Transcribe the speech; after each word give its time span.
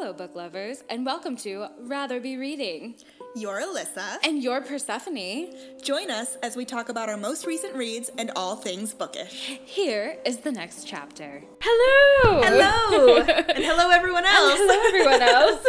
Hello, 0.00 0.12
book 0.12 0.36
lovers, 0.36 0.84
and 0.88 1.04
welcome 1.04 1.36
to 1.38 1.66
Rather 1.80 2.20
Be 2.20 2.36
Reading. 2.36 2.94
You're 3.34 3.60
Alyssa. 3.60 4.18
And 4.22 4.40
you're 4.40 4.60
Persephone. 4.60 5.48
Join 5.82 6.08
us 6.08 6.36
as 6.36 6.54
we 6.54 6.64
talk 6.64 6.88
about 6.88 7.08
our 7.08 7.16
most 7.16 7.44
recent 7.46 7.74
reads 7.74 8.08
and 8.16 8.30
all 8.36 8.54
things 8.54 8.94
bookish. 8.94 9.58
Here 9.64 10.16
is 10.24 10.36
the 10.36 10.52
next 10.52 10.86
chapter. 10.86 11.42
Hello! 11.60 12.42
Hello! 12.44 13.16
and 13.22 13.64
hello, 13.64 13.90
everyone 13.90 14.24
else. 14.24 14.52
Hello, 14.56 14.86
everyone 14.86 15.20
else. 15.20 15.66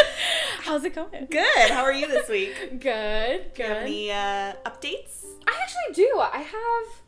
How's 0.62 0.82
it 0.84 0.94
going? 0.94 1.26
Good. 1.30 1.70
How 1.70 1.82
are 1.82 1.92
you 1.92 2.06
this 2.06 2.30
week? 2.30 2.80
Good, 2.80 3.52
Do 3.52 3.62
you 3.62 3.68
have 3.68 3.76
good. 3.82 3.86
any 3.88 4.10
uh, 4.10 4.54
updates? 4.64 5.26
I 5.46 5.52
actually 5.52 5.94
do. 5.94 6.18
I 6.18 6.38
have. 6.38 7.02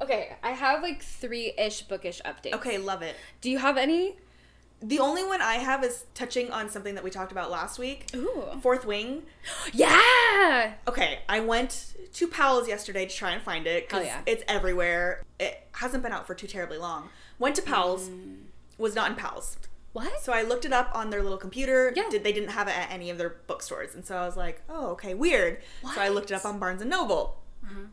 Okay, 0.00 0.34
I 0.42 0.52
have 0.52 0.82
like 0.82 1.02
three 1.02 1.52
ish 1.58 1.82
bookish 1.82 2.22
updates. 2.24 2.54
Okay, 2.54 2.78
love 2.78 3.02
it. 3.02 3.14
Do 3.42 3.50
you 3.50 3.58
have 3.58 3.76
any? 3.76 4.16
The 4.86 4.98
only 4.98 5.24
one 5.24 5.40
I 5.40 5.54
have 5.54 5.82
is 5.82 6.04
touching 6.14 6.50
on 6.50 6.68
something 6.68 6.94
that 6.94 7.02
we 7.02 7.10
talked 7.10 7.32
about 7.32 7.50
last 7.50 7.78
week. 7.78 8.06
Ooh. 8.14 8.44
Fourth 8.60 8.84
Wing. 8.84 9.22
Yeah! 9.72 10.74
Okay, 10.86 11.20
I 11.28 11.40
went 11.40 11.94
to 12.12 12.28
Powell's 12.28 12.68
yesterday 12.68 13.06
to 13.06 13.14
try 13.14 13.30
and 13.32 13.42
find 13.42 13.66
it 13.66 13.88
because 13.88 14.04
yeah. 14.06 14.20
it's 14.26 14.42
everywhere. 14.46 15.22
It 15.40 15.66
hasn't 15.72 16.02
been 16.02 16.12
out 16.12 16.26
for 16.26 16.34
too 16.34 16.46
terribly 16.46 16.78
long. 16.78 17.08
Went 17.38 17.56
to 17.56 17.62
Powell's, 17.62 18.08
Mm. 18.08 18.42
was 18.78 18.94
not 18.94 19.10
in 19.10 19.16
Powell's. 19.16 19.56
What? 19.94 20.20
So 20.22 20.32
I 20.32 20.42
looked 20.42 20.64
it 20.64 20.72
up 20.72 20.90
on 20.94 21.10
their 21.10 21.22
little 21.22 21.38
computer. 21.38 21.92
Yeah. 21.96 22.08
Did 22.10 22.22
they 22.24 22.32
didn't 22.32 22.50
have 22.50 22.68
it 22.68 22.76
at 22.76 22.90
any 22.90 23.10
of 23.10 23.16
their 23.18 23.36
bookstores, 23.46 23.94
and 23.94 24.04
so 24.04 24.16
I 24.16 24.26
was 24.26 24.36
like, 24.36 24.62
oh, 24.68 24.88
okay, 24.88 25.14
weird. 25.14 25.62
What? 25.82 25.94
So 25.94 26.00
I 26.00 26.08
looked 26.08 26.30
it 26.30 26.34
up 26.34 26.44
on 26.44 26.58
Barnes 26.58 26.80
and 26.82 26.90
Noble. 26.90 27.40
Uh-huh. 27.64 27.86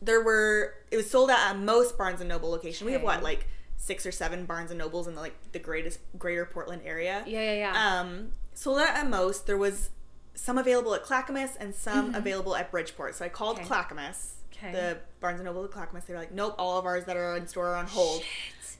There 0.00 0.20
were 0.22 0.74
it 0.90 0.96
was 0.96 1.10
sold 1.10 1.30
out 1.30 1.38
at 1.50 1.58
most 1.58 1.96
Barnes 1.98 2.20
and 2.20 2.28
Noble 2.28 2.50
location. 2.50 2.86
We 2.86 2.92
have 2.92 3.00
Okay. 3.02 3.06
what 3.06 3.22
like 3.22 3.46
six 3.82 4.06
or 4.06 4.12
seven 4.12 4.44
Barnes 4.46 4.70
and 4.70 4.78
Nobles 4.78 5.08
in 5.08 5.16
the, 5.16 5.20
like 5.20 5.34
the 5.50 5.58
greatest 5.58 5.98
greater 6.16 6.44
Portland 6.46 6.82
area. 6.84 7.24
Yeah, 7.26 7.40
yeah, 7.40 7.72
yeah. 7.72 8.00
Um, 8.00 8.28
sold 8.54 8.78
out 8.78 8.94
at 8.96 9.08
most. 9.08 9.46
There 9.48 9.58
was 9.58 9.90
some 10.34 10.56
available 10.56 10.94
at 10.94 11.02
Clackamas 11.02 11.56
and 11.58 11.74
some 11.74 12.14
available 12.14 12.54
at 12.54 12.70
Bridgeport. 12.70 13.16
So 13.16 13.24
I 13.24 13.28
called 13.28 13.56
Mm-hmm. 13.56 13.64
Okay. 13.64 13.74
Clackamas, 13.74 14.34
Okay. 14.52 14.72
the 14.72 14.98
Barnes 15.20 15.40
and 15.40 15.46
Noble 15.46 15.64
at 15.64 15.72
Clackamas. 15.72 16.04
They 16.04 16.14
were 16.14 16.20
like, 16.20 16.30
nope, 16.32 16.54
all 16.58 16.78
of 16.78 16.86
ours 16.86 17.06
that 17.06 17.16
are 17.16 17.36
in 17.36 17.48
store 17.48 17.70
are 17.70 17.76
on 17.76 17.86
hold. 17.86 18.22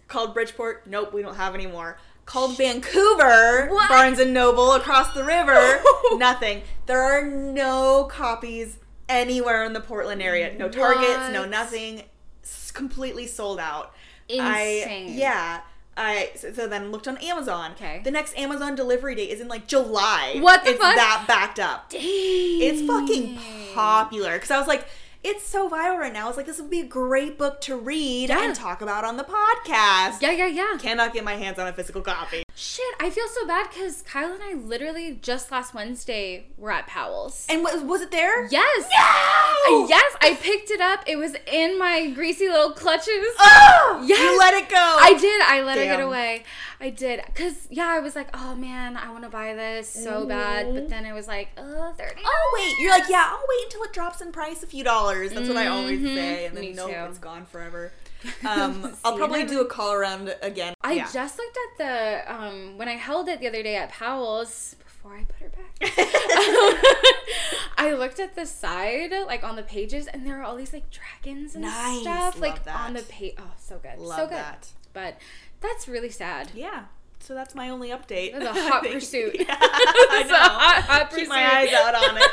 Called 0.06 0.34
Bridgeport, 0.34 0.86
nope, 0.86 1.12
we 1.12 1.20
don't 1.22 1.34
have 1.36 1.54
any 1.54 1.66
more. 1.66 1.98
Called 2.24 2.56
Vancouver, 2.56 3.66
What? 3.70 3.88
Barnes 3.88 4.20
and 4.20 4.32
Noble 4.32 4.72
across 4.74 5.12
the 5.14 5.24
river, 5.24 5.82
nothing. 6.12 6.62
There 6.86 7.02
are 7.02 7.26
no 7.26 8.04
copies 8.04 8.78
anywhere 9.08 9.64
in 9.64 9.72
the 9.72 9.80
Portland 9.80 10.22
area. 10.22 10.54
No 10.56 10.68
Targets, 10.68 11.32
no 11.32 11.44
nothing. 11.44 12.02
S- 12.44 12.70
completely 12.70 13.26
sold 13.26 13.58
out. 13.58 13.92
Insane. 14.32 15.10
I, 15.10 15.12
yeah. 15.12 15.60
I 15.96 16.30
so, 16.36 16.52
so 16.52 16.66
then 16.66 16.90
looked 16.90 17.06
on 17.06 17.18
Amazon. 17.18 17.72
Okay. 17.72 18.00
The 18.02 18.10
next 18.10 18.36
Amazon 18.38 18.74
delivery 18.74 19.14
date 19.14 19.30
is 19.30 19.40
in 19.40 19.48
like 19.48 19.66
July. 19.66 20.36
What 20.40 20.64
the 20.64 20.70
it's 20.70 20.80
fuck? 20.80 20.94
that 20.96 21.24
backed 21.28 21.58
up. 21.60 21.90
Dang. 21.90 22.00
It's 22.02 22.80
fucking 22.86 23.38
popular. 23.74 24.34
Because 24.34 24.50
I 24.50 24.58
was 24.58 24.66
like, 24.68 24.86
it's 25.24 25.46
so 25.46 25.68
viral 25.68 25.98
right 25.98 26.12
now. 26.12 26.24
I 26.24 26.28
was 26.28 26.36
like, 26.36 26.46
this 26.46 26.60
would 26.60 26.70
be 26.70 26.80
a 26.80 26.84
great 26.86 27.38
book 27.38 27.60
to 27.62 27.76
read 27.76 28.30
Yeah. 28.30 28.44
and 28.44 28.56
talk 28.56 28.80
about 28.82 29.04
on 29.04 29.16
the 29.18 29.22
podcast. 29.24 30.20
Yeah, 30.22 30.30
yeah, 30.32 30.46
yeah. 30.46 30.76
Cannot 30.80 31.12
get 31.12 31.22
my 31.24 31.34
hands 31.34 31.58
on 31.58 31.68
a 31.68 31.72
physical 31.72 32.00
copy. 32.02 32.42
Shit, 32.54 32.94
I 33.00 33.08
feel 33.08 33.26
so 33.28 33.46
bad 33.46 33.68
because 33.72 34.02
Kyle 34.02 34.30
and 34.32 34.42
I 34.42 34.52
literally 34.54 35.18
just 35.22 35.50
last 35.50 35.72
Wednesday 35.74 36.46
were 36.58 36.70
at 36.70 36.86
Powell's. 36.86 37.46
And 37.48 37.62
was, 37.64 37.82
was 37.82 38.02
it 38.02 38.10
there? 38.10 38.46
yes. 38.48 38.82
No! 38.90 39.86
Yes, 39.88 40.14
I 40.20 40.34
picked 40.40 40.70
it 40.70 40.80
up. 40.80 41.00
It 41.06 41.16
was 41.16 41.34
in 41.50 41.78
my 41.78 42.10
greasy 42.10 42.48
little 42.48 42.72
clutches. 42.72 43.08
Oh! 43.38 44.04
Yes! 44.06 44.20
You 44.20 44.38
let 44.38 44.54
it 44.54 44.68
go. 44.68 44.76
I 44.76 45.14
did. 45.18 45.40
I 45.42 45.62
let 45.62 45.78
it 45.78 45.84
get 45.86 46.00
away. 46.00 46.44
I 46.80 46.90
did. 46.90 47.20
Cause 47.34 47.68
yeah, 47.70 47.86
I 47.88 48.00
was 48.00 48.14
like, 48.16 48.28
oh 48.34 48.54
man, 48.54 48.96
I 48.96 49.10
want 49.12 49.24
to 49.24 49.30
buy 49.30 49.54
this 49.54 49.88
so 49.88 50.26
bad. 50.26 50.74
But 50.74 50.88
then 50.88 51.06
it 51.06 51.12
was 51.12 51.28
like, 51.28 51.48
oh, 51.56 51.94
30 51.96 52.20
Oh 52.24 52.52
wait, 52.58 52.74
you're 52.80 52.90
like 52.90 53.08
yeah. 53.08 53.28
I'll 53.30 53.44
wait 53.48 53.64
until 53.66 53.82
it 53.84 53.92
drops 53.92 54.20
in 54.20 54.30
price 54.32 54.62
a 54.62 54.66
few 54.66 54.84
dollars. 54.84 55.32
That's 55.32 55.48
what 55.48 55.56
I 55.56 55.68
always 55.68 56.00
Mhm. 56.00 56.14
say, 56.14 56.46
and 56.46 56.56
then 56.56 56.64
Me 56.64 56.72
nope, 56.72 56.90
too. 56.90 56.96
it's 57.08 57.18
gone 57.18 57.46
forever. 57.46 57.92
Um, 58.46 58.92
I'll 59.04 59.16
probably 59.16 59.44
do 59.44 59.60
a 59.60 59.66
call 59.66 59.92
around 59.92 60.34
again. 60.42 60.74
I 60.82 60.92
yeah. 60.92 61.08
just 61.12 61.38
looked 61.38 61.56
at 61.56 61.78
the 61.78 62.32
um 62.34 62.78
when 62.78 62.88
I 62.88 62.92
held 62.96 63.28
it 63.28 63.40
the 63.40 63.48
other 63.48 63.62
day 63.62 63.76
at 63.76 63.90
Powell's 63.90 64.76
before 64.84 65.14
I 65.16 65.24
put 65.24 65.38
her 65.40 65.48
back. 65.48 65.72
I 67.78 67.92
looked 67.96 68.20
at 68.20 68.34
the 68.34 68.46
side, 68.46 69.12
like 69.26 69.42
on 69.42 69.56
the 69.56 69.62
pages, 69.62 70.06
and 70.06 70.26
there 70.26 70.38
are 70.40 70.44
all 70.44 70.56
these 70.56 70.72
like 70.72 70.84
dragons 70.90 71.54
and 71.54 71.62
Nice. 71.64 72.02
stuff, 72.02 72.34
Love 72.34 72.38
like 72.40 72.64
that. 72.64 72.76
on 72.80 72.94
the 72.94 73.02
page. 73.02 73.34
Oh, 73.38 73.52
so 73.58 73.78
good, 73.78 73.98
Love 73.98 74.16
so 74.18 74.26
good. 74.26 74.36
that. 74.36 74.68
But 74.92 75.16
that's 75.60 75.88
really 75.88 76.10
sad. 76.10 76.50
Yeah. 76.54 76.84
So 77.20 77.34
that's 77.34 77.54
my 77.54 77.68
only 77.70 77.90
update. 77.90 78.32
That's 78.32 78.44
a 78.56 78.68
hot 78.68 78.82
pursuit. 78.84 79.36
Yeah, 79.38 79.56
I 79.60 80.18
It's 80.22 80.30
know. 80.30 80.36
hot, 80.36 80.82
hot 80.82 81.12
Keep 81.14 81.28
my 81.28 81.56
eyes 81.56 81.72
out 81.72 81.94
on 81.94 82.18
it. 82.18 82.30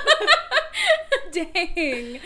Dang. 1.31 2.19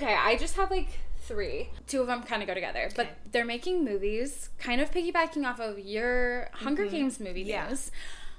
Okay, 0.00 0.14
I 0.14 0.36
just 0.38 0.56
have 0.56 0.70
like 0.70 0.88
three. 1.30 1.70
Two 1.86 2.00
of 2.00 2.06
them 2.08 2.22
kind 2.24 2.42
of 2.42 2.48
go 2.48 2.54
together, 2.54 2.90
but 2.96 3.08
they're 3.32 3.44
making 3.44 3.84
movies, 3.84 4.50
kind 4.58 4.80
of 4.80 4.90
piggybacking 4.90 5.44
off 5.46 5.60
of 5.60 5.78
your 5.78 6.48
Hunger 6.52 6.86
Games 6.86 7.20
movie 7.20 7.40
Mm-hmm. 7.42 7.50
Yeah. 7.50 7.68
news. 7.68 7.90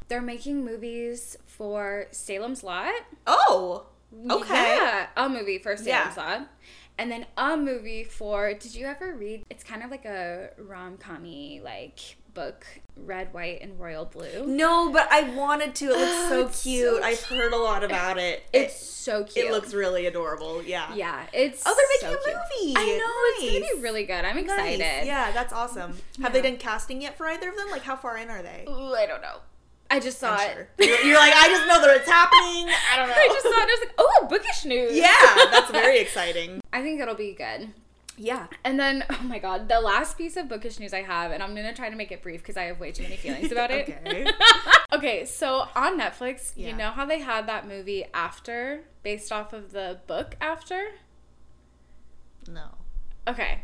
They're 0.09 0.21
making 0.21 0.65
movies 0.65 1.37
for 1.47 2.07
Salem's 2.11 2.63
Lot. 2.63 2.93
Oh. 3.25 3.85
Okay. 4.29 4.75
Yeah, 4.75 5.07
a 5.15 5.29
movie 5.29 5.57
for 5.57 5.77
Salem's 5.77 5.87
Yeah. 5.87 6.13
Lot. 6.17 6.49
And 6.97 7.09
then 7.09 7.25
a 7.37 7.55
movie 7.57 8.03
for 8.03 8.53
did 8.53 8.75
you 8.75 8.85
ever 8.85 9.13
read 9.15 9.43
it's 9.49 9.63
kind 9.63 9.81
of 9.83 9.89
like 9.89 10.05
a 10.05 10.49
rom 10.59 10.97
commy 10.97 11.63
like 11.63 12.17
book, 12.33 12.65
Red, 12.95 13.33
White, 13.33 13.61
and 13.61 13.79
Royal 13.79 14.05
Blue. 14.05 14.45
No, 14.45 14.91
but 14.91 15.07
I 15.11 15.29
wanted 15.35 15.75
to. 15.75 15.85
It 15.85 15.97
looks 15.97 16.29
so 16.29 16.45
it's 16.47 16.57
so 16.59 16.63
cute. 16.69 17.03
I've 17.03 17.21
heard 17.23 17.53
a 17.53 17.57
lot 17.57 17.83
about 17.83 18.17
it. 18.17 18.43
It's 18.53 18.75
it, 18.81 18.85
so 18.85 19.23
cute. 19.23 19.45
it 19.47 19.51
looks 19.51 19.73
really 19.73 20.05
adorable. 20.05 20.61
Yeah. 20.63 20.93
Yeah, 20.93 21.25
it's 21.33 21.63
Oh, 21.65 21.75
they're 21.75 22.09
making 22.11 22.23
so 22.25 22.31
a 22.31 22.33
cute. 22.59 22.73
movie. 22.75 22.77
I 22.77 22.97
know 22.97 23.45
it's 23.47 23.53
gonna 23.63 23.75
be 23.77 23.81
really 23.81 24.03
good. 24.05 24.23
I'm 24.25 24.35
Nice. 24.35 24.43
excited. 24.45 25.05
Yeah, 25.07 25.31
that's 25.31 25.51
awesome. 25.53 25.91
Have 25.91 25.99
Yeah. 26.19 26.29
they 26.29 26.41
done 26.41 26.57
casting 26.57 27.01
yet 27.01 27.17
for 27.17 27.25
either 27.27 27.49
of 27.49 27.57
them? 27.57 27.69
Like, 27.71 27.81
how 27.83 27.95
far 27.95 28.17
in 28.17 28.29
are 28.29 28.43
they? 28.43 28.65
Ooh, 28.69 28.93
I 28.93 29.05
don't 29.07 29.21
know. 29.21 29.37
I 29.89 29.99
just 29.99 30.19
saw 30.19 30.35
I'm 30.35 30.49
it. 30.49 30.53
sure. 30.53 30.67
You're, 30.87 31.01
you're 31.01 31.17
like, 31.17 31.33
I 31.35 31.47
just 31.49 31.67
know 31.67 31.81
that 31.81 31.97
it's 31.97 32.09
happening. 32.09 32.73
I 32.93 32.97
don't 32.97 33.07
know. 33.09 33.13
I 33.13 33.27
just 33.27 33.43
saw 33.43 33.49
it. 33.49 33.55
I 33.61 33.65
was 33.65 33.79
like, 33.81 33.95
oh, 33.97 34.27
bookish 34.29 34.63
news. 34.73 34.95
Yeah, 34.95 35.35
that's 35.51 35.69
very 35.71 35.99
exciting. 35.99 36.61
I 36.71 36.81
think 36.81 37.01
it'll 37.01 37.15
be 37.15 37.33
good. 37.33 37.73
Yeah. 38.17 38.47
And 38.63 38.79
then, 38.79 39.03
oh 39.09 39.23
my 39.23 39.39
god, 39.39 39.67
the 39.67 39.79
last 39.79 40.17
piece 40.17 40.37
of 40.37 40.47
bookish 40.49 40.79
news 40.79 40.93
I 40.93 41.01
have, 41.01 41.31
and 41.31 41.41
I'm 41.41 41.55
gonna 41.55 41.73
try 41.73 41.89
to 41.89 41.95
make 41.95 42.11
it 42.11 42.21
brief 42.21 42.41
because 42.41 42.57
I 42.57 42.63
have 42.63 42.79
way 42.79 42.91
too 42.91 43.03
many 43.03 43.15
feelings 43.17 43.51
about 43.51 43.71
it. 43.71 43.89
Okay. 44.05 44.27
okay, 44.93 45.25
so 45.25 45.67
on 45.75 45.99
Netflix, 45.99 46.53
Yeah. 46.55 46.69
you 46.69 46.75
know 46.75 46.89
how 46.89 47.05
they 47.05 47.19
had 47.19 47.47
that 47.47 47.67
movie 47.67 48.05
After, 48.13 48.81
based 49.03 49.31
off 49.31 49.53
of 49.53 49.71
the 49.71 49.99
book 50.07 50.35
After? 50.41 50.89
No. 52.47 52.65
Okay, 53.27 53.61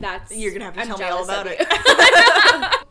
that's 0.00 0.34
You're 0.36 0.52
gonna 0.52 0.64
have 0.66 0.74
to 0.74 0.80
I'm 0.80 0.86
tell 0.88 0.98
me 0.98 1.04
all 1.04 1.24
about 1.24 1.46
it. 1.48 1.60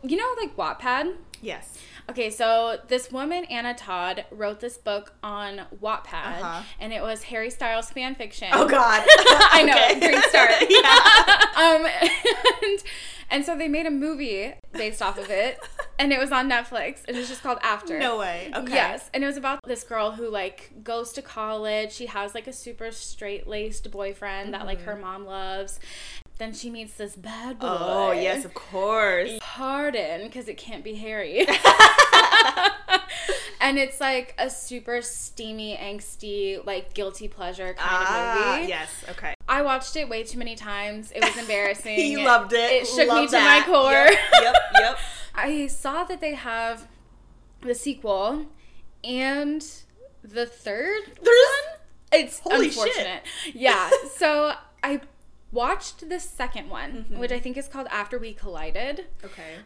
you 0.02 0.16
know, 0.16 0.34
like 0.40 0.56
Wattpad. 0.56 1.14
Yes. 1.42 1.78
Okay, 2.08 2.30
so 2.30 2.78
this 2.86 3.10
woman, 3.10 3.44
Anna 3.46 3.74
Todd, 3.74 4.24
wrote 4.30 4.60
this 4.60 4.78
book 4.78 5.12
on 5.22 5.62
Wattpad, 5.82 6.40
Uh-huh. 6.40 6.62
and 6.78 6.92
it 6.92 7.02
was 7.02 7.24
Harry 7.24 7.50
Styles 7.50 7.90
fan 7.90 8.14
fiction. 8.14 8.48
Oh 8.52 8.68
God. 8.68 9.02
I 9.08 9.62
know, 9.64 10.20
start. 10.28 10.52
yeah. 10.70 11.40
um, 11.56 12.62
and, 12.62 12.82
and 13.30 13.44
so 13.44 13.56
they 13.58 13.66
made 13.66 13.86
a 13.86 13.90
movie 13.90 14.54
based 14.72 15.02
off 15.02 15.18
of 15.18 15.30
it, 15.30 15.58
and 15.98 16.12
it 16.12 16.20
was 16.20 16.30
on 16.30 16.48
Netflix, 16.48 17.00
and 17.08 17.16
it 17.16 17.20
was 17.20 17.28
just 17.28 17.42
called 17.42 17.58
After. 17.60 17.98
No 17.98 18.18
way. 18.18 18.52
Okay. 18.54 18.74
Yes, 18.74 19.10
and 19.12 19.24
it 19.24 19.26
was 19.26 19.36
about 19.36 19.58
this 19.66 19.82
girl 19.82 20.12
who 20.12 20.30
like 20.30 20.70
goes 20.84 21.12
to 21.14 21.22
college. 21.22 21.90
She 21.92 22.06
has 22.06 22.34
like 22.36 22.46
a 22.46 22.52
super 22.52 22.92
straight 22.92 23.48
laced 23.48 23.90
boyfriend 23.90 24.54
that 24.54 24.64
like 24.64 24.82
her 24.82 24.94
mom 24.94 25.26
loves. 25.26 25.80
Then 26.38 26.52
she 26.52 26.68
meets 26.70 26.94
this 26.94 27.16
bad 27.16 27.58
boy. 27.58 27.66
Mm-hmm. 27.66 27.84
Oh 27.84 28.12
yes, 28.12 28.44
of 28.44 28.52
course. 28.54 29.38
Hardin, 29.40 30.24
because 30.24 30.48
it 30.48 30.56
can't 30.58 30.84
be 30.84 30.94
Harry. 30.96 31.46
and 33.60 33.78
it's 33.78 34.00
like 34.00 34.34
a 34.38 34.50
super 34.50 35.00
steamy, 35.02 35.76
angsty, 35.76 36.64
like 36.66 36.94
guilty 36.94 37.28
pleasure 37.28 37.74
kind 37.74 37.78
Ah, 37.80 38.52
of 38.54 38.58
movie. 38.60 38.68
yes. 38.68 38.90
Okay. 39.10 39.34
I 39.48 39.62
watched 39.62 39.96
it 39.96 40.08
way 40.08 40.24
too 40.24 40.38
many 40.38 40.56
times. 40.56 41.12
It 41.12 41.24
was 41.24 41.36
embarrassing. 41.38 41.98
You 41.98 42.24
loved 42.24 42.52
it. 42.52 42.72
It 42.72 42.86
shook 42.86 42.98
me 42.98 43.06
Love 43.06 43.30
to 43.30 43.38
my 43.40 43.62
core. 43.64 43.92
Yep. 43.92 44.18
Yep. 44.42 44.54
yep. 44.78 44.98
I 45.34 45.66
saw 45.68 46.04
that 46.04 46.20
they 46.20 46.34
have 46.34 46.86
the 47.62 47.74
sequel 47.74 48.46
and 49.04 49.64
the 50.22 50.46
third 50.46 51.02
There's- 51.22 51.24
one. 51.24 51.72
It's 52.12 52.38
Holy 52.38 52.70
shit. 52.70 52.86
unfortunate. 52.86 53.22
Yeah. 53.52 53.90
So 54.16 54.52
I 54.82 55.00
watched 55.52 56.08
the 56.08 56.20
second 56.20 56.68
one, 56.70 56.92
Mm-hmm. 56.92 57.18
which 57.18 57.32
I 57.32 57.38
think 57.40 57.56
is 57.56 57.68
called 57.68 57.86
After 57.90 58.18
We 58.18 58.32
Collided. 58.34 59.06
Okay. 59.24 59.56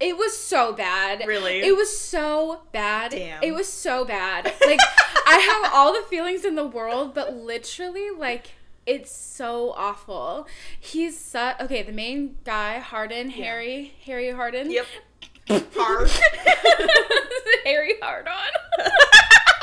It 0.00 0.16
was 0.16 0.36
so 0.36 0.72
bad. 0.72 1.22
Really? 1.26 1.60
It 1.60 1.76
was 1.76 1.96
so 1.96 2.62
bad. 2.72 3.12
Damn. 3.12 3.42
It 3.42 3.52
was 3.54 3.68
so 3.68 4.04
bad. 4.04 4.52
Like 4.66 4.80
I 5.26 5.36
have 5.62 5.72
all 5.72 5.92
the 5.92 6.02
feelings 6.08 6.44
in 6.44 6.56
the 6.56 6.66
world, 6.66 7.14
but 7.14 7.34
literally 7.36 8.10
like 8.10 8.52
it's 8.84 9.14
so 9.14 9.72
awful. 9.76 10.46
He's 10.80 11.16
su- 11.18 11.52
okay, 11.60 11.82
the 11.82 11.92
main 11.92 12.36
guy, 12.44 12.80
Hardin, 12.80 13.30
Harry, 13.30 13.94
Harry 14.04 14.30
Hardin. 14.32 14.70
Yep. 14.72 14.86
Hard. 15.76 16.10
Harry 17.64 17.94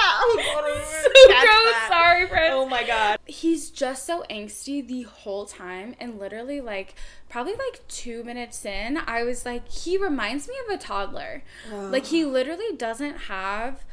so 0.35 0.53
gross. 0.53 1.27
That. 1.27 1.87
Sorry, 1.89 2.27
friends. 2.27 2.53
Oh 2.55 2.65
my 2.65 2.83
god. 2.83 3.19
He's 3.25 3.69
just 3.69 4.05
so 4.05 4.23
angsty 4.29 4.85
the 4.85 5.03
whole 5.03 5.45
time, 5.45 5.95
and 5.99 6.19
literally 6.19 6.61
like 6.61 6.95
probably 7.29 7.53
like 7.53 7.87
two 7.87 8.23
minutes 8.23 8.65
in, 8.65 8.97
I 9.05 9.23
was 9.23 9.45
like, 9.45 9.69
he 9.69 9.97
reminds 9.97 10.47
me 10.47 10.55
of 10.67 10.73
a 10.73 10.77
toddler. 10.77 11.43
Oh. 11.71 11.89
Like 11.91 12.07
he 12.07 12.25
literally 12.25 12.75
doesn't 12.75 13.17
have 13.27 13.85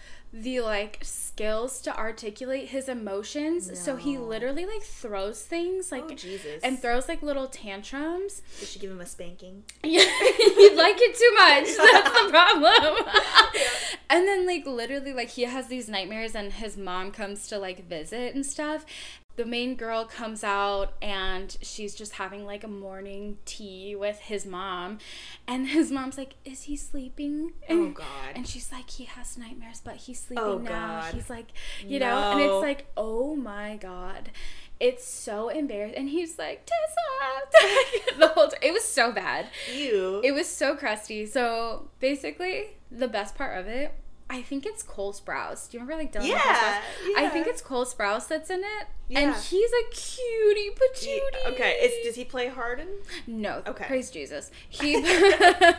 the 0.42 0.60
like 0.60 0.98
skills 1.02 1.80
to 1.82 1.96
articulate 1.96 2.68
his 2.68 2.88
emotions. 2.88 3.78
So 3.78 3.96
he 3.96 4.18
literally 4.18 4.66
like 4.66 4.82
throws 4.82 5.42
things 5.42 5.90
like 5.90 6.04
Oh, 6.10 6.14
Jesus. 6.14 6.62
and 6.62 6.78
throws 6.78 7.08
like 7.08 7.22
little 7.22 7.46
tantrums. 7.46 8.42
You 8.60 8.66
should 8.66 8.80
give 8.82 8.90
him 8.90 9.00
a 9.00 9.06
spanking? 9.06 9.64
Yeah, 9.82 10.00
he'd 10.36 10.76
like 10.76 10.96
it 10.98 11.14
too 11.16 11.32
much. 11.34 11.76
That's 11.92 12.22
the 12.22 12.30
problem. 12.30 13.06
and 14.10 14.26
then 14.28 14.46
like 14.46 14.66
literally 14.66 15.12
like 15.12 15.30
he 15.30 15.42
has 15.44 15.68
these 15.68 15.88
nightmares 15.88 16.34
and 16.34 16.52
his 16.52 16.76
mom 16.76 17.12
comes 17.12 17.48
to 17.48 17.58
like 17.58 17.86
visit 17.88 18.34
and 18.34 18.44
stuff. 18.44 18.84
The 19.36 19.44
main 19.44 19.76
girl 19.76 20.06
comes 20.06 20.42
out 20.42 20.94
and 21.02 21.56
she's 21.60 21.94
just 21.94 22.12
having 22.12 22.46
like 22.46 22.64
a 22.64 22.68
morning 22.68 23.38
tea 23.44 23.94
with 23.94 24.18
his 24.18 24.46
mom 24.46 24.98
and 25.46 25.68
his 25.68 25.92
mom's 25.92 26.16
like, 26.16 26.34
"Is 26.44 26.62
he 26.62 26.76
sleeping?" 26.76 27.52
Oh, 27.68 27.72
and, 27.72 27.80
Oh, 27.80 27.90
God. 27.90 28.32
And 28.34 28.46
she's 28.48 28.72
like, 28.72 28.88
"He 28.90 29.04
has 29.04 29.36
nightmares, 29.36 29.82
but 29.84 29.96
he's 29.96 30.22
oh, 30.24 30.26
sleeping 30.28 30.44
Oh, 30.44 30.58
now." 30.58 31.00
God. 31.00 31.14
He's 31.14 31.30
like, 31.30 31.48
you 31.86 31.98
know, 31.98 32.32
and 32.32 32.40
it's 32.40 32.62
like, 32.62 32.86
"Oh 32.96 33.36
my 33.36 33.76
god." 33.76 34.30
It's 34.78 35.06
so 35.06 35.48
embarrassing. 35.48 35.96
And 35.96 36.08
he's 36.10 36.38
like, 36.38 36.66
Tessa! 36.66 38.18
the 38.18 38.28
whole 38.28 38.48
time. 38.48 38.60
It 38.60 38.72
was 38.74 38.84
so 38.84 39.10
bad. 39.10 39.46
You. 39.74 40.20
It 40.22 40.32
was 40.32 40.46
so 40.46 40.76
crusty. 40.76 41.24
So 41.24 41.88
basically, 41.98 42.76
the 42.90 43.08
best 43.08 43.34
part 43.34 43.58
of 43.58 43.66
it, 43.68 43.94
I 44.28 44.42
think 44.42 44.66
it's 44.66 44.82
Cole 44.82 45.12
Sprouse. 45.12 45.70
Do 45.70 45.76
you 45.76 45.84
remember 45.84 46.02
like 46.02 46.12
Dylan? 46.12 46.28
Yeah, 46.28 46.38
Sprouse? 46.40 46.80
I 47.16 47.28
think 47.28 47.46
it's 47.46 47.62
Cole 47.62 47.84
Sprouse 47.86 48.26
that's 48.26 48.50
in 48.50 48.60
it, 48.60 48.86
Yeah. 49.08 49.20
and 49.20 49.36
he's 49.36 49.70
a 49.70 49.94
cutie 49.94 50.70
patootie. 50.70 51.52
okay. 51.52 51.72
Is, 51.82 52.04
does 52.06 52.16
he 52.16 52.24
play 52.24 52.48
Hardin? 52.48 52.88
No. 53.28 53.62
Okay. 53.66 53.84
Praise 53.84 54.10
Jesus. 54.10 54.50
He 54.68 55.00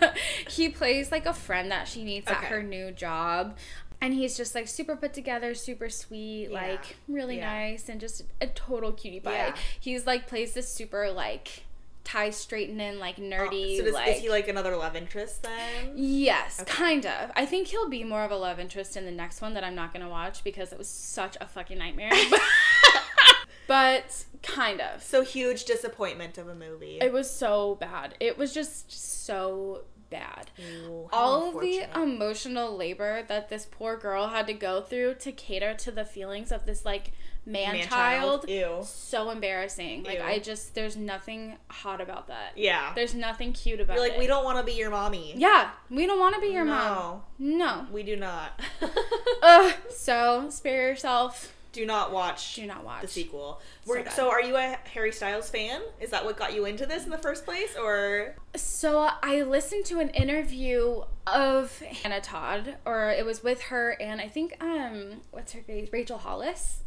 he 0.50 0.70
plays 0.70 1.12
like 1.12 1.26
a 1.26 1.34
friend 1.34 1.70
that 1.72 1.88
she 1.88 2.04
meets 2.04 2.30
at 2.32 2.38
her 2.46 2.64
new 2.64 2.92
job. 2.92 3.58
And 4.00 4.14
he's 4.14 4.38
just 4.38 4.54
like 4.54 4.68
super 4.68 4.96
put 4.96 5.12
together, 5.14 5.56
super 5.56 5.90
sweet, 5.90 6.50
Yeah. 6.52 6.62
like 6.62 6.98
really 7.08 7.38
Yeah. 7.38 7.52
nice, 7.52 7.90
and 7.90 8.00
just 8.00 8.24
a 8.40 8.46
total 8.48 8.92
cutie 8.92 9.20
pie. 9.20 9.32
Yeah. 9.34 9.56
He's 9.80 10.06
like 10.06 10.28
plays 10.28 10.54
this 10.54 10.72
super 10.72 11.12
like 11.12 11.64
tie 12.08 12.30
straightening, 12.30 13.00
like 13.00 13.16
oh, 13.20 13.22
nerdy. 13.22 13.74
Oh, 13.76 13.78
so 13.80 13.84
does, 13.84 13.94
like, 13.94 14.16
is 14.16 14.22
he 14.22 14.30
like 14.30 14.48
another 14.48 14.78
love 14.78 14.96
interest 14.96 15.44
then? 15.44 15.92
Yes, 15.96 16.62
Okay. 16.62 16.72
kind 16.72 17.06
of. 17.06 17.32
I 17.36 17.46
think 17.46 17.68
he'll 17.68 17.90
be 17.90 18.04
more 18.06 18.24
of 18.24 18.32
a 18.32 18.38
love 18.38 18.60
interest 18.60 18.96
in 18.96 19.06
the 19.06 19.12
next 19.12 19.42
one 19.42 19.54
that 19.56 19.64
I'm 19.64 19.76
not 19.76 19.92
gonna 19.92 20.10
watch 20.10 20.44
because 20.44 20.72
it 20.72 20.78
was 20.78 20.88
such 20.88 21.36
a 21.42 21.48
fucking 21.48 21.78
nightmare. 21.78 22.12
but 23.68 24.26
kind 24.42 24.80
of. 24.80 25.04
So 25.04 25.24
huge 25.24 25.66
disappointment 25.66 26.38
of 26.38 26.48
a 26.48 26.56
movie. 26.56 26.98
It 27.02 27.12
was 27.12 27.30
so 27.30 27.76
bad. 27.76 28.16
It 28.22 28.38
was 28.38 28.54
just 28.54 28.90
so 29.26 29.82
bad. 30.10 30.50
Ooh, 30.88 31.10
All 31.12 31.50
of 31.50 31.62
the 31.62 31.86
emotional 31.94 32.76
labor 32.76 33.24
that 33.28 33.50
this 33.50 33.68
poor 33.70 33.98
girl 33.98 34.30
had 34.30 34.48
to 34.48 34.54
go 34.54 34.82
through 34.82 35.16
to 35.16 35.34
cater 35.34 35.74
to 35.74 35.92
the 35.92 36.06
feelings 36.06 36.54
of 36.54 36.66
this 36.66 36.86
like 36.86 37.12
man, 37.48 37.74
Man-child. 37.78 38.46
Ew. 38.50 38.80
So 38.84 39.30
embarrassing. 39.30 40.04
Like 40.04 40.20
Ew. 40.20 40.24
I 40.24 40.40
just 40.40 40.76
there's 40.76 40.98
nothing 40.98 41.58
hot 41.70 42.02
about 42.02 42.28
that. 42.28 42.52
Yeah. 42.56 42.92
There's 42.94 43.16
nothing 43.16 43.54
cute 43.54 43.80
about 43.80 43.94
it. 43.94 44.00
You're 44.00 44.10
like, 44.10 44.18
it. 44.18 44.20
we 44.20 44.28
don't 44.28 44.44
want 44.44 44.60
to 44.60 44.64
be 44.64 44.74
your 44.74 44.90
mommy. 44.92 45.34
Yeah, 45.36 45.72
we 45.90 46.06
don't 46.06 46.20
want 46.20 46.36
to 46.36 46.42
be 46.42 46.48
your 46.48 46.66
no, 46.66 46.72
mom. 46.72 47.22
No. 47.40 47.88
we 47.92 48.04
do 48.04 48.16
not. 48.16 48.60
Ugh. 49.42 49.74
So 49.90 50.50
spare 50.50 50.90
yourself. 50.90 51.54
do 51.72 51.86
not 51.86 52.12
watch 52.12 52.56
Do 52.56 52.66
not 52.66 52.84
watch. 52.84 53.02
the 53.02 53.08
sequel. 53.08 53.62
So 53.86 54.04
so, 54.10 54.30
are 54.30 54.42
you 54.42 54.58
a 54.58 54.78
Harry 54.94 55.12
Styles 55.14 55.50
fan? 55.50 55.82
Is 56.02 56.10
that 56.10 56.26
what 56.26 56.36
got 56.38 56.54
you 56.54 56.66
into 56.66 56.86
this 56.86 57.06
in 57.06 57.12
the 57.12 57.18
first 57.18 57.46
place, 57.46 57.76
or 57.82 58.36
So 58.56 59.10
I 59.24 59.44
listened 59.44 59.86
to 59.86 60.00
an 60.00 60.10
interview 60.10 61.04
of 61.26 61.82
Anna 62.04 62.20
Todd, 62.20 62.76
or 62.86 63.10
it 63.12 63.26
was 63.26 63.42
with 63.44 63.62
her 63.64 63.92
and 64.02 64.20
I 64.20 64.28
think 64.28 64.58
um 64.62 65.22
what's 65.32 65.54
her 65.54 65.62
face 65.62 65.88
Rachel 65.94 66.18
Hollis. 66.18 66.84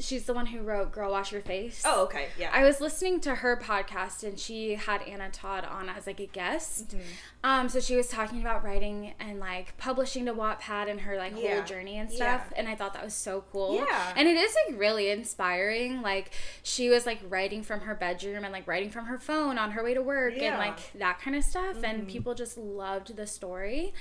She's 0.00 0.24
the 0.24 0.34
one 0.34 0.46
who 0.46 0.60
wrote 0.62 0.90
"Girl 0.90 1.12
Wash 1.12 1.30
Your 1.30 1.40
Face." 1.40 1.80
oh, 1.86 2.02
okay, 2.02 2.26
yeah, 2.36 2.50
I 2.52 2.64
was 2.64 2.80
listening 2.80 3.20
to 3.20 3.36
her 3.36 3.56
podcast 3.56 4.24
and 4.24 4.36
she 4.36 4.74
had 4.74 5.02
Anna 5.02 5.30
Todd 5.30 5.64
on 5.64 5.88
as 5.88 6.08
like 6.08 6.18
a 6.18 6.26
guest. 6.26 6.88
Mm-hmm. 6.88 7.00
Um, 7.44 7.68
so 7.68 7.78
she 7.78 7.94
was 7.94 8.08
talking 8.08 8.40
about 8.40 8.64
writing 8.64 9.14
and 9.20 9.38
like 9.38 9.76
publishing 9.78 10.26
to 10.26 10.34
Wattpad 10.34 10.90
and 10.90 11.02
her 11.02 11.16
like 11.16 11.34
Yeah. 11.40 11.54
whole 11.54 11.62
journey 11.64 11.96
and 11.96 12.10
stuff. 12.10 12.42
Yeah. 12.50 12.58
And 12.58 12.68
I 12.68 12.74
thought 12.74 12.92
that 12.94 13.04
was 13.04 13.14
so 13.14 13.44
cool. 13.52 13.76
Yeah. 13.76 14.12
And 14.16 14.26
it 14.26 14.36
is 14.36 14.56
like 14.66 14.80
really 14.80 15.10
inspiring. 15.10 16.02
Like 16.02 16.32
she 16.64 16.88
was 16.90 17.06
like 17.06 17.20
writing 17.28 17.62
from 17.62 17.80
her 17.82 17.94
bedroom 17.94 18.42
and 18.42 18.52
like 18.52 18.66
writing 18.66 18.90
from 18.90 19.04
her 19.06 19.18
phone 19.18 19.58
on 19.58 19.70
her 19.72 19.84
way 19.84 19.94
to 19.94 20.02
work 20.02 20.34
Yeah. 20.36 20.50
and 20.50 20.58
like 20.58 20.92
that 20.98 21.20
kind 21.20 21.36
of 21.36 21.44
stuff. 21.44 21.84
And 21.84 22.08
people 22.08 22.34
just 22.34 22.58
loved 22.58 23.14
the 23.14 23.28
story. 23.28 23.94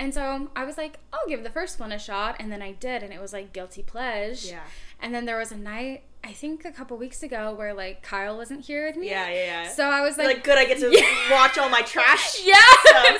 And 0.00 0.14
so 0.14 0.48
I 0.56 0.64
was 0.64 0.78
like, 0.78 0.98
I'll 1.12 1.28
give 1.28 1.42
the 1.44 1.50
first 1.50 1.78
one 1.78 1.92
a 1.92 1.98
shot. 1.98 2.36
And 2.40 2.50
then 2.50 2.62
I 2.62 2.72
did. 2.72 3.02
And 3.02 3.12
it 3.12 3.20
was 3.20 3.34
like 3.34 3.52
guilty 3.52 3.82
pleasure. 3.82 4.48
Yeah. 4.54 4.60
And 5.02 5.14
then 5.14 5.24
there 5.24 5.38
was 5.38 5.50
a 5.52 5.56
night, 5.56 6.02
I 6.22 6.32
think 6.32 6.64
a 6.66 6.70
couple 6.72 6.96
weeks 6.98 7.22
ago, 7.22 7.54
where 7.54 7.72
like 7.72 8.02
Kyle 8.02 8.36
wasn't 8.36 8.64
here 8.66 8.86
with 8.86 8.96
me. 8.96 9.08
yeah, 9.08 9.28
yeah, 9.30 9.34
yeah. 9.64 9.68
So 9.68 9.84
I 9.84 10.02
was 10.02 10.18
like, 10.18 10.26
like, 10.26 10.44
good, 10.44 10.58
I 10.58 10.66
get 10.66 10.78
to 10.80 10.90
Yeah. 10.92 11.30
watch 11.32 11.56
all 11.58 11.68
my 11.70 11.80
trash. 11.82 12.42
yeah. 12.44 12.54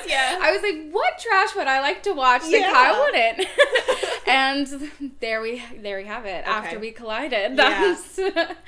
yeah. 0.07 0.37
I 0.41 0.51
was 0.51 0.61
like, 0.61 0.91
what 0.91 1.17
trash 1.17 1.55
would 1.55 1.67
I 1.67 1.81
like 1.81 2.03
to 2.03 2.13
watch 2.13 2.43
that 2.43 2.51
Yeah. 2.51 2.71
Kyle 2.71 2.99
wouldn't? 3.01 3.47
and 4.27 4.91
there 5.19 5.41
we 5.41 5.63
there 5.81 5.97
we 5.97 6.05
have 6.05 6.25
it. 6.25 6.45
After 6.45 6.79
we 6.79 6.91
collided. 6.91 7.57
Yeah. 7.57 7.95
That's 7.95 8.15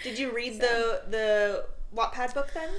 Did 0.04 0.18
you 0.18 0.32
read 0.34 0.60
the 0.60 1.02
the 1.10 1.66
Wattpad 1.96 2.34
book 2.34 2.50
then? 2.54 2.70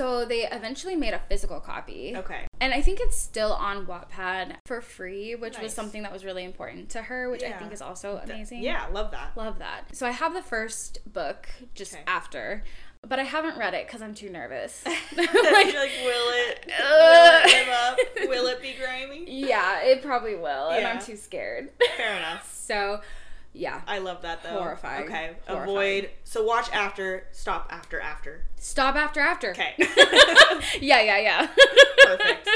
So 0.00 0.24
they 0.24 0.46
eventually 0.50 0.96
made 0.96 1.12
a 1.12 1.18
physical 1.28 1.60
copy. 1.60 2.14
Okay. 2.16 2.46
And 2.58 2.72
I 2.72 2.80
think 2.80 3.00
it's 3.00 3.18
still 3.18 3.52
on 3.52 3.84
Wattpad 3.84 4.56
for 4.64 4.80
free, 4.80 5.34
which 5.34 5.58
was 5.60 5.74
something 5.74 6.02
that 6.04 6.12
was 6.12 6.24
really 6.24 6.42
important 6.44 6.88
to 6.90 7.02
her, 7.02 7.28
which 7.30 7.42
I 7.42 7.52
think 7.52 7.70
is 7.70 7.82
also 7.82 8.18
amazing. 8.24 8.62
Yeah, 8.62 8.86
love 8.92 9.10
that. 9.10 9.36
Love 9.36 9.58
that. 9.58 9.94
So 9.94 10.06
I 10.06 10.10
have 10.12 10.32
the 10.32 10.40
first 10.42 11.00
book 11.12 11.50
just 11.74 11.92
Okay. 11.92 12.02
after, 12.06 12.64
but 13.06 13.18
I 13.18 13.24
haven't 13.24 13.58
read 13.58 13.74
it 13.74 13.86
because 13.86 14.00
I'm 14.00 14.14
too 14.14 14.30
nervous. 14.30 14.82
You're 14.86 15.24
like, 15.26 15.74
will 15.74 16.30
it, 16.46 16.66
will 16.66 17.42
it 17.42 17.46
live 17.46 17.68
up? 17.68 17.98
Will 18.30 18.46
it 18.46 18.62
be 18.62 18.74
grimy? 18.82 19.24
yeah, 19.28 19.82
it 19.82 20.02
probably 20.02 20.34
will, 20.36 20.68
and 20.70 20.86
I'm 20.86 20.98
too 21.00 21.16
scared. 21.16 21.68
Fair 21.98 22.16
enough. 22.16 22.50
so, 22.50 23.00
yeah. 23.52 23.80
I 23.86 23.98
love 23.98 24.22
that 24.22 24.42
though. 24.42 24.50
Horrifying. 24.50 25.04
Okay. 25.04 25.30
Horrifying. 25.46 25.68
Avoid. 25.70 26.10
So 26.24 26.44
watch 26.44 26.70
after. 26.72 27.26
Stop 27.32 27.68
after. 27.70 28.00
After. 28.00 28.44
Stop 28.56 28.96
after 28.96 29.20
after. 29.20 29.50
Okay. 29.50 29.74
yeah, 30.80 31.00
yeah, 31.02 31.18
yeah. 31.18 31.48
Perfect. 32.04 32.48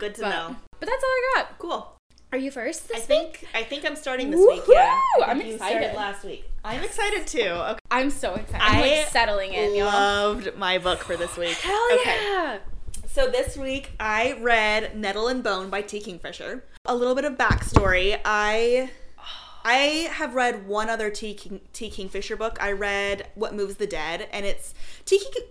Good 0.00 0.14
to 0.16 0.22
But, 0.22 0.30
know. 0.30 0.56
but 0.80 0.88
that's 0.88 1.02
all 1.02 1.10
I 1.10 1.32
got. 1.36 1.58
Cool. 1.58 1.88
Are 2.32 2.38
you 2.38 2.50
first 2.50 2.90
I 2.90 2.94
this 2.96 3.04
think 3.06 3.32
week? 3.42 3.48
I 3.54 3.62
think 3.62 3.84
I'm 3.84 3.94
starting 3.96 4.30
this 4.30 4.40
week. 4.40 4.62
Yeah. 4.66 4.98
I'm 5.26 5.38
think 5.38 5.50
you 5.52 5.56
started 5.58 5.76
excited. 5.76 5.96
last 5.96 6.24
week. 6.24 6.44
I'm 6.64 6.82
excited 6.82 7.26
too. 7.26 7.40
Okay. 7.50 7.78
I'm 7.90 8.08
so 8.08 8.34
excited. 8.34 8.62
I'm 8.64 8.80
like 8.80 9.08
settling 9.08 9.52
in, 9.52 9.74
y'all. 9.74 9.86
Loved 9.86 10.56
my 10.56 10.78
book 10.78 11.00
for 11.00 11.16
this 11.16 11.36
week. 11.36 11.56
Hell 11.58 12.04
yeah. 12.06 12.58
So 13.06 13.26
this 13.30 13.58
week 13.58 13.90
I 14.00 14.38
read 14.40 14.96
Nettle 14.96 15.28
and 15.28 15.42
Bone 15.42 15.68
by 15.68 15.82
T. 15.82 16.00
Kingfisher. 16.00 16.64
A 16.86 16.94
little 16.96 17.14
bit 17.14 17.26
of 17.26 17.34
backstory. 17.34 18.18
I 18.24 18.90
I 19.64 20.08
have 20.12 20.34
read 20.34 20.66
one 20.66 20.90
other 20.90 21.10
T. 21.10 21.34
King, 21.34 21.60
T. 21.72 21.90
Kingfisher 21.90 22.36
book. 22.36 22.58
I 22.60 22.72
read 22.72 23.28
What 23.34 23.54
Moves 23.54 23.76
the 23.76 23.86
Dead, 23.86 24.28
and 24.32 24.44
it's 24.44 24.74
T. 25.04 25.18
King, 25.18 25.44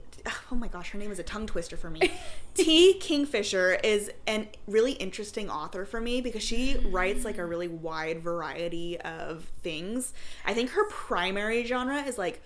oh 0.51 0.55
my 0.55 0.67
gosh, 0.67 0.91
her 0.91 0.97
name 0.97 1.11
is 1.11 1.19
a 1.19 1.23
tongue 1.23 1.47
twister 1.47 1.77
for 1.77 1.89
me. 1.89 2.11
T. 2.53 2.95
Kingfisher 2.95 3.79
is 3.83 4.11
an 4.27 4.47
really 4.67 4.93
interesting 4.93 5.49
author 5.49 5.85
for 5.85 6.01
me 6.01 6.21
because 6.21 6.43
she 6.43 6.77
writes 6.85 7.25
like 7.25 7.37
a 7.37 7.45
really 7.45 7.67
wide 7.67 8.21
variety 8.21 8.99
of 9.01 9.45
things. 9.63 10.13
I 10.45 10.53
think 10.53 10.71
her 10.71 10.87
primary 10.89 11.63
genre 11.65 12.01
is 12.03 12.17
like 12.17 12.41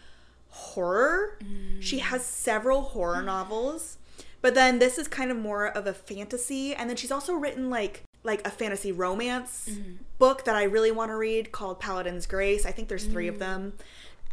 horror. 0.49 1.37
Mm. 1.43 1.81
She 1.81 1.99
has 1.99 2.25
several 2.25 2.81
horror 2.81 3.21
mm. 3.21 3.25
novels. 3.25 3.97
But 4.41 4.53
then 4.53 4.77
this 4.77 4.99
is 4.99 5.07
kind 5.07 5.31
of 5.31 5.37
more 5.37 5.65
of 5.67 5.87
a 5.87 5.93
fantasy 5.93 6.75
and 6.75 6.87
then 6.87 6.97
she's 6.97 7.11
also 7.11 7.33
written 7.33 7.71
like 7.71 8.03
like 8.25 8.45
a 8.45 8.49
fantasy 8.49 8.91
romance 8.91 9.69
book 10.17 10.45
that 10.45 10.55
I 10.55 10.63
really 10.63 10.91
want 10.91 11.11
to 11.11 11.15
read 11.15 11.51
called 11.51 11.79
Paladin's 11.79 12.25
Grace. 12.25 12.65
I 12.65 12.71
think 12.71 12.87
there's 12.89 13.05
3 13.05 13.27
of 13.27 13.39
them. 13.39 13.73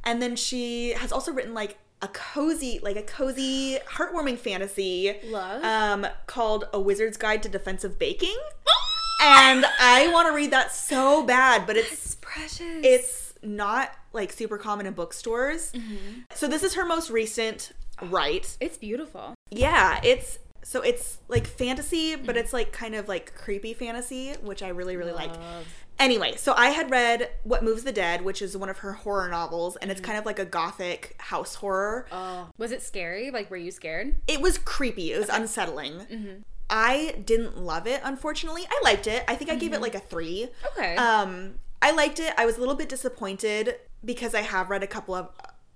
And 0.04 0.20
then 0.20 0.34
she 0.36 0.90
has 0.94 1.12
also 1.12 1.32
written 1.32 1.54
like 1.54 1.78
a 2.00 2.08
cozy 2.08 2.80
like 2.82 2.96
a 2.96 3.02
cozy 3.02 3.78
heartwarming 3.88 4.36
fantasy 4.36 5.14
Love. 5.28 5.62
um 5.62 6.04
called 6.26 6.64
A 6.72 6.80
Wizard's 6.80 7.16
Guide 7.16 7.42
to 7.44 7.48
Defensive 7.48 7.96
Baking. 7.98 8.36
and 9.22 9.64
I 9.78 10.08
want 10.12 10.26
to 10.28 10.34
read 10.34 10.50
that 10.50 10.72
so 10.72 11.22
bad, 11.22 11.64
but 11.66 11.76
it's 11.76 11.92
It's 11.92 12.14
precious. 12.16 12.80
it's 12.82 13.34
not 13.44 13.92
like 14.12 14.32
super 14.32 14.58
common 14.58 14.86
in 14.86 14.94
bookstores. 14.94 15.70
Mm-hmm. 15.72 16.22
So 16.34 16.48
this 16.48 16.64
is 16.64 16.74
her 16.74 16.84
most 16.84 17.08
recent 17.10 17.70
write. 18.02 18.56
it's 18.60 18.78
beautiful. 18.78 19.34
Yeah, 19.50 20.00
it's 20.02 20.38
so 20.62 20.80
it's 20.80 21.18
like 21.28 21.46
fantasy, 21.46 22.14
but 22.14 22.26
mm-hmm. 22.26 22.38
it's 22.38 22.52
like 22.52 22.72
kind 22.72 22.94
of 22.94 23.08
like 23.08 23.34
creepy 23.34 23.74
fantasy, 23.74 24.32
which 24.42 24.62
I 24.62 24.68
really 24.68 24.96
really 24.96 25.12
like. 25.12 25.30
Love. 25.30 25.66
Anyway, 25.98 26.34
so 26.36 26.54
I 26.56 26.70
had 26.70 26.90
read 26.90 27.30
What 27.44 27.62
Moves 27.62 27.84
the 27.84 27.92
Dead, 27.92 28.22
which 28.22 28.42
is 28.42 28.56
one 28.56 28.68
of 28.68 28.78
her 28.78 28.92
horror 28.92 29.28
novels, 29.28 29.76
and 29.76 29.90
it's 29.90 30.00
mm-hmm. 30.00 30.06
kind 30.06 30.18
of 30.18 30.26
like 30.26 30.38
a 30.38 30.44
gothic 30.44 31.14
house 31.18 31.56
horror. 31.56 32.06
Oh, 32.10 32.48
was 32.58 32.72
it 32.72 32.82
scary? 32.82 33.30
Like, 33.30 33.50
were 33.50 33.56
you 33.56 33.70
scared? 33.70 34.16
It 34.26 34.40
was 34.40 34.58
creepy. 34.58 35.12
It 35.12 35.18
was 35.18 35.28
unsettling. 35.28 35.92
Mm-hmm. 35.92 36.40
I 36.68 37.22
didn't 37.24 37.58
love 37.58 37.86
it, 37.86 38.00
unfortunately. 38.02 38.62
I 38.68 38.80
liked 38.82 39.06
it. 39.06 39.24
I 39.28 39.36
think 39.36 39.50
I 39.50 39.56
gave 39.56 39.72
it 39.74 39.80
like 39.80 39.94
a 39.94 40.00
three. 40.00 40.48
Okay. 40.72 40.96
Um, 40.96 41.56
I 41.82 41.90
liked 41.92 42.18
it. 42.18 42.32
I 42.38 42.46
was 42.46 42.56
a 42.56 42.60
little 42.60 42.74
bit 42.74 42.88
disappointed 42.88 43.76
because 44.04 44.34
I 44.34 44.40
have 44.40 44.70
read 44.70 44.82
a 44.82 44.86
couple 44.86 45.14
of 45.14 45.28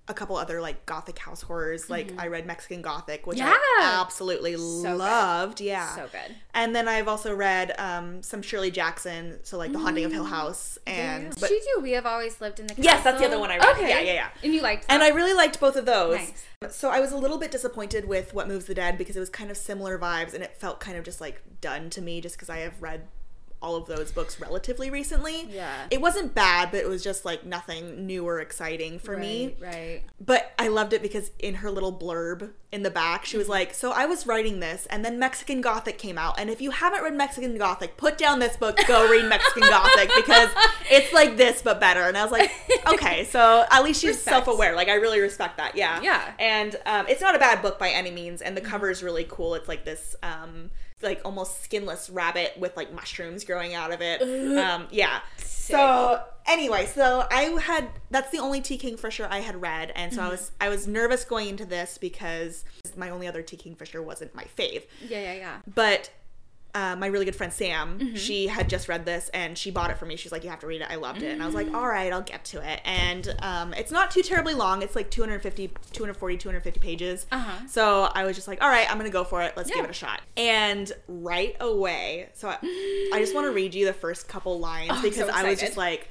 a 0.09 0.13
couple 0.13 0.37
other 0.37 0.61
like 0.61 0.85
gothic 0.85 1.19
house 1.19 1.41
horrors. 1.41 1.89
Like 1.89 2.13
I 2.17 2.27
read 2.27 2.45
Mexican 2.45 2.81
Gothic, 2.81 3.27
which 3.27 3.37
Mm-hmm. 3.37 3.47
Yeah. 3.47 3.53
I 3.97 4.01
absolutely 4.01 4.51
good. 4.53 4.59
loved. 4.97 5.61
Yeah. 5.61 5.95
so 5.95 6.07
good. 6.11 6.35
And 6.53 6.75
then 6.75 6.87
I've 6.87 7.07
also 7.07 7.35
read 7.35 7.73
um, 7.77 8.23
some 8.23 8.41
Shirley 8.41 8.71
Jackson, 8.71 9.39
so 9.43 9.57
like 9.57 9.71
The 9.71 9.79
Haunting 9.79 10.05
of 10.05 10.11
Hill 10.11 10.23
House, 10.23 10.77
and 10.87 11.35
but 11.39 11.49
she 11.49 11.59
do. 11.75 11.81
We 11.81 11.91
have 11.91 12.05
always 12.05 12.39
lived 12.41 12.59
in 12.59 12.67
the. 12.67 12.75
Yes, 12.77 13.03
that's 13.03 13.19
the 13.19 13.25
other 13.27 13.39
one 13.39 13.51
I 13.51 13.57
read. 13.57 13.67
Okay. 13.75 13.89
Yeah, 13.89 13.99
yeah, 13.99 14.13
yeah. 14.13 14.29
And 14.43 14.53
you 14.53 14.61
liked. 14.61 14.85
and? 14.89 15.03
I 15.03 15.09
really 15.09 15.33
liked 15.33 15.59
both 15.59 15.75
of 15.75 15.85
those. 15.85 16.17
Nice. 16.17 16.75
So 16.75 16.89
I 16.89 16.99
was 16.99 17.11
a 17.11 17.17
little 17.17 17.37
bit 17.37 17.51
disappointed 17.51 18.05
with 18.07 18.33
What 18.33 18.47
Moves 18.47 18.65
the 18.65 18.73
Dead 18.73 18.97
because 18.97 19.15
it 19.15 19.19
was 19.19 19.29
kind 19.29 19.51
of 19.51 19.57
similar 19.57 19.99
vibes, 19.99 20.33
and 20.33 20.43
it 20.43 20.55
felt 20.57 20.79
kind 20.79 20.97
of 20.97 21.03
just 21.03 21.21
like 21.21 21.41
done 21.61 21.89
to 21.91 22.01
me, 22.01 22.21
just 22.21 22.35
because 22.35 22.49
I 22.49 22.59
have 22.59 22.81
read 22.81 23.07
all 23.61 23.75
of 23.75 23.87
those 23.87 24.11
books 24.11 24.39
relatively 24.39 24.89
recently. 24.89 25.47
Yeah. 25.49 25.87
It 25.89 25.99
wasn't 25.99 26.35
bad, 26.35 26.69
but 26.71 26.81
it 26.81 26.87
was 26.87 27.03
just 27.03 27.25
like 27.25 27.45
nothing 27.45 28.05
new 28.05 28.27
or 28.27 28.39
exciting 28.39 28.99
for 28.99 29.17
me. 29.17 29.55
Right, 29.59 29.73
Right. 29.73 30.03
But 30.23 30.51
I 30.59 30.67
loved 30.67 30.93
it 30.93 31.01
because 31.01 31.31
in 31.39 31.55
her 31.55 31.71
little 31.71 31.91
blurb 31.91 32.51
in 32.71 32.83
the 32.83 32.91
back, 32.91 33.25
she 33.25 33.31
Mm-hmm. 33.31 33.39
was 33.39 33.49
like, 33.49 33.73
So 33.73 33.91
I 33.91 34.05
was 34.05 34.27
writing 34.27 34.59
this, 34.59 34.85
and 34.91 35.03
then 35.03 35.17
Mexican 35.17 35.61
Gothic 35.61 35.97
came 35.97 36.17
out. 36.17 36.39
And 36.39 36.49
if 36.49 36.61
you 36.61 36.71
haven't 36.71 37.01
read 37.03 37.15
Mexican 37.15 37.57
Gothic, 37.57 37.97
put 37.97 38.17
down 38.17 38.39
this 38.39 38.55
book, 38.57 38.77
go 38.87 39.09
read 39.09 39.25
Mexican 39.29 39.63
Gothic 39.69 40.11
because 40.15 40.49
it's 40.91 41.11
like 41.13 41.37
this, 41.37 41.61
but 41.63 41.79
better. 41.79 42.01
And 42.01 42.17
I 42.17 42.23
was 42.23 42.31
like, 42.31 42.51
Okay, 42.93 43.23
so 43.25 43.65
at 43.71 43.83
least 43.83 44.01
she's 44.01 44.21
self 44.21 44.47
aware. 44.47 44.75
Like, 44.75 44.87
I 44.89 44.95
really 44.95 45.19
respect 45.19 45.57
that. 45.57 45.75
Yeah. 45.75 45.99
Yeah. 46.01 46.21
Mm-hmm. 46.21 46.35
And 46.39 46.75
um, 46.85 47.05
it's 47.09 47.21
not 47.21 47.35
a 47.35 47.39
bad 47.39 47.61
book 47.61 47.79
by 47.79 47.89
any 47.89 48.11
means. 48.11 48.41
And 48.41 48.55
the 48.55 48.61
cover 48.61 48.89
is 48.91 49.01
really 49.01 49.25
cool. 49.27 49.55
It's 49.55 49.67
like 49.67 49.83
this. 49.83 50.15
Um, 50.21 50.69
like 51.01 51.21
almost 51.23 51.63
skinless 51.63 52.09
rabbit 52.09 52.53
with 52.57 52.75
like 52.75 52.93
mushrooms 52.93 53.43
growing 53.43 53.73
out 53.73 53.93
of 53.93 54.01
it. 54.01 54.21
Um, 54.57 54.87
yeah. 54.91 55.21
So 55.37 56.23
anyway, 56.47 56.85
so 56.85 57.27
I 57.29 57.43
had 57.61 57.89
that's 58.09 58.31
the 58.31 58.39
only 58.39 58.61
T 58.61 58.77
Kingfisher 58.77 59.27
I 59.29 59.39
had 59.39 59.61
read, 59.61 59.91
and 59.95 60.13
so 60.13 60.23
I 60.23 60.29
was 60.29 60.51
I 60.59 60.69
was 60.69 60.87
nervous 60.87 61.25
going 61.25 61.49
into 61.49 61.65
this 61.65 61.97
because 61.97 62.63
my 62.95 63.09
only 63.09 63.27
other 63.27 63.41
T 63.41 63.57
Kingfisher 63.57 64.01
wasn't 64.01 64.33
my 64.33 64.45
fave. 64.57 64.83
Yeah, 65.07 65.21
yeah, 65.21 65.33
yeah. 65.33 65.57
But 65.73 66.09
uh, 66.75 66.95
my 66.95 67.07
really 67.07 67.25
good 67.25 67.35
friend 67.35 67.51
Sam, 67.51 68.15
she 68.15 68.47
had 68.47 68.69
just 68.69 68.87
read 68.87 69.03
this 69.05 69.29
and 69.33 69.57
she 69.57 69.71
bought 69.71 69.89
it 69.89 69.97
for 69.97 70.05
me. 70.05 70.15
She's 70.15 70.31
like, 70.31 70.43
"You 70.43 70.49
have 70.51 70.59
to 70.59 70.67
read 70.67 70.81
it." 70.81 70.87
I 70.91 70.95
loved 70.95 71.23
it, 71.23 71.31
and 71.31 71.41
I 71.41 71.45
was 71.45 71.55
like, 71.55 71.73
"All 71.73 71.87
right, 71.87 72.11
I'll 72.13 72.21
get 72.21 72.43
to 72.45 72.57
it." 72.71 72.81
And 72.85 73.33
um, 73.41 73.73
it's 73.73 73.91
not 73.91 74.11
too 74.11 74.21
terribly 74.21 74.53
long. 74.53 74.81
It's 74.83 74.95
like 74.95 75.09
250, 75.09 75.69
240, 75.93 76.37
250 76.37 76.79
pages. 76.79 77.25
Uh-huh. 77.31 77.65
So 77.67 78.03
I 78.13 78.25
was 78.25 78.35
just 78.35 78.47
like, 78.47 78.61
"All 78.61 78.69
right, 78.69 78.89
I'm 78.91 78.97
gonna 78.97 79.09
go 79.09 79.23
for 79.23 79.41
it. 79.41 79.53
Let's 79.57 79.71
give 79.71 79.83
it 79.83 79.89
a 79.89 79.93
shot." 79.93 80.21
And 80.35 80.91
right 81.07 81.55
away, 81.59 82.29
so 82.33 82.49
I, 82.49 82.57
I 83.13 83.17
just 83.19 83.33
want 83.33 83.47
to 83.47 83.51
read 83.53 83.73
you 83.73 83.85
the 83.85 83.93
first 83.93 84.27
couple 84.27 84.59
lines 84.59 84.91
I'm 84.91 85.01
because 85.01 85.27
so 85.27 85.33
I 85.33 85.49
was 85.49 85.59
just 85.59 85.77
like, 85.77 86.09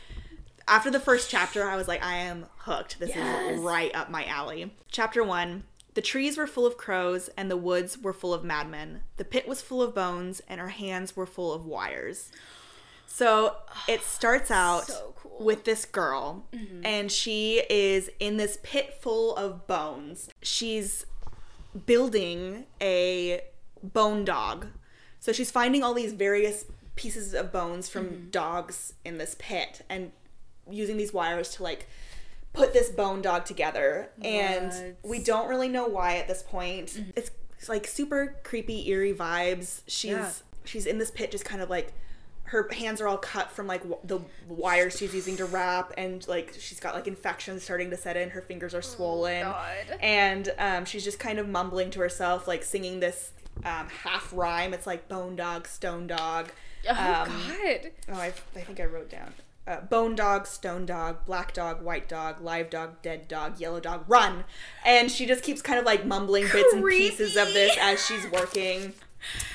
after 0.66 0.90
the 0.90 0.98
first 1.00 1.30
chapter, 1.30 1.68
I 1.68 1.76
was 1.76 1.86
like, 1.86 2.02
I 2.04 2.16
am 2.16 2.46
hooked. 2.58 2.98
This 2.98 3.10
Yes. 3.10 3.52
is 3.52 3.60
right 3.60 3.94
up 3.94 4.10
my 4.10 4.24
alley. 4.24 4.74
Chapter 4.90 5.22
one. 5.22 5.62
The 5.96 6.02
trees 6.02 6.36
were 6.36 6.46
full 6.46 6.66
of 6.66 6.76
crows, 6.76 7.30
and 7.38 7.50
the 7.50 7.56
woods 7.56 7.96
were 7.96 8.12
full 8.12 8.34
of 8.34 8.44
madmen. 8.44 9.00
The 9.16 9.24
pit 9.24 9.48
was 9.48 9.62
full 9.62 9.80
of 9.80 9.94
bones, 9.94 10.42
and 10.46 10.60
her 10.60 10.68
hands 10.68 11.16
were 11.16 11.24
full 11.24 11.54
of 11.54 11.64
wires. 11.64 12.30
So 13.06 13.56
it 13.88 14.02
starts 14.02 14.50
out 14.50 14.88
So 14.88 15.14
cool. 15.16 15.38
with 15.40 15.64
this 15.64 15.86
girl, 15.86 16.44
mm-hmm. 16.52 16.84
and 16.84 17.10
she 17.10 17.62
is 17.70 18.10
in 18.20 18.36
this 18.36 18.58
pit 18.62 18.98
full 19.00 19.34
of 19.36 19.66
bones. 19.66 20.28
She's 20.42 21.06
building 21.86 22.66
a 22.78 23.40
bone 23.82 24.26
dog. 24.26 24.66
So 25.18 25.32
she's 25.32 25.50
finding 25.50 25.82
all 25.82 25.94
these 25.94 26.12
various 26.12 26.66
pieces 26.96 27.32
of 27.32 27.50
bones 27.50 27.88
from 27.88 28.04
mm-hmm. 28.04 28.30
dogs 28.30 28.92
in 29.02 29.16
this 29.16 29.34
pit 29.38 29.80
and 29.88 30.12
using 30.70 30.98
these 30.98 31.14
wires 31.14 31.54
to 31.54 31.62
like 31.62 31.88
put 32.56 32.72
this 32.72 32.88
bone 32.90 33.22
dog 33.22 33.44
together. 33.44 34.08
And 34.22 34.72
What? 34.72 34.96
we 35.10 35.18
don't 35.22 35.48
really 35.48 35.68
know 35.68 35.86
why 35.86 36.16
at 36.16 36.26
this 36.28 36.42
point. 36.42 37.00
It's, 37.14 37.30
it's 37.58 37.68
like 37.68 37.86
super 37.86 38.36
creepy, 38.42 38.88
eerie 38.90 39.14
vibes. 39.14 39.82
She's 39.86 40.10
Yeah. 40.12 40.30
she's 40.64 40.86
in 40.86 40.98
this 40.98 41.10
pit 41.10 41.30
just 41.30 41.44
kind 41.44 41.62
of 41.62 41.70
like 41.70 41.92
her 42.50 42.68
hands 42.72 43.00
are 43.00 43.08
all 43.08 43.18
cut 43.18 43.50
from 43.50 43.66
like 43.66 43.80
w- 43.82 43.98
the 44.04 44.20
wires 44.48 44.96
she's 44.96 45.12
using 45.14 45.36
to 45.36 45.44
wrap 45.44 45.92
and 45.96 46.26
like 46.28 46.54
she's 46.58 46.78
got 46.78 46.94
like 46.94 47.08
infections 47.08 47.62
starting 47.64 47.90
to 47.90 47.96
set 47.96 48.16
in 48.16 48.30
her 48.30 48.40
fingers 48.40 48.72
are 48.72 48.82
swollen 48.82 49.42
God. 49.42 49.98
and 50.00 50.52
um, 50.58 50.84
she's 50.84 51.02
just 51.02 51.18
kind 51.18 51.40
of 51.40 51.48
mumbling 51.48 51.90
to 51.90 51.98
herself 52.00 52.46
like 52.46 52.62
singing 52.62 53.00
this 53.00 53.32
um, 53.64 53.88
half 53.88 54.32
rhyme 54.32 54.72
it's 54.74 54.86
like 54.86 55.08
bone 55.08 55.34
dog 55.34 55.66
stone 55.66 56.06
dog 56.06 56.50
Oh 56.88 56.90
um, 56.92 57.28
God. 57.28 57.90
oh 58.10 58.20
I, 58.20 58.26
I 58.54 58.60
think 58.60 58.78
i 58.78 58.84
wrote 58.84 59.10
down 59.10 59.32
uh, 59.66 59.80
bone 59.80 60.14
dog 60.14 60.46
stone 60.46 60.86
dog 60.86 61.24
black 61.24 61.52
dog 61.52 61.82
white 61.82 62.08
dog 62.08 62.40
live 62.40 62.70
dog 62.70 63.02
dead 63.02 63.26
dog 63.28 63.58
yellow 63.58 63.80
dog 63.80 64.04
run. 64.06 64.44
And 64.84 65.10
she 65.10 65.26
just 65.26 65.42
keeps 65.42 65.60
kind 65.62 65.78
of 65.78 65.84
like 65.84 66.06
mumbling 66.06 66.46
bits 66.52 66.72
and 66.72 66.84
pieces 66.84 67.36
of 67.36 67.52
this 67.52 67.76
as 67.80 68.04
she's 68.04 68.30
working. 68.30 68.94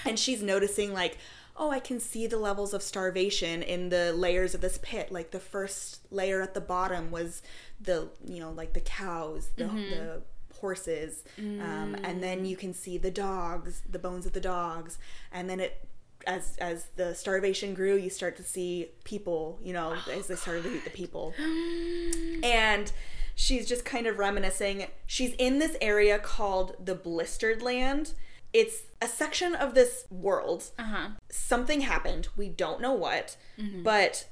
And 0.06 0.20
she's 0.20 0.42
noticing 0.42 0.94
like 0.94 1.18
oh 1.58 1.70
i 1.70 1.80
can 1.80 2.00
see 2.00 2.28
the 2.28 2.38
levels 2.38 2.74
of 2.74 2.82
starvation 2.82 3.62
in 3.62 3.90
the 3.90 4.14
layers 4.14 4.54
of 4.54 4.62
this 4.62 4.80
pit. 4.82 5.12
Like 5.12 5.32
the 5.32 5.40
first 5.40 6.00
layer 6.12 6.42
at 6.42 6.54
the 6.54 6.62
bottom 6.62 7.12
was 7.12 7.42
the 7.80 8.10
you 8.26 8.40
know 8.40 8.52
like 8.52 8.74
the 8.74 8.82
cows 8.82 9.50
the, 9.56 9.66
the 9.66 10.22
horses. 10.60 11.24
Um, 11.40 11.96
and 12.04 12.22
then 12.22 12.46
you 12.46 12.56
can 12.56 12.74
see 12.74 12.98
the 12.98 13.12
dogs 13.12 13.82
the 13.90 14.00
bones 14.00 14.26
of 14.26 14.34
the 14.34 14.42
dogs. 14.42 14.98
And 15.32 15.50
then 15.50 15.60
it 15.60 15.88
as 16.28 16.58
as 16.58 16.88
the 16.96 17.14
starvation 17.14 17.74
grew 17.74 17.96
you 17.96 18.10
start 18.10 18.36
to 18.38 18.44
see 18.44 18.90
people 19.04 19.60
you 19.64 19.74
know 19.74 19.96
oh, 19.96 20.12
as 20.12 20.28
they 20.28 20.36
started 20.36 20.64
to 20.64 20.76
eat 20.76 20.84
the 20.84 20.90
people 20.90 21.34
mm. 21.42 22.44
and 22.46 22.92
she's 23.42 23.68
just 23.68 23.86
kind 23.86 24.08
of 24.08 24.20
reminiscing. 24.20 24.88
She's 25.08 25.34
in 25.38 25.60
this 25.60 25.76
area 25.82 26.20
called 26.20 26.76
the 26.84 26.96
Blistered 26.96 27.62
Land. 27.62 28.14
It's 28.54 28.84
a 29.02 29.08
section 29.08 29.56
of 29.56 29.74
this 29.74 30.06
world. 30.10 30.72
Uh 30.78 30.84
huh. 30.84 31.08
Something 31.30 31.82
happened. 31.82 32.28
We 32.36 32.50
don't 32.50 32.82
know 32.82 32.94
what, 32.94 33.38
mm-hmm. 33.58 33.84
but 33.84 34.28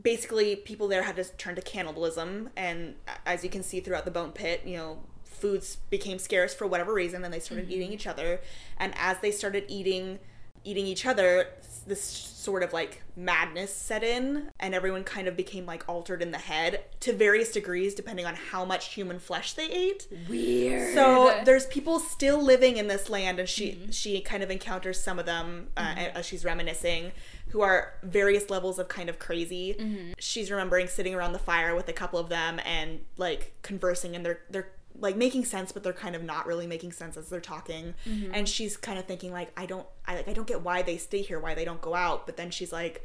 basically, 0.00 0.56
people 0.56 0.88
there 0.88 1.02
had 1.02 1.16
to 1.16 1.24
turn 1.36 1.56
to 1.56 1.62
cannibalism. 1.62 2.50
And 2.56 2.94
as 3.26 3.44
you 3.44 3.50
can 3.50 3.62
see 3.62 3.80
throughout 3.80 4.04
the 4.04 4.10
bone 4.10 4.32
pit, 4.32 4.62
you 4.64 4.76
know, 4.76 5.00
foods 5.24 5.76
became 5.90 6.18
scarce 6.18 6.54
for 6.54 6.66
whatever 6.66 6.94
reason, 6.94 7.24
and 7.24 7.34
they 7.34 7.40
started 7.40 7.66
mm-hmm. 7.66 7.74
eating 7.74 7.92
each 7.92 8.06
other. 8.06 8.40
And 8.78 8.94
as 8.96 9.18
they 9.18 9.32
started 9.32 9.64
eating 9.68 10.20
eating 10.64 10.86
each 10.86 11.06
other, 11.06 11.48
this 11.86 12.02
sort 12.02 12.62
of 12.62 12.72
like 12.72 13.02
madness 13.16 13.74
set 13.74 14.02
in, 14.02 14.50
and 14.58 14.74
everyone 14.74 15.04
kind 15.04 15.28
of 15.28 15.36
became 15.36 15.64
like 15.66 15.88
altered 15.88 16.22
in 16.22 16.30
the 16.32 16.38
head 16.38 16.84
to 17.00 17.12
various 17.12 17.52
degrees, 17.52 17.94
depending 17.94 18.26
on 18.26 18.34
how 18.34 18.64
much 18.64 18.94
human 18.94 19.18
flesh 19.18 19.52
they 19.54 19.66
ate. 19.66 20.08
Weird. 20.28 20.94
So 20.94 21.40
there's 21.44 21.66
people 21.66 21.98
still 21.98 22.42
living 22.42 22.76
in 22.76 22.88
this 22.88 23.08
land, 23.08 23.38
and 23.38 23.48
she 23.48 23.72
mm-hmm. 23.72 23.90
she 23.90 24.20
kind 24.20 24.42
of 24.42 24.50
encounters 24.50 25.00
some 25.00 25.18
of 25.18 25.26
them 25.26 25.68
uh, 25.76 25.82
mm-hmm. 25.82 26.16
as 26.16 26.26
she's 26.26 26.44
reminiscing, 26.44 27.12
who 27.48 27.60
are 27.60 27.94
various 28.02 28.50
levels 28.50 28.78
of 28.78 28.88
kind 28.88 29.08
of 29.08 29.18
crazy. 29.18 29.76
Mm-hmm. 29.78 30.12
She's 30.18 30.50
remembering 30.50 30.88
sitting 30.88 31.14
around 31.14 31.32
the 31.32 31.38
fire 31.38 31.74
with 31.74 31.88
a 31.88 31.92
couple 31.92 32.18
of 32.18 32.28
them 32.28 32.60
and 32.64 33.00
like 33.16 33.54
conversing, 33.62 34.16
and 34.16 34.24
they're 34.26 34.40
they're 34.50 34.72
like 34.98 35.16
making 35.16 35.44
sense, 35.44 35.72
but 35.72 35.82
they're 35.82 35.92
kind 35.92 36.14
of 36.14 36.22
not 36.22 36.46
really 36.46 36.66
making 36.66 36.92
sense 36.92 37.16
as 37.16 37.28
they're 37.28 37.40
talking. 37.40 37.94
And 38.32 38.48
she's 38.48 38.76
kind 38.76 38.98
of 38.98 39.06
thinking 39.06 39.32
like, 39.32 39.50
I 39.56 39.66
don't 39.66 39.86
I 40.06 40.16
like 40.16 40.28
I 40.28 40.32
don't 40.32 40.46
get 40.46 40.62
why 40.62 40.82
they 40.82 40.96
stay 40.98 41.22
here, 41.22 41.38
why 41.40 41.54
they 41.54 41.64
don't 41.64 41.80
go 41.80 41.94
out. 41.94 42.26
But 42.26 42.36
then 42.36 42.50
she's 42.50 42.72
like, 42.72 43.04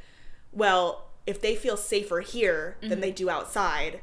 well, 0.52 1.10
if 1.26 1.42
they 1.42 1.56
feel 1.56 1.78
safer 1.78 2.22
here 2.22 2.78
than 2.82 3.02
they 3.02 3.12
do 3.12 3.30
outside, 3.30 4.02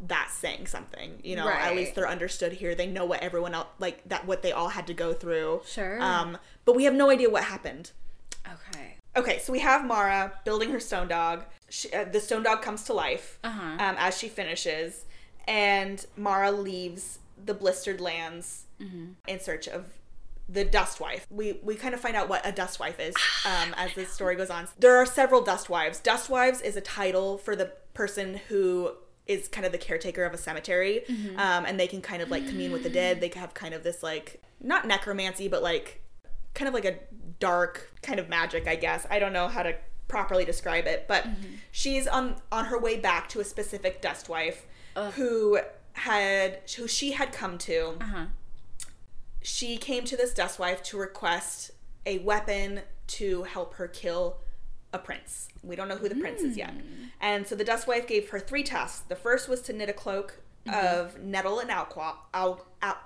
that's 0.00 0.34
saying 0.34 0.66
something. 0.66 1.20
You 1.22 1.36
know, 1.36 1.48
at 1.48 1.74
least 1.74 1.94
they're 1.94 2.08
understood 2.08 2.52
here. 2.52 2.74
They 2.74 2.86
know 2.86 3.04
what 3.06 3.20
everyone 3.20 3.54
else 3.54 3.68
like 3.78 4.06
that 4.08 4.26
what 4.26 4.42
they 4.42 4.52
all 4.52 4.68
had 4.68 4.86
to 4.88 4.94
go 4.94 5.12
through. 5.12 5.62
Sure. 5.66 6.00
Um, 6.02 6.38
but 6.64 6.76
we 6.76 6.84
have 6.84 6.94
no 6.94 7.10
idea 7.10 7.30
what 7.30 7.44
happened. 7.44 7.92
okay. 8.46 8.96
Okay, 9.16 9.38
so 9.38 9.50
we 9.50 9.60
have 9.60 9.86
Mara 9.86 10.34
building 10.44 10.70
her 10.72 10.80
stone 10.80 11.08
dog. 11.08 11.44
She, 11.70 11.90
uh, 11.90 12.04
the 12.04 12.20
stone 12.20 12.42
dog 12.42 12.60
comes 12.60 12.82
to 12.84 12.92
life 12.92 13.38
Uh-huh. 13.42 13.62
um, 13.62 13.96
as 13.98 14.18
she 14.18 14.28
finishes, 14.28 15.06
and 15.48 16.04
Mara 16.18 16.52
leaves 16.52 17.18
the 17.42 17.54
blistered 17.54 18.00
lands 18.00 18.62
Mm-hmm. 18.78 19.12
in 19.26 19.40
search 19.40 19.66
of 19.68 19.86
the 20.50 20.62
dust 20.62 21.00
wife. 21.00 21.26
We 21.30 21.58
we 21.62 21.76
kind 21.76 21.94
of 21.94 22.00
find 22.00 22.14
out 22.14 22.28
what 22.28 22.46
a 22.46 22.52
dust 22.52 22.78
wife 22.78 23.00
is 23.00 23.14
um, 23.46 23.74
as 23.74 23.94
the 23.94 24.04
story 24.04 24.36
goes 24.36 24.50
on. 24.50 24.68
There 24.78 24.96
are 24.96 25.06
several 25.06 25.40
dust 25.42 25.70
wives. 25.70 25.98
Dust 25.98 26.28
wives 26.28 26.60
is 26.60 26.76
a 26.76 26.82
title 26.82 27.38
for 27.38 27.56
the 27.56 27.72
person 27.94 28.38
who 28.48 28.90
is 29.26 29.48
kind 29.48 29.64
of 29.64 29.72
the 29.72 29.78
caretaker 29.78 30.24
of 30.24 30.34
a 30.34 30.36
cemetery, 30.38 31.04
um, 31.38 31.64
and 31.64 31.80
they 31.80 31.86
can 31.88 32.02
kind 32.02 32.20
of 32.20 32.30
like 32.30 32.46
commune 32.46 32.70
with 32.70 32.82
the 32.82 32.90
dead. 32.90 33.20
They 33.22 33.28
have 33.34 33.54
kind 33.54 33.72
of 33.72 33.82
this 33.82 34.02
like 34.02 34.42
not 34.60 34.86
necromancy, 34.86 35.48
but 35.48 35.62
like 35.62 36.02
kind 36.52 36.68
of 36.68 36.74
like 36.74 36.84
a 36.84 36.98
dark 37.40 37.90
kind 38.02 38.20
of 38.20 38.28
magic, 38.28 38.68
I 38.68 38.76
guess. 38.76 39.06
I 39.10 39.18
don't 39.18 39.32
know 39.32 39.48
how 39.48 39.62
to 39.62 39.74
properly 40.06 40.44
describe 40.44 40.86
it, 40.86 41.06
but 41.08 41.26
she's 41.72 42.06
on 42.06 42.36
on 42.52 42.66
her 42.66 42.78
way 42.78 42.98
back 42.98 43.28
to 43.30 43.40
a 43.40 43.44
specific 43.44 44.02
dust 44.02 44.28
wife 44.28 44.66
who 45.14 45.60
had 45.96 46.60
who 46.76 46.86
she 46.86 47.12
had 47.12 47.32
come 47.32 47.58
to. 47.58 47.96
Uh-huh. 48.00 48.26
She 49.42 49.76
came 49.76 50.04
to 50.04 50.16
this 50.16 50.34
dust 50.34 50.58
wife 50.58 50.82
to 50.84 50.98
request 50.98 51.70
a 52.04 52.18
weapon 52.18 52.80
to 53.06 53.44
help 53.44 53.74
her 53.74 53.88
kill 53.88 54.38
a 54.92 54.98
prince. 54.98 55.48
We 55.62 55.76
don't 55.76 55.88
know 55.88 55.96
who 55.96 56.08
the 56.08 56.16
prince 56.16 56.42
is 56.42 56.56
yet. 56.56 56.70
Hmm. 56.70 57.04
And 57.20 57.46
so 57.46 57.54
the 57.54 57.64
dust 57.64 57.86
wife 57.86 58.06
gave 58.06 58.28
her 58.30 58.40
three 58.40 58.62
tasks. 58.62 59.00
The 59.08 59.16
first 59.16 59.48
was 59.48 59.60
to 59.62 59.72
knit 59.72 59.88
a 59.88 59.92
cloak 59.92 60.40
mm-hmm. 60.66 60.98
of 60.98 61.20
nettle 61.20 61.60
and 61.60 61.70
owl, 61.70 61.88
owl, 62.34 62.66
owl 62.82 62.96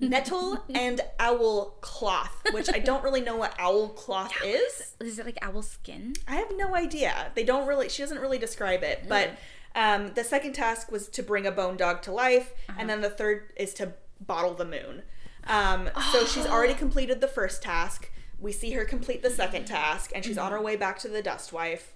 nettle 0.00 0.64
and 0.74 1.00
owl 1.18 1.76
cloth, 1.80 2.42
which 2.52 2.68
I 2.72 2.78
don't 2.78 3.02
really 3.02 3.20
know 3.20 3.36
what 3.36 3.54
owl 3.58 3.88
cloth 3.88 4.32
is. 4.44 4.94
Is 5.00 5.18
it 5.18 5.26
like 5.26 5.38
owl 5.42 5.62
skin? 5.62 6.14
I 6.28 6.36
have 6.36 6.52
no 6.56 6.74
idea. 6.74 7.30
They 7.34 7.44
don't 7.44 7.66
really. 7.66 7.88
She 7.88 8.02
doesn't 8.02 8.20
really 8.20 8.38
describe 8.38 8.82
it. 8.82 9.04
But 9.08 9.30
mm. 9.30 9.36
Um, 9.74 10.12
the 10.14 10.24
second 10.24 10.52
task 10.54 10.90
was 10.92 11.08
to 11.08 11.22
bring 11.22 11.46
a 11.46 11.52
bone 11.52 11.76
dog 11.76 12.02
to 12.02 12.12
life, 12.12 12.52
and 12.78 12.88
then 12.90 13.00
the 13.00 13.10
third 13.10 13.52
is 13.56 13.72
to 13.74 13.92
bottle 14.20 14.54
the 14.54 14.64
moon. 14.64 15.02
Um, 15.46 15.90
So 16.12 16.24
she's 16.26 16.46
already 16.46 16.74
completed 16.84 17.20
the 17.20 17.28
first 17.28 17.62
task. 17.62 18.10
We 18.38 18.52
see 18.52 18.72
her 18.72 18.84
complete 18.84 19.22
the 19.22 19.30
second 19.30 19.66
task, 19.66 20.10
and 20.14 20.24
she's 20.24 20.38
on 20.38 20.50
her 20.52 20.60
way 20.60 20.76
back 20.76 20.98
to 21.00 21.08
the 21.08 21.22
dust 21.22 21.52
wife. 21.52 21.92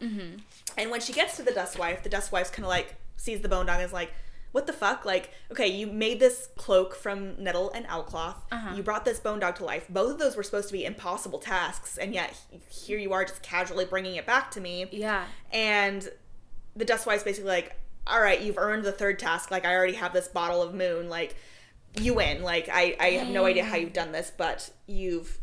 And 0.78 0.90
when 0.90 1.00
she 1.00 1.12
gets 1.12 1.37
to 1.37 1.42
the 1.42 1.52
dust 1.52 1.78
wife, 1.78 2.02
the 2.02 2.09
dust 2.09 2.30
wife's 2.33 2.50
kind 2.50 2.64
of 2.64 2.68
like 2.71 2.95
sees 3.16 3.40
the 3.40 3.49
bone 3.49 3.66
dog 3.66 3.76
and 3.76 3.85
is 3.87 3.92
like, 3.92 4.12
"What 4.52 4.66
the 4.68 4.73
fuck? 4.73 5.04
Like, 5.04 5.30
okay, 5.50 5.66
you 5.66 5.87
made 5.88 6.21
this 6.21 6.49
cloak 6.56 6.95
from 6.95 7.42
nettle 7.42 7.71
and 7.73 7.85
owl 7.88 8.04
cloth. 8.04 8.37
You 8.76 8.83
brought 8.85 9.04
this 9.04 9.18
bone 9.18 9.40
dog 9.40 9.56
to 9.56 9.64
life. 9.64 9.87
Both 9.88 10.12
of 10.12 10.18
those 10.18 10.37
were 10.37 10.42
supposed 10.45 10.68
to 10.68 10.73
be 10.73 10.85
impossible 10.85 11.38
tasks, 11.40 11.99
and 11.99 12.14
yet 12.14 12.33
here 12.71 12.99
you 12.99 13.12
are 13.12 13.25
just 13.25 13.42
casually 13.42 13.85
bringing 13.85 14.14
it 14.16 14.25
back 14.26 14.50
to 14.52 14.61
me." 14.61 14.87
Yeah. 14.92 15.25
And 15.52 16.09
the 16.76 16.85
dust 16.85 17.06
wife's 17.06 17.25
basically 17.25 17.50
like, 17.50 17.75
"All 18.06 18.21
right, 18.21 18.40
you've 18.40 18.59
earned 18.59 18.85
the 18.85 18.92
third 18.92 19.18
task. 19.18 19.50
Like, 19.50 19.64
I 19.64 19.75
already 19.75 19.95
have 19.95 20.12
this 20.12 20.28
bottle 20.28 20.62
of 20.62 20.75
moon. 20.75 21.09
Like, 21.09 21.35
you 21.99 22.14
win. 22.14 22.42
Like, 22.42 22.68
I 22.71 22.97
I 23.00 23.11
have 23.12 23.28
no 23.28 23.47
idea 23.47 23.64
how 23.64 23.76
you've 23.76 23.92
done 23.92 24.12
this, 24.12 24.30
but 24.37 24.71
you've." 24.87 25.38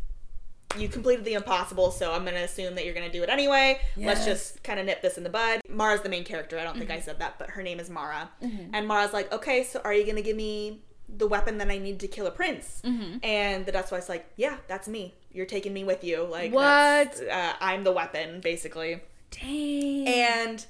You 0.76 0.88
completed 0.88 1.24
the 1.24 1.34
impossible, 1.34 1.92
so 1.92 2.12
I'm 2.12 2.24
gonna 2.24 2.38
assume 2.38 2.74
that 2.74 2.84
you're 2.84 2.94
gonna 2.94 3.12
do 3.12 3.22
it 3.22 3.28
anyway. 3.28 3.80
Let's 3.96 4.24
just 4.24 4.64
kind 4.64 4.80
of 4.80 4.86
nip 4.86 5.02
this 5.02 5.16
in 5.16 5.22
the 5.22 5.30
bud. 5.30 5.60
Mara's 5.68 6.00
the 6.00 6.08
main 6.08 6.24
character. 6.24 6.58
I 6.58 6.64
don't 6.64 6.76
think 6.76 6.90
I 6.90 6.94
mm-hmm. 6.94 7.04
said 7.04 7.20
that, 7.20 7.38
but 7.38 7.50
her 7.50 7.62
name 7.62 7.78
is 7.78 7.88
Mara. 7.88 8.28
Mm-hmm. 8.42 8.74
And 8.74 8.88
Mara's 8.88 9.12
like, 9.12 9.32
okay, 9.32 9.62
so 9.62 9.80
are 9.84 9.94
you 9.94 10.04
gonna 10.04 10.22
give 10.22 10.34
me 10.34 10.80
the 11.08 11.28
weapon 11.28 11.58
that 11.58 11.70
I 11.70 11.78
need 11.78 12.00
to 12.00 12.08
kill 12.08 12.26
a 12.26 12.32
prince? 12.32 12.82
Mm-hmm. 12.84 13.18
And 13.22 13.66
the 13.66 13.70
Dust 13.70 13.92
Wife's 13.92 14.08
like, 14.08 14.26
yeah, 14.36 14.56
that's 14.66 14.88
me. 14.88 15.14
You're 15.30 15.46
taking 15.46 15.72
me 15.72 15.84
with 15.84 16.02
you. 16.02 16.24
Like, 16.24 16.52
what? 16.52 17.22
Uh, 17.22 17.52
I'm 17.60 17.84
the 17.84 17.92
weapon, 17.92 18.40
basically. 18.40 19.00
Dang. 19.30 20.08
And 20.08 20.66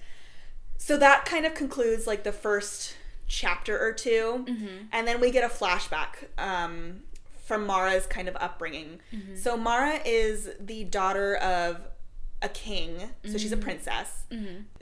so 0.85 0.99
that 0.99 1.25
kind 1.25 1.47
of 1.47 1.55
concludes 1.55 2.07
like 2.07 2.25
the 2.25 2.33
first 2.33 2.95
chapter 3.27 3.83
or 3.83 3.91
2 3.91 4.45
mm-hmm. 4.47 4.67
and 4.93 5.09
then 5.09 5.19
we 5.19 5.31
get 5.31 5.43
a 5.43 5.49
flashback 5.49 6.29
um, 6.37 7.05
from 7.43 7.67
Mara's 7.67 8.05
kind 8.05 8.29
of 8.29 8.37
upbringing. 8.37 9.01
Mm-hmm. 9.11 9.35
So 9.35 9.57
Mara 9.57 10.01
is 10.05 10.51
the 10.61 10.85
daughter 10.85 11.37
of 11.37 11.89
a 12.43 12.51
king, 12.51 13.13
so 13.25 13.39
she's 13.39 13.51
a 13.51 13.57
mm-hmm. 13.57 13.65
princess. 13.65 14.25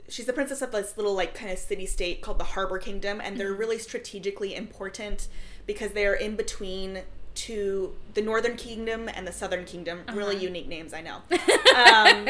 She's 0.09 0.25
the 0.25 0.33
princess 0.33 0.61
of 0.61 0.73
this 0.73 0.97
little 0.97 1.13
like 1.13 1.33
kind 1.35 1.53
of 1.53 1.57
city 1.57 1.85
state 1.85 2.21
called 2.21 2.37
the 2.37 2.43
Harbor 2.43 2.79
Kingdom, 2.79 3.21
and 3.23 3.39
they're 3.39 3.53
really 3.53 3.79
strategically 3.79 4.55
important 4.55 5.29
because 5.65 5.91
they're 5.91 6.15
in 6.15 6.35
between 6.35 7.03
to 7.35 7.93
the 8.13 8.21
Northern 8.21 8.55
Kingdom 8.55 9.09
and 9.13 9.27
the 9.27 9.31
Southern 9.31 9.65
Kingdom. 9.65 10.01
Really 10.13 10.37
unique 10.37 10.67
names, 10.67 10.93
I 10.93 11.01
know. 11.01 11.21
um, 11.75 12.27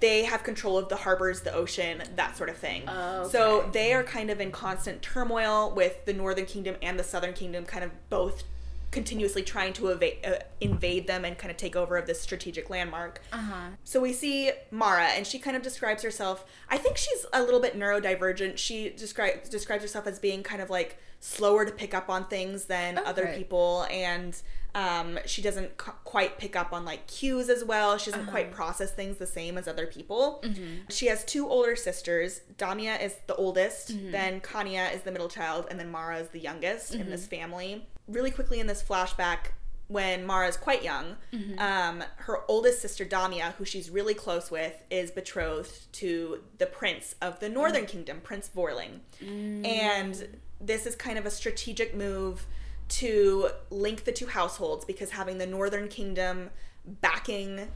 they 0.00 0.24
have 0.24 0.42
control 0.42 0.76
of 0.78 0.88
the 0.88 0.96
harbors, 0.96 1.40
the 1.40 1.52
ocean, 1.52 2.02
that 2.16 2.36
sort 2.36 2.50
of 2.50 2.56
thing. 2.56 2.82
Oh, 2.86 3.28
So 3.28 3.68
they 3.72 3.92
are 3.92 4.02
kind 4.02 4.30
of 4.30 4.40
in 4.40 4.50
constant 4.50 5.02
turmoil 5.02 5.72
with 5.74 6.04
the 6.04 6.12
Northern 6.12 6.46
Kingdom 6.46 6.76
and 6.82 6.98
the 6.98 7.04
Southern 7.04 7.32
Kingdom, 7.32 7.64
kind 7.64 7.84
of 7.84 7.90
both 8.10 8.44
continuously 8.90 9.42
trying 9.42 9.72
to 9.74 9.88
evade, 9.88 10.18
uh, 10.24 10.36
invade 10.60 11.06
them 11.06 11.24
and 11.24 11.36
kind 11.36 11.50
of 11.50 11.56
take 11.56 11.76
over 11.76 11.96
of 11.96 12.06
this 12.06 12.20
strategic 12.20 12.70
landmark. 12.70 13.20
Uh-huh. 13.32 13.70
So 13.84 14.00
we 14.00 14.12
see 14.12 14.50
Mara, 14.70 15.04
and 15.08 15.26
she 15.26 15.38
kind 15.38 15.56
of 15.56 15.62
describes 15.62 16.02
herself. 16.02 16.44
I 16.70 16.78
think 16.78 16.96
she's 16.96 17.26
a 17.32 17.42
little 17.42 17.60
bit 17.60 17.78
neurodivergent. 17.78 18.56
She 18.56 18.88
describes 18.90 19.48
describes 19.48 19.82
herself 19.82 20.06
as 20.06 20.18
being 20.18 20.42
kind 20.42 20.62
of 20.62 20.70
like 20.70 20.98
slower 21.20 21.64
to 21.64 21.72
pick 21.72 21.94
up 21.94 22.08
on 22.08 22.26
things 22.26 22.66
than 22.66 22.98
oh, 22.98 23.04
other 23.04 23.32
people, 23.36 23.86
and 23.90 24.40
um, 24.74 25.18
she 25.26 25.42
doesn't 25.42 25.80
c- 25.80 25.92
quite 26.04 26.38
pick 26.38 26.54
up 26.54 26.72
on 26.72 26.84
like 26.84 27.06
cues 27.06 27.48
as 27.48 27.64
well. 27.64 27.98
She 27.98 28.10
doesn't 28.10 28.26
quite 28.26 28.46
uh-huh. 28.46 28.56
process 28.56 28.92
things 28.92 29.18
the 29.18 29.26
same 29.26 29.58
as 29.58 29.66
other 29.66 29.86
people. 29.86 30.42
Mm-hmm. 30.44 30.88
She 30.90 31.06
has 31.06 31.24
two 31.24 31.48
older 31.48 31.74
sisters. 31.74 32.42
Damia 32.56 32.96
is 32.96 33.16
the 33.26 33.34
oldest, 33.34 33.92
mm-hmm. 33.92 34.12
then 34.12 34.40
Kanya 34.40 34.90
is 34.94 35.02
the 35.02 35.10
middle 35.10 35.28
child, 35.28 35.66
and 35.70 35.78
then 35.78 35.90
Mara 35.90 36.18
is 36.18 36.28
the 36.28 36.40
youngest 36.40 36.94
in 36.94 37.10
this 37.10 37.26
mm-hmm. 37.26 37.36
family. 37.36 37.88
Really 38.06 38.30
quickly 38.30 38.60
in 38.60 38.66
this 38.66 38.82
flashback, 38.82 39.52
when 39.88 40.26
Mara 40.26 40.48
is 40.48 40.56
quite 40.56 40.82
young, 40.82 41.16
um, 41.56 42.04
her 42.16 42.40
oldest 42.46 42.82
sister 42.82 43.06
Damia, 43.06 43.54
who 43.56 43.64
she's 43.64 43.88
really 43.88 44.14
close 44.14 44.50
with, 44.50 44.74
is 44.90 45.10
betrothed 45.10 45.90
to 45.94 46.42
the 46.58 46.66
prince 46.66 47.14
of 47.22 47.40
the 47.40 47.48
Northern 47.48 47.86
Kingdom, 47.86 48.20
Prince 48.22 48.50
Vorling. 48.54 49.00
Mm. 49.22 49.66
And 49.66 50.40
this 50.60 50.86
is 50.86 50.96
kind 50.96 51.18
of 51.18 51.26
a 51.26 51.30
strategic 51.30 51.94
move 51.94 52.46
to 52.88 53.50
link 53.70 54.04
the 54.04 54.12
two 54.12 54.26
households 54.26 54.84
because 54.84 55.10
having 55.10 55.38
the 55.38 55.46
Northern 55.46 55.88
Kingdom 55.88 56.50
backing 56.86 57.68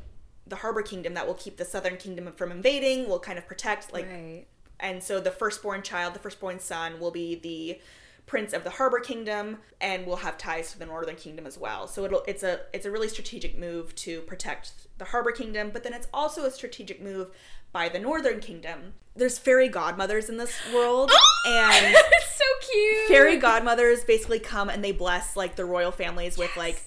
the 0.46 0.56
Harbor 0.56 0.82
Kingdom 0.82 1.14
that 1.14 1.26
will 1.26 1.34
keep 1.34 1.56
the 1.56 1.64
Southern 1.64 1.96
Kingdom 1.96 2.30
from 2.32 2.50
invading, 2.50 3.08
will 3.08 3.20
kind 3.20 3.38
of 3.38 3.46
protect 3.46 3.92
like 3.92 4.06
Right. 4.06 4.46
and 4.80 5.02
so 5.02 5.20
the 5.20 5.30
firstborn 5.30 5.82
child, 5.82 6.14
the 6.14 6.18
firstborn 6.18 6.58
son, 6.58 6.98
will 6.98 7.10
be 7.10 7.34
the 7.36 7.80
prince 8.26 8.52
of 8.52 8.64
the 8.64 8.70
Harbor 8.70 9.00
Kingdom, 9.00 9.58
and 9.80 10.06
will 10.06 10.16
have 10.16 10.38
ties 10.38 10.72
to 10.72 10.78
the 10.78 10.86
Northern 10.86 11.16
Kingdom 11.16 11.46
as 11.46 11.58
well. 11.58 11.86
So 11.86 12.04
it'll 12.04 12.22
it's 12.26 12.42
a 12.42 12.60
it's 12.72 12.86
a 12.86 12.90
really 12.90 13.08
strategic 13.08 13.58
move 13.58 13.94
to 13.96 14.22
protect 14.22 14.72
the 14.98 15.06
Harbor 15.06 15.32
Kingdom, 15.32 15.70
but 15.72 15.82
then 15.84 15.92
it's 15.92 16.08
also 16.12 16.44
a 16.44 16.50
strategic 16.50 17.02
move 17.02 17.30
by 17.72 17.88
the 17.88 17.98
Northern 17.98 18.40
Kingdom. 18.40 18.94
There's 19.16 19.38
fairy 19.38 19.68
godmothers 19.68 20.28
in 20.28 20.36
this 20.38 20.54
world, 20.74 21.10
and 21.46 21.94
it's 21.96 22.36
so 22.36 22.44
cute. 22.72 23.08
fairy 23.08 23.36
godmothers 23.36 24.04
basically 24.04 24.38
come 24.38 24.68
and 24.70 24.82
they 24.84 24.92
bless 24.92 25.36
like 25.36 25.56
the 25.56 25.64
royal 25.64 25.90
families 25.92 26.38
with 26.38 26.56
like 26.56 26.82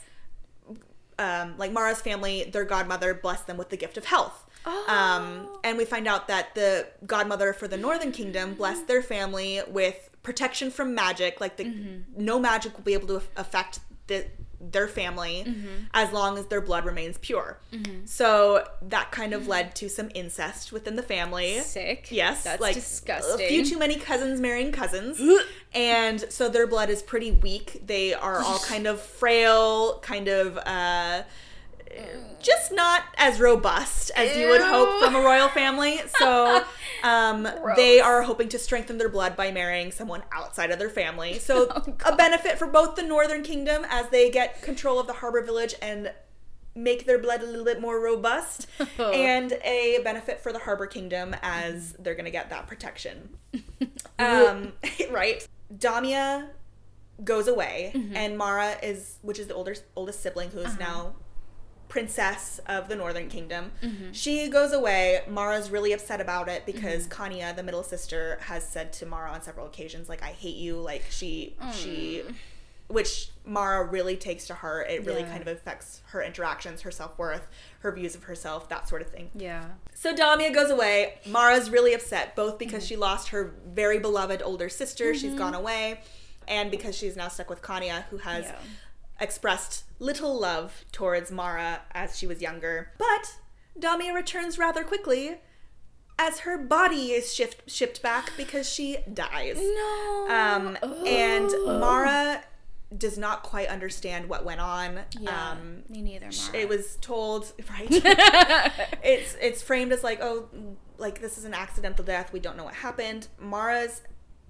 um, 1.18 1.56
like 1.58 1.72
Mara's 1.72 2.02
family, 2.02 2.44
their 2.52 2.66
godmother 2.66 3.14
blessed 3.14 3.48
them 3.48 3.56
with 3.58 3.70
the 3.70 3.78
gift 3.78 3.98
of 3.98 4.06
health. 4.06 4.42
Um, 4.66 4.74
Oh. 4.88 5.60
and 5.64 5.78
we 5.78 5.86
find 5.86 6.08
out 6.08 6.28
that 6.28 6.56
the 6.56 6.88
godmother 7.06 7.54
for 7.54 7.68
the 7.68 7.78
Northern 7.78 8.12
Kingdom 8.12 8.56
blessed 8.56 8.88
their 8.88 9.02
family 9.04 9.62
with 9.68 10.10
protection 10.24 10.72
from 10.72 10.96
magic. 10.96 11.40
Like 11.40 11.56
the 11.58 12.02
no 12.18 12.40
magic 12.40 12.76
will 12.76 12.84
be 12.84 12.94
able 12.96 13.08
to 13.08 13.22
affect 13.38 13.80
the, 14.08 14.26
their 14.62 14.88
family 14.88 15.46
as 15.94 16.12
long 16.12 16.38
as 16.38 16.46
their 16.48 16.62
blood 16.62 16.86
remains 16.86 17.18
pure. 17.18 17.60
So 18.06 18.66
that 18.82 19.12
kind 19.12 19.34
of 19.34 19.48
led 19.48 19.76
to 19.76 19.90
some 19.90 20.10
incest 20.14 20.72
within 20.72 20.96
the 20.96 21.04
family. 21.04 21.60
Sick. 21.60 22.08
Yes, 22.12 22.44
That's 22.44 22.62
like 22.62 22.76
disgusting. 22.76 23.46
a 23.46 23.50
few 23.50 23.66
too 23.66 23.78
many 23.80 23.96
cousins 23.96 24.40
marrying 24.40 24.72
cousins, 24.72 25.22
and 25.74 26.24
so 26.30 26.50
their 26.50 26.68
blood 26.68 26.90
is 26.90 27.02
pretty 27.02 27.32
weak. 27.32 27.82
They 27.86 28.14
are 28.14 28.40
all 28.40 28.60
kind 28.68 28.88
of 28.88 29.02
frail, 29.02 30.00
kind 30.00 30.28
of 30.28 30.58
uh, 30.58 31.24
just 32.42 32.72
not 32.72 33.04
as 33.18 33.40
robust 33.40 34.12
as 34.16 34.36
you 34.38 34.48
would 34.50 34.62
hope 34.62 35.02
from 35.04 35.16
a 35.16 35.20
royal 35.20 35.50
family. 35.50 36.00
So 36.20 36.64
um, 37.04 37.48
they 37.76 38.00
are 38.00 38.22
hoping 38.24 38.50
to 38.50 38.60
strengthen 38.60 38.98
their 38.98 39.10
blood 39.10 39.36
by 39.36 39.52
marrying 39.52 39.92
someone 39.92 40.24
outside 40.32 40.72
of 40.72 40.80
their 40.80 40.90
family. 40.90 41.40
So 41.40 41.68
Oh, 41.76 41.96
a 42.06 42.16
benefit 42.16 42.58
for 42.60 42.68
both 42.68 42.96
the 42.96 43.04
Northern 43.04 43.42
Kingdom 43.44 43.86
as 43.90 44.10
they 44.10 44.30
get 44.30 44.62
control 44.62 45.00
of 45.00 45.08
the 45.08 45.14
harbor 45.14 45.42
village 45.44 45.74
and 45.82 46.12
make 46.78 47.06
their 47.06 47.18
blood 47.18 47.42
a 47.42 47.46
little 47.46 47.64
bit 47.64 47.80
more 47.80 48.00
robust 48.02 48.68
and 49.00 49.54
a 49.64 50.00
benefit 50.04 50.42
for 50.42 50.52
the 50.52 50.60
harbor 50.60 50.86
kingdom 50.86 51.34
as 51.42 51.94
they're 51.94 52.16
going 52.16 52.26
to 52.26 52.32
get 52.32 52.50
that 52.50 52.68
protection 52.68 53.30
um, 54.20 54.74
right 55.10 55.48
damia 55.78 56.50
goes 57.24 57.48
away 57.48 57.92
Mm-hmm. 57.96 58.16
and 58.18 58.38
mara 58.38 58.76
is 58.84 59.20
which 59.22 59.40
is 59.40 59.48
the 59.48 59.54
older 59.54 59.74
oldest 59.96 60.22
sibling 60.22 60.50
who 60.50 60.60
is 60.60 60.66
Uh-huh. 60.68 60.78
now 60.80 61.14
princess 61.88 62.60
of 62.68 62.88
the 62.90 62.96
northern 62.96 63.30
kingdom 63.30 63.72
Mm-hmm. 63.82 64.12
she 64.12 64.48
goes 64.50 64.72
away 64.74 65.22
mara's 65.28 65.70
really 65.70 65.94
upset 65.94 66.20
about 66.22 66.48
it 66.50 66.66
because 66.66 67.04
Mm-hmm. 67.08 67.12
kanya 67.24 67.54
the 67.56 67.64
middle 67.64 67.84
sister 67.84 68.38
has 68.42 68.68
said 68.68 68.92
to 68.94 69.06
mara 69.06 69.30
on 69.32 69.42
several 69.42 69.66
occasions 69.68 70.10
like 70.10 70.22
i 70.24 70.32
hate 70.32 70.56
you 70.56 70.76
like 70.78 71.04
she 71.10 71.56
she 71.74 72.24
which 72.88 73.30
Mara 73.44 73.84
really 73.84 74.16
takes 74.16 74.46
to 74.46 74.54
heart. 74.54 74.88
It 74.92 75.06
really 75.06 75.22
Yeah. 75.22 75.30
kind 75.30 75.42
of 75.42 75.48
affects 75.48 76.02
her 76.10 76.22
interactions, 76.22 76.82
her 76.84 76.92
self 76.92 77.18
worth, 77.18 77.48
her 77.80 77.92
views 77.92 78.14
of 78.14 78.26
herself, 78.26 78.70
that 78.70 78.88
sort 78.88 79.02
of 79.02 79.10
thing. 79.10 79.32
Yeah. 79.34 79.66
So 79.96 80.16
Damia 80.16 80.54
goes 80.54 80.70
away. 80.70 81.16
Mara's 81.26 81.72
really 81.72 81.96
upset, 81.96 82.36
both 82.36 82.60
because 82.60 82.86
she 82.86 82.96
lost 82.96 83.30
her 83.30 83.56
very 83.68 83.98
beloved 83.98 84.44
older 84.44 84.70
sister, 84.70 85.16
she's 85.16 85.34
gone 85.34 85.56
away, 85.56 86.02
and 86.48 86.70
because 86.70 86.96
she's 86.96 87.16
now 87.16 87.28
stuck 87.28 87.50
with 87.50 87.64
Kanya, 87.64 88.06
who 88.12 88.18
has 88.18 88.46
Yeah. 88.46 88.56
Expressed 89.20 89.84
little 90.00 90.38
love 90.40 90.84
towards 90.92 91.32
Mara 91.32 91.82
as 91.94 92.18
she 92.18 92.28
was 92.28 92.42
younger. 92.42 92.92
But 92.98 93.36
Damia 93.78 94.14
returns 94.14 94.58
rather 94.58 94.84
quickly 94.84 95.38
as 96.18 96.40
her 96.40 96.58
body 96.58 97.12
is 97.12 97.34
shift, 97.34 97.70
shipped 97.70 98.02
back 98.02 98.32
because 98.38 98.70
she 98.70 98.98
dies. 99.14 99.58
No. 99.58 100.28
Um, 100.30 100.78
and 101.06 101.50
Oh. 101.54 101.78
Mara 101.80 102.44
does 102.96 103.18
not 103.18 103.44
quite 103.44 103.68
understand 103.68 104.30
what 104.30 104.46
went 104.46 104.62
on. 104.62 105.00
Yeah. 105.20 105.52
Um, 105.52 105.84
me 105.90 106.02
neither. 106.02 106.28
Mara. 106.28 106.58
it 106.62 106.70
was 106.70 106.98
told 107.02 107.52
right. 107.70 107.88
it's 109.04 109.36
it's 109.42 109.62
framed 109.62 109.92
as 109.92 110.04
like 110.04 110.22
oh 110.22 110.48
like 110.98 111.20
this 111.20 111.38
is 111.38 111.44
an 111.44 111.54
accidental 111.54 112.06
death. 112.06 112.32
We 112.32 112.40
don't 112.40 112.56
know 112.56 112.64
what 112.64 112.76
happened. 112.76 113.28
Mara's 113.40 114.02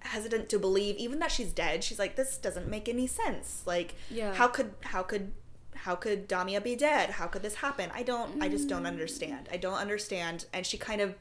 hesitant 0.06 0.50
to 0.50 0.60
believe 0.60 0.96
even 0.98 1.20
that 1.20 1.32
she's 1.32 1.52
dead. 1.52 1.84
She's 1.84 2.00
like 2.00 2.16
this 2.16 2.38
doesn't 2.38 2.68
make 2.68 2.88
any 2.90 3.08
sense. 3.08 3.64
Like 3.66 3.96
Yeah. 4.10 4.34
how 4.34 4.48
could 4.48 4.74
how 4.82 5.04
could 5.04 5.32
how 5.76 5.96
could 5.96 6.28
Damia 6.28 6.62
be 6.62 6.76
dead? 6.76 7.12
How 7.12 7.28
could 7.28 7.42
this 7.44 7.56
happen? 7.56 7.90
I 7.94 8.04
don't 8.04 8.42
I 8.42 8.48
just 8.50 8.66
Mm. 8.66 8.70
don't 8.70 8.86
understand. 8.86 9.50
I 9.52 9.58
don't 9.58 9.78
understand 9.78 10.46
and 10.54 10.66
she 10.66 10.78
kind 10.78 11.02
of 11.02 11.16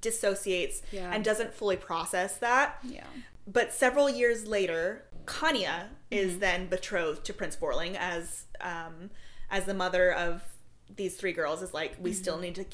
dissociates 0.00 0.82
Yeah. 0.92 1.10
and 1.12 1.24
doesn't 1.24 1.54
fully 1.54 1.76
process 1.76 2.36
that. 2.38 2.78
yeah. 2.82 3.04
But 3.46 3.72
several 3.72 4.10
years 4.10 4.46
later, 4.46 5.04
Kanya 5.26 5.88
is 6.10 6.32
Mm-hmm. 6.32 6.40
then 6.40 6.66
betrothed 6.68 7.24
to 7.24 7.32
Prince 7.32 7.56
Vorling 7.56 7.96
as 7.96 8.44
um, 8.60 9.10
as 9.50 9.64
the 9.64 9.74
mother 9.74 10.12
of 10.12 10.42
these 10.94 11.16
three 11.16 11.32
girls. 11.32 11.62
Is 11.62 11.72
like 11.74 11.96
we 11.98 12.10
Mm-hmm. 12.10 12.18
still 12.20 12.38
need 12.38 12.54
to 12.56 12.64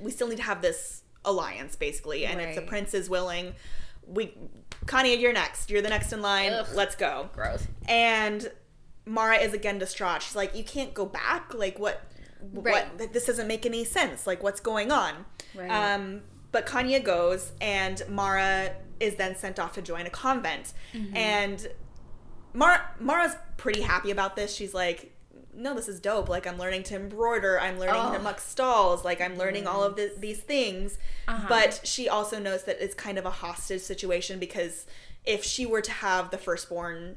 we 0.00 0.10
still 0.10 0.28
need 0.28 0.36
to 0.36 0.42
have 0.42 0.62
this 0.62 1.02
alliance 1.24 1.76
basically, 1.76 2.24
and 2.24 2.40
if 2.40 2.54
the 2.54 2.62
prince 2.62 2.94
is 2.94 3.10
willing, 3.10 3.54
we 4.08 4.34
Kanya, 4.86 5.16
you're 5.16 5.32
next. 5.32 5.70
You're 5.70 5.82
the 5.82 5.88
next 5.88 6.12
in 6.12 6.22
line. 6.22 6.52
Ugh. 6.52 6.66
Let's 6.74 6.94
go. 6.94 7.28
Gross. 7.34 7.66
And 7.86 8.50
Mara 9.04 9.36
is 9.36 9.52
again 9.52 9.78
distraught. 9.78 10.22
She's 10.22 10.36
like, 10.36 10.56
you 10.56 10.64
can't 10.64 10.94
go 10.94 11.06
back. 11.06 11.54
Like 11.54 11.78
what? 11.78 12.02
Right. 12.52 12.86
What? 12.98 13.12
This 13.12 13.26
doesn't 13.26 13.46
make 13.46 13.66
any 13.66 13.84
sense. 13.84 14.26
Like 14.26 14.42
what's 14.42 14.60
going 14.60 14.90
on? 14.90 15.24
Right. 15.54 15.70
Um, 15.70 16.22
but 16.52 16.66
Kanya 16.66 17.00
goes, 17.00 17.52
and 17.60 18.02
Mara 18.08 18.74
is 19.00 19.16
then 19.16 19.36
sent 19.36 19.58
off 19.58 19.74
to 19.74 19.82
join 19.82 20.06
a 20.06 20.10
convent. 20.10 20.72
Mm-hmm. 20.94 21.16
And 21.16 21.68
Mara 22.54 22.80
Mara's 22.98 23.36
pretty 23.56 23.82
happy 23.82 24.10
about 24.10 24.36
this. 24.36 24.54
She's 24.54 24.74
like, 24.74 25.14
no, 25.58 25.74
this 25.74 25.88
is 25.88 26.00
dope. 26.00 26.28
Like 26.28 26.46
I'm 26.46 26.56
learning 26.58 26.84
to 26.84 26.94
embroider. 26.96 27.60
I'm 27.60 27.78
learning 27.78 28.12
to 28.12 28.18
Oh. 28.18 28.22
muck 28.22 28.40
stalls. 28.40 29.04
Like 29.04 29.20
I'm 29.20 29.36
learning 29.36 29.66
all 29.66 29.82
of 29.82 29.96
the, 29.96 30.12
these 30.16 30.38
things. 30.40 30.98
Uh-huh. 31.26 31.46
But 31.48 31.80
she 31.84 32.08
also 32.08 32.38
knows 32.38 32.64
that 32.64 32.82
it's 32.82 32.94
kind 32.94 33.18
of 33.18 33.26
a 33.26 33.30
hostage 33.30 33.82
situation 33.82 34.38
because 34.38 34.86
if 35.24 35.44
she 35.44 35.66
were 35.66 35.80
to 35.82 35.90
have 35.90 36.30
the 36.30 36.38
firstborn 36.38 37.16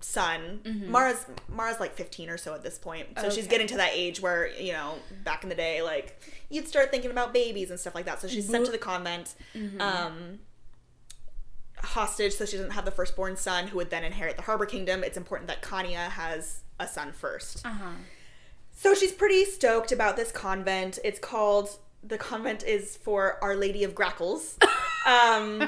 son, 0.00 0.60
Mara's 0.88 1.26
Mara's 1.48 1.78
like 1.78 1.94
15 1.94 2.30
or 2.30 2.36
so 2.38 2.54
at 2.54 2.62
this 2.62 2.78
point. 2.78 3.08
So 3.20 3.30
she's 3.30 3.44
Mm-hmm. 3.44 3.50
Getting 3.50 3.66
to 3.68 3.76
that 3.76 3.90
age 3.92 4.20
where, 4.20 4.48
you 4.60 4.72
know, 4.72 4.94
back 5.24 5.42
in 5.42 5.48
the 5.48 5.54
day 5.54 5.82
like 5.82 6.20
you'd 6.48 6.66
start 6.68 6.90
thinking 6.90 7.10
about 7.10 7.32
babies 7.34 7.70
and 7.70 7.78
stuff 7.78 7.94
like 7.94 8.04
that. 8.06 8.20
So 8.20 8.28
she's 8.28 8.48
sent 8.48 8.64
to 8.66 8.72
the 8.72 8.78
convent. 8.78 9.34
Mm-hmm. 9.54 9.80
Um 9.80 10.38
hostage 11.78 12.32
so 12.34 12.44
she 12.44 12.56
doesn't 12.56 12.70
have 12.72 12.84
the 12.84 12.90
firstborn 12.92 13.36
son 13.36 13.66
who 13.66 13.76
would 13.76 13.90
then 13.90 14.04
inherit 14.04 14.36
the 14.36 14.42
harbor 14.42 14.64
kingdom 14.66 15.02
it's 15.02 15.16
important 15.16 15.48
that 15.48 15.60
kanya 15.62 16.08
has 16.10 16.61
a 16.82 16.88
son 16.88 17.12
first. 17.12 17.64
Uh 17.64 17.70
huh. 17.70 17.90
so 18.74 18.94
she's 18.94 19.12
pretty 19.12 19.44
stoked 19.44 19.92
about 19.92 20.16
this 20.16 20.30
convent. 20.32 20.98
It's 21.04 21.18
called 21.18 21.78
the 22.04 22.18
convent 22.18 22.64
is 22.64 22.96
for 22.96 23.38
our 23.42 23.54
lady 23.56 23.84
of 23.84 23.94
grackles. 23.94 24.58
Um 25.04 25.58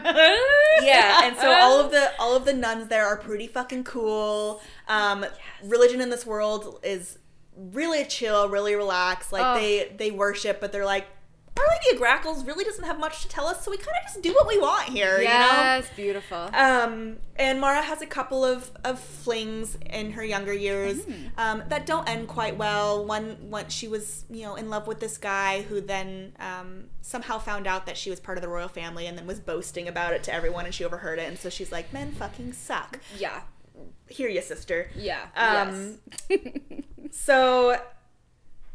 yeah 0.82 1.22
and 1.24 1.36
so 1.36 1.50
all 1.50 1.80
of 1.80 1.90
the 1.90 2.12
all 2.20 2.36
of 2.36 2.44
the 2.44 2.52
nuns 2.52 2.86
there 2.86 3.04
are 3.04 3.16
pretty 3.16 3.48
fucking 3.48 3.82
cool. 3.82 4.60
Um 4.86 5.26
religion 5.64 6.00
in 6.00 6.08
this 6.08 6.24
world 6.24 6.78
is 6.84 7.18
really 7.56 8.04
chill 8.04 8.48
really 8.48 8.76
relaxed. 8.76 9.32
Like 9.32 9.42
Oh. 9.44 9.54
they 9.60 9.92
they 9.96 10.10
worship 10.12 10.60
but 10.60 10.70
they're 10.70 10.84
like 10.84 11.08
our 11.56 11.64
lady 11.68 11.94
of 11.94 11.98
grackles 11.98 12.44
really 12.44 12.64
doesn't 12.64 12.84
have 12.84 12.98
much 12.98 13.22
to 13.22 13.28
tell 13.28 13.46
us 13.46 13.64
so 13.64 13.70
we 13.70 13.76
kind 13.76 13.96
of 14.00 14.04
just 14.12 14.22
do 14.22 14.32
what 14.34 14.46
we 14.48 14.58
want 14.58 14.88
here 14.88 15.18
you 15.18 15.24
know 15.24 15.30
Yes, 15.30 15.88
beautiful. 15.94 16.50
um, 16.54 17.16
and 17.36 17.60
Mara 17.60 17.82
has 17.82 18.02
a 18.02 18.06
couple 18.06 18.44
of, 18.44 18.70
of 18.84 18.98
flings 19.00 19.76
in 19.90 20.12
her 20.12 20.24
younger 20.24 20.52
years 20.52 21.00
um, 21.38 21.62
that 21.68 21.84
don't 21.86 22.08
end 22.08 22.28
quite 22.28 22.56
well. 22.56 23.04
One, 23.04 23.50
one, 23.50 23.68
she 23.68 23.88
was 23.88 24.24
you 24.30 24.42
know 24.42 24.54
in 24.56 24.68
love 24.70 24.86
with 24.86 25.00
this 25.00 25.16
guy 25.18 25.62
who 25.62 25.80
then 25.80 26.32
um, 26.38 26.84
somehow 27.02 27.38
found 27.38 27.66
out 27.66 27.86
that 27.86 27.96
she 27.96 28.10
was 28.10 28.20
part 28.20 28.38
of 28.38 28.42
the 28.42 28.48
royal 28.48 28.68
family 28.68 29.06
and 29.06 29.16
then 29.18 29.26
was 29.26 29.40
boasting 29.40 29.88
about 29.88 30.12
it 30.12 30.22
to 30.24 30.32
everyone, 30.32 30.64
and 30.64 30.74
she 30.74 30.84
overheard 30.84 31.18
it, 31.18 31.28
and 31.28 31.38
so 31.38 31.50
she's 31.50 31.72
like, 31.72 31.92
"Men 31.92 32.12
fucking 32.12 32.52
suck." 32.52 33.00
yeah. 33.18 33.40
Hear 34.08 34.28
you, 34.28 34.42
sister. 34.42 34.90
Yeah. 34.94 35.22
Um, 35.36 35.98
So 37.10 37.80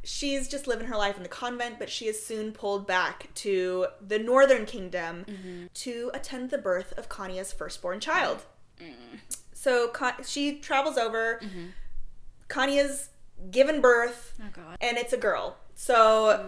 she's 0.03 0.47
just 0.47 0.67
living 0.67 0.87
her 0.87 0.95
life 0.97 1.17
in 1.17 1.23
the 1.23 1.29
convent, 1.29 1.77
but 1.79 1.89
she 1.89 2.05
is 2.07 2.23
soon 2.23 2.51
pulled 2.51 2.87
back 2.87 3.29
to 3.35 3.87
the 4.05 4.19
northern 4.19 4.65
kingdom 4.65 5.25
to 5.75 6.11
attend 6.13 6.49
the 6.49 6.57
birth 6.57 6.93
of 6.97 7.09
Kanya's 7.09 7.51
firstborn 7.51 7.99
child. 7.99 8.43
So 9.53 9.89
Ka- 9.89 10.17
she 10.25 10.59
travels 10.59 10.97
over. 10.97 11.41
Kanya's 12.47 13.09
given 13.51 13.79
birth, 13.81 14.33
oh 14.41 14.75
and 14.81 14.97
it's 14.97 15.13
a 15.13 15.17
girl. 15.17 15.57
So 15.75 16.45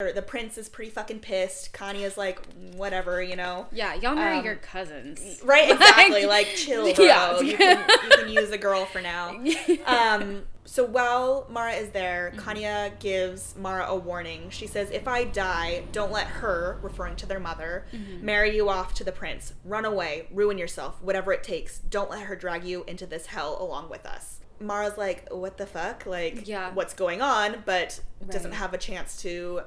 or 0.00 0.12
the 0.12 0.22
prince 0.22 0.56
is 0.58 0.68
pretty 0.68 0.90
fucking 0.92 1.18
pissed. 1.20 1.72
Kanya's 1.72 2.16
like, 2.16 2.40
whatever, 2.76 3.20
you 3.22 3.34
know. 3.34 3.66
Yeah, 3.72 3.94
y'all 3.94 4.14
marry 4.14 4.38
Um, 4.38 4.44
your 4.44 4.54
cousins. 4.56 5.40
Right, 5.42 5.70
exactly. 5.72 6.24
like, 6.26 6.46
chill, 6.54 6.92
bro. 6.94 7.04
Yeah. 7.04 7.40
You, 7.40 7.56
can, 7.56 7.84
you 8.04 8.10
can 8.10 8.28
use 8.28 8.50
a 8.50 8.58
girl 8.58 8.84
for 8.86 9.00
now. 9.00 9.36
Um, 9.86 10.44
so 10.68 10.84
while 10.84 11.46
Mara 11.48 11.72
is 11.72 11.88
there, 11.90 12.28
mm-hmm. 12.28 12.40
Kanya 12.40 12.92
gives 13.00 13.56
Mara 13.56 13.86
a 13.86 13.96
warning. 13.96 14.50
She 14.50 14.66
says, 14.66 14.90
If 14.90 15.08
I 15.08 15.24
die, 15.24 15.84
don't 15.92 16.12
let 16.12 16.26
her, 16.26 16.78
referring 16.82 17.16
to 17.16 17.26
their 17.26 17.40
mother, 17.40 17.86
mm-hmm. 17.90 18.22
marry 18.22 18.54
you 18.54 18.68
off 18.68 18.92
to 18.94 19.04
the 19.04 19.10
prince. 19.10 19.54
Run 19.64 19.86
away, 19.86 20.26
ruin 20.30 20.58
yourself, 20.58 21.02
whatever 21.02 21.32
it 21.32 21.42
takes. 21.42 21.78
Don't 21.78 22.10
let 22.10 22.20
her 22.26 22.36
drag 22.36 22.64
you 22.64 22.84
into 22.86 23.06
this 23.06 23.26
hell 23.26 23.56
along 23.58 23.88
with 23.88 24.04
us. 24.04 24.40
Mara's 24.60 24.98
like, 24.98 25.32
What 25.32 25.56
the 25.56 25.66
fuck? 25.66 26.04
Like, 26.04 26.46
Yeah. 26.46 26.70
what's 26.74 26.92
going 26.92 27.22
on? 27.22 27.62
But 27.64 28.00
doesn't 28.28 28.52
have 28.52 28.74
a 28.74 28.78
chance 28.78 29.22
to 29.22 29.62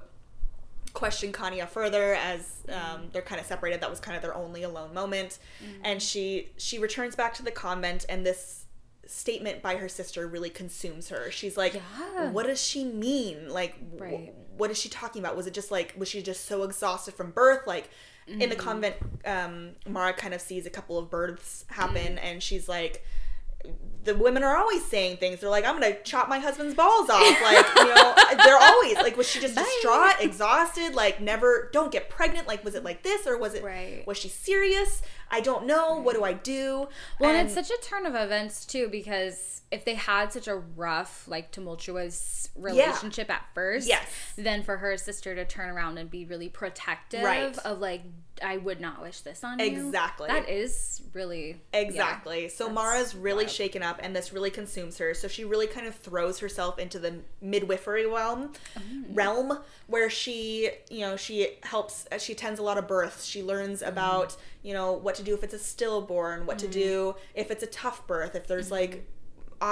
question 0.94 1.32
Kanya 1.32 1.66
further 1.66 2.14
as 2.14 2.62
mm-hmm. 2.68 2.96
um, 2.96 3.02
they're 3.12 3.24
kind 3.24 3.42
of 3.42 3.48
separated. 3.48 3.82
That 3.82 3.90
was 3.90 4.00
kind 4.00 4.16
of 4.16 4.22
their 4.22 4.36
only 4.36 4.62
alone 4.62 4.94
moment, 4.94 5.40
and 5.84 6.00
she 6.00 6.50
she 6.58 6.78
returns 6.78 7.16
back 7.16 7.34
to 7.36 7.44
the 7.44 7.50
convent, 7.50 8.06
and 8.08 8.24
this 8.24 8.61
statement 9.12 9.62
by 9.62 9.76
her 9.76 9.89
sister 9.89 10.28
really 10.28 10.50
consumes 10.50 11.10
her. 11.10 11.30
She's 11.32 11.58
like, 11.58 11.74
Yeah. 11.76 12.32
"What 12.32 12.45
does 12.47 12.62
she 12.65 12.84
mean? 12.86 13.50
Like, 13.50 13.76
wh- 14.00 14.30
what 14.60 14.71
is 14.71 14.78
she 14.80 14.89
talking 14.89 15.21
about? 15.21 15.36
Was 15.36 15.47
it 15.47 15.54
just 15.54 15.71
like 15.71 15.93
was 15.97 16.08
she 16.10 16.21
just 16.21 16.45
so 16.45 16.63
exhausted 16.63 17.13
from 17.15 17.32
birth? 17.32 17.67
Like." 17.67 17.89
In 18.28 18.39
Mm-hmm. 18.39 18.50
the 18.50 18.56
convent, 18.56 18.95
um, 19.26 19.71
Mara 19.88 20.13
kind 20.13 20.34
of 20.36 20.39
sees 20.41 20.67
a 20.67 20.69
couple 20.69 20.97
of 21.00 21.10
births 21.10 21.65
happen, 21.69 22.15
Mm. 22.17 22.19
and 22.24 22.43
she's 22.43 22.69
like, 22.69 23.04
the 24.04 24.15
women 24.15 24.43
are 24.43 24.58
always 24.58 24.84
saying 24.86 25.17
things. 25.17 25.39
They're 25.39 25.50
like, 25.50 25.63
I'm 25.65 25.80
gonna 25.80 26.02
chop 26.04 26.28
my 26.28 26.39
husband's 26.39 26.74
balls 26.74 27.08
off. 27.10 27.21
Like, 27.41 27.65
you 27.76 27.86
know, 27.93 28.15
they're 28.45 28.58
always 28.58 28.95
like, 28.95 29.15
was 29.15 29.30
she 29.30 29.39
just 29.39 29.54
Bye. 29.56 29.62
distraught, 29.62 30.15
exhausted, 30.19 30.95
like 30.95 31.21
never 31.21 31.69
don't 31.71 31.91
get 31.91 32.10
pregnant? 32.10 32.47
Like, 32.47 32.63
was 32.65 32.74
it 32.74 32.84
like 32.84 33.04
this 33.04 33.28
or 33.28 33.38
was 33.38 33.54
it 33.54 33.63
Right. 33.63 34.04
was 34.08 34.17
she 34.17 34.28
serious? 34.30 35.04
I 35.30 35.39
don't 35.39 35.65
know. 35.67 35.95
What 36.02 36.15
do 36.15 36.24
I 36.24 36.34
do? 36.34 36.88
Well, 37.19 37.30
and 37.36 37.45
it's 37.47 37.54
such 37.54 37.69
a 37.69 37.80
turn 37.82 38.06
of 38.08 38.15
events 38.15 38.65
too 38.65 38.89
because 38.89 39.62
if 39.71 39.86
they 39.86 39.93
had 39.93 40.34
such 40.34 40.47
a 40.47 40.56
rough, 40.56 41.28
like 41.28 41.52
tumultuous 41.52 42.50
relationship 42.56 43.30
at 43.30 43.45
first, 43.54 43.88
Yes. 43.88 44.34
then 44.36 44.63
for 44.63 44.78
her 44.78 44.97
sister 44.97 45.36
to 45.36 45.45
turn 45.45 45.69
around 45.69 45.97
and 46.00 46.10
be 46.10 46.26
really 46.26 46.50
protective 46.50 47.21
Right. 47.24 47.56
of 47.60 47.80
like, 47.80 48.02
I 48.43 48.58
would 48.58 48.80
not 48.82 49.01
wish 49.01 49.21
this 49.21 49.43
on 49.43 49.60
you. 49.60 49.65
Exactly. 49.65 50.27
That 50.27 50.49
is 50.49 51.01
really 51.13 51.62
yeah. 51.73 51.80
Exactly. 51.80 52.49
so 52.49 52.69
Mara's 52.69 53.15
really 53.15 53.43
wild. 53.45 53.56
shaken 53.56 53.84
up, 53.84 53.99
and 54.01 54.15
this 54.15 54.34
really 54.34 54.49
consumes 54.51 54.97
her. 54.97 55.13
So 55.13 55.27
she 55.27 55.43
really 55.45 55.67
kind 55.67 55.88
of 55.88 55.95
throws 55.95 56.39
herself 56.39 56.80
into 56.80 56.99
the 56.99 57.19
midwifery 57.41 58.06
realm, 58.06 58.54
Mm. 58.77 59.06
realm 59.15 59.60
where 59.88 60.10
she, 60.10 60.69
you 60.89 61.01
know, 61.01 61.15
she 61.17 61.58
helps. 61.63 62.08
She 62.19 62.34
attends 62.34 62.60
a 62.60 62.63
lot 62.63 62.77
of 62.77 62.88
births. 62.88 63.25
She 63.25 63.43
learns 63.43 63.82
Mm. 63.82 63.88
about, 63.89 64.38
you 64.63 64.73
know, 64.73 64.93
what 64.93 65.15
to 65.15 65.23
do 65.23 65.34
if 65.34 65.43
it's 65.43 65.54
a 65.54 65.60
stillborn, 65.60 66.45
what 66.45 66.60
to 66.60 66.67
do 66.67 67.15
if 67.36 67.51
it's 67.51 67.63
a 67.63 67.67
tough 67.67 68.06
birth, 68.08 68.36
if 68.36 68.47
there's 68.47 68.71
like 68.71 68.91
Mm-hmm. 68.91 69.06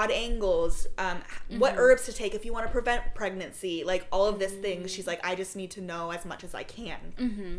odd 0.03 0.11
angles, 0.11 0.85
um, 0.99 1.19
what 1.57 1.73
herbs 1.77 2.05
to 2.05 2.13
take 2.13 2.35
if 2.35 2.45
you 2.45 2.53
want 2.53 2.63
to 2.67 2.71
prevent 2.71 3.15
pregnancy, 3.15 3.83
like 3.83 4.05
all 4.11 4.27
of 4.27 4.37
this 4.37 4.51
Mm. 4.53 4.61
things. 4.61 4.91
She's 4.91 5.07
like, 5.07 5.19
I 5.25 5.33
just 5.33 5.55
need 5.55 5.71
to 5.71 5.81
know 5.81 6.11
as 6.11 6.25
much 6.25 6.43
as 6.43 6.53
I 6.53 6.61
can. 6.63 6.99
Mm-hmm. 7.17 7.55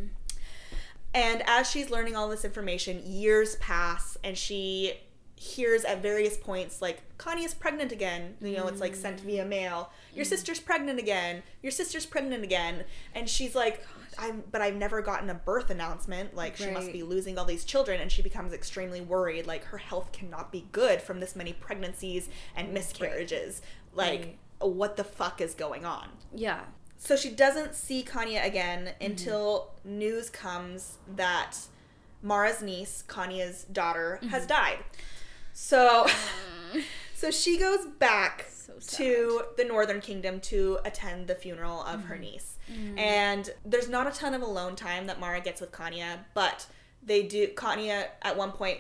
And 1.13 1.43
as 1.47 1.69
she's 1.69 1.91
learning 1.91 2.17
all 2.17 2.29
this 2.29 2.45
information, 2.45 3.03
years 3.05 3.57
pass 3.57 4.17
and 4.23 4.37
she 4.37 4.95
hears 5.41 5.87
at 5.87 6.03
various 6.03 6.37
points 6.37 6.83
like 6.83 7.01
Kanya 7.17 7.47
is 7.47 7.55
pregnant 7.55 7.93
again. 7.93 8.37
You 8.43 8.59
know, 8.59 8.69
it's 8.69 8.81
like 8.81 8.95
sent 8.95 9.21
via 9.21 9.45
mail. 9.45 9.91
Your 10.15 10.25
mm-hmm. 10.25 10.29
sister's 10.29 10.61
pregnant 10.61 10.99
again. 10.99 11.43
Your 11.63 11.73
sister's 11.73 12.05
pregnant 12.05 12.45
again. 12.45 12.85
And 13.15 13.27
she's 13.27 13.55
like, 13.55 13.87
I'm 14.19 14.43
but 14.53 14.61
I've 14.61 14.77
never 14.77 15.01
gotten 15.01 15.31
a 15.31 15.35
birth 15.35 15.71
announcement. 15.71 16.35
Like 16.37 16.59
she 16.59 16.71
must 16.71 16.93
be 16.93 17.03
losing 17.03 17.39
all 17.39 17.47
these 17.47 17.65
children 17.65 18.03
and 18.03 18.13
she 18.13 18.21
becomes 18.21 18.53
extremely 18.53 19.01
worried 19.01 19.47
like 19.47 19.65
her 19.65 19.79
health 19.79 20.13
cannot 20.13 20.53
be 20.53 20.67
good 20.73 21.01
from 21.01 21.21
this 21.21 21.35
many 21.35 21.55
pregnancies 21.55 22.29
and 22.55 22.75
miscarriages. 22.75 23.63
Like 23.95 24.21
Right. 24.61 24.71
what 24.71 24.97
the 24.99 25.05
fuck 25.05 25.41
is 25.41 25.55
going 25.55 25.87
on? 25.87 26.11
Yeah. 26.35 26.61
So 27.03 27.17
she 27.17 27.31
doesn't 27.31 27.75
see 27.75 28.03
Kanya 28.03 28.43
again 28.45 28.85
mm-hmm. 28.85 29.05
until 29.05 29.71
news 29.85 30.29
comes 30.29 30.99
that 31.17 31.57
Mara's 32.23 32.61
niece, 32.61 33.03
Kanya's 33.09 33.65
daughter, 33.65 34.21
has 34.31 34.43
mm-hmm. 34.43 34.49
died. 34.49 34.79
So 35.55 36.07
so 37.15 37.31
she 37.31 37.59
goes 37.59 37.87
back 37.87 38.47
So 38.51 38.75
to 38.99 39.43
the 39.57 39.65
Northern 39.65 40.03
Kingdom 40.03 40.41
to 40.41 40.79
attend 40.85 41.27
the 41.27 41.35
funeral 41.35 41.83
of 41.83 42.05
her 42.05 42.15
mm-hmm. 42.15 42.23
niece. 42.23 42.57
And 42.97 43.51
there's 43.65 43.89
not 43.89 44.07
a 44.07 44.13
ton 44.13 44.35
of 44.35 44.43
alone 44.43 44.77
time 44.77 45.07
that 45.07 45.19
Mara 45.19 45.41
gets 45.41 45.61
with 45.61 45.73
Kanya, 45.73 46.27
but 46.35 46.67
they 47.03 47.23
do 47.23 47.49
Kanya 47.49 48.09
at 48.23 48.37
one 48.37 48.53
point 48.53 48.79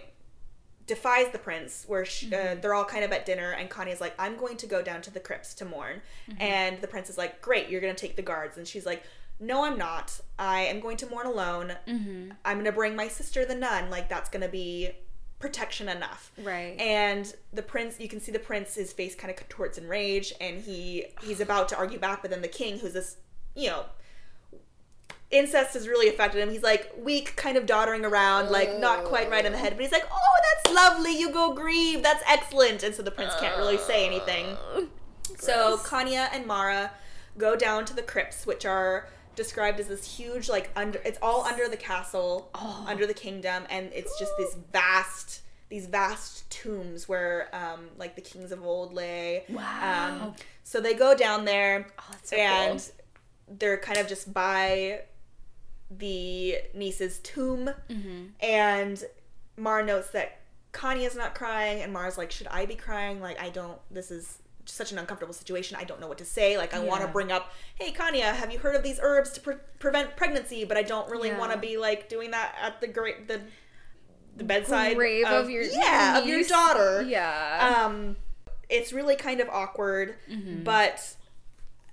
defies 0.91 1.29
the 1.31 1.39
prince 1.39 1.85
where 1.87 2.05
she, 2.05 2.35
uh, 2.35 2.57
they're 2.61 2.75
all 2.75 2.85
kind 2.85 3.05
of 3.05 3.13
at 3.13 3.25
dinner 3.25 3.53
and 3.53 3.71
Kanya's 3.71 4.01
like 4.01 4.13
I'm 4.19 4.37
going 4.37 4.57
to 4.57 4.67
go 4.67 4.83
down 4.83 5.01
to 5.03 5.11
the 5.13 5.21
crypts 5.21 5.55
to 5.55 5.65
mourn. 5.65 6.03
And 6.41 6.81
the 6.81 6.89
prince 6.89 7.09
is 7.09 7.17
like 7.17 7.41
great 7.41 7.69
you're 7.69 7.81
going 7.81 7.95
to 7.95 8.01
take 8.01 8.17
the 8.17 8.23
guards. 8.23 8.59
And 8.59 8.67
she's 8.67 8.85
like 8.85 9.05
no 9.39 9.65
I'm 9.65 9.79
not. 9.79 10.21
I 10.37 10.63
am 10.63 10.81
going 10.81 10.97
to 10.99 11.07
mourn 11.07 11.27
alone. 11.29 11.77
Mm-hmm. 11.87 12.33
I'm 12.45 12.57
going 12.57 12.65
to 12.65 12.73
bring 12.73 12.97
my 12.97 13.07
sister 13.07 13.47
the 13.47 13.55
nun. 13.55 13.89
Like 13.89 14.09
that's 14.09 14.29
going 14.29 14.43
to 14.43 14.49
be 14.49 14.91
protection 15.39 15.89
enough. 15.89 16.33
Right. 16.43 16.75
and 16.79 17.33
the 17.53 17.63
prince 17.63 18.01
you 18.01 18.09
can 18.09 18.21
see 18.21 18.33
the 18.33 18.41
prince 18.41 18.75
his 18.75 18.93
face 18.93 19.15
kind 19.15 19.31
of 19.31 19.37
contorts 19.37 19.79
in 19.79 19.87
rage 19.87 20.33
and 20.41 20.61
he 20.61 21.07
he's 21.23 21.41
about 21.47 21.69
to 21.69 21.77
argue 21.77 22.01
back 22.01 22.21
but 22.21 22.33
then 22.33 22.43
the 22.43 22.49
king 22.49 22.81
who's 22.81 22.95
this 22.95 23.17
you 23.55 23.69
know 23.69 23.85
incest 25.31 25.75
has 25.75 25.87
really 25.87 26.09
affected 26.09 26.41
him 26.43 26.51
he's 26.51 26.63
like 26.63 26.93
weak 26.99 27.37
kind 27.37 27.57
of 27.57 27.65
doddering 27.67 28.05
around 28.05 28.51
like 28.51 28.79
not 28.79 29.05
quite 29.05 29.31
right 29.31 29.47
in 29.47 29.53
the 29.53 29.59
head 29.59 29.73
but 29.75 29.81
he's 29.83 29.93
like 29.93 30.07
oh 30.11 30.37
that's 30.65 30.75
lovely 30.75 31.17
you 31.17 31.31
go 31.31 31.53
grieve 31.55 32.03
that's 32.03 32.23
excellent 32.29 32.83
and 32.83 32.95
so 32.95 33.03
the 33.03 33.11
prince 33.13 33.33
can't 33.39 33.57
really 33.57 33.79
say 33.79 34.05
anything 34.07 34.57
so 35.39 35.79
Kanya 35.79 36.29
and 36.33 36.47
Mara 36.47 36.91
go 37.39 37.57
down 37.57 37.85
to 37.87 37.95
the 37.95 38.03
crypts, 38.03 38.47
which 38.47 38.67
are 38.67 39.09
described 39.37 39.81
as 39.81 39.87
this 39.89 40.17
huge, 40.19 40.49
like 40.51 40.71
under. 40.77 41.01
It's 41.05 41.19
all 41.23 41.45
under 41.45 41.67
the 41.69 41.77
castle, 41.79 42.51
Oh. 42.55 42.85
under 42.87 43.07
the 43.07 43.15
kingdom, 43.15 43.65
and 43.71 43.91
it's 43.95 44.19
just 44.19 44.33
this 44.37 44.57
vast, 44.73 45.41
these 45.71 45.87
vast 45.87 46.51
tombs 46.51 47.09
where, 47.09 47.49
um, 47.55 47.87
like 47.97 48.17
the 48.17 48.21
kings 48.21 48.53
of 48.53 48.63
old 48.67 48.93
lay. 48.93 49.45
Wow. 49.49 50.19
Um, 50.25 50.35
so 50.65 50.81
they 50.81 50.93
go 50.93 51.15
down 51.15 51.47
there, 51.47 51.87
Oh, 51.99 52.15
so 52.23 52.37
and 52.37 52.79
cool. 52.81 53.57
they're 53.59 53.79
kind 53.79 53.99
of 53.99 54.09
just 54.09 54.35
by 54.35 55.03
the 55.91 56.59
niece's 56.75 57.19
tomb, 57.19 57.71
Mm-hmm. 57.89 58.25
and 58.41 59.05
Mara 59.57 59.85
notes 59.85 60.11
that 60.11 60.39
Kanya 60.73 61.07
is 61.07 61.17
not 61.17 61.35
crying, 61.35 61.83
and 61.83 61.93
Mara's 61.93 62.17
like, 62.17 62.31
"Should 62.31 62.47
I 62.47 62.65
be 62.67 62.77
crying? 62.77 63.21
Like, 63.21 63.41
I 63.41 63.49
don't. 63.51 63.79
This 63.91 64.11
is 64.11 64.39
such 64.67 64.93
an 64.93 64.99
uncomfortable 64.99 65.35
situation. 65.35 65.77
I 65.81 65.85
don't 65.85 66.01
know 66.01 66.07
what 66.07 66.19
to 66.19 66.25
say. 66.25 66.57
Like, 66.57 66.73
I 66.75 66.79
want 66.79 67.01
to 67.03 67.09
bring 67.09 67.33
up, 67.33 67.51
hey, 67.75 67.91
Kanya, 67.91 68.33
have 68.33 68.53
you 68.53 68.59
heard 68.61 68.77
of 68.77 68.85
these 68.85 69.01
herbs 69.03 69.33
to 69.33 69.41
pre- 69.41 69.57
prevent 69.81 70.17
pregnancy? 70.17 70.65
But 70.65 70.77
I 70.77 70.83
don't 70.85 71.11
really 71.11 71.31
Yeah. 71.31 71.39
want 71.39 71.51
to 71.53 71.59
be 71.59 71.77
like 71.77 72.09
doing 72.09 72.31
that 72.31 72.55
at 72.61 72.81
the 72.81 72.87
great 72.87 73.27
the 73.27 73.41
the 74.37 74.45
bedside 74.45 74.97
Grave 74.97 75.27
of, 75.27 75.51
your 75.51 75.65
yeah 75.65 76.19
of 76.19 76.27
your 76.27 76.45
daughter. 76.45 77.03
Yeah. 77.03 77.85
Um, 77.85 78.17
it's 78.69 78.93
really 78.93 79.17
kind 79.17 79.41
of 79.41 79.49
awkward, 79.49 80.15
Mm-hmm. 80.31 80.63
but 80.63 81.17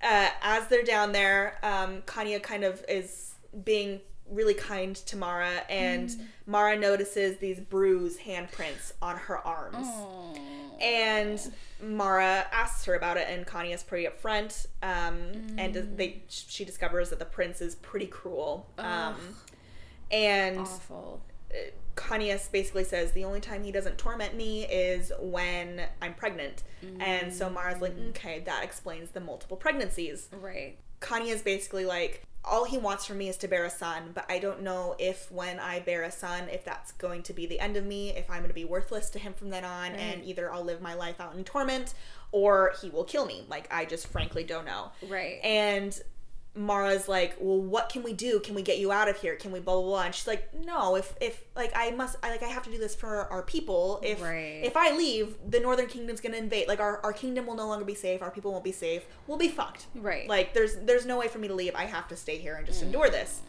uh, 0.00 0.28
as 0.40 0.68
they're 0.68 0.84
down 0.84 1.10
there, 1.10 1.58
um, 1.64 2.02
Kanya 2.06 2.38
kind 2.38 2.62
of 2.62 2.84
is 2.88 3.27
being 3.64 4.00
really 4.30 4.54
kind 4.54 4.94
to 4.94 5.16
Mara, 5.16 5.62
and 5.70 6.10
Mm. 6.10 6.26
Mara 6.46 6.76
notices 6.76 7.38
these 7.38 7.60
bruise 7.60 8.18
handprints 8.18 8.92
on 9.00 9.16
her 9.16 9.38
arms. 9.38 9.86
Oh. 9.88 10.34
And 10.80 11.40
Mara 11.82 12.46
asks 12.52 12.84
her 12.84 12.94
about 12.94 13.16
it, 13.16 13.26
and 13.28 13.46
Kanya's 13.46 13.82
pretty 13.82 14.06
upfront. 14.06 14.66
Um, 14.82 15.56
And 15.58 15.74
they, 15.96 16.22
she 16.28 16.64
discovers 16.64 17.08
that 17.10 17.18
the 17.18 17.24
prince 17.24 17.60
is 17.62 17.74
pretty 17.76 18.06
cruel. 18.06 18.68
Um, 18.76 19.16
and 20.10 20.58
awful. 20.58 21.22
Kanya 21.96 22.38
basically 22.52 22.84
says 22.84 23.12
the 23.12 23.24
only 23.24 23.40
time 23.40 23.64
he 23.64 23.72
doesn't 23.72 23.98
torment 23.98 24.36
me 24.36 24.64
is 24.66 25.10
when 25.20 25.82
I'm 26.00 26.14
pregnant. 26.14 26.62
And 27.00 27.32
so 27.32 27.48
Mara's 27.50 27.80
like, 27.80 27.98
okay, 28.10 28.40
that 28.40 28.62
explains 28.62 29.10
the 29.10 29.20
multiple 29.20 29.56
pregnancies. 29.56 30.28
Right. 30.32 30.76
Kanya 31.00 31.32
is 31.34 31.42
basically 31.42 31.86
like, 31.86 32.22
all 32.44 32.64
he 32.64 32.78
wants 32.78 33.04
from 33.04 33.18
me 33.18 33.28
is 33.28 33.36
to 33.38 33.48
bear 33.48 33.64
a 33.64 33.70
son, 33.70 34.10
but 34.14 34.24
I 34.28 34.38
don't 34.38 34.62
know 34.62 34.94
if 34.98 35.30
when 35.30 35.58
I 35.58 35.80
bear 35.80 36.02
a 36.02 36.10
son, 36.10 36.48
if 36.50 36.64
that's 36.64 36.92
going 36.92 37.22
to 37.24 37.32
be 37.32 37.46
the 37.46 37.60
end 37.60 37.76
of 37.76 37.84
me, 37.84 38.10
if 38.10 38.30
I'm 38.30 38.38
going 38.38 38.48
to 38.48 38.54
be 38.54 38.64
worthless 38.64 39.10
to 39.10 39.18
him 39.18 39.34
from 39.34 39.50
then 39.50 39.64
on, 39.64 39.92
and 39.92 40.24
either 40.24 40.52
I'll 40.52 40.64
live 40.64 40.80
my 40.80 40.94
life 40.94 41.20
out 41.20 41.34
in 41.34 41.44
torment 41.44 41.94
or 42.32 42.74
he 42.80 42.90
will 42.90 43.04
kill 43.04 43.26
me. 43.26 43.44
Like, 43.48 43.72
I 43.72 43.84
just 43.84 44.06
frankly 44.06 44.44
don't 44.44 44.66
know. 44.66 44.92
Right. 45.08 45.40
And 45.42 45.98
Mara's 46.58 47.08
like, 47.08 47.36
"Well, 47.38 47.60
what 47.60 47.88
can 47.88 48.02
we 48.02 48.12
do? 48.12 48.40
Can 48.40 48.54
we 48.54 48.62
get 48.62 48.78
you 48.78 48.90
out 48.92 49.08
of 49.08 49.16
here? 49.20 49.36
Can 49.36 49.52
we 49.52 49.60
blah 49.60 49.74
blah 49.74 49.82
blah?" 49.84 50.02
And 50.02 50.14
she's 50.14 50.26
like, 50.26 50.52
"No, 50.64 50.96
if 50.96 51.14
if 51.20 51.44
like 51.56 51.72
I 51.74 51.90
must, 51.92 52.16
I 52.22 52.30
like 52.30 52.42
I 52.42 52.48
have 52.48 52.64
to 52.64 52.70
do 52.70 52.78
this 52.78 52.94
for 52.94 53.26
our 53.32 53.42
people. 53.42 54.00
If 54.02 54.20
Right. 54.22 54.60
if 54.64 54.76
I 54.76 54.90
leave, 54.96 55.36
the 55.48 55.60
Northern 55.60 55.86
Kingdom's 55.86 56.20
gonna 56.20 56.36
invade. 56.36 56.68
Like 56.68 56.80
our 56.80 57.00
our 57.04 57.12
kingdom 57.12 57.46
will 57.46 57.54
no 57.56 57.66
longer 57.66 57.84
be 57.84 57.94
safe. 57.94 58.22
Our 58.22 58.30
people 58.30 58.52
won't 58.52 58.64
be 58.64 58.72
safe. 58.72 59.04
We'll 59.26 59.38
be 59.38 59.48
fucked. 59.48 59.86
Right. 59.94 60.24
Mm. 60.26 60.28
Like 60.28 60.54
there's 60.54 60.76
there's 60.76 61.06
no 61.06 61.18
way 61.18 61.28
for 61.28 61.38
me 61.38 61.48
to 61.48 61.54
leave. 61.54 61.74
I 61.74 61.84
have 61.84 62.08
to 62.08 62.16
stay 62.16 62.38
here 62.38 62.56
and 62.56 62.66
just 62.66 62.82
endure 62.82 63.08
this." 63.08 63.40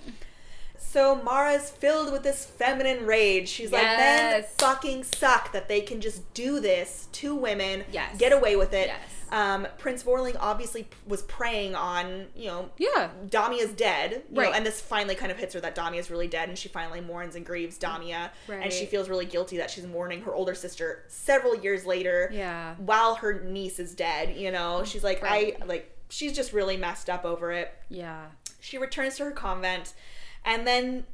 So 0.82 1.16
Mara's 1.16 1.70
filled 1.70 2.12
with 2.12 2.24
this 2.24 2.46
feminine 2.46 3.06
rage. 3.06 3.48
She's 3.50 3.72
like, 3.72 3.84
men 3.84 4.44
fucking 4.58 5.04
suck 5.04 5.52
that 5.52 5.68
they 5.68 5.82
can 5.82 6.02
just 6.02 6.34
do 6.34 6.60
this 6.60 7.08
to 7.14 7.36
women, 7.36 7.84
Yes. 7.92 8.18
get 8.18 8.32
away 8.32 8.56
with 8.56 8.74
it. 8.74 8.88
Yes. 8.88 9.00
Um, 9.32 9.68
Prince 9.78 10.02
Vorling 10.04 10.36
obviously 10.40 10.88
was 11.06 11.22
preying 11.24 11.76
on, 11.76 12.26
you 12.36 12.48
know, 12.48 12.70
yeah. 12.78 13.10
Damia's 13.30 13.72
dead, 13.72 14.24
you 14.30 14.36
know, 14.36 14.42
Right. 14.42 14.56
and 14.56 14.66
this 14.66 14.82
finally 14.82 15.14
kind 15.14 15.32
of 15.32 15.38
hits 15.38 15.54
her 15.54 15.60
that 15.60 15.76
Damia's 15.76 16.10
really 16.10 16.28
dead, 16.28 16.50
and 16.50 16.58
she 16.58 16.68
finally 16.70 17.00
mourns 17.02 17.36
and 17.36 17.46
grieves 17.46 17.78
Damia, 17.78 18.32
and 18.48 18.74
she 18.74 18.88
feels 18.88 19.08
really 19.08 19.26
guilty 19.26 19.58
that 19.58 19.70
she's 19.70 19.86
mourning 19.86 20.24
her 20.24 20.34
older 20.34 20.56
sister 20.56 21.04
several 21.10 21.56
years 21.56 21.86
later, 21.86 22.32
Yeah. 22.34 22.74
while 22.78 23.16
her 23.16 23.42
niece 23.44 23.78
is 23.78 23.94
dead. 23.94 24.36
You 24.36 24.50
know, 24.50 24.84
she's 24.84 25.04
like, 25.04 25.22
Right. 25.22 25.56
I 25.62 25.66
like, 25.66 25.96
she's 26.10 26.34
just 26.34 26.52
really 26.52 26.78
messed 26.78 27.08
up 27.10 27.24
over 27.24 27.52
it. 27.52 27.72
Yeah. 27.90 28.26
She 28.62 28.80
returns 28.80 29.16
to 29.18 29.26
her 29.26 29.32
convent, 29.32 29.94
and 30.46 30.66
then 30.68 31.06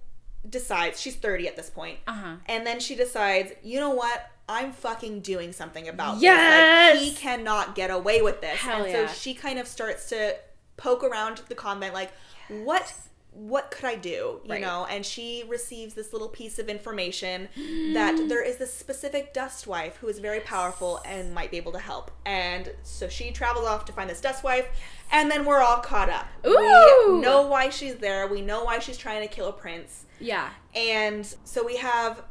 decides 0.47 0.99
she's 1.01 1.15
thirty 1.15 1.47
at 1.47 1.55
this 1.55 1.69
point, 1.69 1.99
Uh 2.07 2.13
huh. 2.13 2.35
and 2.47 2.65
then 2.67 2.79
she 2.79 2.95
decides, 2.95 3.51
you 3.63 3.79
know 3.79 3.89
what? 3.91 4.29
I'm 4.47 4.73
fucking 4.73 5.21
doing 5.21 5.51
something 5.53 5.87
about 5.87 6.19
Yes! 6.19 6.93
this. 6.93 7.01
Like, 7.01 7.09
he 7.11 7.15
cannot 7.19 7.73
get 7.75 7.89
away 7.89 8.21
with 8.21 8.41
this. 8.41 8.57
Hell 8.59 8.83
and 8.83 8.91
yeah. 8.91 9.07
so 9.07 9.13
she 9.13 9.33
kind 9.33 9.57
of 9.57 9.67
starts 9.67 10.07
to 10.09 10.35
poke 10.77 11.03
around 11.03 11.41
the 11.49 11.55
convent, 11.55 11.93
like, 11.95 12.11
what 12.49 12.93
what 13.35 13.69
could 13.69 13.83
I 13.85 13.95
do? 13.95 14.39
You 14.43 14.51
Right. 14.51 14.61
know, 14.61 14.85
and 14.89 15.05
she 15.05 15.43
receives 15.47 15.93
this 15.93 16.13
little 16.13 16.29
piece 16.29 16.57
of 16.57 16.69
information 16.69 17.49
that 17.93 18.15
there 18.29 18.41
is 18.41 18.55
this 18.57 18.73
specific 18.73 19.33
dust 19.33 19.67
wife 19.67 19.97
who 19.97 20.07
is 20.07 20.19
very 20.19 20.39
powerful 20.39 21.01
and 21.05 21.33
might 21.33 21.51
be 21.51 21.57
able 21.57 21.73
to 21.73 21.79
help. 21.79 22.11
And 22.25 22.71
so 22.83 23.09
she 23.09 23.31
travels 23.31 23.67
off 23.67 23.83
to 23.85 23.91
find 23.93 24.09
this 24.09 24.21
dust 24.21 24.43
wife, 24.43 24.67
and 25.11 25.29
then 25.29 25.43
we're 25.45 25.61
all 25.61 25.77
caught 25.81 26.09
up. 26.09 26.27
Ooh! 26.47 27.13
We 27.15 27.19
know 27.21 27.45
why 27.47 27.69
she's 27.69 27.95
there. 27.95 28.25
We 28.27 28.41
know 28.41 28.63
why 28.63 28.79
she's 28.79 28.97
trying 28.97 29.27
to 29.27 29.33
kill 29.33 29.47
a 29.49 29.53
prince. 29.53 30.05
Yeah. 30.19 30.49
And 30.73 31.25
so 31.43 31.63
we 31.65 31.75
have 31.77 32.23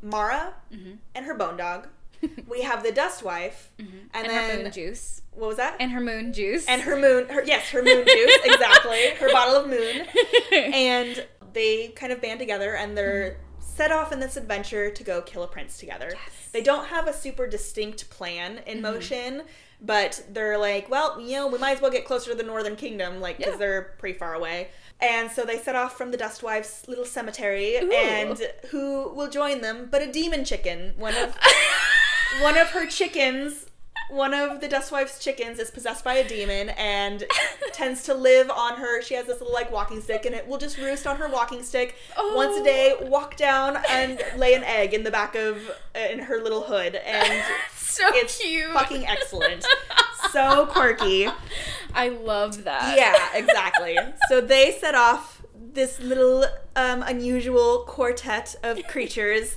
Mara 0.00 0.54
Mm-hmm. 0.72 0.92
and 1.14 1.26
her 1.26 1.34
bone 1.34 1.56
dog. 1.56 1.88
we 2.48 2.62
have 2.62 2.82
the 2.82 2.92
dust 2.92 3.22
wife, 3.22 3.70
and, 3.78 3.88
And, 4.14 4.26
then 4.28 4.56
her 4.58 4.62
moon 4.64 4.72
juice. 4.72 5.22
what 5.32 5.48
was 5.48 5.56
that? 5.56 5.76
And 5.80 5.90
her 5.92 6.00
moon 6.00 6.32
juice. 6.32 6.66
And 6.68 6.82
her 6.82 6.96
moon. 6.98 7.28
Her 7.28 7.42
yes, 7.44 7.68
her 7.70 7.82
moon 7.82 8.04
juice 8.06 8.38
exactly. 8.44 9.10
Her 9.18 9.30
bottle 9.32 9.56
of 9.56 9.68
moon, 9.68 10.06
and 10.52 11.26
they 11.52 11.88
kind 11.88 12.12
of 12.12 12.20
band 12.22 12.38
together 12.40 12.74
and 12.76 12.96
they're 12.96 13.38
set 13.60 13.90
off 13.92 14.12
in 14.12 14.20
this 14.20 14.36
adventure 14.36 14.90
to 14.90 15.02
go 15.04 15.20
kill 15.22 15.42
a 15.42 15.48
prince 15.48 15.78
together. 15.78 16.12
They 16.52 16.62
don't 16.62 16.86
have 16.86 17.06
a 17.08 17.12
super 17.12 17.46
distinct 17.46 18.08
plan 18.10 18.58
in 18.66 18.78
Mm-hmm. 18.78 18.82
motion. 18.82 19.42
But 19.84 20.22
they're 20.30 20.58
like, 20.58 20.88
well, 20.88 21.20
you 21.20 21.32
know, 21.32 21.48
we 21.48 21.58
might 21.58 21.72
as 21.72 21.80
well 21.82 21.90
get 21.90 22.04
closer 22.04 22.30
to 22.30 22.36
the 22.36 22.44
Northern 22.44 22.76
Kingdom, 22.76 23.20
like, 23.20 23.38
because 23.38 23.54
Yeah. 23.54 23.58
they're 23.58 23.82
pretty 23.98 24.16
far 24.16 24.32
away. 24.34 24.68
And 25.00 25.28
so 25.28 25.42
they 25.42 25.58
set 25.58 25.74
off 25.74 25.98
from 25.98 26.12
the 26.12 26.16
Dustwife's 26.16 26.86
little 26.86 27.04
cemetery, 27.04 27.74
Ooh. 27.78 27.90
and 27.90 28.40
who 28.70 29.08
will 29.12 29.28
join 29.28 29.60
them 29.60 29.88
but 29.90 30.00
a 30.00 30.06
demon 30.12 30.44
chicken? 30.44 30.94
One 30.96 31.16
of 31.16 31.34
one 32.40 32.56
of 32.56 32.68
her 32.70 32.86
chickens 32.86 33.66
one 34.12 34.34
of 34.34 34.60
the 34.60 34.68
Dustwife's 34.68 35.18
chickens 35.18 35.58
is 35.58 35.70
possessed 35.70 36.04
by 36.04 36.14
a 36.14 36.28
demon 36.28 36.68
and 36.70 37.24
tends 37.72 38.02
to 38.04 38.14
live 38.14 38.50
on 38.50 38.76
her. 38.76 39.00
She 39.00 39.14
has 39.14 39.26
this 39.26 39.40
little 39.40 39.54
like 39.54 39.72
walking 39.72 40.02
stick, 40.02 40.26
and 40.26 40.34
it 40.34 40.46
will 40.46 40.58
just 40.58 40.76
roost 40.76 41.06
on 41.06 41.16
her 41.16 41.28
walking 41.28 41.62
stick 41.62 41.96
Oh. 42.16 42.36
once 42.36 42.56
a 42.56 42.60
oh. 42.60 42.64
day, 42.64 42.94
walk 43.00 43.36
down 43.36 43.78
and 43.88 44.22
lay 44.36 44.52
an 44.54 44.64
egg 44.64 44.92
in 44.92 45.02
the 45.02 45.10
back 45.10 45.34
of 45.34 45.58
in 46.10 46.18
her 46.20 46.42
little 46.42 46.62
hood, 46.62 46.94
and 46.94 47.42
so 47.74 48.04
it's 48.08 48.38
cute. 48.38 48.70
fucking 48.72 49.06
excellent. 49.06 49.64
So 50.30 50.64
quirky. 50.66 51.28
I 51.92 52.08
love 52.08 52.64
that. 52.64 52.96
Yeah, 52.96 53.38
exactly. 53.38 53.98
so 54.28 54.40
they 54.40 54.72
set 54.72 54.94
off 54.94 55.41
this 55.74 56.00
little 56.00 56.44
um, 56.76 57.02
unusual 57.02 57.84
quartet 57.86 58.54
of 58.62 58.82
creatures 58.88 59.56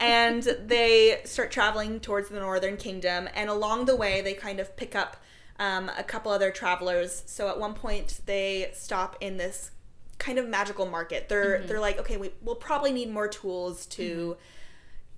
and 0.00 0.42
they 0.64 1.20
start 1.24 1.50
traveling 1.50 2.00
towards 2.00 2.28
the 2.28 2.38
northern 2.40 2.76
kingdom 2.76 3.28
and 3.34 3.50
along 3.50 3.86
the 3.86 3.96
way 3.96 4.20
they 4.20 4.34
kind 4.34 4.60
of 4.60 4.76
pick 4.76 4.94
up 4.94 5.16
um, 5.58 5.90
a 5.96 6.02
couple 6.02 6.30
other 6.30 6.50
travelers. 6.50 7.22
So 7.26 7.48
at 7.48 7.58
one 7.58 7.74
point 7.74 8.20
they 8.26 8.70
stop 8.74 9.16
in 9.20 9.36
this 9.36 9.70
kind 10.18 10.38
of 10.38 10.48
magical 10.48 10.86
market. 10.86 11.28
They're 11.28 11.62
they're 11.62 11.80
like 11.80 11.98
okay 12.00 12.16
we, 12.16 12.30
we'll 12.42 12.56
probably 12.56 12.92
need 12.92 13.10
more 13.10 13.28
tools 13.28 13.86
to 13.86 14.36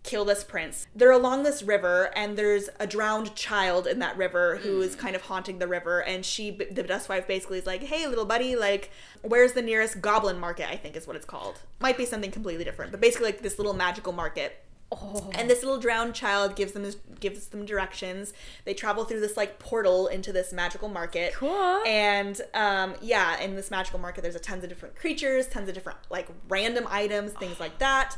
kill 0.08 0.24
this 0.24 0.42
prince. 0.42 0.86
They're 0.94 1.12
along 1.12 1.42
this 1.42 1.62
river, 1.62 2.10
and 2.16 2.36
there's 2.36 2.70
a 2.80 2.86
drowned 2.86 3.34
child 3.34 3.86
in 3.86 3.98
that 3.98 4.16
river 4.16 4.56
who 4.56 4.80
is 4.80 4.94
kind 4.94 5.14
of 5.14 5.22
haunting 5.22 5.58
the 5.58 5.68
river. 5.68 6.02
And 6.02 6.24
she, 6.24 6.50
the 6.50 6.82
dust 6.82 7.08
wife, 7.08 7.26
basically 7.26 7.58
is 7.58 7.66
like, 7.66 7.82
"Hey, 7.82 8.06
little 8.06 8.24
buddy, 8.24 8.56
like, 8.56 8.90
where's 9.22 9.52
the 9.52 9.62
nearest 9.62 10.00
goblin 10.00 10.38
market? 10.38 10.68
I 10.70 10.76
think 10.76 10.96
is 10.96 11.06
what 11.06 11.16
it's 11.16 11.26
called. 11.26 11.60
Might 11.80 11.98
be 11.98 12.06
something 12.06 12.30
completely 12.30 12.64
different, 12.64 12.90
but 12.90 13.00
basically 13.00 13.26
like 13.26 13.42
this 13.42 13.58
little 13.58 13.74
magical 13.74 14.12
market." 14.12 14.64
Oh. 14.90 15.30
And 15.34 15.50
this 15.50 15.62
little 15.62 15.78
drowned 15.78 16.14
child 16.14 16.56
gives 16.56 16.72
them 16.72 16.90
gives 17.20 17.48
them 17.48 17.66
directions. 17.66 18.32
They 18.64 18.72
travel 18.72 19.04
through 19.04 19.20
this 19.20 19.36
like 19.36 19.58
portal 19.58 20.06
into 20.06 20.32
this 20.32 20.50
magical 20.50 20.88
market. 20.88 21.34
Cool. 21.34 21.82
And 21.86 22.40
um, 22.54 22.94
yeah, 23.02 23.38
in 23.38 23.54
this 23.54 23.70
magical 23.70 23.98
market, 23.98 24.22
there's 24.22 24.34
a 24.34 24.40
tons 24.40 24.62
of 24.62 24.70
different 24.70 24.96
creatures, 24.96 25.46
tons 25.46 25.68
of 25.68 25.74
different 25.74 25.98
like 26.08 26.28
random 26.48 26.86
items, 26.88 27.32
things 27.32 27.60
like 27.60 27.78
that. 27.80 28.16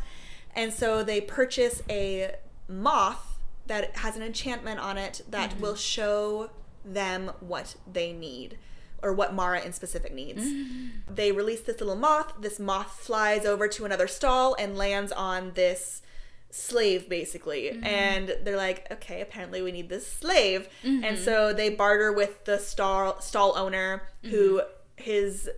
And 0.55 0.73
so 0.73 1.03
they 1.03 1.21
purchase 1.21 1.83
a 1.89 2.35
moth 2.69 3.39
that 3.67 3.97
has 3.99 4.17
an 4.17 4.23
enchantment 4.23 4.81
on 4.81 4.99
it 4.99 5.23
that 5.31 5.51
mm-hmm. 5.51 5.61
will 5.61 5.77
show 5.77 6.51
them 6.85 7.31
what 7.41 7.77
they 7.91 8.13
need 8.13 8.59
or 9.03 9.13
what 9.13 9.35
Marra 9.35 9.65
in 9.65 9.73
specific 9.73 10.13
needs. 10.13 10.45
Mm-hmm. 10.45 11.15
They 11.15 11.33
release 11.33 11.61
this 11.63 11.81
little 11.81 11.97
moth. 11.97 12.35
This 12.41 12.59
moth 12.59 12.91
flies 13.01 13.47
over 13.47 13.69
to 13.69 13.85
another 13.85 14.07
stall 14.07 14.57
and 14.59 14.77
lands 14.77 15.13
on 15.13 15.53
this 15.55 16.03
slave 16.51 17.09
basically. 17.09 17.71
Mm-hmm. 17.71 17.87
And 17.87 18.37
they're 18.43 18.57
like 18.57 18.91
okay 18.91 19.21
apparently 19.21 19.63
we 19.63 19.73
need 19.73 19.89
this 19.89 20.07
slave. 20.07 20.69
And 20.85 21.19
so 21.19 21.53
they 21.53 21.71
barter 21.71 22.13
with 22.13 22.45
the 22.45 22.59
stall 22.59 23.21
stall 23.21 23.57
owner 23.57 24.03
who 24.25 24.63
his 24.97 25.49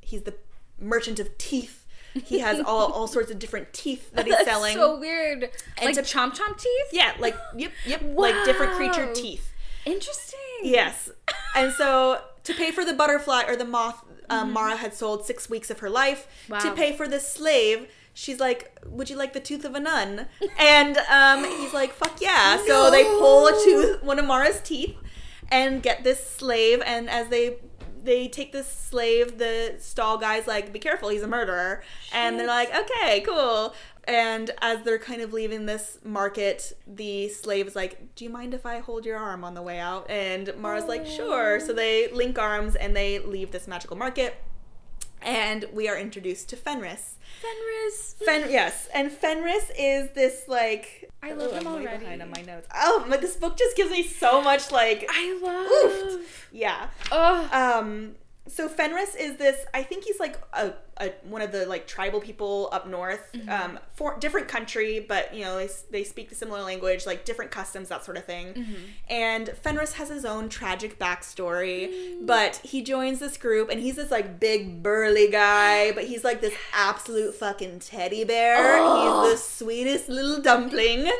he's 0.00 0.22
the 0.22 0.34
merchant 0.80 1.20
of 1.20 1.36
teeth 1.38 1.77
he 2.24 2.38
has 2.40 2.60
all 2.60 2.92
all 2.92 3.06
sorts 3.06 3.30
of 3.30 3.38
different 3.38 3.72
teeth 3.72 4.10
that 4.12 4.26
he's 4.26 4.34
That's 4.38 4.48
selling 4.48 4.74
so 4.74 4.98
weird. 4.98 5.50
And 5.76 5.86
like 5.86 5.94
to- 5.94 6.02
chomp 6.02 6.36
chomp 6.36 6.58
teeth? 6.60 6.88
yeah 6.92 7.12
like 7.18 7.36
yep 7.56 7.72
yep 7.86 8.02
like 8.14 8.44
different 8.44 8.72
creature 8.72 9.12
teeth 9.14 9.52
Interesting. 9.86 10.38
Yes. 10.62 11.10
And 11.56 11.72
so 11.72 12.20
to 12.44 12.52
pay 12.54 12.70
for 12.72 12.84
the 12.84 12.92
butterfly 12.92 13.44
or 13.46 13.56
the 13.56 13.64
moth, 13.64 14.04
um, 14.28 14.54
Marra 14.54 14.76
had 14.76 14.92
sold 14.92 15.24
six 15.24 15.48
weeks 15.48 15.70
of 15.70 15.78
her 15.78 15.88
life. 15.88 16.26
To 16.60 16.72
pay 16.74 16.94
for 16.94 17.08
this 17.08 17.26
slave, 17.26 17.88
she's 18.12 18.38
like, 18.38 18.76
"Would 18.86 19.08
you 19.08 19.16
like 19.16 19.32
the 19.32 19.40
tooth 19.40 19.64
of 19.64 19.74
a 19.74 19.80
nun?" 19.80 20.26
And 20.58 20.98
um, 21.10 21.44
he's 21.58 21.72
like, 21.72 21.92
"Fuck 21.94 22.20
yeah!" 22.20 22.58
So 22.66 22.90
they 22.90 23.04
pull 23.04 23.46
a 23.46 23.52
tooth, 23.64 24.02
one 24.02 24.18
of 24.18 24.26
Marra's 24.26 24.60
teeth, 24.60 24.94
and 25.50 25.82
get 25.82 26.04
this 26.04 26.22
slave. 26.28 26.82
And 26.84 27.08
as 27.08 27.28
they 27.28 27.56
they 28.02 28.28
take 28.28 28.52
this 28.52 28.68
slave, 28.68 29.38
the 29.38 29.76
stall 29.78 30.18
guy's 30.18 30.46
like, 30.46 30.72
"Be 30.72 30.78
careful, 30.78 31.08
he's 31.08 31.22
a 31.22 31.28
murderer." 31.28 31.82
And 32.12 32.38
they're 32.38 32.46
like, 32.46 32.74
"Okay, 32.74 33.20
cool." 33.20 33.74
And 34.08 34.50
as 34.62 34.82
they're 34.84 34.98
kind 34.98 35.20
of 35.20 35.34
leaving 35.34 35.66
this 35.66 35.98
market, 36.02 36.72
the 36.86 37.28
slave 37.28 37.66
is 37.66 37.76
like, 37.76 38.14
Do 38.14 38.24
you 38.24 38.30
mind 38.30 38.54
if 38.54 38.64
I 38.64 38.78
hold 38.78 39.04
your 39.04 39.18
arm 39.18 39.44
on 39.44 39.52
the 39.52 39.60
way 39.60 39.78
out? 39.78 40.08
And 40.10 40.50
Marra's 40.56 40.86
like, 40.86 41.06
Sure. 41.06 41.60
So 41.60 41.74
they 41.74 42.10
link 42.10 42.38
arms 42.38 42.74
and 42.74 42.96
they 42.96 43.18
leave 43.18 43.50
this 43.50 43.68
magical 43.68 43.98
market. 43.98 44.42
And 45.22 45.64
we 45.72 45.88
are 45.88 45.98
introduced 45.98 46.48
to 46.50 46.56
Fenris. 46.56 47.16
Fenris. 47.42 48.14
Fen 48.24 48.50
yes, 48.50 48.88
and 48.94 49.10
Fenris 49.12 49.70
is 49.78 50.10
this 50.10 50.44
like 50.48 51.10
I 51.22 51.32
love 51.32 51.50
Oh, 51.52 51.56
him 51.56 51.66
already. 51.66 51.98
behind 51.98 52.22
on 52.22 52.30
my 52.30 52.42
notes. 52.42 52.68
Oh, 52.74 53.04
but 53.08 53.20
this 53.20 53.36
book 53.36 53.56
just 53.58 53.76
gives 53.76 53.90
me 53.90 54.02
so 54.02 54.40
much 54.42 54.70
like 54.72 55.06
I 55.08 55.38
love. 55.42 56.20
Oof. 56.20 56.48
yeah. 56.52 56.88
Oh. 57.12 57.48
Um, 57.52 58.14
so 58.46 58.68
Fenris 58.68 59.14
is 59.14 59.36
this. 59.36 59.64
I 59.74 59.82
think 59.82 60.04
he's 60.04 60.18
like 60.20 60.36
a, 60.52 60.72
a 61.00 61.12
one 61.24 61.42
of 61.42 61.52
the 61.52 61.66
like 61.66 61.86
tribal 61.86 62.20
people 62.20 62.68
up 62.72 62.86
north. 62.88 63.30
Mm-hmm. 63.34 63.48
Um, 63.48 63.78
for 63.94 64.16
different 64.18 64.46
country, 64.48 65.00
but 65.00 65.34
you 65.34 65.42
know 65.44 65.56
they 65.56 65.68
they 65.90 66.04
speak 66.04 66.28
the 66.28 66.34
similar 66.34 66.62
language, 66.62 67.04
like 67.06 67.24
different 67.24 67.50
customs, 67.50 67.88
that 67.88 68.04
sort 68.04 68.16
of 68.16 68.24
thing. 68.24 68.54
Mm-hmm. 68.54 68.74
And 69.10 69.48
Fenris 69.62 69.94
has 69.94 70.08
his 70.08 70.24
own 70.24 70.48
tragic 70.48 70.98
backstory, 70.98 71.88
Mm. 71.88 72.26
but 72.26 72.56
he 72.56 72.82
joins 72.82 73.18
this 73.18 73.36
group, 73.36 73.70
and 73.70 73.80
he's 73.80 73.96
this 73.96 74.10
like 74.10 74.38
big 74.40 74.82
burly 74.82 75.28
guy, 75.30 75.92
but 75.92 76.04
he's 76.04 76.24
like 76.24 76.40
this 76.40 76.54
absolute 76.74 77.34
fucking 77.34 77.80
teddy 77.80 78.24
bear. 78.24 78.76
Oh. 78.78 79.28
He's 79.30 79.32
the 79.40 79.44
sweetest 79.46 80.08
little 80.08 80.40
dumpling, 80.40 81.10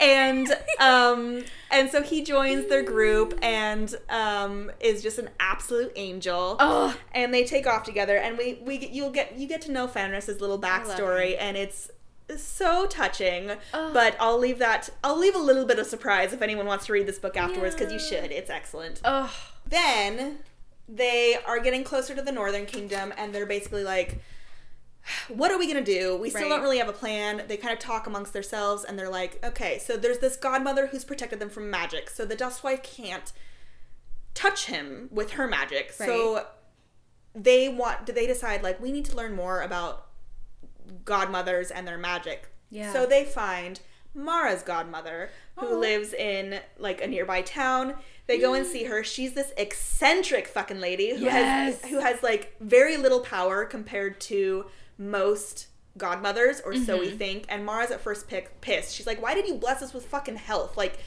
and 0.00 0.48
um, 0.80 1.44
and 1.70 1.90
so 1.90 2.02
he 2.02 2.22
joins 2.22 2.66
their 2.68 2.82
group 2.82 3.38
and 3.42 3.94
um 4.08 4.70
is 4.80 5.02
just 5.02 5.18
an 5.18 5.28
absolute 5.38 5.92
angel 5.96 6.56
Oh. 6.60 6.96
and 7.12 7.32
they 7.34 7.44
take 7.44 7.66
off 7.66 7.82
together 7.84 8.16
and 8.16 8.38
we 8.38 8.58
we 8.64 8.88
you'll 8.90 9.10
get 9.10 9.27
you 9.36 9.46
get 9.46 9.60
to 9.62 9.72
know 9.72 9.86
Fenris's 9.86 10.40
little 10.40 10.58
backstory 10.58 11.36
and 11.38 11.56
it's 11.56 11.90
so 12.36 12.86
touching 12.86 13.52
but 13.72 14.14
I'll 14.20 14.38
leave 14.38 14.58
that 14.58 14.90
I'll 15.02 15.18
leave 15.18 15.34
a 15.34 15.38
little 15.40 15.64
bit 15.64 15.78
of 15.78 15.86
surprise 15.86 16.32
if 16.32 16.42
anyone 16.42 16.66
wants 16.66 16.86
to 16.86 16.92
read 16.92 17.06
this 17.06 17.18
book 17.18 17.36
afterwards 17.36 17.74
because 17.74 17.92
you 17.92 17.98
should. 17.98 18.30
It's 18.30 18.50
excellent. 18.50 19.00
Oh. 19.04 19.32
then 19.66 20.38
they 20.88 21.36
are 21.46 21.60
getting 21.60 21.84
closer 21.84 22.14
to 22.14 22.22
the 22.22 22.32
northern 22.32 22.64
kingdom 22.66 23.12
and 23.16 23.34
they're 23.34 23.46
basically 23.46 23.84
like 23.84 24.20
what 25.28 25.50
are 25.50 25.58
we 25.58 25.66
gonna 25.66 25.82
do? 25.82 26.16
We 26.16 26.28
still 26.28 26.42
Right. 26.42 26.48
don't 26.50 26.60
really 26.60 26.78
have 26.78 26.88
a 26.88 26.92
plan. 26.92 27.44
They 27.48 27.56
kind 27.56 27.72
of 27.72 27.78
talk 27.78 28.06
amongst 28.06 28.34
themselves 28.34 28.84
and 28.84 28.98
they're 28.98 29.08
like 29.08 29.42
okay 29.44 29.78
so 29.78 29.96
there's 29.96 30.18
this 30.18 30.36
godmother 30.36 30.88
who's 30.88 31.04
protected 31.04 31.38
them 31.40 31.48
from 31.50 31.70
magic 31.70 32.10
so 32.10 32.24
the 32.26 32.36
dustwife 32.36 32.82
can't 32.82 33.32
touch 34.34 34.66
him 34.66 35.08
with 35.10 35.32
her 35.32 35.46
magic 35.48 35.90
so 35.92 36.46
they 37.40 37.68
want 37.68 38.04
do 38.06 38.12
they 38.12 38.26
decide 38.26 38.62
like 38.62 38.80
we 38.80 38.90
need 38.90 39.04
to 39.04 39.14
learn 39.16 39.34
more 39.34 39.60
about 39.62 40.06
godmothers 41.04 41.70
and 41.70 41.86
their 41.86 41.98
magic 41.98 42.48
Yeah. 42.70 42.92
so 42.92 43.06
they 43.06 43.24
find 43.24 43.80
marra's 44.14 44.62
godmother 44.62 45.30
who 45.56 45.68
Oh. 45.68 45.78
lives 45.78 46.12
in 46.12 46.60
like 46.78 47.00
a 47.02 47.06
nearby 47.06 47.42
town 47.42 47.94
they 48.26 48.38
go 48.38 48.54
and 48.54 48.66
see 48.66 48.84
her 48.84 49.04
she's 49.04 49.34
this 49.34 49.52
eccentric 49.56 50.48
fucking 50.48 50.80
lady 50.80 51.10
who 51.14 51.24
Yes. 51.24 51.80
has 51.82 51.90
who 51.90 52.00
has 52.00 52.22
like 52.22 52.56
very 52.60 52.96
little 52.96 53.20
power 53.20 53.64
compared 53.64 54.20
to 54.22 54.66
most 54.96 55.68
godmothers 55.96 56.60
or 56.64 56.74
so 56.74 56.94
Mm-hmm. 56.94 57.00
we 57.00 57.10
think 57.10 57.44
and 57.48 57.64
marra's 57.64 57.90
at 57.90 58.00
first 58.00 58.28
pick, 58.28 58.60
pissed 58.60 58.94
she's 58.94 59.06
like 59.06 59.20
why 59.22 59.34
did 59.34 59.46
you 59.46 59.54
bless 59.54 59.82
us 59.82 59.92
with 59.92 60.06
fucking 60.06 60.36
health 60.36 60.76
like 60.76 60.98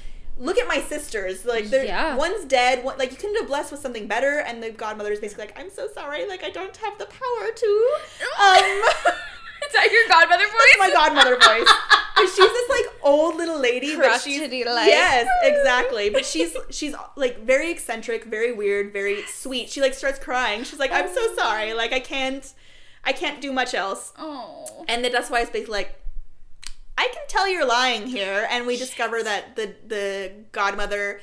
look 0.42 0.58
at 0.58 0.68
my 0.68 0.80
sisters 0.82 1.46
like 1.46 1.66
they're 1.70 1.86
Yeah. 1.86 2.16
one's 2.16 2.46
dead 2.46 2.84
one, 2.84 2.98
like 2.98 3.12
you 3.12 3.18
couldn't 3.18 3.36
have 3.38 3.48
blessed 3.48 3.72
with 3.72 3.82
something 3.82 4.08
better 4.08 4.40
and 4.40 4.62
the 4.64 4.72
godmother 4.72 5.12
is 5.12 5.20
basically 5.20 5.46
like 5.46 5.60
i'm 5.60 5.70
so 5.70 5.88
sorry 5.94 6.28
like 6.28 6.44
i 6.44 6.50
don't 6.50 6.76
have 6.78 6.98
the 6.98 7.06
power 7.06 7.52
to 7.56 7.72
um 8.44 8.82
Is 9.68 9.74
that 9.74 9.92
your 9.92 10.08
godmother 10.10 10.46
voice? 10.46 10.78
my 10.80 10.90
godmother 10.90 11.36
voice. 11.38 11.70
She's 12.36 12.36
this 12.36 12.70
like 12.70 12.86
old 13.04 13.36
little 13.36 13.60
lady, 13.60 13.96
but 13.96 14.20
she's 14.22 14.40
yes, 14.88 15.28
exactly. 15.44 16.10
But 16.10 16.26
she's 16.26 16.56
she's 16.70 16.94
like 17.16 17.40
very 17.44 17.70
eccentric, 17.72 18.26
very 18.26 18.52
weird, 18.52 18.92
very 18.92 19.24
sweet. 19.28 19.70
She 19.70 19.80
like 19.82 19.94
starts 19.94 20.18
crying. 20.20 20.64
She's 20.64 20.78
like, 20.80 20.92
"I'm 20.92 21.08
so 21.14 21.36
sorry. 21.36 21.74
Like 21.74 21.94
I 21.94 22.00
can't, 22.00 22.52
I 23.04 23.12
can't 23.14 23.40
do 23.42 23.52
much 23.52 23.74
else." 23.74 24.14
Oh. 24.18 24.86
And 24.88 25.04
the 25.06 25.10
Dust 25.10 25.32
Wise 25.32 25.50
basically 25.50 25.74
like, 25.74 26.01
I 26.98 27.10
can 27.14 27.24
tell 27.28 27.48
you're 27.48 27.66
lying 27.66 28.08
here. 28.08 28.48
And 28.50 28.68
we 28.68 28.78
discover 28.78 29.24
that 29.24 29.56
the 29.56 29.76
the 29.88 30.32
godmother 30.52 31.22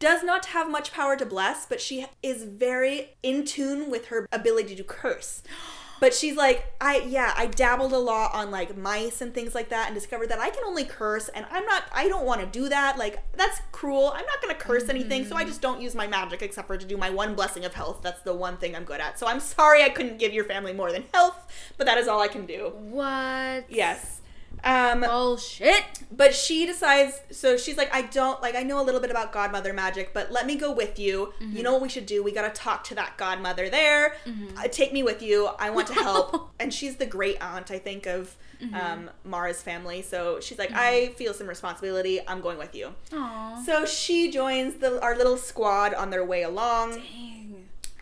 does 0.00 0.24
not 0.24 0.46
have 0.46 0.68
much 0.68 0.92
power 0.92 1.14
to 1.14 1.26
bless, 1.26 1.66
but 1.66 1.80
she 1.80 2.06
is 2.22 2.42
very 2.42 3.10
in 3.22 3.44
tune 3.44 3.90
with 3.90 4.06
her 4.06 4.26
ability 4.32 4.74
to 4.76 4.84
curse. 4.84 5.42
But 6.00 6.14
she's 6.14 6.34
like, 6.34 6.64
I 6.80 7.00
yeah, 7.00 7.34
I 7.36 7.44
dabbled 7.44 7.92
a 7.92 7.98
lot 7.98 8.32
on 8.32 8.50
like 8.50 8.74
mice 8.74 9.20
and 9.20 9.34
things 9.34 9.54
like 9.54 9.68
that 9.68 9.88
and 9.88 9.94
discovered 9.94 10.30
that 10.30 10.38
I 10.38 10.48
can 10.48 10.64
only 10.64 10.86
curse 10.86 11.28
and 11.28 11.44
I'm 11.50 11.66
not 11.66 11.82
I 11.92 12.08
don't 12.08 12.24
want 12.24 12.40
to 12.40 12.46
do 12.46 12.70
that. 12.70 12.96
Like 12.96 13.22
that's 13.36 13.60
cruel. 13.70 14.10
I'm 14.16 14.24
not 14.24 14.40
going 14.40 14.54
to 14.54 14.58
curse 14.58 14.88
anything, 14.88 15.26
so 15.26 15.36
I 15.36 15.40
mm-hmm. 15.40 15.48
just 15.50 15.60
don't 15.60 15.78
use 15.78 15.94
my 15.94 16.06
magic 16.06 16.40
except 16.40 16.68
for 16.68 16.78
to 16.78 16.86
do 16.86 16.96
my 16.96 17.10
one 17.10 17.34
blessing 17.34 17.66
of 17.66 17.74
health. 17.74 18.00
That's 18.00 18.22
the 18.22 18.32
one 18.32 18.56
thing 18.56 18.74
I'm 18.74 18.84
good 18.84 19.02
at. 19.02 19.18
So 19.18 19.26
I'm 19.26 19.40
sorry 19.40 19.82
I 19.82 19.90
couldn't 19.90 20.16
give 20.18 20.32
your 20.32 20.44
family 20.44 20.72
more 20.72 20.90
than 20.90 21.04
health, 21.12 21.36
but 21.76 21.86
that 21.86 21.98
is 21.98 22.08
all 22.08 22.22
I 22.22 22.28
can 22.28 22.46
do. 22.46 22.72
What? 22.78 23.70
Yes. 23.70 24.19
Um, 24.62 25.00
Bullshit. 25.00 25.84
but 26.14 26.34
she 26.34 26.66
decides. 26.66 27.20
So 27.30 27.56
she's 27.56 27.76
like, 27.78 27.94
I 27.94 28.02
don't 28.02 28.42
like. 28.42 28.54
I 28.54 28.62
know 28.62 28.80
a 28.80 28.84
little 28.84 29.00
bit 29.00 29.10
about 29.10 29.32
godmother 29.32 29.72
magic, 29.72 30.12
but 30.12 30.30
let 30.30 30.46
me 30.46 30.56
go 30.56 30.70
with 30.70 30.98
you. 30.98 31.32
You 31.40 31.62
know 31.62 31.72
what 31.72 31.80
we 31.82 31.88
should 31.88 32.06
do? 32.06 32.22
We 32.22 32.32
gotta 32.32 32.50
talk 32.50 32.84
to 32.84 32.94
that 32.96 33.16
godmother 33.16 33.70
there. 33.70 34.16
Uh, 34.58 34.68
take 34.68 34.92
me 34.92 35.02
with 35.02 35.22
you. 35.22 35.48
I 35.58 35.70
want 35.70 35.86
to 35.88 35.94
help. 35.94 36.50
and 36.60 36.72
she's 36.74 36.96
the 36.96 37.06
great 37.06 37.40
aunt, 37.40 37.70
I 37.70 37.78
think, 37.78 38.06
of 38.06 38.36
um, 38.74 39.08
Marra's 39.24 39.62
family. 39.62 40.02
So 40.02 40.40
she's 40.40 40.58
like, 40.58 40.72
I 40.74 41.08
feel 41.16 41.32
some 41.32 41.46
responsibility. 41.46 42.20
I'm 42.28 42.42
going 42.42 42.58
with 42.58 42.74
you. 42.74 42.94
Aww. 43.12 43.64
So 43.64 43.86
she 43.86 44.30
joins 44.30 44.74
the 44.74 45.00
our 45.00 45.16
little 45.16 45.38
squad 45.38 45.94
on 45.94 46.10
their 46.10 46.24
way 46.24 46.42
along 46.42 46.96
Dang. 46.96 47.39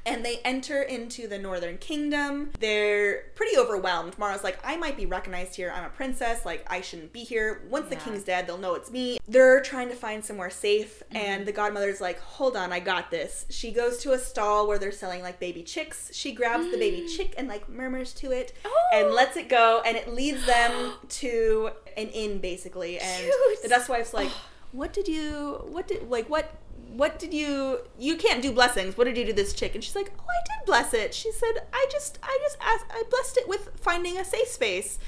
And 0.07 0.25
they 0.25 0.39
enter 0.45 0.83
into 0.83 1.29
the 1.29 1.39
northern 1.39 1.79
kingdom. 1.79 2.51
They're 2.59 3.25
pretty 3.35 3.57
overwhelmed. 3.57 4.19
Marra's 4.19 4.45
like 4.45 4.59
i 4.65 4.77
might 4.77 4.97
be 4.97 5.07
recognized 5.07 5.57
here. 5.57 5.73
I'm 5.75 5.85
a 5.85 5.91
princess. 5.91 6.45
Like 6.45 6.65
i 6.69 6.81
shouldn't 6.81 7.13
be 7.13 7.25
here. 7.25 7.63
Once 7.69 7.89
the 7.89 7.97
king's 7.97 8.23
dead 8.25 8.47
they'll 8.47 8.59
know 8.59 8.75
it's 8.75 8.91
me. 8.91 9.19
They're 9.29 9.61
trying 9.63 9.89
to 9.89 9.95
find 9.95 10.25
somewhere 10.25 10.51
safe 10.51 11.03
mm-hmm. 11.05 11.17
and 11.17 11.47
the 11.47 11.53
godmother's 11.53 12.01
like 12.01 12.21
hold 12.21 12.57
on 12.57 12.73
i 12.73 12.81
got 12.81 13.11
this. 13.11 13.47
She 13.51 13.73
goes 13.73 13.99
to 13.99 14.13
a 14.13 14.19
stall 14.19 14.67
where 14.67 14.79
they're 14.79 14.93
selling 14.93 15.23
like 15.23 15.41
baby 15.41 15.63
chicks. 15.63 16.11
She 16.13 16.33
grabs 16.33 16.71
the 16.71 16.79
baby 16.79 17.03
mm. 17.03 17.17
chick 17.17 17.35
and 17.37 17.49
like 17.49 17.69
murmurs 17.69 18.13
to 18.15 18.33
it 18.33 18.53
and 18.93 19.09
Oh. 19.09 19.15
lets 19.15 19.37
it 19.37 19.49
go 19.49 19.83
and 19.85 19.97
it 19.97 20.09
leads 20.13 20.45
them 20.47 20.95
to 21.09 21.71
an 21.97 22.09
inn 22.09 22.39
basically 22.39 22.99
and 22.99 23.23
Cute. 23.25 23.63
the 23.63 23.69
dust 23.69 23.89
wife's 23.89 24.15
like 24.15 24.31
what 24.73 24.93
did 24.93 25.09
you 25.09 25.65
what 25.69 25.89
did 25.89 26.09
like 26.09 26.29
what 26.29 26.55
what 26.95 27.19
did 27.19 27.35
you 27.35 27.81
you 27.99 28.17
can't 28.17 28.43
do 28.43 28.53
blessings. 28.53 28.97
What 28.97 29.05
did 29.05 29.17
you 29.17 29.25
do 29.25 29.31
to 29.31 29.37
this 29.37 29.53
chick? 29.53 29.75
And 29.75 29.83
she's 29.83 29.95
like 29.95 30.13
oh 30.19 30.25
i 30.29 30.45
did 30.45 30.67
bless 30.67 30.95
it. 30.95 31.15
She 31.15 31.33
said 31.33 31.67
i 31.73 31.87
just 31.91 32.19
i 32.23 32.39
just 32.43 32.57
asked 32.61 32.87
i 32.91 33.03
blessed 33.11 33.37
it 33.39 33.49
with 33.49 33.71
finding 33.77 34.19
a 34.19 34.25
safe 34.25 34.49
space. 34.49 34.99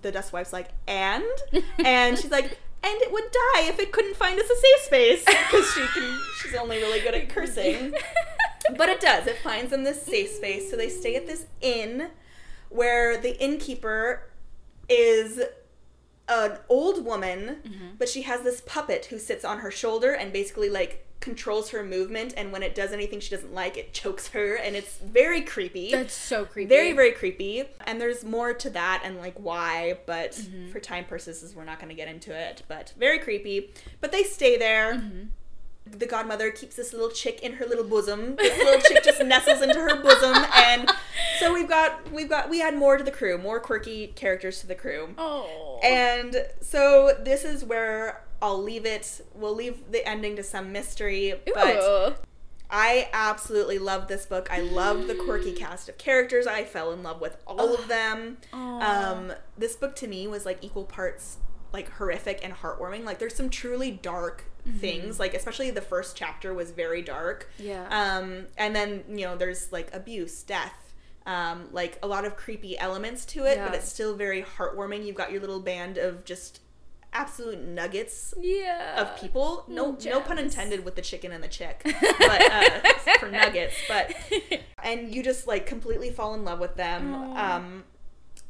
The 0.00 0.12
dust 0.12 0.32
wife's 0.32 0.52
like 0.52 0.70
and? 0.86 1.24
And 1.84 2.18
she's 2.18 2.30
like 2.30 2.58
and 2.82 3.02
it 3.02 3.10
would 3.10 3.24
die 3.24 3.62
if 3.62 3.80
it 3.80 3.90
couldn't 3.92 4.16
find 4.16 4.38
us 4.38 4.48
a 4.48 4.56
safe 4.56 4.80
space. 4.82 5.24
Because 5.26 5.70
she 5.72 5.86
can 5.88 6.20
she's 6.42 6.54
only 6.54 6.78
really 6.78 7.00
good 7.00 7.14
at 7.14 7.28
cursing. 7.28 7.94
But 8.76 8.90
it 8.90 9.00
does. 9.00 9.26
It 9.26 9.38
finds 9.38 9.70
them 9.70 9.84
this 9.84 10.02
safe 10.02 10.28
space. 10.28 10.70
So 10.70 10.76
they 10.76 10.90
stay 10.90 11.16
at 11.16 11.26
this 11.26 11.46
inn 11.62 12.10
where 12.68 13.16
the 13.16 13.42
innkeeper 13.42 14.28
is 14.90 15.40
an 16.28 16.58
old 16.68 17.04
woman 17.04 17.56
mm-hmm. 17.66 17.86
but 17.98 18.08
she 18.08 18.22
has 18.22 18.42
this 18.42 18.60
puppet 18.60 19.06
who 19.06 19.18
sits 19.18 19.44
on 19.44 19.60
her 19.60 19.70
shoulder 19.70 20.12
and 20.12 20.32
basically 20.32 20.68
like 20.68 21.06
controls 21.20 21.70
her 21.70 21.82
movement 21.82 22.32
and 22.36 22.52
when 22.52 22.62
it 22.62 22.74
does 22.74 22.92
anything 22.92 23.18
she 23.18 23.30
doesn't 23.34 23.52
like 23.52 23.76
it 23.76 23.92
chokes 23.92 24.28
her 24.28 24.54
and 24.54 24.76
it's 24.76 24.98
very 24.98 25.40
creepy 25.40 25.90
That's 25.90 26.14
so 26.14 26.44
creepy. 26.44 26.68
very 26.68 26.92
very 26.92 27.10
creepy 27.12 27.64
and 27.86 28.00
there's 28.00 28.24
more 28.24 28.54
to 28.54 28.70
that 28.70 29.02
and 29.04 29.18
like 29.18 29.34
why 29.38 29.98
but 30.06 30.32
Mm-hmm. 30.32 30.70
for 30.70 30.78
time 30.80 31.04
purposes 31.04 31.54
we're 31.56 31.64
not 31.64 31.78
going 31.80 31.88
to 31.88 31.94
get 31.96 32.06
into 32.08 32.32
it 32.32 32.62
but 32.68 32.92
very 32.98 33.18
creepy 33.18 33.70
but 34.00 34.12
they 34.12 34.22
stay 34.22 34.56
there 34.56 34.94
Mm-hmm. 34.94 35.98
the 35.98 36.06
godmother 36.06 36.50
keeps 36.52 36.76
this 36.76 36.92
little 36.92 37.10
chick 37.10 37.40
in 37.42 37.54
her 37.54 37.66
little 37.66 37.84
bosom 37.84 38.36
this 38.36 38.56
little 38.56 38.80
chick 38.80 39.02
just 39.02 39.20
nestles 39.24 39.60
into 39.60 39.80
her 39.80 40.00
bosom 40.00 40.36
and 40.54 40.88
so 41.40 41.52
we've 41.52 41.68
got 41.68 42.10
we've 42.12 42.28
got 42.28 42.48
we 42.48 42.62
add 42.62 42.76
more 42.76 42.96
to 42.96 43.02
the 43.02 43.10
crew 43.10 43.36
more 43.38 43.58
quirky 43.58 44.08
characters 44.08 44.60
to 44.60 44.66
the 44.68 44.74
crew 44.76 45.08
Oh. 45.18 45.80
and 45.82 46.46
so 46.60 47.12
this 47.24 47.44
is 47.44 47.64
where 47.64 48.22
I'll 48.40 48.62
leave 48.62 48.86
it. 48.86 49.20
We'll 49.34 49.54
leave 49.54 49.90
the 49.90 50.06
ending 50.08 50.36
to 50.36 50.42
some 50.42 50.72
mystery, 50.72 51.34
but 51.54 52.20
I 52.70 53.08
absolutely 53.12 53.78
love 53.78 54.08
this 54.08 54.26
book. 54.26 54.48
I 54.50 54.60
love 54.60 55.06
the 55.06 55.14
quirky 55.14 55.52
cast 55.56 55.88
of 55.88 55.98
characters. 55.98 56.46
I 56.46 56.64
fell 56.64 56.92
in 56.92 57.02
love 57.02 57.20
with 57.20 57.36
all 57.46 57.74
of 57.74 57.88
them. 57.88 58.38
Um, 58.52 59.32
this 59.56 59.76
book 59.76 59.96
to 59.96 60.06
me 60.08 60.26
was 60.26 60.44
like 60.46 60.58
equal 60.62 60.84
parts 60.84 61.38
like 61.72 61.90
horrific 61.92 62.40
and 62.42 62.54
heartwarming. 62.54 63.04
Like 63.04 63.18
there's 63.18 63.34
some 63.34 63.50
truly 63.50 63.90
dark 63.90 64.44
things. 64.80 65.18
Like 65.18 65.34
especially 65.34 65.70
the 65.70 65.80
first 65.80 66.16
chapter 66.16 66.52
was 66.54 66.70
very 66.70 67.02
dark. 67.02 67.50
Yeah. 67.58 67.86
Um, 67.90 68.46
and 68.56 68.74
then 68.76 69.04
you 69.08 69.24
know 69.24 69.36
there's 69.36 69.72
like 69.72 69.92
abuse, 69.94 70.42
death. 70.42 70.74
Um, 71.26 71.68
like 71.72 71.98
a 72.02 72.06
lot 72.06 72.24
of 72.24 72.36
creepy 72.36 72.78
elements 72.78 73.26
to 73.26 73.44
it, 73.44 73.58
but 73.66 73.74
it's 73.74 73.88
still 73.88 74.16
very 74.16 74.42
heartwarming. 74.42 75.04
You've 75.04 75.16
got 75.16 75.30
your 75.30 75.42
little 75.42 75.60
band 75.60 75.98
of 75.98 76.24
just 76.24 76.60
absolute 77.18 77.60
nuggets 77.60 78.32
yeah. 78.40 79.02
of 79.02 79.20
people. 79.20 79.64
No, 79.66 79.90
Little 79.90 80.12
no 80.12 80.20
pun 80.20 80.38
intended 80.38 80.84
with 80.84 80.94
the 80.94 81.02
chicken 81.02 81.32
and 81.32 81.42
the 81.42 81.48
chick, 81.48 81.82
but 81.84 82.52
uh, 82.52 82.80
for 83.18 83.28
nuggets. 83.28 83.74
But 83.88 84.14
and 84.82 85.12
you 85.12 85.22
just 85.22 85.46
like 85.46 85.66
completely 85.66 86.10
fall 86.10 86.34
in 86.34 86.44
love 86.44 86.60
with 86.60 86.76
them. 86.76 87.12
Um, 87.36 87.84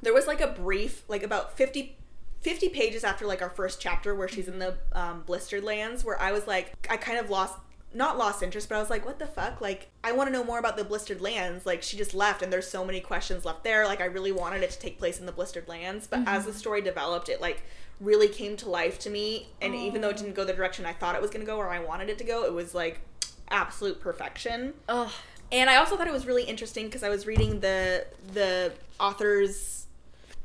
there 0.02 0.12
was 0.12 0.26
like 0.26 0.40
a 0.40 0.48
brief, 0.48 1.02
like 1.08 1.22
about 1.22 1.56
50, 1.56 1.96
50 2.42 2.68
pages 2.68 3.04
after 3.04 3.26
like 3.26 3.40
our 3.40 3.50
first 3.50 3.80
chapter 3.80 4.14
where 4.14 4.28
she's 4.28 4.46
in 4.46 4.58
the 4.58 4.76
um, 4.92 5.22
blistered 5.26 5.64
lands, 5.64 6.04
where 6.04 6.20
I 6.20 6.30
was 6.30 6.46
like, 6.46 6.74
I 6.88 6.96
kind 6.96 7.18
of 7.18 7.30
lost. 7.30 7.58
Not 7.94 8.18
lost 8.18 8.42
interest, 8.42 8.68
but 8.68 8.74
I 8.74 8.80
was 8.80 8.90
like, 8.90 9.06
what 9.06 9.18
the 9.18 9.26
fuck? 9.26 9.62
Like, 9.62 9.88
I 10.04 10.12
want 10.12 10.28
to 10.28 10.30
know 10.30 10.44
more 10.44 10.58
about 10.58 10.76
the 10.76 10.84
blistered 10.84 11.22
lands. 11.22 11.64
Like, 11.64 11.82
she 11.82 11.96
just 11.96 12.12
left, 12.12 12.42
and 12.42 12.52
there's 12.52 12.68
so 12.68 12.84
many 12.84 13.00
questions 13.00 13.46
left 13.46 13.64
there. 13.64 13.86
Like, 13.86 14.02
I 14.02 14.04
really 14.04 14.30
wanted 14.30 14.62
it 14.62 14.70
to 14.72 14.78
take 14.78 14.98
place 14.98 15.18
in 15.18 15.24
the 15.24 15.32
blistered 15.32 15.66
lands, 15.68 16.06
but 16.06 16.20
as 16.26 16.44
the 16.44 16.52
story 16.52 16.82
developed, 16.82 17.30
it 17.30 17.40
like 17.40 17.62
really 18.00 18.28
came 18.28 18.56
to 18.58 18.68
life 18.68 18.98
to 19.00 19.10
me. 19.10 19.48
And 19.60 19.74
even 19.74 20.00
though 20.00 20.10
it 20.10 20.16
oh. 20.16 20.22
didn't 20.22 20.34
go 20.34 20.44
the 20.44 20.52
direction 20.52 20.86
I 20.86 20.92
thought 20.92 21.14
it 21.14 21.22
was 21.22 21.30
going 21.30 21.40
to 21.40 21.46
go 21.46 21.56
or 21.56 21.68
I 21.68 21.80
wanted 21.80 22.08
it 22.08 22.18
to 22.18 22.24
go, 22.24 22.44
it 22.44 22.52
was 22.52 22.74
like 22.74 23.00
absolute 23.50 24.00
perfection. 24.00 24.74
Ugh. 24.88 25.10
And 25.50 25.70
I 25.70 25.76
also 25.76 25.96
thought 25.96 26.06
it 26.06 26.12
was 26.12 26.26
really 26.26 26.44
interesting 26.44 26.86
because 26.86 27.02
I 27.02 27.08
was 27.08 27.26
reading 27.26 27.60
the 27.60 28.06
the 28.32 28.72
author's 29.00 29.86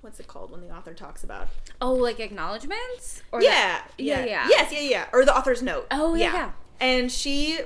what's 0.02 0.20
it 0.20 0.28
called 0.28 0.52
when 0.52 0.62
the 0.62 0.70
author 0.70 0.94
talks 0.94 1.24
about 1.24 1.48
Oh, 1.82 1.94
like 1.94 2.20
acknowledgments? 2.20 3.22
Or 3.32 3.42
yeah, 3.42 3.82
the- 3.98 4.04
yeah, 4.04 4.26
yeah. 4.26 4.48
yes 4.50 4.72
yeah 4.74 4.80
yeah 4.80 5.06
or 5.14 5.26
the 5.26 5.36
author's 5.36 5.62
note 5.62 5.88
Oh, 5.92 6.14
yeah, 6.16 6.34
yeah. 6.34 6.52
and 6.80 7.12
she 7.12 7.60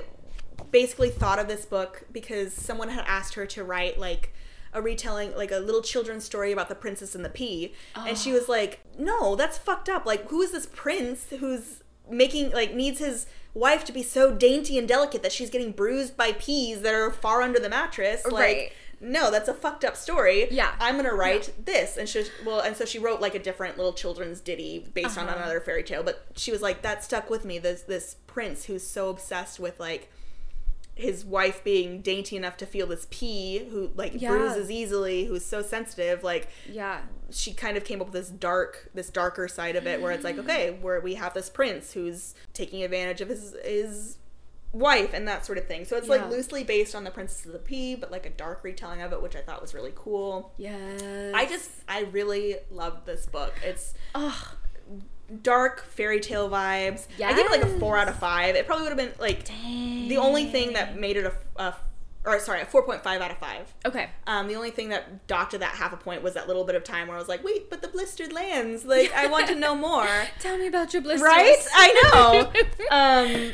basically 0.70 1.10
thought 1.10 1.38
of 1.38 1.48
this 1.48 1.64
book 1.64 2.04
because 2.12 2.52
someone 2.52 2.88
had 2.90 3.04
asked 3.06 3.34
her 3.34 3.46
to 3.46 3.64
write 3.64 3.98
like 3.98 4.32
a 4.72 4.82
retelling 4.82 5.34
like 5.36 5.50
a 5.52 5.58
little 5.58 5.82
children's 5.82 6.24
story 6.24 6.52
about 6.52 6.68
the 6.68 6.74
princess 6.74 7.14
and 7.14 7.24
the 7.24 7.28
pea. 7.30 7.72
And 7.96 8.16
she 8.18 8.32
was 8.32 8.48
like 8.48 8.80
no 8.98 9.34
that's 9.36 9.58
fucked 9.58 9.88
up. 9.88 10.04
Like 10.06 10.28
who 10.28 10.42
is 10.42 10.52
this 10.52 10.66
prince 10.66 11.26
who's 11.40 11.82
making 12.10 12.50
like 12.52 12.74
needs 12.74 12.98
his 13.00 13.26
wife 13.54 13.84
to 13.84 13.92
be 13.92 14.02
so 14.02 14.32
dainty 14.32 14.78
and 14.78 14.86
delicate 14.86 15.22
that 15.22 15.32
she's 15.32 15.50
getting 15.50 15.72
bruised 15.72 16.16
by 16.16 16.32
peas 16.32 16.82
that 16.82 16.94
are 16.94 17.10
far 17.10 17.42
under 17.42 17.58
the 17.58 17.68
mattress? 17.68 18.24
Like 18.24 18.32
Right. 18.34 18.72
no 19.00 19.30
that's 19.30 19.48
a 19.48 19.54
fucked 19.54 19.84
up 19.84 19.96
story. 19.96 20.48
Yeah. 20.50 20.74
i'm 20.80 20.96
gonna 20.96 21.14
write 21.14 21.52
this. 21.64 21.96
And 21.96 22.08
she 22.08 22.24
well 22.44 22.60
and 22.60 22.76
so 22.76 22.84
she 22.84 22.98
wrote 22.98 23.20
like 23.20 23.34
a 23.34 23.38
different 23.38 23.76
little 23.76 23.92
children's 23.92 24.40
ditty 24.40 24.86
based 24.94 25.16
on 25.18 25.26
Uh-huh. 25.28 25.36
another 25.38 25.60
fairy 25.60 25.82
tale. 25.82 26.02
But 26.02 26.24
she 26.36 26.50
was 26.52 26.62
like 26.62 26.82
that 26.82 27.02
stuck 27.04 27.30
with 27.30 27.44
me 27.44 27.58
this 27.58 27.82
this 27.82 28.16
prince 28.26 28.64
who's 28.66 28.86
so 28.86 29.08
obsessed 29.08 29.58
with 29.58 29.78
like 29.80 30.10
his 30.98 31.24
wife 31.24 31.62
being 31.62 32.00
dainty 32.02 32.36
enough 32.36 32.56
to 32.56 32.66
feel 32.66 32.86
this 32.86 33.06
pea 33.10 33.58
who 33.70 33.90
like 33.94 34.12
Yeah. 34.20 34.30
bruises 34.30 34.70
easily 34.70 35.24
who's 35.26 35.44
so 35.46 35.62
sensitive 35.62 36.22
like 36.24 36.48
Yeah. 36.68 37.02
she 37.30 37.52
kind 37.54 37.76
of 37.76 37.84
came 37.84 38.00
up 38.00 38.08
with 38.08 38.14
this 38.14 38.28
dark 38.30 38.90
this 38.94 39.08
darker 39.08 39.46
side 39.48 39.76
of 39.76 39.86
it 39.86 40.00
where 40.02 40.10
it's 40.12 40.24
like 40.24 40.36
mm-hmm. 40.36 40.50
okay 40.50 40.70
where 40.80 41.00
we 41.00 41.14
have 41.14 41.34
this 41.34 41.48
prince 41.48 41.92
who's 41.92 42.34
taking 42.52 42.82
advantage 42.82 43.20
of 43.20 43.28
his 43.28 43.54
his 43.64 44.18
wife 44.72 45.14
and 45.14 45.26
that 45.26 45.46
sort 45.46 45.56
of 45.56 45.66
thing 45.66 45.84
so 45.86 45.96
it's 45.96 46.08
Yeah. 46.08 46.16
like 46.16 46.30
loosely 46.30 46.62
based 46.62 46.94
on 46.94 47.04
the 47.04 47.10
princess 47.10 47.46
of 47.46 47.52
the 47.52 47.58
pea 47.58 47.94
but 47.94 48.10
like 48.10 48.26
a 48.26 48.30
dark 48.30 48.62
retelling 48.62 49.00
of 49.00 49.12
it 49.12 49.22
which 49.22 49.34
i 49.34 49.40
thought 49.40 49.62
was 49.62 49.72
really 49.72 49.92
cool 49.94 50.52
Yes. 50.58 51.00
i 51.34 51.46
just 51.46 51.70
i 51.88 52.00
really 52.00 52.56
loved 52.70 53.06
this 53.06 53.24
book 53.24 53.54
it's 53.64 53.94
Ugh. 54.14 54.34
Dark 55.42 55.84
fairy 55.84 56.20
tale 56.20 56.48
vibes 56.48 57.06
i 57.22 57.32
give 57.34 57.46
it 57.46 57.50
like 57.50 57.62
a 57.62 57.78
four 57.78 57.96
out 57.96 58.08
of 58.08 58.16
five 58.16 58.54
it 58.56 58.66
probably 58.66 58.84
would 58.84 58.98
have 58.98 58.98
been 58.98 59.12
like 59.20 59.44
Dang. 59.44 60.08
the 60.08 60.16
only 60.16 60.46
thing 60.46 60.72
that 60.72 60.98
made 60.98 61.16
it 61.16 61.26
a, 61.26 61.34
a 61.62 61.74
or 62.24 62.38
sorry 62.40 62.60
a 62.60 62.66
4.5 62.66 63.06
out 63.06 63.30
of 63.30 63.38
5 63.38 63.74
Okay. 63.86 64.10
um, 64.26 64.48
the 64.48 64.54
only 64.54 64.70
thing 64.70 64.88
that 64.90 65.26
docked 65.26 65.52
to 65.52 65.58
that 65.58 65.74
half 65.74 65.92
a 65.92 65.96
point 65.96 66.22
was 66.22 66.34
that 66.34 66.46
little 66.46 66.64
bit 66.64 66.74
of 66.74 66.84
time 66.84 67.08
where 67.08 67.16
I 67.16 67.20
was 67.20 67.28
like, 67.28 67.42
wait, 67.44 67.70
but 67.70 67.80
the 67.80 67.88
blistered 67.88 68.32
lands, 68.32 68.84
like, 68.84 69.12
I 69.14 69.28
want 69.28 69.46
to 69.48 69.54
know 69.54 69.74
more. 69.88 70.06
Tell 70.40 70.58
me 70.58 70.66
about 70.66 70.92
your 70.92 71.00
blisters. 71.00 71.22
right? 71.26 71.56
I 71.72 72.02
know. 72.12 72.52
um, 72.90 73.52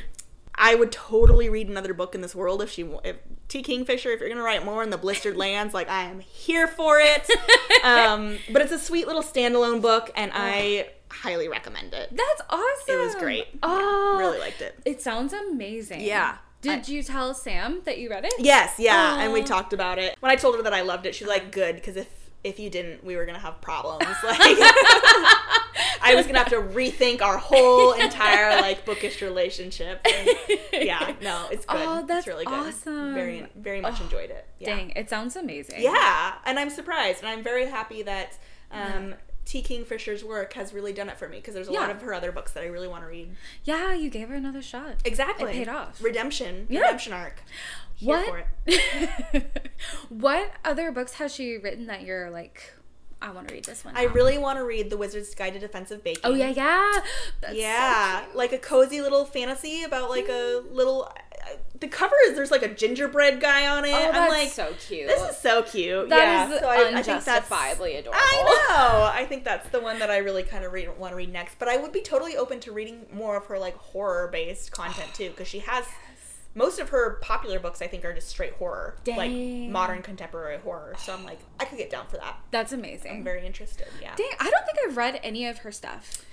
I 0.56 0.74
would 0.74 0.90
totally 0.90 1.48
read 1.48 1.68
another 1.68 1.94
book 1.94 2.14
in 2.14 2.20
this 2.20 2.34
world 2.34 2.62
if 2.62 2.70
she, 2.70 2.82
if 3.04 3.16
T. 3.48 3.62
Kingfisher, 3.62 4.10
if 4.10 4.20
you're 4.20 4.28
gonna 4.28 4.42
write 4.42 4.64
more 4.64 4.82
in 4.82 4.90
the 4.90 4.98
blistered 4.98 5.36
lands, 5.36 5.74
like 5.74 5.88
I 5.88 6.04
am 6.04 6.20
here 6.20 6.66
for 6.66 6.98
it. 7.00 7.28
um, 7.84 8.38
but 8.50 8.62
it's 8.62 8.72
a 8.72 8.78
sweet 8.78 9.06
little 9.06 9.22
standalone 9.22 9.82
book, 9.82 10.10
and 10.16 10.32
I 10.34 10.88
highly 11.14 11.48
recommend 11.48 11.94
it. 11.94 12.10
That's 12.10 12.42
awesome. 12.50 12.94
It 12.94 12.96
was 12.98 13.14
great. 13.14 13.46
Oh. 13.62 14.16
Really 14.18 14.38
liked 14.38 14.60
it. 14.60 14.78
It 14.84 15.00
sounds 15.00 15.32
amazing. 15.32 16.00
Yeah. 16.02 16.38
Did 16.60 16.88
you 16.88 17.02
tell 17.02 17.34
Sam 17.34 17.82
that 17.84 17.98
you 17.98 18.08
read 18.08 18.24
it? 18.24 18.32
Yes, 18.38 18.76
yeah, 18.78 19.20
and 19.20 19.34
we 19.34 19.42
talked 19.42 19.74
about 19.74 19.98
it. 19.98 20.16
When 20.20 20.32
I 20.32 20.36
told 20.36 20.56
her 20.56 20.62
that 20.62 20.72
I 20.72 20.80
loved 20.80 21.04
it, 21.04 21.14
she 21.14 21.22
was 21.24 21.28
like, 21.28 21.52
"Good," 21.52 21.74
because 21.74 21.94
if 21.96 22.08
if 22.42 22.58
you 22.58 22.70
didn't, 22.70 23.04
we 23.04 23.16
were 23.16 23.26
gonna 23.26 23.38
have 23.38 23.60
problems. 23.60 24.06
Like, 24.24 24.38
I 26.06 26.14
was 26.16 26.26
gonna 26.26 26.38
have 26.38 26.48
to 26.50 26.56
rethink 26.60 27.20
our 27.22 27.36
whole 27.38 27.92
entire 27.92 28.60
like 28.60 28.84
bookish 28.86 29.20
relationship. 29.22 30.00
And, 30.06 30.28
yeah, 30.72 31.14
no, 31.22 31.48
it's 31.50 31.66
good. 31.66 31.80
Oh, 31.80 32.04
that's 32.06 32.20
it's 32.20 32.26
really 32.28 32.44
good. 32.44 32.68
awesome. 32.68 33.14
Very, 33.14 33.46
very 33.56 33.80
much 33.80 34.00
Oh, 34.00 34.04
enjoyed 34.04 34.30
it. 34.30 34.46
Yeah. 34.58 34.76
Dang, 34.76 34.90
it 34.90 35.08
sounds 35.10 35.36
amazing. 35.36 35.82
Yeah, 35.82 36.34
and 36.46 36.58
I'm 36.58 36.70
surprised, 36.70 37.18
and 37.22 37.28
I'm 37.28 37.42
very 37.42 37.66
happy 37.66 38.02
that 38.02 38.38
um, 38.70 39.14
T. 39.44 39.62
Kingfisher's 39.62 40.24
work 40.24 40.54
has 40.54 40.72
really 40.72 40.92
done 40.92 41.08
it 41.08 41.18
for 41.18 41.28
me 41.28 41.36
because 41.38 41.54
there's 41.54 41.68
a 41.68 41.72
lot 41.72 41.90
of 41.90 42.00
her 42.02 42.14
other 42.14 42.32
books 42.32 42.52
that 42.52 42.62
I 42.62 42.66
really 42.66 42.88
want 42.88 43.02
to 43.02 43.08
read. 43.08 43.36
Yeah, 43.64 43.92
you 43.94 44.08
gave 44.10 44.28
her 44.28 44.34
another 44.34 44.62
shot. 44.62 44.96
Exactly. 45.04 45.50
It 45.50 45.54
paid 45.54 45.68
off. 45.68 46.02
Redemption. 46.02 46.66
Yeah. 46.70 46.80
Redemption 46.80 47.12
arc. 47.12 47.42
Here 47.96 48.08
What? 48.16 48.26
for 48.26 48.44
it. 48.66 49.70
what 50.08 50.50
other 50.64 50.90
books 50.90 51.14
has 51.14 51.34
she 51.34 51.56
written 51.58 51.86
that 51.86 52.02
you're 52.02 52.30
like, 52.30 52.72
I 53.22 53.30
want 53.30 53.48
to 53.48 53.54
read 53.54 53.64
this 53.64 53.84
one? 53.84 53.96
I 53.96 54.06
now." 54.06 54.12
really 54.12 54.38
want 54.38 54.58
to 54.58 54.64
read 54.64 54.90
The 54.90 54.96
Wizard's 54.96 55.34
Guide 55.34 55.52
to 55.54 55.58
Defensive 55.58 56.02
Baking. 56.02 56.22
Oh 56.24 56.34
yeah, 56.34 56.48
yeah. 56.48 56.90
That's 57.40 57.54
so 57.54 57.58
yeah, 57.60 58.22
cute. 58.24 58.36
like 58.36 58.52
a 58.52 58.58
cozy 58.58 59.00
little 59.00 59.24
fantasy 59.24 59.82
about 59.84 60.10
like 60.10 60.28
a 60.28 60.62
little. 60.70 61.10
The 61.78 61.88
cover 61.88 62.14
is 62.26 62.34
there's 62.34 62.50
like 62.50 62.62
a 62.62 62.72
gingerbread 62.72 63.40
guy 63.40 63.66
on 63.66 63.84
it. 63.84 63.92
Oh, 63.92 64.06
I'm 64.06 64.12
that's 64.12 64.32
like, 64.32 64.48
so 64.48 64.74
cute. 64.78 65.08
this 65.08 65.30
is 65.30 65.36
so 65.36 65.62
cute. 65.62 66.08
That 66.08 66.18
yeah, 66.18 66.54
is 66.54 66.60
so 66.60 66.68
I, 66.68 66.74
I 66.74 67.02
think 67.02 67.06
that's 67.06 67.08
unjustifiably 67.08 67.96
adorable. 67.96 68.20
I 68.22 68.42
know. 68.68 69.10
I 69.12 69.26
think 69.26 69.44
that's 69.44 69.68
the 69.70 69.80
one 69.80 69.98
that 69.98 70.10
I 70.10 70.18
really 70.18 70.42
kind 70.44 70.64
of 70.64 70.72
read, 70.72 70.96
want 70.98 71.12
to 71.12 71.16
read 71.16 71.32
next. 71.32 71.58
But 71.58 71.68
I 71.68 71.76
would 71.76 71.92
be 71.92 72.00
totally 72.00 72.36
open 72.36 72.60
to 72.60 72.72
reading 72.72 73.06
more 73.12 73.36
of 73.36 73.46
her 73.46 73.58
like 73.58 73.76
horror 73.76 74.28
based 74.32 74.72
content 74.72 75.12
too, 75.14 75.30
because 75.30 75.48
she 75.48 75.58
has 75.60 75.84
most 76.54 76.78
of 76.78 76.90
her 76.90 77.18
popular 77.20 77.58
books. 77.58 77.82
I 77.82 77.86
think 77.86 78.04
are 78.04 78.14
just 78.14 78.28
straight 78.28 78.54
horror, 78.54 78.96
like 79.06 79.32
modern 79.32 80.02
contemporary 80.02 80.58
horror. 80.58 80.94
So 80.98 81.12
I'm 81.12 81.24
like, 81.24 81.40
I 81.60 81.64
could 81.64 81.78
get 81.78 81.90
down 81.90 82.06
for 82.06 82.16
that. 82.18 82.38
That's 82.50 82.72
amazing. 82.72 83.10
I'm 83.10 83.24
very 83.24 83.44
interested. 83.44 83.88
Yeah. 84.00 84.14
Dang, 84.16 84.30
I 84.40 84.50
don't 84.50 84.64
think 84.64 84.78
I've 84.86 84.96
read 84.96 85.20
any 85.22 85.46
of 85.46 85.58
her 85.58 85.72
stuff. 85.72 86.24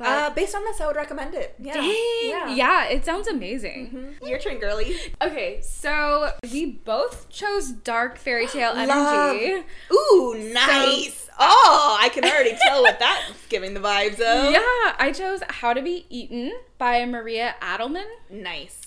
But 0.00 0.08
Uh, 0.08 0.30
based 0.30 0.54
on 0.54 0.64
this, 0.64 0.80
I 0.80 0.86
would 0.86 0.96
recommend 0.96 1.34
it. 1.34 1.54
Yeah. 1.58 1.74
dang, 1.74 2.56
yeah. 2.56 2.86
it 2.86 3.04
sounds 3.04 3.28
amazing. 3.28 4.16
Mhm. 4.22 4.28
Your 4.28 4.38
turn, 4.38 4.56
girly. 4.56 4.96
Okay, 5.20 5.60
so 5.60 6.32
we 6.50 6.64
both 6.64 7.28
chose 7.28 7.68
dark 7.68 8.16
fairy 8.16 8.46
tale 8.54 8.74
Love. 8.74 9.36
energy. 9.36 9.62
Ooh, 9.92 10.34
nice. 10.54 11.28
oh, 11.38 11.98
I 12.00 12.08
can 12.08 12.24
already 12.24 12.56
tell 12.66 12.80
what 12.82 12.98
that's 12.98 13.46
giving 13.50 13.74
the 13.74 13.80
vibes 13.80 14.20
of. 14.20 14.52
Yeah, 14.52 14.94
I 14.98 15.12
chose 15.14 15.40
How 15.48 15.74
to 15.74 15.82
Be 15.82 16.06
Eaten 16.08 16.52
by 16.78 17.04
Maria 17.04 17.54
Adelmann. 17.60 18.08
Nice. 18.30 18.79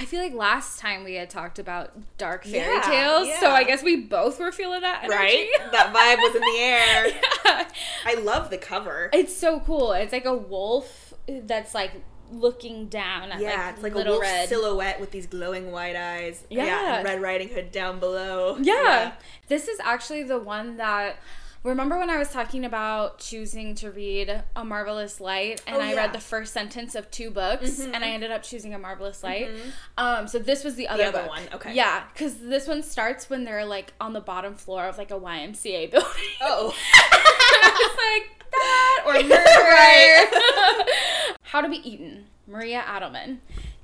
I 0.00 0.04
feel 0.04 0.20
like 0.22 0.32
last 0.32 0.78
time 0.78 1.02
we 1.02 1.14
had 1.14 1.28
talked 1.28 1.58
about 1.58 1.92
dark 2.18 2.44
fairy 2.44 2.72
Yeah, 2.76 2.82
tales, 2.82 3.28
so. 3.40 3.50
I 3.50 3.64
guess 3.64 3.82
we 3.82 3.96
both 3.96 4.38
were 4.38 4.52
feeling 4.52 4.82
that 4.82 5.02
energy. 5.04 5.16
Right? 5.18 5.48
that 5.72 5.92
vibe 5.92 6.18
was 6.18 6.34
in 6.36 6.42
the 6.42 6.58
air. 6.60 7.06
yeah. 7.44 7.68
I 8.06 8.14
love 8.14 8.50
the 8.50 8.58
cover. 8.58 9.10
It's 9.12 9.36
so 9.36 9.58
cool. 9.60 9.92
It's 9.92 10.12
like 10.12 10.24
a 10.24 10.36
wolf 10.36 11.12
that's 11.26 11.74
like 11.74 11.90
looking 12.30 12.86
down 12.88 13.32
at 13.32 13.40
Yeah, 13.40 13.64
like, 13.66 13.74
it's 13.74 13.82
like 13.82 13.94
little 13.94 14.12
a 14.14 14.16
wolf 14.18 14.22
red. 14.22 14.48
silhouette 14.48 15.00
with 15.00 15.10
these 15.10 15.26
glowing 15.26 15.72
white 15.72 15.96
eyes. 15.96 16.44
Yeah. 16.48 16.96
and 16.98 17.04
Red 17.04 17.20
Riding 17.20 17.48
Hood 17.48 17.72
down 17.72 17.98
below. 17.98 18.56
Yeah. 18.60 19.12
This 19.48 19.66
is 19.66 19.80
actually 19.80 20.22
the 20.22 20.38
one 20.38 20.76
that 20.76 21.16
remember 21.64 21.98
when 21.98 22.08
I 22.10 22.16
was 22.18 22.30
talking 22.30 22.64
about 22.64 23.18
choosing 23.18 23.74
to 23.76 23.90
read 23.90 24.42
A 24.56 24.64
Marvelous 24.64 25.20
Light 25.20 25.60
and 25.66 25.76
Oh, 25.76 25.80
I 25.80 25.90
yeah. 25.90 25.96
read 25.96 26.12
the 26.12 26.20
first 26.20 26.52
sentence 26.52 26.94
of 26.94 27.10
two 27.10 27.30
books 27.30 27.80
Mhm. 27.80 27.92
and 27.94 28.04
I 28.04 28.08
ended 28.08 28.30
up 28.30 28.42
choosing 28.42 28.74
A 28.74 28.78
Marvelous 28.78 29.22
Light. 29.22 29.50
Um 29.96 30.28
so 30.28 30.38
this 30.38 30.64
was 30.64 30.76
the 30.76 30.88
other 30.88 31.04
other 31.04 31.18
book. 31.22 31.28
one, 31.28 31.42
okay. 31.54 31.74
Yeah, 31.74 32.04
cuz 32.14 32.36
this 32.36 32.66
one 32.66 32.82
starts 32.82 33.28
when 33.28 33.44
they're 33.44 33.64
like 33.64 33.92
on 34.00 34.12
the 34.12 34.20
bottom 34.20 34.54
floor 34.54 34.84
of 34.86 34.96
like 34.98 35.10
a 35.10 35.18
YMCA 35.18 35.86
building. 35.90 36.10
Oh. 36.40 36.74
I 36.94 37.70
was 37.74 37.96
like 38.06 38.44
that 38.50 39.02
or 39.06 39.12
murder. 39.22 39.44
Right. 39.68 41.34
How 41.42 41.60
to 41.60 41.68
be 41.68 41.76
eaten. 41.88 42.26
Maria 42.46 42.82
Adelmann. 42.86 43.38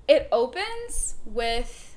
It 0.09 0.29
opens 0.33 1.17
with 1.25 1.97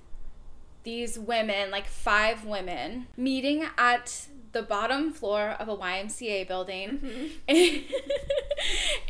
these 0.83 1.17
women, 1.19 1.71
like 1.71 1.87
five 1.87 2.45
women, 2.45 3.07
meeting 3.17 3.65
at 3.77 4.27
the 4.57 4.63
bottom 4.63 5.11
floor 5.13 5.55
of 5.59 5.67
a 5.69 5.75
YMCA 5.77 6.47
building 6.47 7.29
in, 7.47 7.83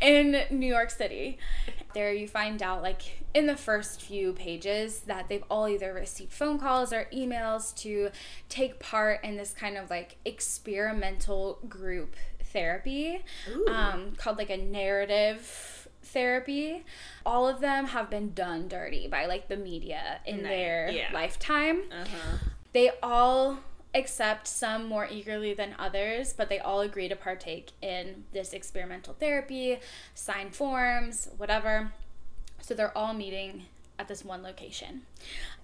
in 0.00 0.44
New 0.50 0.66
York 0.66 0.90
City. 0.90 1.38
There 1.94 2.12
you 2.12 2.28
find 2.28 2.62
out, 2.62 2.82
like, 2.82 3.24
in 3.34 3.46
the 3.46 3.56
first 3.56 4.02
few 4.02 4.32
pages, 4.32 5.00
that 5.06 5.28
they've 5.28 5.44
all 5.50 5.68
either 5.68 5.92
received 5.92 6.32
phone 6.32 6.58
calls 6.58 6.92
or 6.92 7.08
emails 7.14 7.74
to 7.82 8.10
take 8.48 8.78
part 8.78 9.24
in 9.24 9.36
this 9.36 9.52
kind 9.54 9.76
of 9.76 9.90
like 9.90 10.16
experimental 10.24 11.58
group 11.68 12.14
therapy 12.52 13.22
um, 13.68 14.12
called 14.16 14.38
like 14.38 14.50
a 14.50 14.56
narrative 14.56 15.88
therapy. 16.02 16.84
All 17.26 17.46
of 17.48 17.60
them 17.60 17.86
have 17.86 18.08
been 18.10 18.32
done 18.32 18.68
dirty 18.68 19.08
by 19.08 19.26
like 19.26 19.48
the 19.48 19.56
media 19.56 20.20
in 20.26 20.36
Nice. 20.38 20.44
their 20.48 20.90
Yeah. 20.90 21.10
lifetime. 21.12 21.82
Uh-huh. 21.92 22.36
They 22.72 22.90
all 23.02 23.58
accept 23.94 24.46
some 24.46 24.86
more 24.86 25.08
eagerly 25.10 25.54
than 25.54 25.74
others, 25.78 26.32
but 26.32 26.48
they 26.48 26.58
all 26.58 26.80
agree 26.80 27.08
to 27.08 27.16
partake 27.16 27.72
in 27.80 28.24
this 28.32 28.52
experimental 28.52 29.14
therapy, 29.14 29.78
sign 30.14 30.50
forms, 30.50 31.28
whatever. 31.36 31.92
So 32.60 32.74
they're 32.74 32.96
all 32.96 33.14
meeting 33.14 33.64
at 33.98 34.08
this 34.08 34.24
one 34.24 34.42
location. 34.42 35.02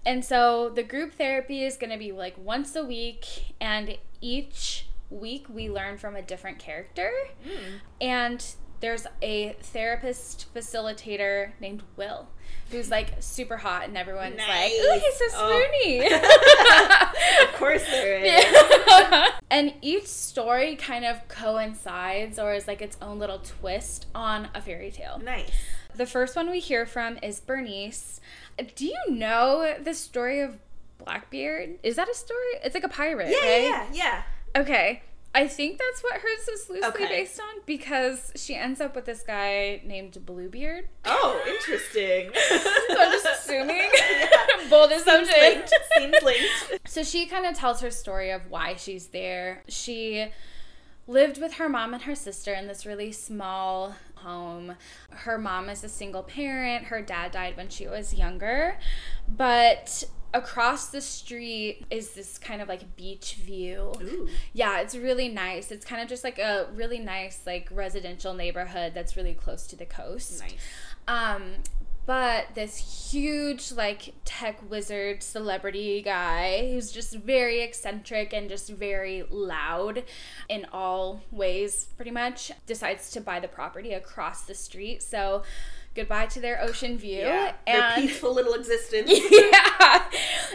And 0.05 0.25
so 0.25 0.69
the 0.69 0.83
group 0.83 1.13
therapy 1.13 1.63
is 1.63 1.77
going 1.77 1.91
to 1.91 1.97
be 1.97 2.11
like 2.11 2.35
once 2.37 2.75
a 2.75 2.83
week, 2.83 3.53
and 3.61 3.97
each 4.21 4.87
week 5.09 5.45
we 5.49 5.69
learn 5.69 5.97
from 5.97 6.15
a 6.15 6.21
different 6.21 6.59
character. 6.59 7.11
Hmm. 7.43 7.75
And 8.01 8.45
there's 8.85 9.07
a 9.23 9.55
therapist 9.61 10.45
facilitator 10.53 11.49
named 11.59 11.81
Will. 11.97 12.27
Who's 12.71 12.89
like 12.91 13.13
super 13.19 13.57
hot, 13.57 13.85
and 13.87 13.97
everyone's 13.97 14.37
like, 14.37 14.47
Nice. 14.47 14.73
"Ooh, 14.73 14.99
he's 14.99 15.17
so 15.17 15.25
Oh. 15.37 15.65
swoony." 15.81 17.43
Of 17.49 17.53
course 17.59 17.83
there 17.85 18.17
is. 18.17 19.31
and 19.49 19.73
each 19.81 20.05
story 20.07 20.75
kind 20.75 21.05
of 21.05 21.27
coincides 21.27 22.37
or 22.39 22.53
is 22.53 22.67
like 22.67 22.81
its 22.81 22.97
own 23.01 23.17
little 23.19 23.39
twist 23.39 24.05
on 24.15 24.49
a 24.53 24.61
fairy 24.61 24.91
tale. 24.91 25.19
Nice. 25.23 25.51
The 25.95 26.05
first 26.05 26.35
one 26.35 26.49
we 26.51 26.59
hear 26.59 26.85
from 26.85 27.17
is 27.23 27.39
Bernice. 27.39 28.19
Do 28.75 28.85
you 28.85 28.97
know 29.09 29.75
the 29.81 29.93
story 29.93 30.41
of 30.41 30.57
Blackbeard? 30.97 31.77
Is 31.83 31.95
that 31.97 32.09
a 32.09 32.13
story? 32.15 32.39
It's 32.63 32.73
like 32.75 32.83
a 32.83 32.89
pirate, 32.89 33.29
Yeah, 33.29 33.49
right? 33.49 33.63
yeah, 33.63 33.85
yeah. 33.93 34.23
Okay. 34.61 35.03
I 35.35 35.47
think 35.49 35.77
that's 35.77 36.01
what 36.01 36.13
hers 36.13 36.47
is 36.47 36.69
loosely 36.69 36.87
Okay. 36.87 37.07
based 37.09 37.39
on 37.41 37.61
because 37.65 38.31
she 38.37 38.55
ends 38.55 38.79
up 38.79 38.95
with 38.95 39.03
this 39.03 39.21
guy 39.21 39.81
named 39.83 40.17
Bluebeard. 40.25 40.87
Oh, 41.03 41.41
interesting. 41.45 42.31
So 42.33 42.55
I'm 42.97 43.11
just 43.11 43.27
assuming. 43.39 43.89
Yeah. 43.93 44.27
Bold 44.69 44.89
Seems 44.91 45.01
assumption. 45.01 45.39
linked. 45.41 45.73
Seems 45.97 46.15
linked. 46.23 46.79
So 46.89 47.03
she 47.03 47.25
kind 47.25 47.45
of 47.45 47.53
tells 47.55 47.81
her 47.81 47.91
story 47.91 48.31
of 48.31 48.49
why 48.49 48.75
she's 48.77 49.07
there. 49.07 49.61
She 49.67 50.27
lived 51.07 51.39
with 51.41 51.55
her 51.55 51.67
mom 51.69 51.93
and 51.93 52.03
her 52.03 52.15
sister 52.15 52.53
in 52.53 52.67
this 52.67 52.85
really 52.85 53.11
small 53.11 53.95
home. 54.25 54.75
Her 55.11 55.37
mom 55.37 55.69
is 55.69 55.83
a 55.83 55.89
single 55.89 56.23
parent. 56.23 56.85
Her 56.85 57.01
dad 57.01 57.31
died 57.31 57.55
when 57.55 57.69
she 57.69 57.87
was 57.87 58.13
younger. 58.13 58.77
But 59.27 60.03
across 60.33 60.87
the 60.87 60.99
street 60.99 61.85
is 61.89 62.11
this 62.11 62.37
kind 62.37 62.61
of 62.61 62.67
like 62.67 62.95
beach 62.97 63.35
view. 63.35 63.93
Ooh. 64.01 64.27
Yeah, 64.51 64.81
it's 64.81 64.95
really 64.95 65.29
nice. 65.29 65.71
It's 65.71 65.85
kind 65.85 66.01
of 66.01 66.09
just 66.09 66.23
like 66.23 66.39
a 66.39 66.67
really 66.73 66.99
nice 66.99 67.41
like 67.45 67.69
residential 67.71 68.33
neighborhood 68.33 68.93
that's 68.93 69.15
really 69.15 69.33
close 69.33 69.65
to 69.67 69.75
the 69.75 69.85
coast. 69.85 70.41
Nice. 70.41 70.55
Um, 71.07 71.43
but 72.05 72.47
this 72.53 73.11
huge 73.11 73.71
like 73.71 74.13
tech 74.25 74.59
wizard 74.69 75.23
celebrity 75.23 76.01
guy 76.01 76.71
who's 76.71 76.91
just 76.91 77.15
very 77.15 77.61
eccentric 77.61 78.33
and 78.33 78.49
just 78.49 78.69
very 78.69 79.23
loud 79.29 80.03
in 80.49 80.65
all 80.71 81.21
ways 81.31 81.87
pretty 81.95 82.11
much 82.11 82.51
decides 82.67 83.09
to 83.11 83.21
buy 83.21 83.39
the 83.39 83.47
property 83.47 83.93
across 83.93 84.43
the 84.43 84.53
street. 84.53 85.01
So 85.01 85.43
goodbye 85.95 86.25
to 86.27 86.39
their 86.39 86.61
ocean 86.61 86.97
view 86.97 87.19
Yeah. 87.19 87.53
Their 87.65 87.81
and 87.81 87.95
peaceful 88.07 88.33
little 88.33 88.53
existence. 88.53 89.11
yeah. 89.31 90.03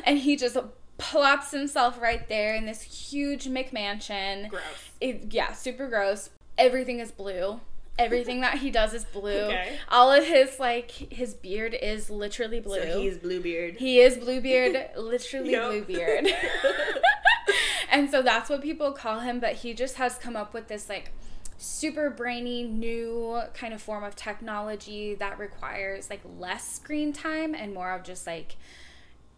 And 0.04 0.18
he 0.18 0.36
just 0.36 0.56
plops 0.98 1.50
himself 1.50 2.00
right 2.00 2.28
there 2.28 2.54
in 2.54 2.66
this 2.66 2.82
huge 2.82 3.46
McMansion. 3.46 4.48
Gross. 4.50 4.62
It, 5.00 5.26
yeah, 5.32 5.52
super 5.52 5.88
gross. 5.88 6.30
Everything 6.58 7.00
is 7.00 7.10
blue. 7.10 7.60
Everything 8.04 8.40
that 8.40 8.58
he 8.58 8.70
does 8.70 8.94
is 8.94 9.04
blue. 9.04 9.30
Okay. 9.30 9.78
All 9.88 10.12
of 10.12 10.24
his 10.24 10.58
like 10.58 10.90
his 10.90 11.34
beard 11.34 11.74
is 11.74 12.10
literally 12.10 12.60
blue. 12.60 12.80
So 12.80 13.00
he's 13.00 13.18
Bluebeard. 13.18 13.76
he 13.76 14.00
is 14.00 14.16
Bluebeard, 14.16 14.90
literally 14.96 15.54
Bluebeard. 15.54 16.28
and 17.90 18.10
so 18.10 18.22
that's 18.22 18.50
what 18.50 18.62
people 18.62 18.92
call 18.92 19.20
him, 19.20 19.40
but 19.40 19.54
he 19.54 19.74
just 19.74 19.96
has 19.96 20.16
come 20.16 20.36
up 20.36 20.54
with 20.54 20.68
this 20.68 20.88
like 20.88 21.12
super 21.58 22.08
brainy 22.08 22.62
new 22.62 23.42
kind 23.52 23.74
of 23.74 23.82
form 23.82 24.02
of 24.02 24.16
technology 24.16 25.14
that 25.14 25.38
requires 25.38 26.08
like 26.08 26.22
less 26.38 26.66
screen 26.66 27.12
time 27.12 27.54
and 27.54 27.74
more 27.74 27.92
of 27.92 28.02
just 28.02 28.26
like 28.26 28.56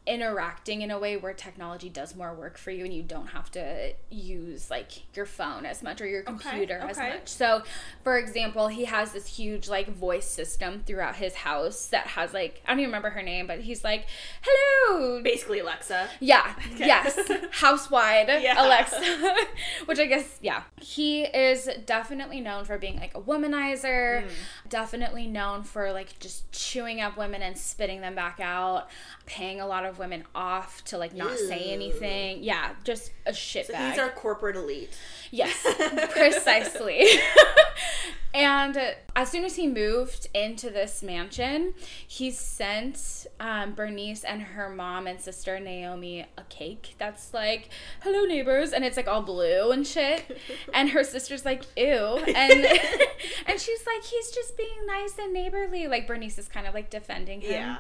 interacting 0.05 0.83
in 0.83 0.91
a 0.91 0.99
way 0.99 1.17
where 1.17 1.33
technology 1.33 1.89
does 1.89 2.17
more 2.17 2.35
work 2.35 2.59
for 2.59 2.73
you 2.73 2.85
and 2.85 2.93
you 2.93 3.03
don't 3.03 3.29
have 3.29 3.51
to 3.53 3.93
use 4.11 4.69
like 4.69 4.91
your 5.15 5.25
phone 5.25 5.65
as 5.65 5.81
much 5.81 6.01
or 6.01 6.07
your 6.07 6.23
computer 6.23 6.81
okay. 6.83 6.91
as 6.91 6.99
much. 6.99 7.29
So, 7.29 7.63
for 8.03 8.19
example, 8.19 8.67
he 8.67 8.87
has 8.87 9.13
this 9.13 9.27
huge 9.27 9.69
like 9.69 9.95
voice 9.95 10.27
system 10.27 10.83
throughout 10.87 11.17
his 11.17 11.35
house 11.35 11.87
that 11.87 12.09
has 12.09 12.35
like 12.35 12.63
I 12.67 12.73
don't 12.73 12.81
even 12.81 12.89
remember 12.89 13.11
her 13.11 13.23
name, 13.23 13.47
but 13.47 13.61
he's 13.61 13.85
like, 13.85 14.07
"Hello." 14.43 15.23
Basically 15.23 15.61
Alexa. 15.61 16.09
Yeah. 16.19 16.55
Okay. 16.73 16.87
Yes. 16.87 17.19
Housewide 17.53 18.29
Yeah. 18.43 18.67
Alexa. 18.67 19.01
Which 19.85 20.01
I 20.01 20.07
guess, 20.07 20.39
yeah. 20.41 20.63
He 20.81 21.23
is 21.23 21.69
definitely 21.87 22.41
known 22.41 22.65
for 22.65 22.77
being 22.77 22.99
like 22.99 23.15
a 23.15 23.21
womanizer. 23.21 24.25
Mm. 24.25 24.31
Definitely 24.69 25.29
known 25.29 25.63
for 25.63 25.93
like 25.93 26.19
just 26.19 26.51
chewing 26.51 27.01
up 27.01 27.17
women 27.17 27.41
and 27.43 27.57
spitting 27.57 28.01
them 28.01 28.17
back 28.17 28.41
out. 28.41 28.89
Paying 29.27 29.61
a 29.61 29.67
lot 29.67 29.85
of 29.85 29.92
women 29.99 30.25
off 30.35 30.83
to 30.87 30.99
like 30.99 31.15
not 31.15 31.37
say 31.39 31.73
anything. 31.73 32.43
Yeah, 32.43 32.71
just 32.85 33.13
a 33.27 33.33
shit 33.33 33.67
So 33.67 33.73
bag. 33.73 33.91
he's 33.93 34.01
our 34.01 34.11
corporate 34.11 34.57
elite. 34.57 34.97
Yes, 35.31 35.57
precisely. 36.11 37.07
and 38.35 38.79
as 39.15 39.31
soon 39.31 39.45
as 39.45 39.57
he 39.57 39.67
moved 39.67 40.29
into 40.35 40.71
this 40.71 41.03
mansion, 41.03 41.75
he 42.07 42.31
sent 42.31 43.27
um, 43.41 43.75
Bernice 43.75 44.25
and 44.25 44.41
her 44.43 44.69
mom 44.71 45.07
and 45.07 45.21
sister 45.21 45.59
Naomi 45.61 46.27
a 46.39 46.43
cake 46.49 46.95
that's 46.99 47.35
like, 47.35 47.69
"Hello, 48.03 48.25
neighbors," 48.25 48.73
and 48.73 48.85
it's 48.85 48.97
like 48.97 49.09
all 49.09 49.23
blue 49.23 49.71
and 49.71 49.87
shit. 49.87 50.41
and 50.75 50.91
her 50.91 51.05
sister's 51.05 51.45
like, 51.45 51.65
"Ew," 51.77 51.87
and 51.87 52.67
and 53.47 53.61
she's 53.61 53.87
like, 53.87 54.05
"He's 54.05 54.31
just 54.31 54.57
being 54.57 54.87
nice 54.87 55.19
and 55.19 55.33
neighborly." 55.33 55.87
Like 55.89 56.07
Bernice 56.07 56.39
is 56.39 56.49
kind 56.49 56.67
of 56.67 56.75
like 56.75 56.89
defending 56.91 57.41
him. 57.43 57.51
Yeah. 57.53 57.77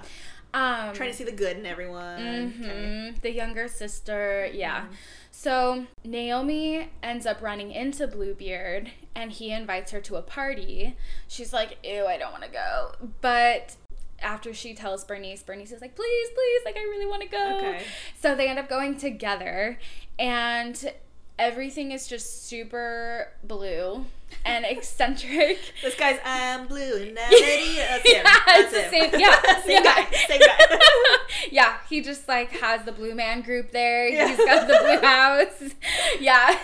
Um, 0.54 0.92
Trying 0.92 1.10
to 1.10 1.16
see 1.16 1.24
the 1.24 1.32
good 1.32 1.56
in 1.56 1.64
everyone. 1.66 2.20
Okay. 2.20 2.68
Mhm. 2.68 3.20
The 3.22 3.32
younger 3.32 3.68
sister, 3.68 4.48
yeah. 4.52 4.86
So 5.30 5.86
Naomi 6.04 6.90
ends 7.02 7.24
up 7.24 7.40
running 7.40 7.72
into 7.72 8.06
Bluebeard 8.06 8.90
and 9.14 9.32
he 9.32 9.50
invites 9.50 9.92
her 9.92 10.00
to 10.02 10.16
a 10.16 10.22
party. 10.22 10.94
She's 11.26 11.52
like, 11.52 11.78
ew, 11.82 12.06
I 12.06 12.18
don't 12.18 12.32
want 12.32 12.44
to 12.44 12.50
go. 12.50 12.92
But 13.22 13.76
after 14.20 14.52
she 14.52 14.74
tells 14.74 15.04
Bernice, 15.04 15.42
Bernice 15.42 15.72
is 15.72 15.80
like, 15.80 15.96
please, 15.96 16.28
please, 16.34 16.60
like, 16.64 16.76
I 16.76 16.82
really 16.82 17.06
want 17.06 17.22
to 17.22 17.28
go. 17.28 17.56
Okay. 17.56 17.82
So 18.20 18.34
they 18.34 18.46
end 18.48 18.58
up 18.58 18.68
going 18.68 18.96
together 18.98 19.78
and 20.18 20.92
everything 21.38 21.92
is 21.92 22.06
just 22.06 22.46
super 22.46 23.32
blue 23.42 24.04
and 24.44 24.64
eccentric. 24.64 25.58
This 25.82 25.94
guy's 25.94 26.18
I'm 26.24 26.66
blue 26.66 26.96
and 27.02 27.18
I'm 27.24 27.32
ready. 27.32 27.76
That's 27.76 28.08
him. 28.08 28.22
Yeah, 28.24 28.34
That's 28.46 28.72
it's 28.72 28.84
the 28.84 28.90
same- 28.90 29.20
yeah, 29.20 29.60
same 29.62 29.70
yeah. 29.70 29.82
guy. 29.82 30.16
Same 30.28 30.40
guy. 30.40 30.78
yeah, 31.50 31.76
he 31.88 32.00
just 32.02 32.28
like 32.28 32.50
has 32.52 32.84
the 32.84 32.92
blue 32.92 33.14
man 33.14 33.42
group 33.42 33.70
there. 33.72 34.08
Yeah. 34.08 34.28
He's 34.28 34.36
got 34.38 34.66
the 34.68 34.78
blue 34.82 35.00
house. 35.08 35.74
yeah. 36.20 36.58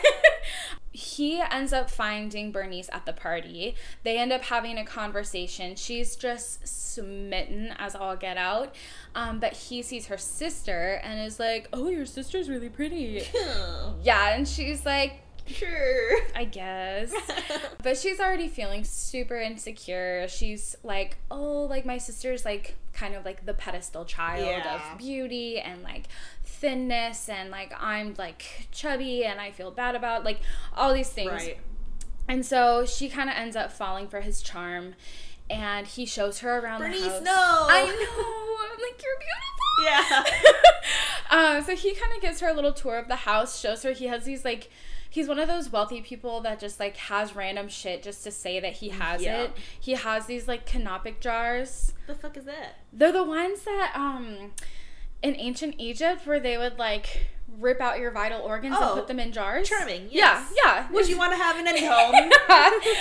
he 0.93 1.41
ends 1.41 1.73
up 1.73 1.89
finding 1.91 2.51
Bernice 2.51 2.89
at 2.93 3.07
the 3.07 3.13
party. 3.13 3.77
They 4.03 4.19
end 4.19 4.33
up 4.33 4.43
having 4.43 4.79
a 4.79 4.85
conversation. 4.85 5.77
She's 5.77 6.17
just 6.17 6.67
smitten 6.67 7.73
as 7.79 7.95
all 7.95 8.17
get 8.17 8.37
out. 8.37 8.75
Um, 9.15 9.39
but 9.39 9.53
he 9.53 9.83
sees 9.83 10.07
her 10.07 10.19
sister 10.19 11.01
and 11.05 11.21
is 11.21 11.39
like, 11.39 11.69
Oh, 11.73 11.89
your 11.89 12.07
sister's 12.07 12.49
really 12.49 12.69
pretty. 12.69 13.23
yeah, 14.03 14.35
and 14.35 14.47
she's 14.49 14.85
like, 14.85 15.21
sure. 15.49 16.19
I 16.35 16.45
guess. 16.45 17.13
But 17.83 17.97
she's 17.97 18.19
already 18.21 18.49
feeling 18.49 18.83
super 18.85 19.37
insecure. 19.37 20.27
She's 20.29 20.77
like, 20.83 21.17
oh, 21.31 21.63
like 21.63 21.87
my 21.87 21.97
sister's 21.99 22.45
like 22.45 22.75
kind 22.93 23.15
of 23.15 23.25
like 23.25 23.47
the 23.47 23.55
pedestal 23.55 24.05
child 24.05 24.45
Yeah. 24.47 24.93
of 24.93 24.99
beauty 24.99 25.61
and 25.61 25.83
like 25.83 26.05
thinness 26.45 27.29
and 27.29 27.51
like 27.51 27.73
I'm 27.81 28.15
like 28.19 28.67
chubby 28.73 29.25
and 29.25 29.41
I 29.41 29.53
feel 29.53 29.71
bad 29.71 29.95
about 29.95 30.25
like 30.25 30.41
all 30.77 30.93
these 30.93 31.09
things. 31.09 31.31
Right. 31.31 31.59
And 32.29 32.45
so 32.45 32.85
she 32.85 33.09
kind 33.09 33.31
of 33.31 33.37
ends 33.37 33.55
up 33.57 33.71
falling 33.73 34.09
for 34.09 34.21
his 34.21 34.43
charm 34.43 34.95
and 35.49 35.87
he 35.87 36.05
shows 36.05 36.41
her 36.41 36.59
around 36.59 36.81
Bernice, 36.81 37.01
the 37.05 37.09
house. 37.11 37.23
no. 37.23 37.33
I 37.69 37.85
know. 37.87 38.73
I'm 38.73 38.83
like, 38.83 39.03
you're 39.03 39.19
beautiful. 39.21 40.25
Yeah. 41.31 41.57
um, 41.59 41.65
so 41.65 41.75
he 41.77 41.95
kind 41.95 42.13
of 42.15 42.21
gives 42.21 42.41
her 42.41 42.49
a 42.49 42.53
little 42.53 42.73
tour 42.73 42.99
of 42.99 43.09
the 43.09 43.17
house, 43.17 43.61
shows 43.61 43.83
her 43.85 43.93
he 43.93 44.09
has 44.09 44.25
these 44.25 44.45
like 44.45 44.69
he's 45.11 45.27
one 45.29 45.39
of 45.39 45.49
those 45.49 45.71
wealthy 45.71 46.01
people 46.03 46.41
that 46.43 46.59
just 46.61 46.79
like 46.79 46.97
has 46.97 47.35
random 47.35 47.69
shit 47.69 48.03
just 48.03 48.23
to 48.25 48.31
say 48.31 48.61
that 48.61 48.75
he 48.75 48.91
has 48.91 49.23
Yeah. 49.23 49.43
it. 49.45 49.53
He 49.79 49.93
has 49.93 50.27
these 50.27 50.47
like 50.49 50.67
canopic 50.67 51.21
jars. 51.21 51.93
the 52.07 52.15
fuck 52.15 52.37
is 52.37 52.45
that? 52.45 52.77
They're 52.93 53.13
the 53.13 53.25
ones 53.25 53.63
that 53.63 53.93
um 53.95 54.53
in 55.23 55.35
ancient 55.37 55.75
Egypt 55.79 56.27
where 56.27 56.39
they 56.41 56.57
would 56.59 56.79
like 56.79 57.27
rip 57.59 57.81
out 57.81 57.99
your 57.99 58.11
vital 58.11 58.41
organs 58.43 58.77
Oh, 58.79 58.85
and 58.93 58.95
put 59.01 59.09
them 59.09 59.19
in 59.19 59.33
jars. 59.33 59.69
Charming. 59.69 60.03
Yeah, 60.11 60.45
Yes. 60.45 60.53
yeah. 60.65 60.91
Would 60.93 61.09
you 61.09 61.17
want 61.19 61.33
to 61.33 61.39
have 61.39 61.59
in 61.59 61.67
any 61.67 61.85
home? 61.91 62.31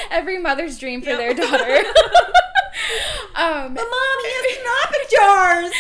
Every 0.10 0.39
mother's 0.39 0.80
dream 0.80 1.01
for 1.01 1.10
Yep. 1.12 1.18
their 1.20 1.34
daughter. 1.34 1.64
um 3.36 3.74
But 3.74 3.86
mommy 3.89 4.30
has 4.34 4.58
canopic 4.58 5.10
jars. 5.12 5.74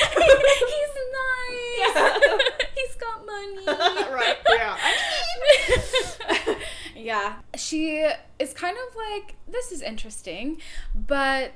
he's 0.73 0.93
nice. 1.13 1.95
Yeah. 1.95 2.66
He's 2.85 2.95
got 2.95 3.25
money. 3.25 3.65
right. 4.13 4.37
Yeah. 4.49 4.77
I 4.79 6.45
mean. 6.47 6.57
yeah. 6.95 7.35
She 7.55 8.09
is 8.39 8.53
kind 8.53 8.77
of 8.87 8.95
like, 8.95 9.35
this 9.47 9.71
is 9.71 9.81
interesting, 9.81 10.61
but 10.95 11.53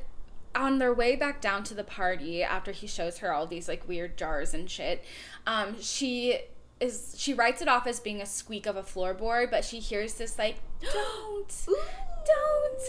on 0.53 0.79
their 0.79 0.93
way 0.93 1.15
back 1.15 1.39
down 1.41 1.63
to 1.63 1.73
the 1.73 1.83
party 1.83 2.43
after 2.43 2.71
he 2.71 2.85
shows 2.87 3.19
her 3.19 3.31
all 3.33 3.47
these 3.47 3.67
like 3.67 3.87
weird 3.87 4.17
jars 4.17 4.53
and 4.53 4.69
shit, 4.69 5.03
um, 5.47 5.79
she 5.79 6.39
is 6.79 7.13
she 7.17 7.33
writes 7.33 7.61
it 7.61 7.67
off 7.67 7.85
as 7.85 7.99
being 7.99 8.21
a 8.21 8.25
squeak 8.25 8.65
of 8.65 8.75
a 8.75 8.81
floorboard, 8.81 9.51
but 9.51 9.63
she 9.63 9.79
hears 9.79 10.15
this 10.15 10.37
like, 10.37 10.55
don't, 10.81 11.53
Ooh. 11.69 11.77
Don't, 12.25 12.81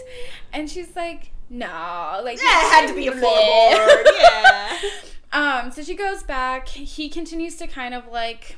and 0.51 0.69
she's 0.69 0.95
like, 0.95 1.31
no, 1.49 2.21
like 2.23 2.37
Yeah, 2.37 2.45
it 2.45 2.71
had 2.71 2.87
to 2.87 2.95
be 2.95 3.07
a 3.07 3.11
floorboard. 3.11 4.05
Yeah. 4.19 4.79
Um, 5.33 5.71
so 5.71 5.81
she 5.81 5.95
goes 5.95 6.21
back. 6.23 6.67
He 6.67 7.09
continues 7.09 7.55
to 7.55 7.65
kind 7.65 7.95
of 7.95 8.07
like, 8.07 8.57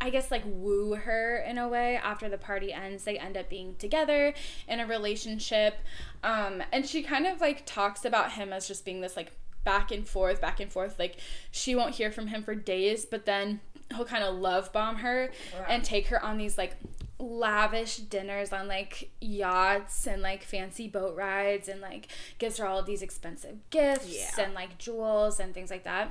I 0.00 0.10
guess, 0.10 0.30
like 0.30 0.42
woo 0.46 0.94
her 0.94 1.38
in 1.38 1.58
a 1.58 1.66
way. 1.68 1.96
After 1.96 2.28
the 2.28 2.38
party 2.38 2.72
ends, 2.72 3.02
they 3.02 3.18
end 3.18 3.36
up 3.36 3.48
being 3.48 3.74
together 3.80 4.32
in 4.68 4.78
a 4.78 4.86
relationship. 4.86 5.74
Um, 6.22 6.62
and 6.72 6.86
she 6.86 7.02
kind 7.02 7.26
of 7.26 7.40
like 7.40 7.66
talks 7.66 8.04
about 8.04 8.32
him 8.32 8.52
as 8.52 8.68
just 8.68 8.84
being 8.84 9.00
this 9.00 9.16
like 9.16 9.32
back 9.64 9.90
and 9.90 10.06
forth, 10.06 10.40
back 10.40 10.60
and 10.60 10.70
forth. 10.72 10.98
Like 11.00 11.16
she 11.50 11.74
won't 11.74 11.96
hear 11.96 12.12
from 12.12 12.28
him 12.28 12.44
for 12.44 12.54
days, 12.54 13.04
but 13.04 13.26
then 13.26 13.60
he'll 13.94 14.04
kind 14.04 14.22
of 14.22 14.36
love 14.36 14.72
bomb 14.72 14.96
her 14.96 15.30
and 15.68 15.82
take 15.82 16.06
her 16.08 16.22
on 16.24 16.36
these 16.36 16.56
like 16.56 16.76
lavish 17.18 17.96
dinners 17.96 18.52
on 18.52 18.68
like 18.68 19.10
yachts 19.20 20.06
and 20.06 20.22
like 20.22 20.44
fancy 20.44 20.86
boat 20.88 21.16
rides 21.16 21.68
and 21.68 21.80
like 21.80 22.08
gives 22.38 22.58
her 22.58 22.66
all 22.66 22.82
these 22.82 23.02
expensive 23.02 23.56
gifts 23.70 24.06
Yeah. 24.08 24.44
and 24.44 24.54
like 24.54 24.78
jewels 24.78 25.40
and 25.40 25.52
things 25.52 25.70
like 25.70 25.84
that. 25.84 26.10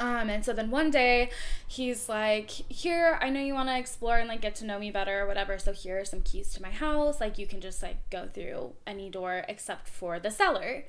Um, 0.00 0.28
and 0.30 0.44
so 0.44 0.52
then 0.52 0.70
one 0.72 0.90
day 0.90 1.30
he's 1.68 2.08
like, 2.08 2.50
Here, 2.50 3.18
I 3.22 3.30
know 3.30 3.40
you 3.40 3.54
want 3.54 3.68
to 3.68 3.78
explore 3.78 4.18
and 4.18 4.28
like 4.28 4.40
get 4.40 4.56
to 4.56 4.64
know 4.64 4.78
me 4.80 4.90
better 4.90 5.20
or 5.22 5.26
whatever. 5.28 5.58
So 5.60 5.72
here 5.72 6.00
are 6.00 6.04
some 6.04 6.22
keys 6.22 6.52
to 6.54 6.62
my 6.62 6.70
house. 6.70 7.20
Like 7.20 7.38
you 7.38 7.46
can 7.46 7.60
just 7.60 7.82
like 7.82 8.10
go 8.10 8.26
through 8.32 8.72
any 8.86 9.10
door 9.10 9.44
except 9.48 9.88
for 9.88 10.18
the 10.18 10.30
cellar. 10.30 10.84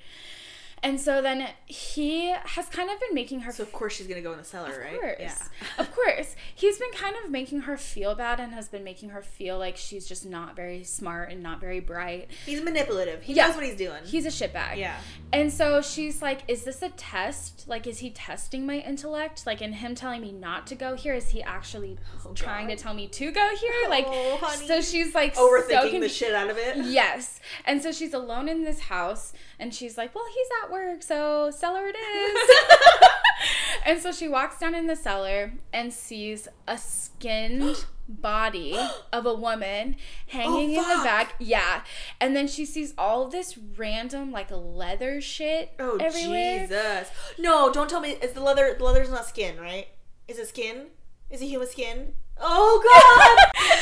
And 0.83 1.01
so 1.01 1.21
then 1.21 1.47
he 1.65 2.29
has 2.45 2.67
kind 2.67 2.89
of 2.91 2.99
been 2.99 3.13
making 3.15 3.41
her 3.41 3.51
So 3.51 3.63
of 3.63 3.71
course 3.71 3.93
she's 3.95 4.05
gonna 4.07 4.21
go 4.21 4.31
in 4.31 4.37
the 4.37 4.43
cellar, 4.43 4.79
right? 4.79 4.93
of 4.93 4.99
course. 5.01 5.15
Yeah. 5.19 5.35
Of 5.79 5.91
course. 5.93 6.35
He's 6.53 6.77
been 6.77 6.91
kind 6.91 7.15
of 7.23 7.31
making 7.31 7.61
her 7.61 7.77
feel 7.77 8.13
bad 8.15 8.39
and 8.39 8.53
has 8.53 8.67
been 8.67 8.83
making 8.83 9.09
her 9.09 9.21
feel 9.21 9.57
like 9.57 9.75
she's 9.75 10.05
just 10.07 10.25
not 10.25 10.55
very 10.55 10.83
smart 10.83 11.31
and 11.31 11.41
not 11.41 11.59
very 11.59 11.79
bright. 11.79 12.29
He's 12.45 12.61
manipulative. 12.61 13.23
He 13.23 13.33
Yeah. 13.33 13.47
knows 13.47 13.55
what 13.55 13.65
he's 13.65 13.75
doing. 13.75 14.03
He's 14.05 14.25
a 14.25 14.29
shitbag. 14.29 14.77
yeah. 14.77 14.97
And 15.33 15.51
so 15.51 15.81
she's 15.81 16.21
like, 16.21 16.41
Is 16.47 16.63
this 16.63 16.81
a 16.83 16.89
test? 16.89 17.67
Like, 17.67 17.87
is 17.87 17.99
he 17.99 18.11
testing 18.11 18.65
my 18.65 18.77
intellect? 18.77 19.45
Like, 19.47 19.61
in 19.61 19.73
him 19.73 19.95
telling 19.95 20.21
me 20.21 20.31
not 20.31 20.67
to 20.67 20.75
go 20.75 20.95
here, 20.95 21.13
is 21.15 21.29
he 21.29 21.41
actually 21.41 21.97
Oh, 22.25 22.33
trying 22.33 22.67
God. 22.67 22.77
to 22.77 22.83
tell 22.83 22.93
me 22.93 23.07
to 23.07 23.31
go 23.31 23.55
here? 23.59 23.71
Oh, 23.85 23.89
like, 23.89 24.05
Oh, 24.07 24.37
honey. 24.41 24.67
so 24.67 24.81
she's 24.81 25.15
like, 25.15 25.35
so 25.35 25.49
Overthinking 25.49 26.01
the 26.01 26.09
shit 26.09 26.33
out 26.35 26.49
of 26.49 26.57
it. 26.57 26.77
Yes. 26.85 27.39
And 27.65 27.81
so 27.81 27.91
she's 27.91 28.13
alone 28.13 28.47
in 28.47 28.63
this 28.63 28.79
house 28.81 29.33
and 29.59 29.73
she's 29.73 29.97
like, 29.97 30.13
Well, 30.13 30.25
he's 30.33 30.47
at 30.67 30.71
work, 30.71 31.03
so 31.03 31.51
cellar 31.51 31.87
it 31.87 31.95
is. 31.95 32.49
and 33.85 33.99
so 33.99 34.11
she 34.11 34.27
walks 34.27 34.59
down 34.59 34.75
in 34.75 34.87
the 34.87 34.95
cellar 34.95 35.53
and 35.73 35.93
sees 35.93 36.47
a 36.67 36.77
skinned 36.77 37.85
body 38.09 38.77
of 39.11 39.25
a 39.25 39.33
woman 39.33 39.95
hanging 40.27 40.77
oh, 40.77 40.81
in 40.81 40.97
the 40.97 41.03
back. 41.03 41.35
Yeah. 41.39 41.81
And 42.19 42.35
then 42.35 42.47
she 42.47 42.65
sees 42.65 42.93
all 42.97 43.27
this 43.27 43.57
random 43.57 44.31
like 44.31 44.49
leather 44.51 45.21
shit 45.21 45.73
Oh 45.79 45.97
everywhere. 45.97 46.61
Jesus! 46.61 47.11
No, 47.37 47.71
don't 47.71 47.89
tell 47.89 48.01
me. 48.01 48.11
Is 48.11 48.33
the 48.33 48.41
leather? 48.41 48.75
The 48.77 48.83
leather's 48.83 49.09
not 49.09 49.25
skin, 49.25 49.59
right? 49.59 49.87
Is 50.27 50.37
it 50.39 50.47
skin? 50.49 50.87
Is 51.29 51.41
it 51.41 51.47
human 51.47 51.67
skin? 51.67 52.13
Oh 52.39 52.81
God! 52.83 53.61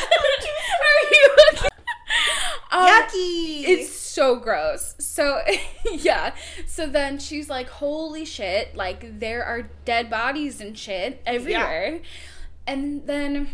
Are 0.80 1.10
you 1.12 1.36
looking? 1.36 1.75
Um, 2.70 2.86
Yucky! 2.86 3.64
It's 3.64 3.90
so 3.90 4.36
gross. 4.36 4.94
So, 4.98 5.40
yeah. 5.92 6.34
So 6.66 6.86
then 6.86 7.18
she's 7.18 7.48
like, 7.48 7.68
holy 7.68 8.24
shit, 8.24 8.74
like 8.76 9.20
there 9.20 9.44
are 9.44 9.70
dead 9.84 10.10
bodies 10.10 10.60
and 10.60 10.76
shit 10.76 11.22
everywhere. 11.26 12.00
And 12.66 13.06
then 13.06 13.50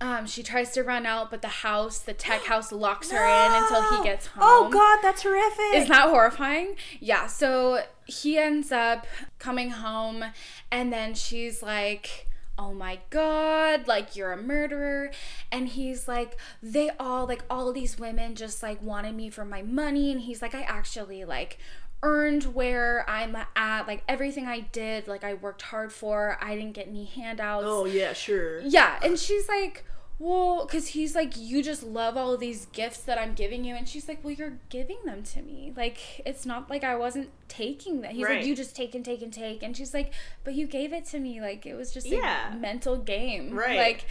um, 0.00 0.26
she 0.26 0.42
tries 0.42 0.70
to 0.72 0.82
run 0.82 1.06
out, 1.06 1.30
but 1.30 1.42
the 1.42 1.48
house, 1.48 1.98
the 1.98 2.12
tech 2.12 2.44
house, 2.46 2.72
locks 2.72 3.10
her 3.10 3.24
in 3.24 3.62
until 3.62 3.96
he 3.96 4.04
gets 4.04 4.26
home. 4.26 4.42
Oh 4.44 4.70
god, 4.70 4.98
that's 5.02 5.22
horrific. 5.22 5.74
Isn't 5.74 5.88
that 5.88 6.08
horrifying? 6.08 6.76
Yeah, 7.00 7.26
so 7.26 7.82
he 8.04 8.38
ends 8.38 8.70
up 8.70 9.06
coming 9.38 9.70
home, 9.70 10.24
and 10.70 10.92
then 10.92 11.14
she's 11.14 11.62
like, 11.62 12.28
Oh 12.62 12.74
my 12.74 12.98
god, 13.08 13.88
like 13.88 14.16
you're 14.16 14.32
a 14.32 14.36
murderer. 14.36 15.10
And 15.50 15.66
he's 15.66 16.06
like, 16.06 16.36
They 16.62 16.90
all, 17.00 17.26
like, 17.26 17.42
all 17.48 17.72
these 17.72 17.98
women 17.98 18.34
just 18.34 18.62
like 18.62 18.82
wanted 18.82 19.14
me 19.14 19.30
for 19.30 19.46
my 19.46 19.62
money. 19.62 20.12
And 20.12 20.20
he's 20.20 20.42
like, 20.42 20.54
I 20.54 20.60
actually 20.60 21.24
like 21.24 21.56
earned 22.02 22.54
where 22.54 23.08
I'm 23.08 23.34
at. 23.56 23.88
Like, 23.88 24.04
everything 24.06 24.46
I 24.46 24.60
did, 24.60 25.08
like, 25.08 25.24
I 25.24 25.32
worked 25.32 25.62
hard 25.62 25.90
for. 25.90 26.36
I 26.42 26.54
didn't 26.54 26.74
get 26.74 26.86
any 26.86 27.06
handouts. 27.06 27.64
Oh 27.66 27.86
yeah, 27.86 28.12
sure. 28.12 28.60
Yeah, 28.60 28.98
and 29.02 29.18
she's 29.18 29.48
like, 29.48 29.86
well, 30.22 30.66
because 30.66 30.88
he's 30.88 31.14
like, 31.14 31.32
you 31.38 31.62
just 31.62 31.82
love 31.82 32.14
all 32.14 32.34
of 32.34 32.40
these 32.40 32.66
gifts 32.66 32.98
that 33.04 33.18
I'm 33.18 33.32
giving 33.32 33.64
you. 33.64 33.74
And 33.74 33.88
she's 33.88 34.06
like, 34.06 34.22
well, 34.22 34.34
you're 34.34 34.58
giving 34.68 34.98
them 35.06 35.22
to 35.22 35.40
me. 35.40 35.72
Like, 35.74 35.96
it's 36.26 36.44
not 36.44 36.68
like 36.68 36.84
I 36.84 36.94
wasn't 36.94 37.30
taking 37.48 38.02
that. 38.02 38.12
He's 38.12 38.26
Right. 38.26 38.36
like, 38.40 38.46
you 38.46 38.54
just 38.54 38.76
take 38.76 38.94
and 38.94 39.02
take 39.02 39.22
and 39.22 39.32
take. 39.32 39.62
And 39.62 39.74
she's 39.74 39.94
like, 39.94 40.12
but 40.44 40.52
you 40.52 40.66
gave 40.66 40.92
it 40.92 41.06
to 41.06 41.18
me. 41.18 41.40
Like, 41.40 41.64
it 41.64 41.74
was 41.74 41.90
just 41.90 42.06
a 42.06 42.16
Yeah. 42.16 42.54
mental 42.54 42.98
game. 42.98 43.54
Right. 43.56 43.78
Like, 43.78 44.04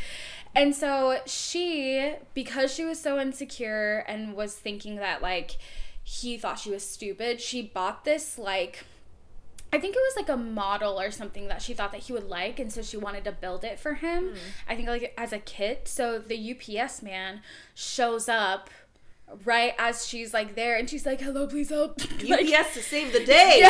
and 0.56 0.76
so 0.76 1.20
she, 1.28 2.14
because 2.34 2.74
she 2.74 2.86
was 2.86 3.00
so 3.00 3.20
insecure 3.20 4.04
and 4.08 4.34
was 4.34 4.56
thinking 4.56 4.96
that, 4.96 5.22
like, 5.22 5.58
he 6.04 6.40
thought 6.40 6.58
she 6.58 6.72
was 6.72 6.84
stupid, 6.90 7.40
she 7.40 7.62
bought 7.62 8.04
this, 8.04 8.40
like, 8.40 8.84
I 9.72 9.80
think 9.80 9.96
it 9.96 10.00
was 10.00 10.16
like 10.16 10.30
a 10.30 10.38
model 10.38 11.00
or 11.00 11.12
something 11.12 11.48
that 11.48 11.62
she 11.62 11.74
thought 11.74 11.92
that 11.92 12.02
he 12.02 12.14
would 12.14 12.28
like, 12.28 12.60
and 12.60 12.72
so 12.72 12.82
she 12.82 12.98
wanted 12.98 13.24
to 13.26 13.32
build 13.32 13.64
it 13.64 13.80
for 13.80 13.96
him. 13.96 14.30
Hmm. 14.30 14.36
I 14.68 14.76
think 14.76 14.88
like 14.88 15.14
as 15.18 15.32
a 15.32 15.40
kit. 15.40 15.88
So 15.88 16.20
the 16.20 16.56
UPS 16.56 17.02
man 17.02 17.42
shows 17.76 18.28
up 18.28 18.70
right 19.46 19.74
as 19.78 20.08
she's 20.08 20.34
like 20.34 20.56
there, 20.56 20.76
and 20.76 20.90
she's 20.90 21.06
like, 21.06 21.22
"Hello, 21.22 21.46
please 21.46 21.70
help." 21.70 22.02
like, 22.24 22.52
UPS 22.52 22.74
to 22.74 22.82
save 22.82 23.14
the 23.14 23.24
day. 23.24 23.58
yeah, 23.60 23.70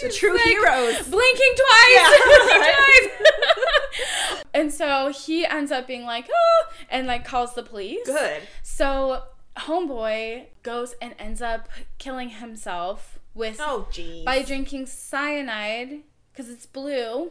she's 0.00 0.16
true 0.16 0.34
like, 0.34 0.42
heroes. 0.42 1.08
Blinking 1.08 1.54
twice. 1.56 1.94
Yeah, 1.94 2.10
blinking 2.26 2.60
right. 2.60 3.10
twice. 3.18 4.44
and 4.54 4.72
so 4.72 5.12
he 5.12 5.46
ends 5.46 5.70
up 5.70 5.86
being 5.86 6.04
like, 6.04 6.28
"Oh," 6.32 6.64
and 6.90 7.06
like 7.06 7.24
calls 7.24 7.54
the 7.54 7.62
police. 7.62 8.06
Good. 8.06 8.42
So 8.62 9.22
homeboy 9.56 10.46
goes 10.62 10.94
and 11.02 11.14
ends 11.18 11.42
up 11.42 11.68
killing 11.98 12.30
himself 12.30 13.17
with 13.38 13.58
Oh 13.60 13.86
jeez. 13.90 14.24
by 14.24 14.42
drinking 14.42 14.86
cyanide 14.86 16.00
because 16.32 16.50
it's 16.50 16.66
blue. 16.66 17.30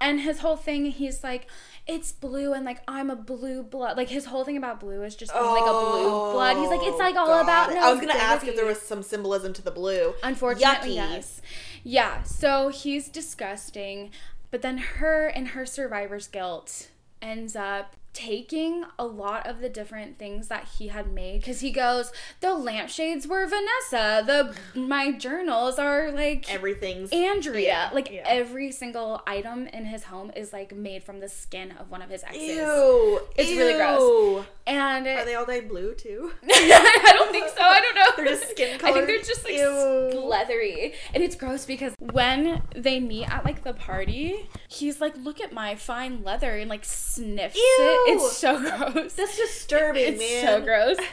and 0.00 0.20
his 0.20 0.40
whole 0.40 0.56
thing, 0.56 0.86
he's 0.86 1.24
like, 1.24 1.46
it's 1.86 2.12
blue 2.12 2.52
and 2.52 2.64
like 2.64 2.82
I'm 2.86 3.10
a 3.10 3.16
blue 3.16 3.62
blood. 3.62 3.96
Like 3.96 4.08
his 4.08 4.26
whole 4.26 4.44
thing 4.44 4.56
about 4.56 4.80
blue 4.80 5.02
is 5.02 5.16
just 5.16 5.32
being 5.32 5.44
like 5.44 5.62
a 5.62 5.72
blue 5.72 6.32
blood. 6.32 6.56
He's 6.56 6.68
like, 6.68 6.82
it's 6.82 6.98
like 6.98 7.16
all 7.16 7.26
oh, 7.26 7.28
God. 7.28 7.42
about. 7.42 7.70
No, 7.70 7.80
I 7.80 7.92
was 7.92 8.00
gonna 8.00 8.12
ask 8.14 8.46
if 8.46 8.56
there 8.56 8.66
was 8.66 8.80
some 8.80 9.02
symbolism 9.02 9.52
to 9.54 9.62
the 9.62 9.70
blue. 9.70 10.14
Unfortunately, 10.22 10.90
Yucky. 10.90 10.94
yes. 10.94 11.40
Yeah, 11.82 12.22
so 12.22 12.68
he's 12.68 13.08
disgusting. 13.08 14.10
But 14.50 14.62
then 14.62 14.78
her 14.78 15.26
and 15.28 15.48
her 15.48 15.64
survivor's 15.64 16.26
guilt 16.26 16.88
ends 17.22 17.54
up 17.54 17.96
taking 18.12 18.84
a 18.98 19.04
lot 19.06 19.46
of 19.46 19.60
the 19.60 19.68
different 19.68 20.18
things 20.18 20.48
that 20.48 20.66
he 20.78 20.88
had 20.88 21.12
made 21.12 21.40
because 21.40 21.60
he 21.60 21.70
goes 21.70 22.10
the 22.40 22.52
lampshades 22.54 23.26
were 23.26 23.46
vanessa 23.46 24.22
the 24.26 24.54
my 24.78 25.12
journals 25.12 25.78
are 25.78 26.10
like 26.10 26.52
Everything's 26.52 27.12
andrea 27.12 27.60
Yeah, 27.66 27.90
like 27.92 28.10
yeah. 28.10 28.24
every 28.26 28.72
single 28.72 29.22
item 29.26 29.68
in 29.68 29.84
his 29.84 30.04
home 30.04 30.32
is 30.34 30.52
like 30.52 30.74
made 30.74 31.04
from 31.04 31.20
the 31.20 31.28
skin 31.28 31.72
of 31.78 31.90
one 31.90 32.02
of 32.02 32.10
his 32.10 32.24
exes 32.24 32.40
Ew. 32.56 33.20
It's 33.36 33.50
really 33.50 33.74
gross. 33.74 34.00
Ew. 34.00 34.44
and 34.66 35.06
Are 35.06 35.24
they 35.24 35.34
all 35.36 35.46
dyed 35.46 35.68
blue 35.68 35.94
too? 35.94 36.32
I 36.44 37.12
don't 37.16 37.30
think 37.30 37.48
so. 37.48 37.62
I 37.62 37.80
don't 37.80 37.94
know. 37.94 38.06
They're 38.16 38.34
just 38.34 38.50
skin 38.50 38.78
I 38.84 38.92
think 38.92 39.06
they're 39.06 39.18
just 39.18 39.44
like 39.44 39.54
Ew. 39.54 40.20
leathery, 40.24 40.94
and 41.14 41.22
it's 41.22 41.36
gross 41.36 41.64
because 41.64 41.94
when 42.12 42.62
they 42.74 43.00
meet 43.00 43.24
at 43.32 43.44
like 43.44 43.62
the 43.64 43.72
party, 43.72 44.48
he's 44.68 45.00
like, 45.00 45.14
"Look 45.16 45.40
at 45.40 45.52
my 45.52 45.74
fine 45.74 46.22
leather," 46.22 46.56
and 46.56 46.68
like 46.68 46.84
sniffs 46.84 47.56
Ew. 47.56 47.62
it. 47.80 47.99
It's 48.06 48.36
so 48.36 48.58
gross. 48.92 49.12
That's 49.14 49.36
disturbing, 49.36 50.14
it's 50.14 50.18
man. 50.20 50.44
so 50.46 50.60
gross. 50.64 50.96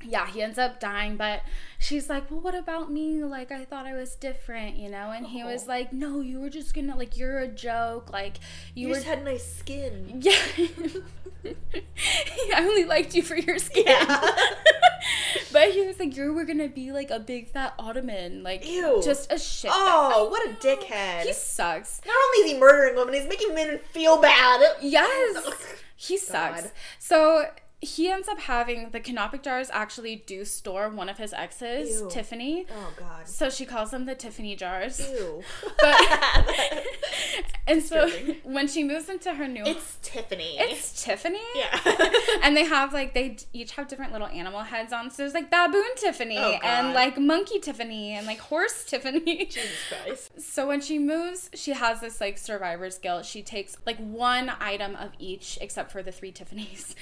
Yeah, 0.00 0.28
he 0.28 0.40
ends 0.42 0.58
up 0.58 0.78
dying, 0.78 1.16
but 1.16 1.42
she's 1.80 2.08
like, 2.08 2.30
"Well, 2.30 2.38
what 2.38 2.54
about 2.54 2.88
me? 2.90 3.24
Like, 3.24 3.50
I 3.50 3.64
thought 3.64 3.84
I 3.84 3.94
was 3.94 4.14
different, 4.14 4.76
you 4.76 4.88
know?" 4.88 5.10
And 5.10 5.26
he 5.26 5.42
was 5.42 5.64
Oh. 5.64 5.66
like, 5.66 5.92
"No, 5.92 6.20
you 6.20 6.38
were 6.40 6.50
just 6.50 6.72
gonna 6.72 6.96
like, 6.96 7.16
you're 7.18 7.40
a 7.40 7.48
joke. 7.48 8.12
Like, 8.12 8.36
you, 8.76 8.82
You 8.82 8.88
were 8.90 8.94
just 8.94 9.06
had 9.08 9.24
nice 9.24 9.56
skin. 9.56 10.20
yeah. 10.22 10.38
I 12.54 12.60
only 12.64 12.84
liked 12.84 13.14
you 13.16 13.22
for 13.22 13.36
your 13.36 13.58
skin. 13.58 13.84
Yeah. 13.86 14.30
but 15.52 15.70
he 15.72 15.84
was 15.84 15.98
like, 15.98 16.16
you 16.16 16.32
were 16.32 16.44
gonna 16.44 16.68
be 16.68 16.92
like 16.92 17.10
a 17.10 17.18
big 17.18 17.48
fat 17.48 17.74
ottoman. 17.78 18.44
Like, 18.44 18.66
Ew. 18.68 19.00
just 19.04 19.32
a 19.32 19.38
shit. 19.38 19.70
Oh, 19.74 20.28
what 20.30 20.48
a 20.48 20.52
dickhead. 20.64 21.24
He 21.24 21.32
sucks. 21.32 22.00
Not 22.06 22.14
only 22.14 22.46
is 22.48 22.52
he 22.52 22.58
murdering 22.58 22.94
women, 22.94 23.14
he's 23.14 23.28
making 23.28 23.52
men 23.54 23.78
feel 23.92 24.16
bad. 24.20 24.62
Yes. 24.80 25.36
He 26.00 26.16
sucks. 26.16 26.62
God. 26.62 26.70
So 27.00 27.44
he 27.80 28.08
ends 28.10 28.26
up 28.28 28.40
having 28.40 28.90
the 28.90 28.98
canopic 29.00 29.42
jars 29.42 29.70
actually 29.72 30.16
do 30.26 30.44
store 30.44 30.88
one 30.88 31.08
of 31.08 31.18
his 31.18 31.32
exes, 31.32 32.00
Ew. 32.00 32.08
Tiffany. 32.10 32.66
Oh 32.74 32.92
god. 32.96 33.28
So 33.28 33.50
she 33.50 33.64
calls 33.64 33.90
them 33.92 34.04
the 34.06 34.14
Tiffany 34.16 34.56
jars. 34.56 35.00
Ew. 35.00 35.42
But 35.80 36.84
and 37.68 37.82
so 37.82 38.06
Disturbing. 38.06 38.36
when 38.44 38.66
she 38.66 38.82
moves 38.82 39.08
into 39.08 39.34
her 39.34 39.46
new 39.46 39.62
it's 39.64 39.98
Tiffany. 40.02 40.56
it's 40.58 41.04
Tiffany. 41.04 41.38
yeah. 41.54 41.78
and 42.42 42.56
they 42.56 42.64
have 42.64 42.92
like 42.92 43.12
they 43.14 43.36
each 43.52 43.72
have 43.72 43.86
different 43.88 44.10
little 44.12 44.26
animal 44.28 44.60
heads 44.62 44.92
on. 44.92 45.10
So 45.10 45.18
there's 45.22 45.34
like 45.34 45.50
baboon 45.50 45.84
Tiffany 45.96 46.38
Oh, 46.38 46.58
and 46.62 46.94
like 46.94 47.18
monkey 47.18 47.60
Tiffany 47.60 48.12
and 48.12 48.26
like 48.26 48.38
horse 48.38 48.84
Tiffany. 48.84 49.44
Jesus 49.46 49.70
Christ. 49.88 50.40
So 50.40 50.66
when 50.66 50.80
she 50.80 50.98
moves, 50.98 51.50
she 51.54 51.72
has 51.72 52.00
this 52.00 52.20
like 52.20 52.38
survivor's 52.38 52.98
guilt. 52.98 53.24
She 53.26 53.42
takes 53.42 53.76
like 53.86 53.98
one 53.98 54.50
item 54.60 54.96
of 54.96 55.10
each, 55.18 55.58
except 55.60 55.92
for 55.92 56.02
the 56.02 56.10
three 56.12 56.32
Tiffany's. 56.32 56.96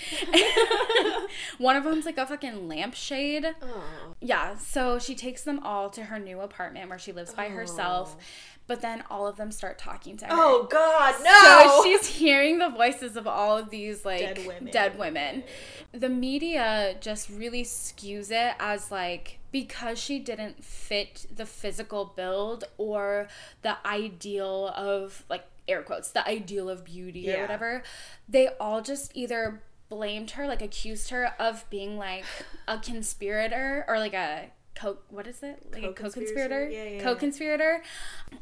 one 1.59 1.77
of 1.77 1.85
them's 1.85 2.07
like 2.07 2.19
a 2.19 2.27
fucking 2.27 2.69
lampshade. 2.69 3.55
Oh. 3.63 3.85
Yeah, 4.21 4.57
so 4.57 4.99
she 4.99 5.15
takes 5.15 5.43
them 5.43 5.61
all 5.61 5.91
to 5.91 6.05
her 6.05 6.19
new 6.19 6.41
apartment 6.41 6.89
where 6.89 6.99
she 6.99 7.13
lives 7.13 7.33
by 7.35 7.49
herself. 7.49 8.17
Oh. 8.19 8.23
But 8.69 8.81
then 8.81 9.05
all 9.09 9.29
of 9.29 9.37
them 9.37 9.53
start 9.53 9.79
talking 9.79 10.17
to 10.17 10.25
her. 10.27 10.33
Oh 10.35 10.67
god, 10.69 11.15
no. 11.23 11.83
So 11.83 11.85
she's 11.85 12.07
hearing 12.07 12.59
the 12.59 12.69
voices 12.69 13.17
of 13.17 13.27
all 13.27 13.57
of 13.57 13.71
these 13.71 14.05
like 14.05 14.19
Dead 14.21 14.47
women. 14.47 14.73
dead 14.73 14.99
women. 14.99 15.45
The 15.93 16.09
media 16.09 16.97
just 17.01 17.31
really 17.31 17.63
skews 17.63 18.33
it 18.33 18.57
as 18.59 18.91
like 18.91 19.39
because 19.53 20.01
she 20.01 20.19
didn't 20.19 20.65
fit 20.65 21.27
the 21.35 21.47
physical 21.47 22.13
build 22.17 22.65
or 22.77 23.29
the 23.63 23.77
ideal 23.87 24.73
of 24.77 25.25
like 25.31 25.45
air 25.69 25.83
quotes, 25.83 26.11
the 26.11 26.27
ideal 26.29 26.69
of 26.69 26.85
beauty 26.85 27.33
or 27.33 27.41
whatever, 27.43 27.83
they 28.29 28.49
all 28.61 28.83
just 28.83 29.13
either 29.15 29.63
blamed 29.89 30.33
her, 30.33 30.47
like 30.47 30.63
accused 30.63 31.11
her 31.11 31.35
of 31.39 31.65
being 31.71 31.97
like 31.97 32.25
a 32.69 32.79
conspirator 32.91 33.85
or 33.89 33.99
like 33.99 34.15
a 34.15 34.51
co 34.75 34.99
what 35.11 35.27
is 35.27 35.43
it? 35.43 35.63
Like 35.73 35.85
a 35.85 35.93
co-conspirator? 35.93 36.69
Yeah, 36.69 36.85
yeah, 36.85 36.91
yeah. 36.97 37.03
Co-conspirator. 37.03 37.83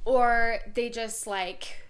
Or 0.05 0.59
they 0.75 0.89
just 0.89 1.27
like 1.27 1.81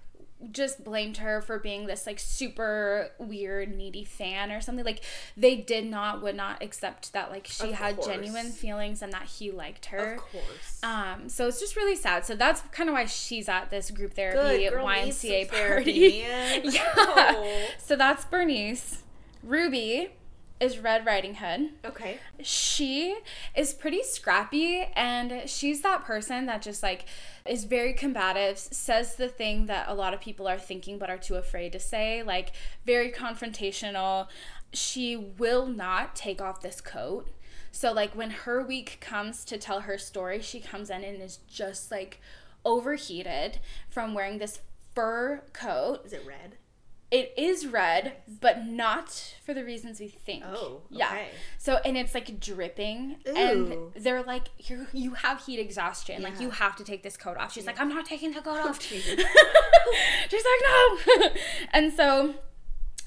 just 0.50 0.84
blamed 0.84 1.16
her 1.18 1.40
for 1.40 1.58
being 1.58 1.86
this 1.86 2.06
like 2.06 2.18
super 2.18 3.10
weird 3.18 3.74
needy 3.74 4.04
fan 4.04 4.50
or 4.52 4.60
something 4.60 4.84
like 4.84 5.02
they 5.38 5.56
did 5.56 5.86
not 5.86 6.20
would 6.22 6.36
not 6.36 6.62
accept 6.62 7.14
that 7.14 7.30
like 7.30 7.46
she 7.46 7.68
Of 7.68 7.72
had 7.74 7.94
course. 7.96 8.08
genuine 8.08 8.50
feelings 8.50 9.00
and 9.00 9.10
that 9.14 9.22
he 9.22 9.50
liked 9.50 9.86
her 9.86 10.14
Of 10.16 10.20
course. 10.20 10.80
um 10.82 11.30
so 11.30 11.48
it's 11.48 11.60
just 11.60 11.76
really 11.76 11.96
sad 11.96 12.26
so 12.26 12.34
that's 12.36 12.60
kind 12.72 12.90
of 12.90 12.94
why 12.94 13.06
she's 13.06 13.48
at 13.48 13.70
this 13.70 13.90
group 13.90 14.12
therapy 14.12 14.64
Good 14.64 14.70
girl 14.74 14.84
ymca 14.84 15.48
therapy, 15.48 15.84
party 15.84 16.22
man. 16.28 16.60
yeah 16.64 16.92
Oh. 16.94 17.66
so 17.78 17.96
that's 17.96 18.26
bernice 18.26 19.02
ruby 19.44 20.08
is 20.60 20.78
red 20.78 21.04
riding 21.04 21.34
hood 21.34 21.70
Okay. 21.84 22.18
she 22.40 23.16
is 23.54 23.74
pretty 23.74 24.02
scrappy 24.02 24.86
and 24.94 25.42
she's 25.48 25.82
that 25.82 26.04
person 26.04 26.46
that 26.46 26.62
just 26.62 26.82
like 26.82 27.04
is 27.44 27.64
very 27.64 27.92
combative 27.92 28.56
says 28.58 29.16
the 29.16 29.28
thing 29.28 29.66
that 29.66 29.88
a 29.88 29.94
lot 29.94 30.14
of 30.14 30.20
people 30.20 30.46
are 30.48 30.58
thinking 30.58 30.96
but 30.98 31.10
are 31.10 31.18
too 31.18 31.34
afraid 31.34 31.72
to 31.72 31.80
say 31.80 32.22
like 32.22 32.52
very 32.86 33.10
confrontational 33.10 34.28
she 34.72 35.16
will 35.16 35.66
not 35.66 36.14
take 36.16 36.40
off 36.40 36.60
this 36.62 36.80
coat 36.80 37.28
so 37.72 37.92
like 37.92 38.14
when 38.14 38.30
her 38.30 38.64
week 38.64 38.98
comes 39.00 39.44
to 39.44 39.58
tell 39.58 39.80
her 39.80 39.98
story 39.98 40.40
she 40.40 40.60
comes 40.60 40.88
in 40.88 41.02
and 41.04 41.20
is 41.20 41.38
just 41.48 41.90
like 41.90 42.20
overheated 42.64 43.58
from 43.90 44.14
wearing 44.14 44.38
this 44.38 44.60
fur 44.94 45.42
coat 45.52 46.00
Is 46.06 46.12
it 46.12 46.24
red? 46.26 46.56
It 47.10 47.32
is 47.36 47.66
red, 47.66 48.14
but 48.40 48.66
not 48.66 49.34
for 49.44 49.54
the 49.54 49.64
reasons 49.64 50.00
we 50.00 50.08
think. 50.08 50.44
Oh, 50.44 50.82
yeah. 50.90 51.24
So 51.58 51.78
and 51.84 51.96
it's 51.96 52.14
like 52.14 52.40
dripping, 52.40 53.16
Ooh. 53.28 53.36
and 53.36 53.92
they're 54.02 54.22
like, 54.22 54.48
you 54.58 54.86
you 54.92 55.14
have 55.14 55.44
heat 55.44 55.60
exhaustion, 55.60 56.22
like 56.22 56.40
you 56.40 56.50
have 56.50 56.76
to 56.76 56.84
take 56.84 57.02
this 57.02 57.16
coat 57.16 57.36
off. 57.36 57.52
She's 57.52 57.66
like, 57.66 57.80
I'm 57.80 57.88
not 57.88 58.06
taking 58.06 58.32
the 58.32 58.40
coat 58.40 58.58
off. 58.58 58.82
She's 58.82 60.44
like, 60.44 60.62
no. 60.66 61.28
and 61.72 61.92
so 61.92 62.34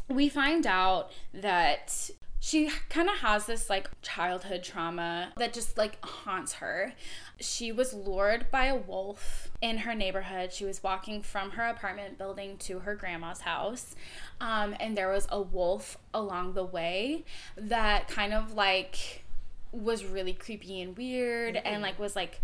we 0.09 0.29
find 0.29 0.65
out 0.65 1.11
that 1.33 2.09
she 2.39 2.69
kind 2.89 3.09
of 3.09 3.17
has 3.17 3.45
this 3.45 3.69
like 3.69 3.89
childhood 4.01 4.63
trauma 4.63 5.33
that 5.37 5.53
just 5.53 5.77
like 5.77 6.03
haunts 6.05 6.53
her. 6.53 6.93
She 7.39 7.71
was 7.71 7.93
lured 7.93 8.49
by 8.51 8.65
a 8.65 8.75
wolf 8.75 9.46
in 9.61 9.79
her 9.79 9.95
neighborhood. 9.95 10.53
She 10.53 10.65
was 10.65 10.83
walking 10.83 11.21
from 11.21 11.51
her 11.51 11.63
apartment 11.63 12.17
building 12.17 12.57
to 12.59 12.79
her 12.79 12.95
grandma's 12.95 13.41
house. 13.41 13.95
Um, 14.39 14.75
and 14.79 14.97
there 14.97 15.09
was 15.09 15.27
a 15.31 15.41
wolf 15.41 15.97
along 16.13 16.53
the 16.53 16.65
way 16.65 17.25
that 17.55 18.07
kind 18.07 18.33
of 18.33 18.53
like 18.53 19.23
was 19.71 20.05
really 20.05 20.33
creepy 20.33 20.81
and 20.81 20.97
weird 20.97 21.57
and 21.57 21.81
like 21.81 21.99
was 21.99 22.15
like 22.15 22.41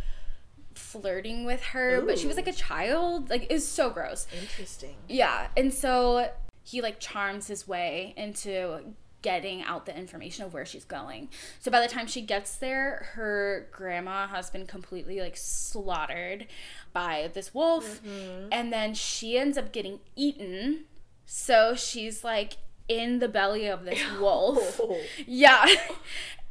flirting 0.76 1.46
with 1.46 1.62
her, 1.62 2.02
but 2.02 2.18
she 2.18 2.28
was 2.28 2.36
like 2.36 2.48
a 2.48 2.54
child. 2.54 3.30
Like 3.30 3.44
it 3.44 3.54
was 3.54 3.68
so 3.68 3.90
gross. 3.90 4.28
Interesting. 4.40 4.96
Yeah, 5.08 5.48
and 5.56 5.74
so 5.74 6.30
he 6.64 6.82
like 6.82 7.00
charms 7.00 7.48
his 7.48 7.68
way 7.68 8.14
into 8.18 8.80
getting 9.24 9.64
out 9.64 9.88
the 9.88 9.98
information 9.98 10.46
of 10.46 10.54
where 10.54 10.66
she's 10.66 10.86
going. 10.86 11.30
So 11.60 11.72
by 11.72 11.82
the 11.82 11.88
time 11.88 12.06
she 12.06 12.22
gets 12.22 12.56
there, 12.56 13.08
her 13.14 13.68
grandma 13.72 14.28
has 14.28 14.52
been 14.52 14.68
completely 14.68 15.20
like 15.20 15.36
slaughtered 15.36 16.46
by 16.94 17.32
this 17.34 17.56
wolf, 17.56 18.04
mm-hmm. 18.04 18.50
and 18.52 18.72
then 18.72 18.94
she 18.94 19.40
ends 19.40 19.58
up 19.58 19.72
getting 19.72 20.00
eaten. 20.16 20.86
So 21.26 21.74
she's 21.74 22.24
like 22.24 22.58
in 22.88 23.18
the 23.20 23.28
belly 23.28 23.66
of 23.66 23.86
this 23.86 24.00
wolf. 24.20 24.80
Oh. 24.84 25.00
Yeah. 25.26 25.66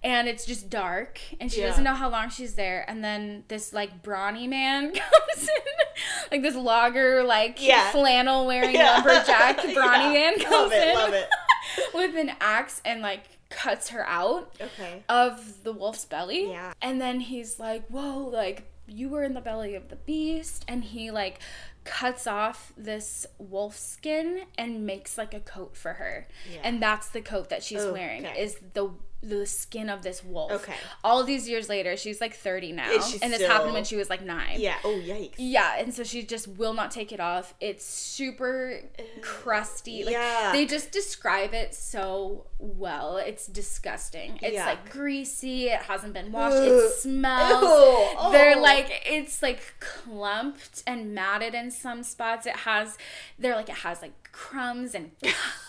And 0.04 0.26
it's 0.26 0.44
just 0.44 0.68
dark, 0.68 1.20
and 1.40 1.52
she 1.52 1.60
Yeah. 1.60 1.68
doesn't 1.68 1.84
know 1.84 1.94
how 1.94 2.08
long 2.10 2.28
she's 2.28 2.54
there. 2.56 2.84
And 2.88 3.04
then 3.04 3.44
this 3.46 3.72
like 3.72 4.02
brawny 4.02 4.48
man 4.48 4.86
comes 4.94 5.42
in, 5.42 6.32
like 6.32 6.42
this 6.42 6.56
logger, 6.56 7.22
like 7.22 7.64
Yeah. 7.64 7.92
flannel 7.92 8.44
wearing 8.46 8.74
Yeah. 8.74 8.94
lumberjack 8.94 9.58
brawny 9.74 10.12
man 10.12 10.40
comes 10.40 10.50
Love 10.50 10.72
it, 10.72 10.88
in 10.88 10.94
love 10.96 11.12
it. 11.12 11.28
with 11.94 12.16
an 12.16 12.32
axe 12.40 12.80
and 12.84 13.02
like 13.02 13.24
cuts 13.50 13.90
her 13.90 14.06
out 14.06 14.54
Okay. 14.60 15.02
of 15.08 15.62
the 15.64 15.72
wolf's 15.72 16.04
belly. 16.04 16.50
Yeah. 16.50 16.72
And 16.80 17.00
then 17.00 17.20
he's 17.20 17.58
like, 17.60 17.86
Whoa, 17.88 18.18
like 18.18 18.64
you 18.86 19.08
were 19.08 19.22
in 19.22 19.34
the 19.34 19.40
belly 19.40 19.74
of 19.74 19.88
the 19.88 19.96
beast. 19.96 20.64
And 20.68 20.82
he 20.84 21.10
like 21.10 21.40
cuts 21.84 22.26
off 22.26 22.72
this 22.76 23.26
wolf 23.38 23.76
skin 23.76 24.42
and 24.56 24.86
makes 24.86 25.18
like 25.18 25.34
a 25.34 25.40
coat 25.40 25.76
for 25.76 25.94
her. 25.94 26.28
Yeah. 26.52 26.60
And 26.64 26.82
that's 26.82 27.08
the 27.08 27.20
coat 27.20 27.48
that 27.50 27.62
she's 27.62 27.82
oh, 27.82 27.92
wearing 27.92 28.26
Okay. 28.26 28.40
is 28.40 28.58
the 28.74 28.90
the 29.22 29.46
skin 29.46 29.88
of 29.88 30.02
this 30.02 30.24
wolf. 30.24 30.50
Okay. 30.50 30.74
All 31.04 31.22
these 31.22 31.48
years 31.48 31.68
later, 31.68 31.96
she's 31.96 32.20
like 32.20 32.34
30 32.34 32.72
now. 32.72 32.90
Is 32.90 33.08
she 33.08 33.18
and 33.22 33.32
this 33.32 33.42
happened 33.42 33.72
when 33.72 33.84
she 33.84 33.94
was 33.96 34.10
like 34.10 34.24
nine. 34.24 34.56
Yeah. 34.60 34.74
Oh, 34.82 34.88
yikes. 35.00 35.34
Yeah, 35.38 35.76
and 35.78 35.94
so 35.94 36.02
she 36.02 36.24
just 36.24 36.48
will 36.48 36.74
not 36.74 36.90
take 36.90 37.12
it 37.12 37.20
off. 37.20 37.54
It's 37.60 37.84
super 37.84 38.80
crusty. 39.20 40.04
Like 40.04 40.14
Yeah. 40.14 40.50
they 40.52 40.66
just 40.66 40.90
describe 40.90 41.54
it 41.54 41.74
so 41.74 42.46
well. 42.58 43.16
It's 43.16 43.46
disgusting. 43.46 44.38
It's 44.42 44.54
Yeah. 44.54 44.66
like 44.66 44.90
greasy. 44.90 45.68
It 45.68 45.82
hasn't 45.82 46.14
been 46.14 46.32
washed. 46.32 46.56
Ugh. 46.56 46.62
It 46.68 46.92
smells. 46.94 47.62
Ew. 47.62 48.32
They're 48.32 48.56
Oh. 48.58 48.60
like 48.60 49.02
it's 49.06 49.42
like 49.42 49.60
clumped 49.80 50.82
and 50.86 51.14
matted 51.14 51.54
in 51.54 51.70
some 51.70 52.02
spots. 52.02 52.46
It 52.46 52.56
has 52.56 52.98
they're 53.38 53.54
like 53.56 53.68
it 53.68 53.76
has 53.78 54.02
like 54.02 54.12
crumbs 54.32 54.94
and 54.94 55.10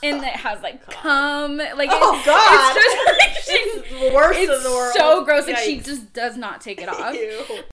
and 0.03 0.23
it 0.23 0.35
has 0.37 0.61
like 0.61 0.85
cum. 0.89 1.57
Like 1.57 1.89
Oh, 1.91 2.19
it- 2.19 2.25
God. 2.25 2.75
It's 2.77 2.85
just 2.85 3.19
like 3.19 3.42
It's 3.47 4.13
worst 4.13 4.39
it's 4.39 4.51
in 4.57 4.63
the 4.63 4.69
world. 4.75 4.93
so 4.95 5.23
gross. 5.25 5.47
and 5.47 5.57
she 5.57 5.79
just 5.79 6.13
does 6.13 6.37
not 6.37 6.61
take 6.61 6.81
it 6.81 6.89
off 6.89 7.15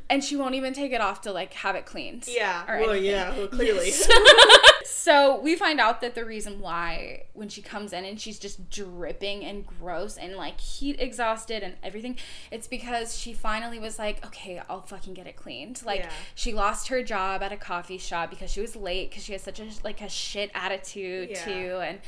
and 0.09 0.23
she 0.25 0.37
won't 0.37 0.55
even 0.55 0.73
take 0.73 0.93
it 0.93 1.01
off 1.01 1.21
to 1.23 1.33
like 1.33 1.53
have 1.55 1.75
it 1.77 1.87
cleaned. 1.87 2.27
Yeah. 2.29 2.65
or 2.69 2.81
Well, 2.81 2.91
anything. 2.91 3.11
yeah. 3.11 3.37
Well, 3.37 3.49
clearly. 3.49 3.91
so 4.85 5.41
we 5.41 5.57
find 5.57 5.81
out 5.81 6.01
that 6.01 6.15
the 6.15 6.25
reason 6.25 6.61
why 6.61 7.25
when 7.33 7.49
she 7.49 7.63
comes 7.63 7.93
in 7.93 8.05
and 8.05 8.21
she's 8.21 8.39
just 8.39 8.69
dripping 8.71 9.45
and 9.45 9.67
gross 9.67 10.17
and 10.17 10.37
like 10.37 10.61
heat 10.61 10.97
exhausted 10.99 11.63
and 11.63 11.75
everything, 11.83 12.17
it's 12.51 12.67
because 12.67 13.17
she 13.19 13.33
finally 13.33 13.79
was 13.79 13.99
like, 13.99 14.25
okay, 14.27 14.61
I'll 14.69 14.83
fucking 14.83 15.15
get 15.15 15.27
it 15.27 15.37
cleaned. 15.37 15.83
Like 15.85 16.01
Yeah. 16.01 16.11
she 16.35 16.53
lost 16.53 16.89
her 16.89 17.03
job 17.03 17.43
at 17.43 17.53
a 17.53 17.57
coffee 17.57 17.99
shop 17.99 18.31
because 18.31 18.51
she 18.51 18.61
was 18.61 18.77
late 18.77 19.11
because 19.11 19.25
she 19.25 19.33
has 19.33 19.43
such 19.43 19.61
a 19.61 19.67
like 19.85 20.01
a 20.01 20.09
shit 20.09 20.51
attitude 20.55 21.31
Yeah. 21.31 21.45
too 21.45 21.79
and 21.83 21.99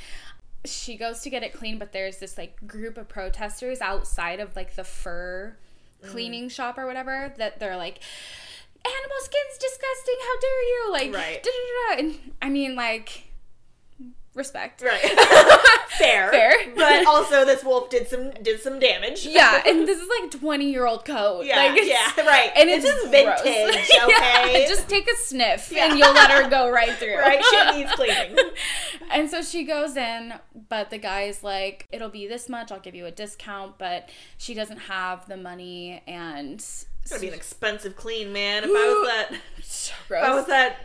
she 0.64 0.96
goes 0.96 1.20
to 1.22 1.30
get 1.30 1.42
it 1.42 1.52
cleaned 1.52 1.78
but 1.78 1.92
there's 1.92 2.18
this 2.18 2.38
like 2.38 2.56
group 2.66 2.96
of 2.96 3.08
protesters 3.08 3.80
outside 3.80 4.38
of 4.40 4.54
like 4.56 4.74
the 4.76 4.84
fur 4.84 5.56
Mm. 6.04 6.08
cleaning 6.10 6.48
shop 6.48 6.78
or 6.78 6.86
whatever 6.86 7.32
that 7.38 7.60
they're 7.60 7.76
like 7.76 8.00
animal 8.84 9.16
skin's 9.20 9.58
disgusting 9.58 10.16
how 10.20 10.40
dare 10.40 10.62
you 10.68 10.92
like 10.92 11.14
Right. 11.14 11.46
and 11.98 12.18
i 12.42 12.48
mean 12.48 12.74
like 12.74 13.24
respect 14.34 14.80
right. 14.82 15.00
Fair. 15.98 16.30
Fair. 16.30 16.54
But 16.74 17.06
also, 17.06 17.44
this 17.44 17.62
wolf 17.62 17.90
did 17.90 18.08
some 18.08 18.30
did 18.42 18.60
some 18.60 18.78
damage. 18.78 19.26
yeah 19.26 19.62
and 19.66 19.86
this 19.86 20.00
is 20.00 20.08
like 20.20 20.30
20 20.30 20.70
year 20.70 20.86
old 20.86 21.04
coat 21.04 21.44
Yeah. 21.44 21.56
like, 21.56 21.76
it's- 21.78 21.86
yeah. 22.16 22.24
Right. 22.24 22.50
and 22.56 22.68
it's 22.70 22.84
gross. 22.84 23.10
vintage. 23.10 23.90
Yeah, 23.92 24.06
Okay. 24.46 24.66
just 24.68 24.88
take 24.88 25.08
a 25.10 25.16
sniff 25.16 25.70
Yeah. 25.70 25.90
and 25.90 25.98
you'll 25.98 26.14
let 26.14 26.30
her 26.30 26.48
go 26.48 26.70
right 26.70 26.92
through 26.94 27.16
right. 27.18 27.42
she 27.44 27.78
needs 27.78 27.92
cleaning. 27.92 28.36
and 29.10 29.30
so 29.30 29.42
she 29.42 29.64
goes 29.64 29.96
in, 29.96 30.34
but 30.68 30.88
the 30.90 30.98
guy's 30.98 31.42
like, 31.44 31.86
it'll 31.92 32.08
be 32.08 32.26
this 32.26 32.48
much, 32.48 32.72
I'll 32.72 32.80
give 32.80 32.94
you 32.94 33.04
a 33.06 33.10
discount, 33.10 33.76
but 33.78 34.08
she 34.38 34.54
doesn't 34.54 34.78
have 34.78 35.28
the 35.28 35.36
money 35.36 36.02
and 36.06 36.54
It's 36.54 36.86
gonna 37.10 37.20
be 37.20 37.28
an 37.28 37.34
expensive 37.34 37.96
clean, 37.96 38.32
man. 38.32 38.64
If 38.64 38.70
I 38.70 38.72
was 38.72 39.08
that, 39.08 39.40
so 39.62 39.92
if 40.10 40.22
I 40.22 40.34
was 40.34 40.46
that 40.46 40.76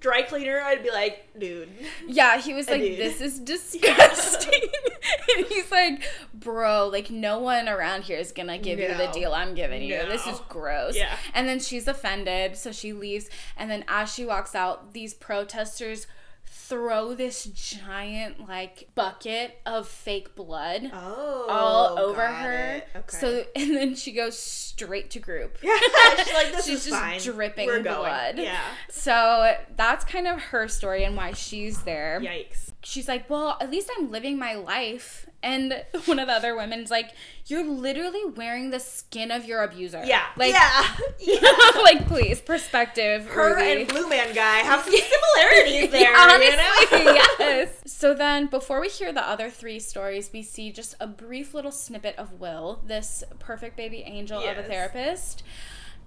dry 0.00 0.22
cleaner, 0.22 0.60
I'd 0.60 0.82
be 0.82 0.90
like, 0.90 1.26
dude. 1.38 1.68
Yeah, 2.06 2.38
he 2.40 2.54
was 2.54 2.68
like, 2.70 2.80
Dude. 2.80 2.98
this 2.98 3.20
is 3.20 3.38
disgusting. 3.54 4.60
and 5.36 5.46
he's 5.46 5.70
like, 5.70 6.04
bro, 6.34 6.88
like 6.88 7.10
no 7.10 7.38
one 7.38 7.68
around 7.68 8.04
here 8.04 8.18
is 8.18 8.32
gonna 8.32 8.58
give 8.58 8.78
you 8.78 8.94
the 8.94 9.08
deal 9.12 9.32
I'm 9.34 9.54
giving 9.54 9.82
you. 9.82 9.98
This 10.08 10.26
is 10.26 10.40
gross. 10.48 10.96
Yeah. 10.96 11.16
And 11.34 11.48
then 11.48 11.60
she's 11.60 11.88
offended, 11.88 12.56
so 12.56 12.72
she 12.72 12.92
leaves. 12.92 13.28
And 13.56 13.70
then 13.70 13.84
as 13.88 14.12
she 14.12 14.24
walks 14.24 14.54
out, 14.54 14.92
these 14.94 15.14
protesters 15.14 16.06
throw 16.50 17.14
this 17.14 17.44
giant 17.44 18.48
like 18.48 18.88
bucket 18.94 19.58
of 19.66 19.86
fake 19.88 20.34
blood 20.34 20.90
Oh. 20.92 21.46
all 21.48 21.98
over 21.98 22.26
her. 22.26 22.82
Okay. 22.96 23.16
So 23.16 23.44
and 23.56 23.74
then 23.76 23.94
she 23.94 24.12
goes 24.12 24.67
straight 24.78 25.10
to 25.10 25.18
group. 25.18 25.58
yeah, 25.62 25.76
she's 26.16 26.32
like, 26.34 26.52
this 26.52 26.66
She's 26.66 26.78
is 26.78 26.86
just 26.86 27.00
fine. 27.00 27.20
dripping 27.20 27.66
We're 27.66 27.82
going. 27.82 27.98
blood. 28.00 28.38
Yeah. 28.38 28.60
So 28.88 29.56
that's 29.76 30.04
kind 30.04 30.26
of 30.26 30.40
her 30.40 30.68
story 30.68 31.04
and 31.04 31.16
why 31.16 31.32
she's 31.32 31.82
there. 31.82 32.20
Yikes. 32.22 32.72
She's 32.82 33.08
like, 33.08 33.28
Well, 33.28 33.56
at 33.60 33.70
least 33.70 33.90
I'm 33.98 34.10
living 34.10 34.38
my 34.38 34.54
life. 34.54 35.26
And 35.42 35.84
one 36.06 36.18
of 36.18 36.26
the 36.28 36.32
other 36.32 36.56
women's 36.56 36.90
like, 36.90 37.10
You're 37.46 37.64
literally 37.64 38.24
wearing 38.24 38.70
the 38.70 38.78
skin 38.80 39.30
of 39.32 39.44
your 39.44 39.62
abuser. 39.62 40.02
Yeah. 40.04 40.22
Like, 40.36 40.52
yeah. 40.52 40.86
yeah. 41.18 41.80
like 41.82 42.06
please, 42.06 42.40
perspective. 42.40 43.26
Her 43.26 43.56
Ruby. 43.56 43.82
and 43.82 43.88
Blue 43.88 44.08
Man 44.08 44.32
guy 44.34 44.58
have 44.58 44.82
some 44.84 44.94
similarities 44.94 45.90
there. 45.90 46.16
Honestly, 46.16 46.98
you 46.98 47.04
know? 47.04 47.14
yes. 47.40 47.70
So 47.86 48.14
then, 48.14 48.46
before 48.46 48.80
we 48.80 48.88
hear 48.88 49.12
the 49.12 49.28
other 49.28 49.50
three 49.50 49.80
stories, 49.80 50.30
we 50.32 50.42
see 50.42 50.70
just 50.70 50.94
a 51.00 51.06
brief 51.08 51.54
little 51.54 51.72
snippet 51.72 52.14
of 52.16 52.34
Will, 52.40 52.80
this 52.86 53.24
perfect 53.40 53.76
baby 53.76 54.02
angel 54.06 54.38
of 54.38 54.44
a 54.44 54.60
Yes. 54.60 54.67
Therapist, 54.68 55.42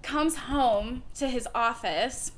comes 0.02 0.36
home 0.36 1.02
to 1.14 1.28
his 1.28 1.48
office. 1.54 2.32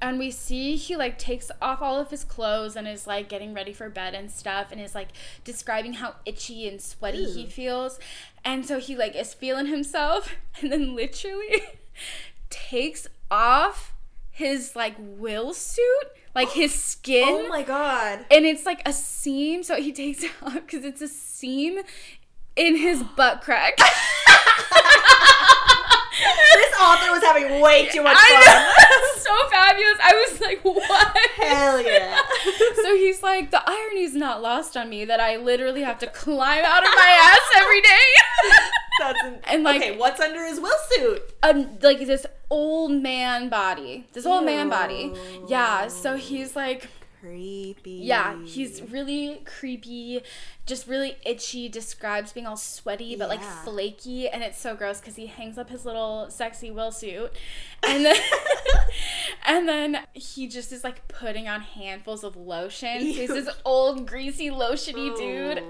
And 0.00 0.18
we 0.18 0.30
see 0.30 0.76
he 0.76 0.96
like 0.96 1.18
takes 1.18 1.50
off 1.62 1.80
all 1.80 1.98
of 1.98 2.10
his 2.10 2.24
clothes 2.24 2.76
and 2.76 2.86
is 2.86 3.06
like 3.06 3.28
getting 3.28 3.54
ready 3.54 3.72
for 3.72 3.88
bed 3.88 4.14
and 4.14 4.30
stuff 4.30 4.68
and 4.70 4.80
is 4.80 4.94
like 4.94 5.08
describing 5.44 5.94
how 5.94 6.16
itchy 6.26 6.68
and 6.68 6.80
sweaty 6.80 7.24
he 7.24 7.46
feels. 7.46 7.98
And 8.44 8.66
so 8.66 8.78
he 8.78 8.96
like 8.96 9.14
is 9.14 9.32
feeling 9.34 9.66
himself 9.66 10.34
and 10.60 10.70
then 10.72 10.94
literally 10.94 11.62
takes 12.50 13.06
off 13.30 13.94
his 14.30 14.74
like 14.74 14.94
will 14.98 15.54
suit, 15.54 16.06
like 16.34 16.50
his 16.50 16.74
skin. 16.92 17.24
Oh 17.28 17.48
my 17.48 17.62
god. 17.62 18.26
and 18.30 18.44
it's 18.44 18.66
like 18.66 18.82
a 18.86 18.92
seam, 18.92 19.62
so 19.62 19.76
he 19.76 19.92
takes 20.02 20.22
it 20.22 20.32
off 20.42 20.54
because 20.54 20.84
it's 20.84 21.00
a 21.02 21.08
seam 21.08 21.78
in 22.56 22.76
his 22.76 23.02
butt 23.16 23.40
crack. 23.42 23.78
This 26.18 26.74
author 26.80 27.10
was 27.10 27.22
having 27.22 27.60
way 27.60 27.88
too 27.88 28.02
much 28.02 28.16
fun. 28.16 28.66
so 29.16 29.30
fabulous. 29.50 29.98
I 30.02 30.26
was 30.28 30.40
like, 30.40 30.60
what? 30.64 31.16
Hell 31.36 31.82
yeah. 31.82 32.20
so 32.82 32.94
he's 32.96 33.22
like, 33.22 33.50
the 33.50 33.62
irony's 33.68 34.14
not 34.14 34.40
lost 34.42 34.76
on 34.76 34.88
me 34.88 35.04
that 35.06 35.20
I 35.20 35.36
literally 35.36 35.82
have 35.82 35.98
to 36.00 36.06
climb 36.06 36.64
out 36.64 36.82
of 36.84 36.90
my 36.94 37.18
ass 37.20 37.60
every 37.62 37.80
day. 37.80 37.88
That's 39.00 39.18
an, 39.24 39.38
And, 39.44 39.62
like- 39.64 39.80
okay, 39.82 39.96
what's 39.96 40.20
under 40.20 40.44
his 40.44 40.60
will 40.60 40.76
suit? 40.92 41.22
um, 41.42 41.78
like 41.82 41.98
this 42.06 42.26
old 42.50 42.92
man 42.92 43.48
body, 43.48 44.06
this 44.12 44.24
old 44.26 44.44
man 44.44 44.68
body. 44.68 45.12
Yeah. 45.48 45.88
So 45.88 46.16
he's 46.16 46.54
like 46.54 46.88
creepy. 47.24 48.00
Yeah, 48.02 48.36
he's 48.44 48.82
really 48.82 49.40
creepy, 49.44 50.20
just 50.66 50.86
really 50.86 51.16
itchy, 51.24 51.68
describes 51.68 52.32
being 52.32 52.46
all 52.46 52.56
sweaty 52.56 53.16
but 53.16 53.28
like 53.28 53.42
flaky, 53.42 54.28
and 54.28 54.42
it's 54.42 54.60
so 54.60 54.74
gross 54.74 55.00
because 55.00 55.16
he 55.16 55.26
hangs 55.26 55.56
up 55.58 55.70
his 55.70 55.84
little 55.86 56.30
sexy 56.30 56.70
will 56.70 56.92
suit, 56.92 57.32
and 57.86 58.04
then 58.04 58.16
and 59.46 59.68
then 59.68 59.98
he 60.12 60.46
just 60.48 60.72
is 60.72 60.84
like 60.84 61.06
putting 61.08 61.48
on 61.48 61.60
handfuls 61.62 62.24
of 62.24 62.36
lotion. 62.36 62.98
So 63.00 63.04
he's 63.06 63.28
this 63.28 63.48
old 63.64 64.06
greasy 64.06 64.50
lotiony 64.50 65.16
dude. 65.16 65.62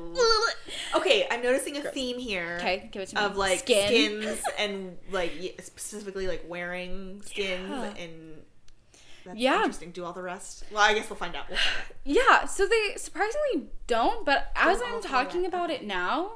Okay, 0.96 1.26
I'm 1.30 1.42
noticing 1.42 1.76
a 1.76 1.80
theme 1.82 2.18
here. 2.18 2.56
Okay, 2.58 2.88
give 2.92 3.02
it 3.02 3.08
to 3.10 3.16
me. 3.16 3.22
Of 3.22 3.36
like 3.36 3.60
Skin. 3.60 3.86
skins 4.22 4.42
and 4.58 4.96
like 5.10 5.32
specifically 5.62 6.26
like 6.26 6.44
wearing 6.48 7.22
skins 7.24 7.68
Yeah. 7.68 7.94
and 7.96 8.42
that's 9.24 9.38
Yeah. 9.38 9.56
interesting. 9.58 9.90
Do 9.90 10.04
all 10.04 10.12
the 10.12 10.22
rest? 10.22 10.64
Well, 10.70 10.82
I 10.82 10.94
guess 10.94 11.08
we'll 11.08 11.16
find 11.16 11.34
out. 11.36 11.48
We'll 11.48 11.58
find 11.58 11.76
out. 11.90 11.96
Yeah, 12.04 12.44
so 12.46 12.66
they 12.66 12.94
surprisingly 12.96 13.68
don't, 13.86 14.24
but 14.26 14.50
as 14.54 14.80
Don't 14.80 14.94
I'm 14.94 15.02
talking 15.02 15.46
about 15.46 15.70
it 15.70 15.84
now, 15.84 16.32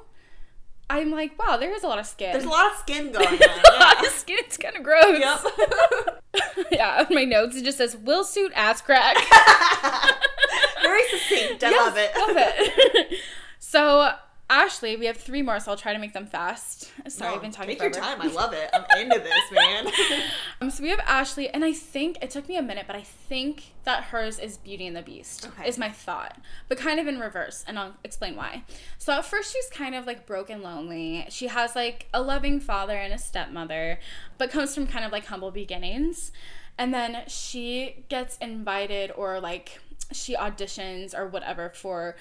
I'm 0.90 1.10
like, 1.10 1.38
wow, 1.38 1.56
there 1.58 1.74
is 1.74 1.82
a 1.84 1.88
lot 1.88 1.98
of 1.98 2.06
skin. 2.06 2.32
There's 2.32 2.44
a 2.44 2.48
lot 2.48 2.70
of 2.72 2.78
skin 2.78 3.12
going 3.12 3.26
on. 3.26 3.36
the 3.38 4.00
Yeah. 4.04 4.08
skin's 4.10 4.56
kind 4.56 4.76
of 4.76 4.82
gross. 4.82 5.18
Yep. 5.20 6.24
yeah, 6.72 7.04
on 7.08 7.14
my 7.14 7.24
notes 7.24 7.56
it 7.56 7.64
just 7.64 7.78
says 7.78 7.96
will 7.96 8.24
suit 8.24 8.52
ass 8.54 8.80
crack. 8.80 9.16
Very 10.82 11.02
succinct. 11.10 11.64
I 11.64 11.70
Yes, 11.70 11.86
love 11.86 11.96
it. 11.98 12.10
Love 12.16 12.36
it. 12.38 13.20
so 13.58 14.12
Ashley, 14.50 14.96
we 14.96 15.04
have 15.06 15.18
three 15.18 15.42
more, 15.42 15.60
so 15.60 15.70
I'll 15.72 15.76
try 15.76 15.92
to 15.92 15.98
make 15.98 16.14
them 16.14 16.24
fast. 16.26 16.90
Sorry, 17.08 17.30
No, 17.30 17.36
I've 17.36 17.42
been 17.42 17.50
talking 17.50 17.68
Take 17.70 17.78
forever. 17.78 17.94
your 17.98 18.04
time. 18.04 18.22
I 18.22 18.26
love 18.28 18.54
it. 18.54 18.70
I'm 18.72 18.84
into 18.98 19.18
this, 19.18 19.32
man. 19.52 19.88
Um, 20.60 20.70
so 20.70 20.82
we 20.82 20.88
have 20.90 20.98
Ashley, 21.06 21.48
and 21.50 21.64
I 21.64 21.72
think 21.72 22.18
it 22.20 22.30
took 22.30 22.48
me 22.48 22.56
a 22.56 22.62
minute, 22.62 22.86
but 22.88 22.96
I 22.96 23.02
think 23.02 23.74
that 23.84 24.04
hers 24.04 24.40
is 24.40 24.56
Beauty 24.56 24.88
and 24.88 24.96
the 24.96 25.02
Beast. 25.02 25.46
Okay. 25.46 25.68
Is 25.68 25.78
my 25.78 25.88
thought, 25.90 26.36
but 26.68 26.78
kind 26.78 26.98
of 26.98 27.06
in 27.06 27.20
reverse, 27.20 27.64
and 27.68 27.78
I'll 27.78 27.94
explain 28.02 28.34
why. 28.34 28.64
So 28.98 29.12
at 29.12 29.24
first 29.24 29.52
she's 29.52 29.68
kind 29.70 29.94
of 29.94 30.04
like 30.04 30.26
broken, 30.26 30.56
and 30.56 30.64
lonely. 30.64 31.26
She 31.30 31.46
has 31.46 31.76
like 31.76 32.08
a 32.12 32.20
loving 32.20 32.58
father 32.58 32.96
and 32.96 33.12
a 33.14 33.18
stepmother, 33.18 34.00
but 34.36 34.50
comes 34.50 34.74
from 34.74 34.88
kind 34.88 35.04
of 35.04 35.12
like 35.12 35.26
humble 35.26 35.52
beginnings. 35.52 36.32
And 36.76 36.92
then 36.92 37.22
she 37.28 38.04
gets 38.08 38.36
invited, 38.38 39.12
or 39.14 39.38
like 39.38 39.78
she 40.10 40.34
auditions 40.34 41.16
or 41.16 41.28
whatever 41.28 41.68
for 41.68 42.16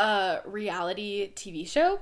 a 0.00 0.40
reality 0.46 1.32
TV 1.34 1.68
show, 1.68 2.00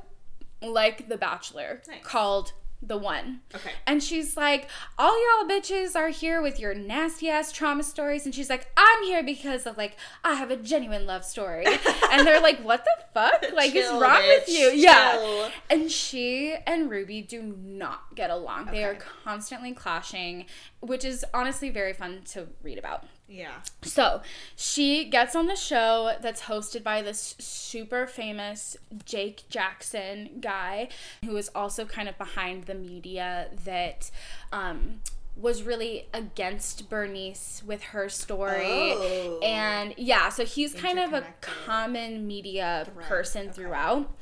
like 0.62 1.08
The 1.08 1.16
Bachelor, 1.16 1.82
Nice. 1.88 2.02
called 2.04 2.52
The 2.80 2.96
One. 2.96 3.40
okay. 3.54 3.72
And 3.86 4.02
she's 4.02 4.36
like, 4.36 4.68
All 4.98 5.16
y'all 5.40 5.48
bitches 5.48 5.96
are 5.96 6.10
here 6.10 6.40
with 6.40 6.60
your 6.60 6.74
nasty 6.74 7.28
ass 7.28 7.50
trauma 7.52 7.82
stories. 7.82 8.24
And 8.24 8.34
she's 8.34 8.48
like, 8.48 8.68
I'm 8.76 9.02
here 9.04 9.22
because 9.24 9.66
of 9.66 9.76
like, 9.76 9.96
I 10.24 10.34
have 10.34 10.50
a 10.50 10.56
genuine 10.56 11.04
love 11.06 11.24
story. 11.24 11.64
and 12.12 12.26
they're 12.26 12.40
like, 12.40 12.60
What 12.60 12.84
the 12.84 13.04
fuck? 13.14 13.44
Like, 13.52 13.72
Chill, 13.72 13.96
is 13.96 14.00
wrong 14.02 14.22
with 14.22 14.46
bitch. 14.46 14.52
you? 14.58 14.70
Yeah. 14.74 15.48
And 15.70 15.90
she 15.90 16.54
and 16.66 16.88
Ruby 16.90 17.20
do 17.22 17.42
not 17.42 18.14
get 18.14 18.30
along. 18.30 18.66
They 18.66 18.84
are 18.84 18.96
constantly 19.24 19.72
clashing, 19.72 20.46
which 20.80 21.04
is 21.04 21.24
honestly 21.34 21.70
very 21.70 21.92
fun 21.92 22.22
to 22.32 22.46
read 22.62 22.78
about. 22.78 23.04
Yeah. 23.28 23.60
So 23.82 24.22
she 24.56 25.04
gets 25.04 25.36
on 25.36 25.46
the 25.46 25.54
show 25.56 26.14
that's 26.20 26.42
hosted 26.42 26.82
by 26.82 27.02
this 27.02 27.34
super 27.38 28.06
famous 28.06 28.76
Jake 29.04 29.42
Jackson 29.50 30.30
guy, 30.40 30.88
who 31.24 31.36
is 31.36 31.50
also 31.54 31.84
kind 31.84 32.08
of 32.08 32.16
behind 32.16 32.64
the 32.64 32.74
media 32.74 33.48
that 33.66 34.10
um, 34.50 35.02
was 35.38 35.62
really 35.62 36.08
against 36.12 36.90
Bernice 36.90 37.62
with 37.64 37.82
her 37.84 38.08
story. 38.08 38.64
Oh. 38.66 39.38
And 39.42 39.94
yeah, 39.96 40.30
so 40.30 40.44
he's 40.44 40.74
kind 40.74 40.98
of 40.98 41.12
a 41.12 41.24
common 41.40 42.26
media 42.26 42.88
Thread, 42.92 43.06
person 43.06 43.42
okay. 43.42 43.52
throughout. 43.52 44.16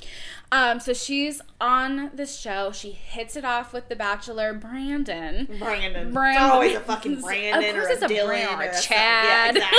Um, 0.51 0.79
so 0.79 0.93
she's 0.93 1.41
on 1.59 2.11
this 2.13 2.37
show. 2.37 2.71
She 2.71 2.91
hits 2.91 3.35
it 3.35 3.43
off 3.43 3.73
with 3.73 3.89
the 3.89 3.95
Bachelor 3.95 4.53
Brandon. 4.53 5.47
Brandon. 5.59 6.13
Brandon. 6.13 6.43
It's 6.43 6.53
always 6.53 6.75
a 6.75 6.79
fucking 6.81 7.21
Brandon 7.21 7.69
Of 7.69 7.75
course 7.75 7.87
or 7.87 7.89
a 7.89 7.93
it's 7.93 8.03
a 8.03 8.07
Dylan 8.07 8.57
or 8.57 8.61
a 8.61 8.81
Chad. 8.81 9.57
Yeah, 9.57 9.71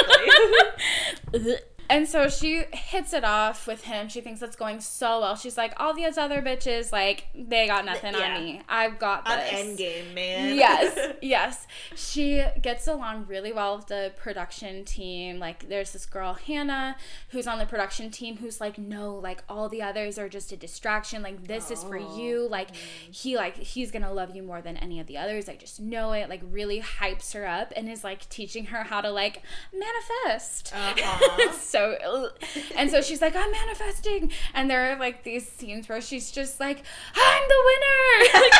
exactly. 1.32 1.54
And 1.90 2.06
so 2.06 2.28
she 2.28 2.64
hits 2.72 3.12
it 3.12 3.24
off 3.24 3.66
with 3.66 3.84
him. 3.84 4.08
She 4.08 4.20
thinks 4.20 4.40
that's 4.40 4.56
going 4.56 4.80
so 4.80 5.20
well. 5.20 5.36
She's 5.36 5.56
like, 5.56 5.72
all 5.78 5.94
these 5.94 6.18
other 6.18 6.42
bitches, 6.42 6.92
like, 6.92 7.28
they 7.34 7.66
got 7.66 7.84
nothing 7.86 8.14
Yeah. 8.14 8.36
on 8.36 8.44
me. 8.44 8.60
I've 8.68 8.98
got 8.98 9.24
this. 9.24 9.50
Endgame, 9.52 10.12
man. 10.14 10.54
yes, 10.56 11.14
yes. 11.22 11.66
She 11.96 12.44
gets 12.60 12.86
along 12.86 13.24
really 13.26 13.52
well 13.52 13.76
with 13.76 13.86
the 13.86 14.12
production 14.16 14.84
team. 14.84 15.38
Like, 15.38 15.68
there's 15.68 15.92
this 15.92 16.04
girl, 16.04 16.34
Hannah, 16.34 16.96
who's 17.30 17.46
on 17.46 17.58
the 17.58 17.66
production 17.66 18.10
team 18.10 18.36
who's 18.36 18.60
like, 18.60 18.76
no, 18.78 19.14
like, 19.14 19.42
all 19.48 19.68
the 19.70 19.80
others 19.80 20.18
are 20.18 20.28
just 20.28 20.52
a 20.52 20.56
distraction. 20.56 21.22
Like, 21.22 21.46
this 21.46 21.70
is 21.70 21.82
for 21.84 21.96
Oh. 21.98 22.16
you. 22.18 22.48
Like, 22.48 22.74
he, 22.74 23.36
like, 23.36 23.56
he's 23.56 23.90
gonna 23.90 24.12
love 24.12 24.36
you 24.36 24.42
more 24.42 24.60
than 24.60 24.76
any 24.76 25.00
of 25.00 25.06
the 25.06 25.16
others. 25.16 25.48
I 25.48 25.54
just 25.56 25.80
know 25.80 26.12
it. 26.12 26.28
Like, 26.28 26.42
really 26.50 26.80
hypes 26.82 27.32
her 27.32 27.46
up 27.46 27.72
and 27.76 27.88
is 27.88 28.04
like 28.04 28.28
teaching 28.28 28.66
her 28.66 28.82
how 28.84 29.00
to, 29.00 29.10
like, 29.10 29.42
manifest. 29.72 30.72
Uh-huh. 30.74 31.18
It's 31.40 31.58
so 31.78 32.30
and 32.76 32.90
so 32.90 33.00
she's 33.00 33.20
like 33.20 33.36
i'm 33.36 33.50
manifesting. 33.50 34.32
And 34.54 34.70
there 34.70 34.92
are 34.92 34.98
like 34.98 35.22
these 35.22 35.48
scenes 35.48 35.88
where 35.88 36.00
she's 36.00 36.30
just 36.30 36.60
like 36.60 36.82
i'm 37.14 37.42
the 37.48 37.62
winner! 37.66 38.48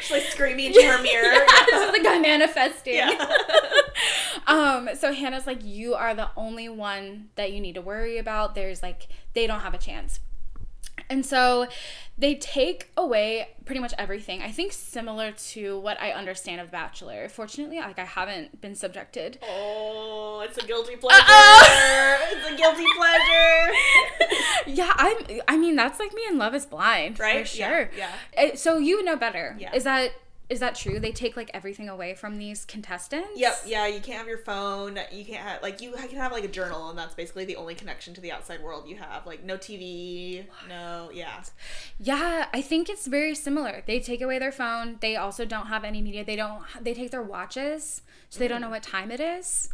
She's 0.00 0.10
like 0.10 0.22
screaming 0.24 0.66
into 0.66 0.82
her 0.82 1.00
mirror. 1.02 1.32
yeah, 1.32 1.64
she's 1.70 1.88
like 1.88 2.06
i'm 2.06 2.22
manifesting. 2.22 2.94
Yeah. 2.94 3.36
um 4.46 4.90
so 4.94 5.12
hannah's 5.12 5.46
like 5.46 5.64
you 5.64 5.94
are 5.94 6.14
the 6.14 6.28
only 6.36 6.68
one 6.68 7.28
that 7.36 7.52
you 7.52 7.60
need 7.60 7.74
to 7.74 7.82
worry 7.82 8.18
about. 8.18 8.54
There's 8.54 8.82
like 8.82 9.08
they 9.34 9.46
don't 9.46 9.60
have 9.60 9.74
a 9.74 9.78
chance 9.78 10.20
and 11.10 11.24
so 11.26 11.66
they 12.18 12.34
take 12.34 12.90
away 12.96 13.48
pretty 13.64 13.80
much 13.80 13.94
everything. 13.98 14.42
I 14.42 14.50
think 14.50 14.72
similar 14.72 15.32
to 15.32 15.78
what 15.80 16.00
I 16.00 16.10
understand 16.12 16.60
of 16.60 16.70
Bachelor. 16.70 17.28
Fortunately, 17.28 17.78
like 17.78 17.98
I 17.98 18.04
haven't 18.04 18.60
been 18.60 18.74
subjected 18.74 19.38
Oh, 19.42 20.42
it's 20.46 20.58
a 20.58 20.66
guilty 20.66 20.96
pleasure. 20.96 21.22
Uh-oh. 21.26 22.18
It's 22.32 22.50
a 22.50 22.56
guilty 22.56 22.84
pleasure. 22.96 23.72
yeah, 24.66 24.92
I'm. 24.96 25.16
I 25.48 25.56
mean, 25.56 25.76
that's 25.76 25.98
like 25.98 26.12
me 26.14 26.22
in 26.28 26.38
Love 26.38 26.54
Is 26.54 26.66
Blind, 26.66 27.18
Right? 27.18 27.46
For 27.48 27.56
sure. 27.56 27.90
yeah. 27.96 28.10
Uh, 28.36 28.54
So 28.56 28.78
you 28.78 28.96
would 28.96 29.06
know 29.06 29.16
better. 29.16 29.56
Yeah. 29.58 29.74
Is 29.74 29.84
that 29.84 30.12
is 30.52 30.60
that 30.60 30.74
true? 30.74 31.00
They 31.00 31.12
take 31.12 31.34
like 31.34 31.50
everything 31.54 31.88
away 31.88 32.14
from 32.14 32.36
these 32.36 32.66
contestants. 32.66 33.30
Yep, 33.36 33.62
yeah, 33.64 33.86
you 33.86 34.00
can't 34.00 34.18
have 34.18 34.28
your 34.28 34.36
phone. 34.36 34.98
You 35.10 35.24
can't 35.24 35.40
have 35.40 35.62
like 35.62 35.80
you 35.80 35.92
can 35.92 36.18
have 36.18 36.30
like 36.30 36.44
a 36.44 36.48
journal, 36.48 36.90
and 36.90 36.98
that's 36.98 37.14
basically 37.14 37.46
the 37.46 37.56
only 37.56 37.74
connection 37.74 38.12
to 38.12 38.20
the 38.20 38.30
outside 38.30 38.62
world 38.62 38.86
you 38.86 38.96
have. 38.96 39.26
Like 39.26 39.42
no 39.42 39.56
TV, 39.56 40.44
no, 40.68 41.10
yeah, 41.12 41.42
Yeah, 41.98 42.48
I 42.52 42.60
think 42.60 42.90
it's 42.90 43.06
very 43.06 43.34
similar. 43.34 43.82
They 43.86 43.98
take 43.98 44.20
away 44.20 44.38
their 44.38 44.52
phone. 44.52 44.98
They 45.00 45.16
also 45.16 45.46
don't 45.46 45.68
have 45.68 45.84
any 45.84 46.02
media. 46.02 46.22
They 46.22 46.36
don't. 46.36 46.62
They 46.78 46.92
take 46.92 47.12
their 47.12 47.22
watches, 47.22 48.02
so 48.28 48.38
they 48.38 48.46
don't 48.46 48.60
know 48.60 48.70
what 48.70 48.82
time 48.82 49.10
it 49.10 49.20
is. 49.20 49.70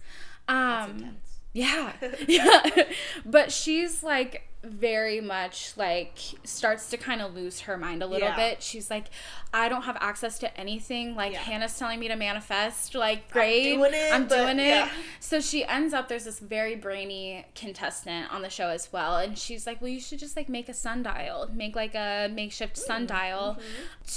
Um. 0.47 1.17
Yeah. 1.53 1.93
yeah. 2.29 2.85
but 3.27 3.51
she's 3.51 4.05
like 4.05 4.48
very 4.65 5.21
much 5.21 5.73
like 5.77 6.19
starts 6.43 6.91
to 6.91 6.97
kind 6.97 7.23
of 7.23 7.33
lose 7.35 7.61
her 7.61 7.77
mind 7.77 8.03
a 8.03 8.07
little 8.07 8.29
Yeah. 8.29 8.37
bit. 8.37 8.63
She's 8.63 8.91
like, 8.91 9.07
I 9.55 9.69
don't 9.69 9.83
have 9.83 9.97
access 10.01 10.39
to 10.41 10.61
anything. 10.61 11.15
Like 11.15 11.33
Yeah. 11.33 11.39
Hannah's 11.39 11.79
telling 11.79 12.01
me 12.01 12.09
to 12.09 12.17
manifest. 12.17 12.95
Like, 12.97 13.31
great. 13.31 13.73
I'm 13.75 13.79
doing 13.79 13.95
it, 13.95 14.13
I'm 14.13 14.27
doing 14.27 14.59
it. 14.59 14.67
yeah. 14.67 14.91
So 15.21 15.41
she 15.41 15.65
ends 15.65 15.95
up 15.95 16.09
there's 16.09 16.25
this 16.25 16.41
very 16.41 16.75
brainy 16.75 17.47
contestant 17.55 18.33
on 18.33 18.43
the 18.43 18.51
show 18.51 18.69
as 18.69 18.93
well. 18.93 19.19
And 19.19 19.39
she's 19.39 19.65
like, 19.67 19.81
Well, 19.81 19.91
you 19.91 20.01
should 20.01 20.19
just 20.19 20.37
like 20.37 20.49
make 20.49 20.69
a 20.69 20.75
sundial. 20.75 21.49
Make 21.55 21.77
like 21.77 21.95
a 21.95 22.29
makeshift 22.33 22.77
sundial 22.77 23.59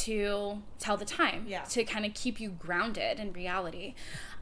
to 0.02 0.62
tell 0.80 0.98
the 0.98 1.06
time. 1.06 1.42
Mm-hmm. 1.42 1.50
Yeah. 1.50 1.64
To 1.66 1.84
kind 1.84 2.06
of 2.06 2.14
keep 2.16 2.40
you 2.40 2.50
grounded 2.50 3.20
in 3.20 3.32
reality. 3.34 3.94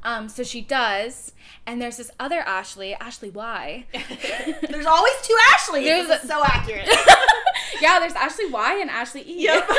Um, 0.04 0.30
so 0.30 0.43
she 0.43 0.62
does, 0.62 1.34
and 1.66 1.82
there's 1.82 1.97
this 1.97 2.10
other 2.20 2.39
Ashley, 2.39 2.93
Ashley 2.95 3.30
Y. 3.30 3.86
There's 4.70 4.86
always 4.86 5.14
two 5.24 5.36
Ashleys. 5.54 5.86
There's 5.86 6.10
a- 6.10 6.22
is 6.22 6.28
so 6.28 6.41
accurate. 6.43 6.88
yeah, 7.82 8.00
there's 8.00 8.14
Ashley 8.14 8.50
Y 8.50 8.80
and 8.80 8.89
Ashley 8.89 9.22
E. 9.22 9.43
Yep. 9.43 9.70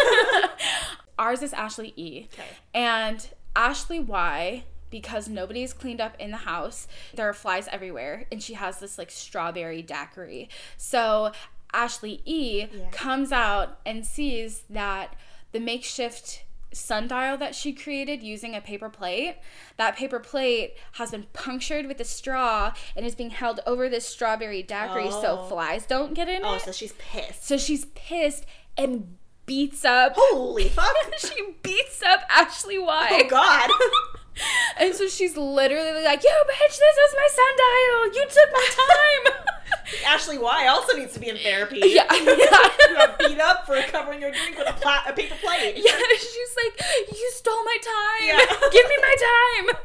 Ours 1.19 1.43
is 1.43 1.53
Ashley 1.53 1.93
E. 1.97 2.27
Okay. 2.33 2.49
And 2.75 3.29
Ashley 3.57 4.01
Y, 4.01 4.65
because 4.91 5.29
nobody's 5.29 5.73
cleaned 5.73 6.01
up 6.01 6.17
in 6.19 6.31
the 6.31 6.39
house, 6.39 6.87
there 7.15 7.29
are 7.29 7.35
flies 7.35 7.69
everywhere, 7.73 8.27
and 8.33 8.43
she 8.43 8.55
has 8.55 8.79
this 8.79 8.99
like 8.99 9.11
strawberry 9.11 9.83
daiquiri. 9.83 10.49
So 10.77 11.33
Ashley 11.73 12.21
E 12.25 12.67
Yeah. 12.73 12.91
comes 12.91 13.33
out 13.33 13.79
and 13.87 14.05
sees 14.07 14.63
that 14.71 15.15
the 15.53 15.61
makeshift 15.61 16.45
sundial 16.73 17.37
that 17.37 17.55
she 17.55 17.73
created 17.73 18.23
using 18.23 18.55
a 18.55 18.61
paper 18.61 18.89
plate 18.89 19.37
that 19.77 19.97
paper 19.97 20.21
plate 20.21 20.75
has 20.93 21.11
been 21.11 21.27
punctured 21.33 21.87
with 21.87 22.01
a 22.01 22.05
straw 22.05 22.73
and 22.97 23.05
is 23.05 23.15
being 23.15 23.31
held 23.31 23.61
over 23.67 23.89
this 23.89 24.07
strawberry 24.07 24.63
daiquiri 24.63 25.11
so 25.11 25.41
Oh. 25.41 25.49
flies 25.49 25.87
don't 25.87 26.15
get 26.15 26.29
in 26.29 26.43
oh, 26.45 26.55
it 26.55 26.63
so 26.63 26.73
she's 26.73 26.93
pissed. 26.93 27.45
so 27.47 27.57
she's 27.57 27.87
pissed 27.95 28.47
and 28.77 29.17
beats 29.51 29.85
up 29.85 30.13
Holy 30.15 30.69
fuck! 30.69 30.95
she 31.19 31.57
beats 31.61 32.05
up 32.05 32.21
Ashley 32.31 32.79
Y. 32.79 33.09
Oh 33.11 33.29
God! 33.29 33.69
And 34.79 34.95
so 34.95 35.07
she's 35.07 35.37
literally 35.37 36.03
like, 36.03 36.23
"Yo, 36.23 36.31
bitch, 36.31 36.79
this 36.79 36.97
is 36.97 37.15
my 37.15 37.29
sundial. 37.35 38.15
You 38.15 38.27
took 38.31 38.53
my 38.53 38.69
time." 38.79 39.45
Ashley 40.07 40.39
Y 40.39 40.67
also 40.69 40.97
needs 40.97 41.13
to 41.15 41.21
be 41.21 41.29
in 41.29 41.37
therapy. 41.37 41.81
Yeah. 41.83 42.07
you 42.15 42.49
got 42.97 43.19
beat 43.19 43.39
up 43.39 43.67
for 43.67 43.83
covering 43.83 44.23
your 44.23 44.31
drink 44.31 44.57
with 44.57 44.69
a, 44.69 44.73
pla- 44.73 45.03
a 45.07 45.13
paper 45.13 45.35
plate. 45.43 45.75
Yeah, 45.77 45.93
she's 46.17 46.57
like, 46.65 46.81
"You 47.11 47.31
stole 47.35 47.65
my 47.65 47.77
time. 47.83 48.29
Yeah. 48.29 48.69
Give 48.73 48.89
me 48.89 48.97
my 49.03 49.17
time." 49.67 49.77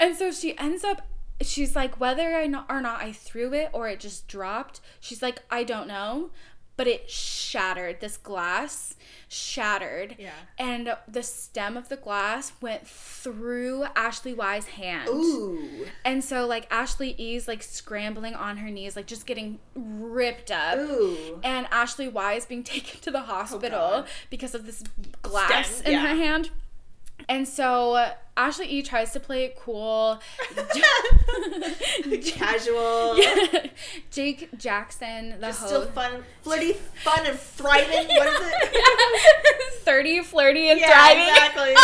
and 0.00 0.16
so 0.16 0.30
she 0.30 0.58
ends 0.58 0.84
up 0.84 1.00
she's 1.40 1.74
like 1.74 1.98
whether 1.98 2.34
I 2.34 2.46
not, 2.46 2.66
or 2.68 2.80
not 2.80 3.02
I 3.02 3.12
threw 3.12 3.54
it 3.54 3.70
or 3.72 3.88
it 3.88 4.00
just 4.00 4.28
dropped. 4.28 4.80
She's 5.00 5.22
like, 5.22 5.42
"I 5.50 5.64
don't 5.64 5.88
know." 5.88 6.30
But 6.76 6.86
it 6.88 7.08
shattered. 7.08 8.00
This 8.00 8.16
glass 8.16 8.94
shattered. 9.28 10.16
Yeah. 10.18 10.30
And 10.58 10.96
the 11.06 11.22
stem 11.22 11.76
of 11.76 11.88
the 11.88 11.96
glass 11.96 12.52
went 12.60 12.86
through 12.86 13.84
Ashley 13.94 14.32
Y's 14.34 14.66
hand. 14.66 15.08
Ooh. 15.08 15.86
And 16.04 16.22
so 16.24 16.46
like 16.46 16.66
Ashley 16.72 17.14
E's 17.18 17.46
like 17.46 17.62
scrambling 17.62 18.34
on 18.34 18.56
her 18.58 18.70
knees, 18.70 18.96
like 18.96 19.06
just 19.06 19.26
getting 19.26 19.58
ripped 19.74 20.50
up. 20.50 20.78
Ooh. 20.78 21.40
And 21.44 21.66
Ashley 21.70 22.08
Y 22.08 22.32
is 22.34 22.46
being 22.46 22.62
taken 22.74 23.00
to 23.02 23.10
the 23.10 23.22
hospital 23.22 23.78
Oh, 23.80 24.04
because 24.30 24.54
of 24.54 24.66
this 24.66 24.82
glass 25.22 25.76
Stem, 25.76 25.86
in 25.86 25.92
yeah. 25.92 26.08
her 26.08 26.16
hand. 26.16 26.50
And 27.28 27.48
so 27.48 28.12
Ashley 28.36 28.66
E 28.66 28.82
tries 28.82 29.12
to 29.12 29.20
play 29.20 29.44
it 29.44 29.56
cool. 29.56 30.20
Casual. 32.26 33.16
Jake 34.10 34.50
Jackson, 34.58 35.30
the 35.40 35.46
Just 35.46 35.60
host. 35.60 35.70
still 35.70 35.86
fun, 35.92 36.24
flirty, 36.42 36.72
fun, 36.72 37.26
and 37.26 37.38
thriving. 37.38 38.06
What 38.08 38.26
is 38.28 38.34
it? 38.40 39.72
30, 39.84 40.22
flirty, 40.22 40.70
and 40.70 40.80
Yeah, 40.80 40.90
thriving. 40.92 41.28
exactly. 41.28 41.74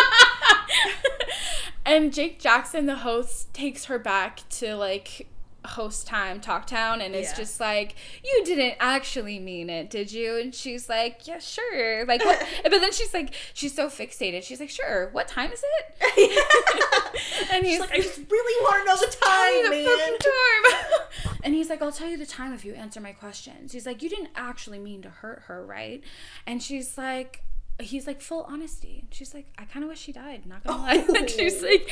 and 1.86 2.12
Jake 2.12 2.38
Jackson, 2.40 2.86
the 2.86 2.96
host, 2.96 3.52
takes 3.54 3.86
her 3.86 3.98
back 3.98 4.40
to 4.50 4.74
like 4.76 5.28
host 5.64 6.06
time, 6.06 6.40
talk 6.40 6.66
town, 6.66 7.00
and 7.00 7.14
it's 7.14 7.30
Yeah. 7.32 7.36
just 7.36 7.60
like, 7.60 7.94
You 8.24 8.42
didn't 8.44 8.76
actually 8.80 9.38
mean 9.38 9.68
it, 9.70 9.90
did 9.90 10.10
you? 10.12 10.36
And 10.38 10.54
she's 10.54 10.88
like, 10.88 11.26
Yeah, 11.26 11.38
sure. 11.38 12.04
Like, 12.06 12.24
what? 12.24 12.46
but 12.62 12.70
then 12.80 12.92
she's 12.92 13.12
like, 13.14 13.34
She's 13.54 13.74
so 13.74 13.88
fixated. 13.88 14.42
She's 14.42 14.60
like, 14.60 14.70
Sure, 14.70 15.10
what 15.12 15.28
time 15.28 15.50
is 15.52 15.62
it? 15.62 16.40
and 17.52 17.64
She's 17.64 17.72
he's 17.72 17.80
like, 17.80 17.92
I 17.92 17.96
just 17.98 18.20
really 18.30 18.64
want 18.64 18.82
to 18.82 18.86
know 18.86 18.96
the 18.96 19.16
time, 19.20 19.64
the 19.64 19.70
man. 19.70 19.86
fucking 19.86 20.18
time. 20.18 21.36
and 21.44 21.54
he's 21.54 21.68
like, 21.68 21.82
I'll 21.82 21.92
tell 21.92 22.08
you 22.08 22.16
the 22.16 22.26
time 22.26 22.52
if 22.52 22.64
you 22.64 22.74
answer 22.74 23.00
my 23.00 23.12
questions. 23.12 23.72
He's 23.72 23.86
like, 23.86 24.02
You 24.02 24.08
didn't 24.08 24.30
actually 24.36 24.78
mean 24.78 25.02
to 25.02 25.10
hurt 25.10 25.42
her, 25.46 25.64
right? 25.64 26.02
And 26.46 26.62
she's 26.62 26.96
like, 26.96 27.42
He's 27.80 28.06
like, 28.06 28.20
full 28.20 28.44
honesty. 28.48 29.04
She's 29.10 29.34
like, 29.34 29.46
I 29.58 29.64
kind 29.64 29.82
of 29.84 29.88
wish 29.90 29.98
she 30.00 30.12
died. 30.12 30.46
Not 30.46 30.64
gonna 30.64 30.78
oh. 30.80 30.82
lie. 30.82 31.04
Oh. 31.08 31.12
Like, 31.12 31.28
she's 31.28 31.62
like, 31.62 31.88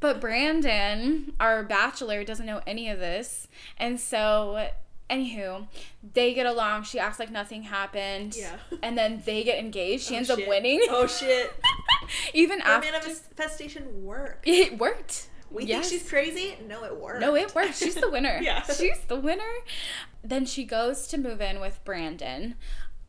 but 0.00 0.20
Brandon, 0.20 1.32
our 1.40 1.62
bachelor, 1.62 2.24
doesn't 2.24 2.46
know 2.46 2.60
any 2.66 2.88
of 2.90 2.98
this, 2.98 3.48
and 3.78 3.98
so, 4.00 4.68
anywho, 5.10 5.66
they 6.14 6.34
get 6.34 6.46
along. 6.46 6.84
She 6.84 6.98
acts 6.98 7.18
like 7.18 7.30
nothing 7.30 7.62
happened. 7.64 8.36
Yeah. 8.36 8.56
And 8.82 8.96
then 8.96 9.22
they 9.26 9.42
get 9.44 9.58
engaged. 9.58 10.04
She 10.04 10.14
Oh, 10.14 10.18
ends 10.18 10.30
up 10.30 10.38
winning. 10.46 10.80
Oh 10.90 11.06
shit! 11.06 11.52
Even 12.32 12.60
after 12.62 12.90
The 12.90 12.96
after 12.96 13.08
manifestation 13.08 14.04
worked. 14.04 14.46
it 14.46 14.78
worked. 14.78 15.28
We 15.50 15.64
Yes. 15.64 15.88
think 15.88 16.00
she's 16.02 16.08
crazy. 16.10 16.56
No, 16.68 16.84
it 16.84 16.94
worked. 16.96 17.20
No, 17.20 17.34
it 17.34 17.54
worked. 17.54 17.74
She's 17.76 17.94
the 17.94 18.10
winner. 18.10 18.38
Yeah. 18.42 18.62
She's 18.64 18.98
the 19.08 19.16
winner. 19.16 19.50
Then 20.22 20.44
she 20.44 20.64
goes 20.64 21.06
to 21.08 21.16
move 21.18 21.40
in 21.40 21.58
with 21.60 21.80
Brandon. 21.84 22.54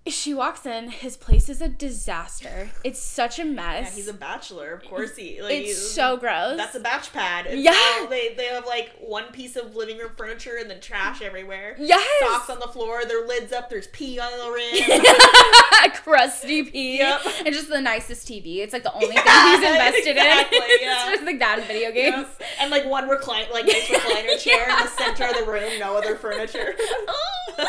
She 0.09 0.33
walks 0.33 0.65
in. 0.65 0.89
His 0.89 1.15
place 1.17 1.49
is 1.49 1.61
a 1.61 1.67
disaster. 1.69 2.69
It's 2.83 2.99
such 2.99 3.39
a 3.39 3.45
mess. 3.45 3.89
Yeah, 3.89 3.95
he's 3.95 4.07
a 4.07 4.13
bachelor. 4.13 4.73
Of 4.73 4.83
course, 4.89 5.15
he. 5.15 5.41
Like, 5.41 5.53
it's 5.53 5.67
he's- 5.69 5.77
so 5.91 6.17
gross. 6.17 6.57
That's 6.57 6.75
a 6.75 6.79
batch 6.79 7.11
pad. 7.13 7.45
It's 7.47 7.61
Yeah. 7.61 7.77
all- 8.01 8.07
they 8.07 8.33
they 8.35 8.45
have 8.45 8.65
like 8.65 8.91
one 8.99 9.25
piece 9.31 9.55
of 9.55 9.75
living 9.75 9.97
room 9.97 10.11
furniture 10.17 10.57
and 10.59 10.69
then 10.69 10.79
trash 10.81 11.21
everywhere. 11.21 11.75
yes. 11.79 12.05
Socks 12.19 12.49
on 12.49 12.59
the 12.59 12.67
floor. 12.67 13.05
Their 13.05 13.25
lids 13.27 13.51
up. 13.53 13.69
There's 13.69 13.87
pee 13.87 14.19
on 14.19 14.31
the 14.31 14.51
rim. 14.51 15.91
Crusty 16.03 16.63
pee. 16.63 16.97
Yep. 16.97 17.21
And 17.45 17.53
just 17.55 17.69
the 17.69 17.81
nicest 17.81 18.27
TV. 18.27 18.57
It's 18.57 18.73
like 18.73 18.83
the 18.83 18.93
only 18.93 19.13
Yeah, 19.13 19.21
thing 19.23 19.61
he's 19.61 19.69
invested 19.71 20.11
exactly, 20.17 20.57
in. 20.57 20.63
it's 20.67 20.83
yeah. 20.83 21.09
just 21.11 21.23
like 21.23 21.39
that 21.39 21.59
in 21.59 21.65
video 21.65 21.91
games. 21.91 22.15
Yep. 22.39 22.41
And 22.61 22.71
like 22.71 22.85
one 22.85 23.07
recline, 23.07 23.45
like 23.51 23.65
nice 23.65 23.83
recliner 23.87 24.37
chair 24.39 24.69
in 24.69 24.75
the 24.85 24.87
center 24.87 25.25
of 25.27 25.35
the 25.45 25.51
room. 25.51 25.79
No 25.79 25.95
other 25.95 26.15
furniture. 26.15 26.73
oh, 27.07 27.65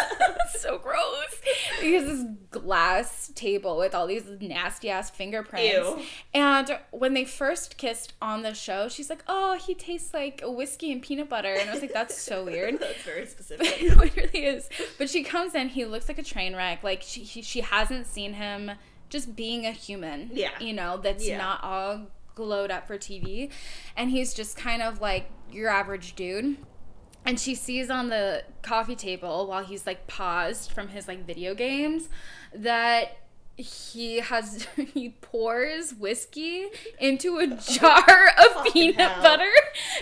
so 0.59 0.79
gross. 0.79 1.41
He 1.81 1.95
has 1.95 2.05
this 2.07 2.25
glass 2.51 3.31
table 3.35 3.77
with 3.79 3.95
all 3.95 4.07
these 4.07 4.25
nasty 4.41 4.91
ass 4.91 5.11
fingerprints. 5.11 5.73
Ew. 5.75 6.01
And 6.35 6.79
when 6.91 7.15
they 7.15 7.25
first 7.25 7.77
kissed 7.77 8.15
on 8.21 8.43
the 8.43 8.55
show, 8.55 8.89
she's 8.89 9.09
like, 9.11 9.23
"Oh, 9.27 9.55
he 9.59 9.75
tastes 9.75 10.13
like 10.15 10.41
whiskey 10.45 10.93
and 10.93 11.03
peanut 11.03 11.29
butter," 11.29 11.53
and 11.55 11.69
I 11.69 11.73
was 11.73 11.83
like, 11.83 11.93
"That's 11.93 12.21
so 12.21 12.45
weird." 12.47 12.79
That's 12.81 13.03
very 13.03 13.27
specific. 13.35 13.83
no, 13.83 14.03
it 14.03 14.17
really 14.17 14.45
is. 14.47 14.69
But 14.99 15.11
she 15.11 15.23
comes 15.23 15.55
in, 15.55 15.69
he 15.69 15.85
looks 15.85 16.09
like 16.09 16.19
a 16.19 16.23
train 16.23 16.55
wreck. 16.57 16.83
Like 16.83 17.03
she, 17.03 17.21
he, 17.23 17.43
she 17.43 17.61
hasn't 17.61 18.07
seen 18.07 18.35
him 18.35 18.73
just 19.09 19.35
being 19.37 19.67
a 19.67 19.73
human. 19.73 20.31
Yeah. 20.33 20.51
You 20.61 20.73
know, 20.73 20.97
that's 20.97 21.27
Yeah. 21.27 21.39
not 21.39 21.65
all 21.65 22.07
glowed 22.35 22.71
up 22.71 22.87
for 22.87 22.97
TV. 22.97 23.51
And 23.97 24.11
he's 24.11 24.33
just 24.35 24.57
kind 24.57 24.83
of 24.83 25.01
like 25.01 25.29
your 25.53 25.69
average 25.69 26.15
dude. 26.15 26.57
And 27.25 27.39
she 27.39 27.55
sees 27.55 27.91
on 27.91 28.09
the 28.09 28.45
coffee 28.63 28.97
table 28.97 29.47
while 29.47 29.65
he's 29.65 29.87
like 29.87 30.07
paused 30.07 30.73
from 30.73 30.89
his 30.89 31.07
like 31.07 31.27
video 31.27 31.55
games 31.55 32.09
that 32.55 33.19
he 33.61 34.17
has 34.21 34.67
he 34.95 35.11
pours 35.21 35.95
whiskey 35.95 36.67
into 36.99 37.39
a 37.39 37.47
jar 37.47 38.29
of 38.39 38.73
peanut 38.73 38.97
hell. 38.97 39.23
butter, 39.23 39.53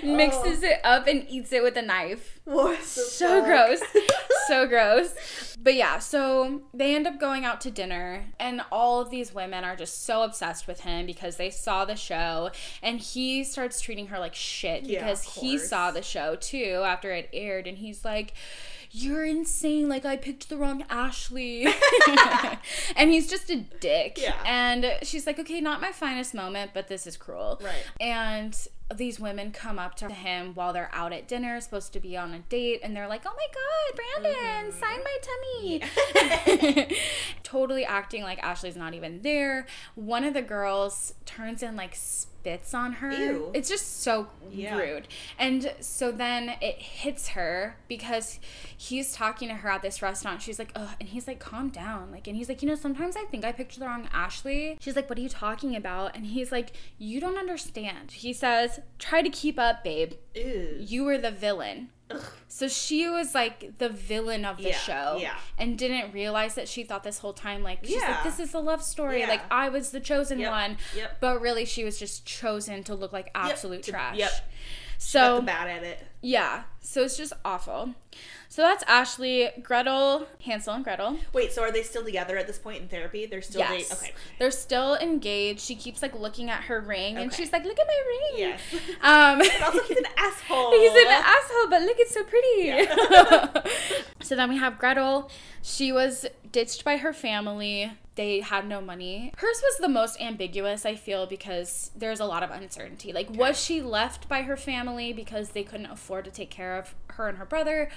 oh. 0.02 0.16
mixes 0.16 0.62
it 0.62 0.80
up 0.84 1.06
and 1.06 1.26
eats 1.28 1.52
it 1.52 1.62
with 1.62 1.76
a 1.76 1.82
knife. 1.82 2.40
What 2.44 2.82
so 2.82 3.40
fuck? 3.40 3.44
gross. 3.44 3.80
So 4.46 4.66
gross. 4.66 5.56
But 5.60 5.74
yeah 5.74 5.98
so 5.98 6.62
they 6.72 6.94
end 6.94 7.06
up 7.06 7.20
going 7.20 7.44
out 7.44 7.60
to 7.62 7.70
dinner 7.70 8.24
and 8.40 8.62
all 8.72 9.02
of 9.02 9.10
these 9.10 9.34
women 9.34 9.62
are 9.62 9.76
just 9.76 10.04
so 10.06 10.22
obsessed 10.22 10.66
with 10.66 10.80
him 10.80 11.04
because 11.04 11.36
they 11.36 11.50
saw 11.50 11.84
the 11.84 11.96
show 11.96 12.50
and 12.82 12.98
he 12.98 13.44
starts 13.44 13.80
treating 13.80 14.06
her 14.06 14.18
like 14.18 14.34
shit 14.34 14.86
because 14.86 15.26
of 15.26 15.34
he 15.34 15.58
saw 15.58 15.90
the 15.90 16.00
show 16.00 16.34
too 16.36 16.82
after 16.86 17.12
it 17.12 17.28
aired 17.34 17.66
and 17.66 17.76
he's 17.76 18.06
like 18.06 18.32
you're 18.90 19.24
insane 19.24 19.88
like 19.88 20.04
i 20.06 20.16
picked 20.16 20.48
the 20.48 20.56
wrong 20.56 20.84
ashley 20.90 21.66
and 22.96 23.10
he's 23.10 23.28
just 23.28 23.50
a 23.50 23.56
dick 23.80 24.18
Yeah. 24.20 24.34
and 24.46 24.86
she's 25.02 25.26
like 25.26 25.38
okay 25.38 25.60
not 25.60 25.80
my 25.80 25.92
finest 25.92 26.34
moment 26.34 26.70
but 26.74 26.88
this 26.88 27.06
is 27.06 27.16
cruel 27.16 27.60
Right. 27.62 27.84
and 28.00 28.56
these 28.96 29.20
women 29.20 29.52
come 29.52 29.78
up 29.78 29.96
to 29.96 30.08
him 30.08 30.54
while 30.54 30.72
they're 30.72 30.88
out 30.94 31.12
at 31.12 31.28
dinner, 31.28 31.60
supposed 31.60 31.92
to 31.92 32.00
be 32.00 32.16
on 32.16 32.32
a 32.32 32.38
date, 32.38 32.80
and 32.82 32.96
they're 32.96 33.06
like, 33.06 33.20
"Oh 33.26 33.36
my 33.36 33.46
god, 33.52 34.00
Brandon, 34.24 34.72
Mm-hmm. 34.72 34.80
sign 34.80 35.84
my 35.84 36.78
tummy!" 36.80 36.96
totally 37.42 37.84
acting 37.84 38.22
like 38.22 38.42
Ashley's 38.42 38.76
not 38.76 38.94
even 38.94 39.20
there. 39.20 39.66
One 39.94 40.24
of 40.24 40.32
the 40.32 40.40
girls 40.40 41.12
turns 41.26 41.62
in 41.62 41.76
like 41.76 41.94
spits 42.40 42.72
on 42.74 42.92
her. 42.94 43.10
Ew. 43.12 43.50
It's 43.54 43.68
just 43.68 44.00
so 44.02 44.28
Yeah. 44.50 44.76
rude. 44.76 45.08
And 45.38 45.74
so 45.80 46.12
then 46.12 46.50
it 46.60 46.76
hits 46.80 47.28
her 47.28 47.76
because 47.88 48.38
he's 48.76 49.12
talking 49.12 49.48
to 49.48 49.54
her 49.54 49.70
at 49.70 49.82
this 49.82 50.00
restaurant. 50.02 50.40
She's 50.42 50.58
like, 50.58 50.70
"Ugh," 50.74 50.94
and 51.00 51.08
he's 51.08 51.26
like, 51.26 51.40
"Calm 51.40 51.68
down." 51.68 52.10
Like, 52.12 52.26
and 52.26 52.36
he's 52.36 52.48
like, 52.48 52.62
"You 52.62 52.68
know, 52.68 52.74
sometimes 52.74 53.16
I 53.16 53.24
think 53.24 53.44
I 53.44 53.52
picked 53.52 53.78
the 53.78 53.86
wrong 53.86 54.08
Ashley." 54.12 54.76
She's 54.80 54.96
like, 54.96 55.08
"What 55.08 55.18
are 55.18 55.22
you 55.22 55.28
talking 55.28 55.74
about?" 55.76 56.16
And 56.16 56.26
he's 56.26 56.52
like, 56.52 56.72
"You 56.98 57.20
don't 57.20 57.36
understand." 57.38 58.12
He 58.12 58.32
says, 58.32 58.80
"Try 58.98 59.22
to 59.22 59.30
keep 59.30 59.58
up, 59.58 59.82
babe. 59.84 60.12
Ew. 60.34 60.76
You 60.78 61.04
were 61.04 61.18
the 61.18 61.30
villain." 61.30 61.90
Ugh. 62.10 62.22
So 62.48 62.66
she 62.68 63.08
was 63.08 63.34
like 63.34 63.78
the 63.78 63.88
villain 63.88 64.44
of 64.44 64.56
the 64.56 64.70
Yeah, 64.70 64.76
show, 64.78 65.18
yeah. 65.20 65.36
and 65.58 65.78
didn't 65.78 66.12
realize 66.12 66.54
that 66.54 66.66
she 66.68 66.82
thought 66.82 67.04
this 67.04 67.18
whole 67.18 67.32
time 67.34 67.62
like 67.62 67.84
she's 67.84 67.96
Yeah. 68.00 68.10
like 68.10 68.24
this 68.24 68.40
is 68.40 68.54
a 68.54 68.58
love 68.58 68.82
story, 68.82 69.26
like 69.26 69.42
I 69.50 69.68
was 69.68 69.90
the 69.90 70.00
chosen 70.00 70.38
Yep, 70.40 70.50
one, 70.50 70.78
yep. 70.96 71.18
but 71.20 71.40
really 71.40 71.64
she 71.64 71.84
was 71.84 71.98
just 71.98 72.24
chosen 72.24 72.82
to 72.84 72.94
look 72.94 73.12
like 73.12 73.30
absolute 73.34 73.82
to- 73.84 73.90
trash. 73.92 74.16
yep. 74.16 74.32
So 75.00 75.40
bad 75.42 75.68
at 75.68 75.84
it. 75.84 76.04
yeah, 76.22 76.64
so 76.80 77.02
it's 77.02 77.16
just 77.16 77.32
awful. 77.44 77.94
So 78.50 78.62
that's 78.62 78.82
Ashley, 78.84 79.50
Gretel, 79.62 80.26
Hansel 80.44 80.72
and 80.74 80.82
Gretel. 80.82 81.18
Wait, 81.34 81.52
so 81.52 81.62
are 81.62 81.70
they 81.70 81.82
still 81.82 82.02
together 82.02 82.38
at 82.38 82.46
this 82.46 82.58
point 82.58 82.80
in 82.80 82.88
therapy? 82.88 83.26
They're 83.26 83.42
still 83.42 83.60
Yes. 83.60 83.92
Okay. 83.92 84.12
They're 84.38 84.50
still 84.50 84.96
engaged. 84.96 85.60
She 85.60 85.74
keeps 85.74 86.00
like 86.00 86.18
looking 86.18 86.48
at 86.48 86.62
her 86.64 86.80
ring 86.80 87.18
and 87.18 87.32
she's 87.32 87.52
like, 87.52 87.64
"Look 87.64 87.78
at 87.78 87.86
my 87.86 88.02
ring." 88.06 88.38
Yes. 88.38 88.60
Um 89.02 89.42
also, 89.64 89.80
he's 89.86 89.98
an 89.98 90.06
asshole. 90.16 90.72
He's 90.72 90.90
an 90.92 91.06
asshole, 91.08 91.68
but 91.68 91.82
look, 91.82 91.96
it's 91.98 92.14
so 92.14 92.24
pretty. 92.24 93.70
so 94.22 94.34
then 94.34 94.48
we 94.48 94.56
have 94.56 94.78
Gretel. 94.78 95.30
She 95.62 95.92
was 95.92 96.26
ditched 96.50 96.84
by 96.84 96.98
her 96.98 97.12
family. 97.12 97.92
They 98.14 98.40
had 98.40 98.66
no 98.66 98.80
money. 98.80 99.32
Hers 99.36 99.62
was 99.62 99.78
the 99.78 99.88
most 99.88 100.20
ambiguous, 100.20 100.84
I 100.84 100.96
feel, 100.96 101.26
because 101.26 101.90
there's 101.96 102.20
a 102.20 102.24
lot 102.24 102.42
of 102.42 102.50
uncertainty. 102.50 103.12
Like, 103.12 103.30
was 103.30 103.62
she 103.62 103.80
left 103.80 104.28
by 104.28 104.42
her 104.42 104.56
family 104.56 105.12
because 105.12 105.50
they 105.50 105.62
couldn't 105.62 105.86
afford 105.86 106.24
to 106.24 106.30
take 106.30 106.50
care 106.50 106.76
of 106.76 106.94
her 107.08 107.28
and 107.28 107.38
her 107.38 107.46
brother? 107.46 107.90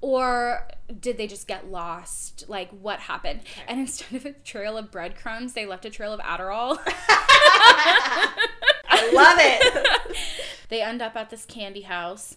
Or 0.00 0.68
did 1.00 1.16
they 1.16 1.26
just 1.26 1.48
get 1.48 1.70
lost? 1.70 2.44
Like, 2.46 2.70
what 2.70 3.00
happened? 3.00 3.40
And 3.66 3.80
instead 3.80 4.14
of 4.16 4.26
a 4.26 4.32
trail 4.32 4.76
of 4.76 4.90
breadcrumbs, 4.90 5.54
they 5.54 5.66
left 5.66 5.84
a 5.86 5.90
trail 5.90 6.12
of 6.12 6.20
Adderall. 6.20 6.78
I 8.86 9.10
love 9.12 9.38
it. 9.40 10.16
They 10.68 10.82
end 10.82 11.02
up 11.02 11.16
at 11.16 11.30
this 11.30 11.44
candy 11.46 11.82
house. 11.82 12.36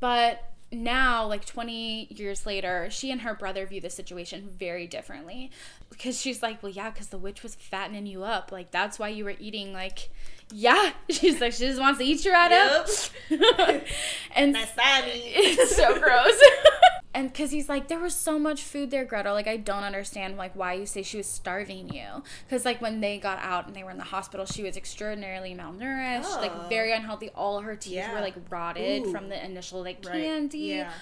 But 0.00 0.52
now, 0.70 1.26
like 1.26 1.46
20 1.46 2.08
years 2.10 2.44
later, 2.44 2.88
she 2.90 3.10
and 3.10 3.22
her 3.22 3.34
brother 3.34 3.64
view 3.66 3.80
the 3.80 3.90
situation 3.90 4.48
very 4.58 4.86
differently. 4.86 5.50
Because 5.90 6.20
she's 6.20 6.42
like, 6.42 6.62
well, 6.62 6.72
yeah, 6.72 6.90
because 6.90 7.08
the 7.08 7.18
witch 7.18 7.42
was 7.42 7.54
fattening 7.54 8.06
you 8.06 8.24
up. 8.24 8.52
Like, 8.52 8.70
that's 8.70 8.98
why 8.98 9.08
you 9.08 9.24
were 9.24 9.34
eating, 9.38 9.72
like, 9.72 10.10
yeah. 10.52 10.92
She's 11.10 11.40
like, 11.40 11.52
she 11.52 11.66
just 11.66 11.80
wants 11.80 11.98
to 11.98 12.04
eat 12.04 12.24
you 12.24 12.32
right 12.32 12.50
Yep. 12.50 12.70
up. 12.72 12.88
and 14.34 14.56
it's 14.76 15.76
so 15.76 15.98
gross. 15.98 16.40
and 17.14 17.32
because 17.32 17.50
he's 17.50 17.68
like, 17.68 17.88
there 17.88 17.98
was 17.98 18.14
so 18.14 18.38
much 18.38 18.62
food 18.62 18.90
there, 18.90 19.04
Gretel. 19.04 19.34
Like, 19.34 19.46
I 19.48 19.56
don't 19.56 19.82
understand 19.84 20.36
like 20.36 20.54
why 20.56 20.74
you 20.74 20.86
say 20.86 21.02
she 21.02 21.16
was 21.16 21.26
starving 21.26 21.92
you. 21.92 22.22
Because 22.46 22.64
like 22.64 22.80
when 22.80 23.00
they 23.00 23.18
got 23.18 23.38
out 23.40 23.66
and 23.66 23.74
they 23.76 23.82
were 23.84 23.90
in 23.90 23.98
the 23.98 24.04
hospital, 24.04 24.46
she 24.46 24.62
was 24.62 24.76
extraordinarily 24.76 25.54
malnourished, 25.54 26.24
Oh. 26.26 26.40
like 26.40 26.68
very 26.68 26.92
unhealthy. 26.92 27.30
All 27.34 27.60
her 27.60 27.76
teeth 27.76 27.94
Yeah. 27.94 28.12
were 28.14 28.20
like 28.20 28.34
rotted 28.50 29.06
Ooh. 29.06 29.12
from 29.12 29.28
the 29.28 29.44
initial 29.44 29.82
like 29.82 30.04
Right. 30.06 30.22
candy. 30.22 30.58
Yeah. 30.58 30.92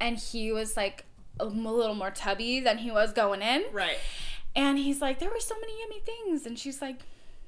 And 0.00 0.18
he 0.18 0.52
was 0.52 0.76
like 0.76 1.04
a 1.40 1.44
little 1.46 1.94
more 1.94 2.10
tubby 2.10 2.60
than 2.60 2.78
he 2.78 2.90
was 2.90 3.12
going 3.12 3.40
in. 3.42 3.64
Right. 3.72 3.96
And 4.54 4.78
he's 4.78 5.00
like, 5.00 5.18
there 5.18 5.30
were 5.30 5.40
so 5.40 5.54
many 5.60 5.72
yummy 5.80 6.00
things. 6.00 6.44
And 6.44 6.58
she's 6.58 6.82
like, 6.82 7.00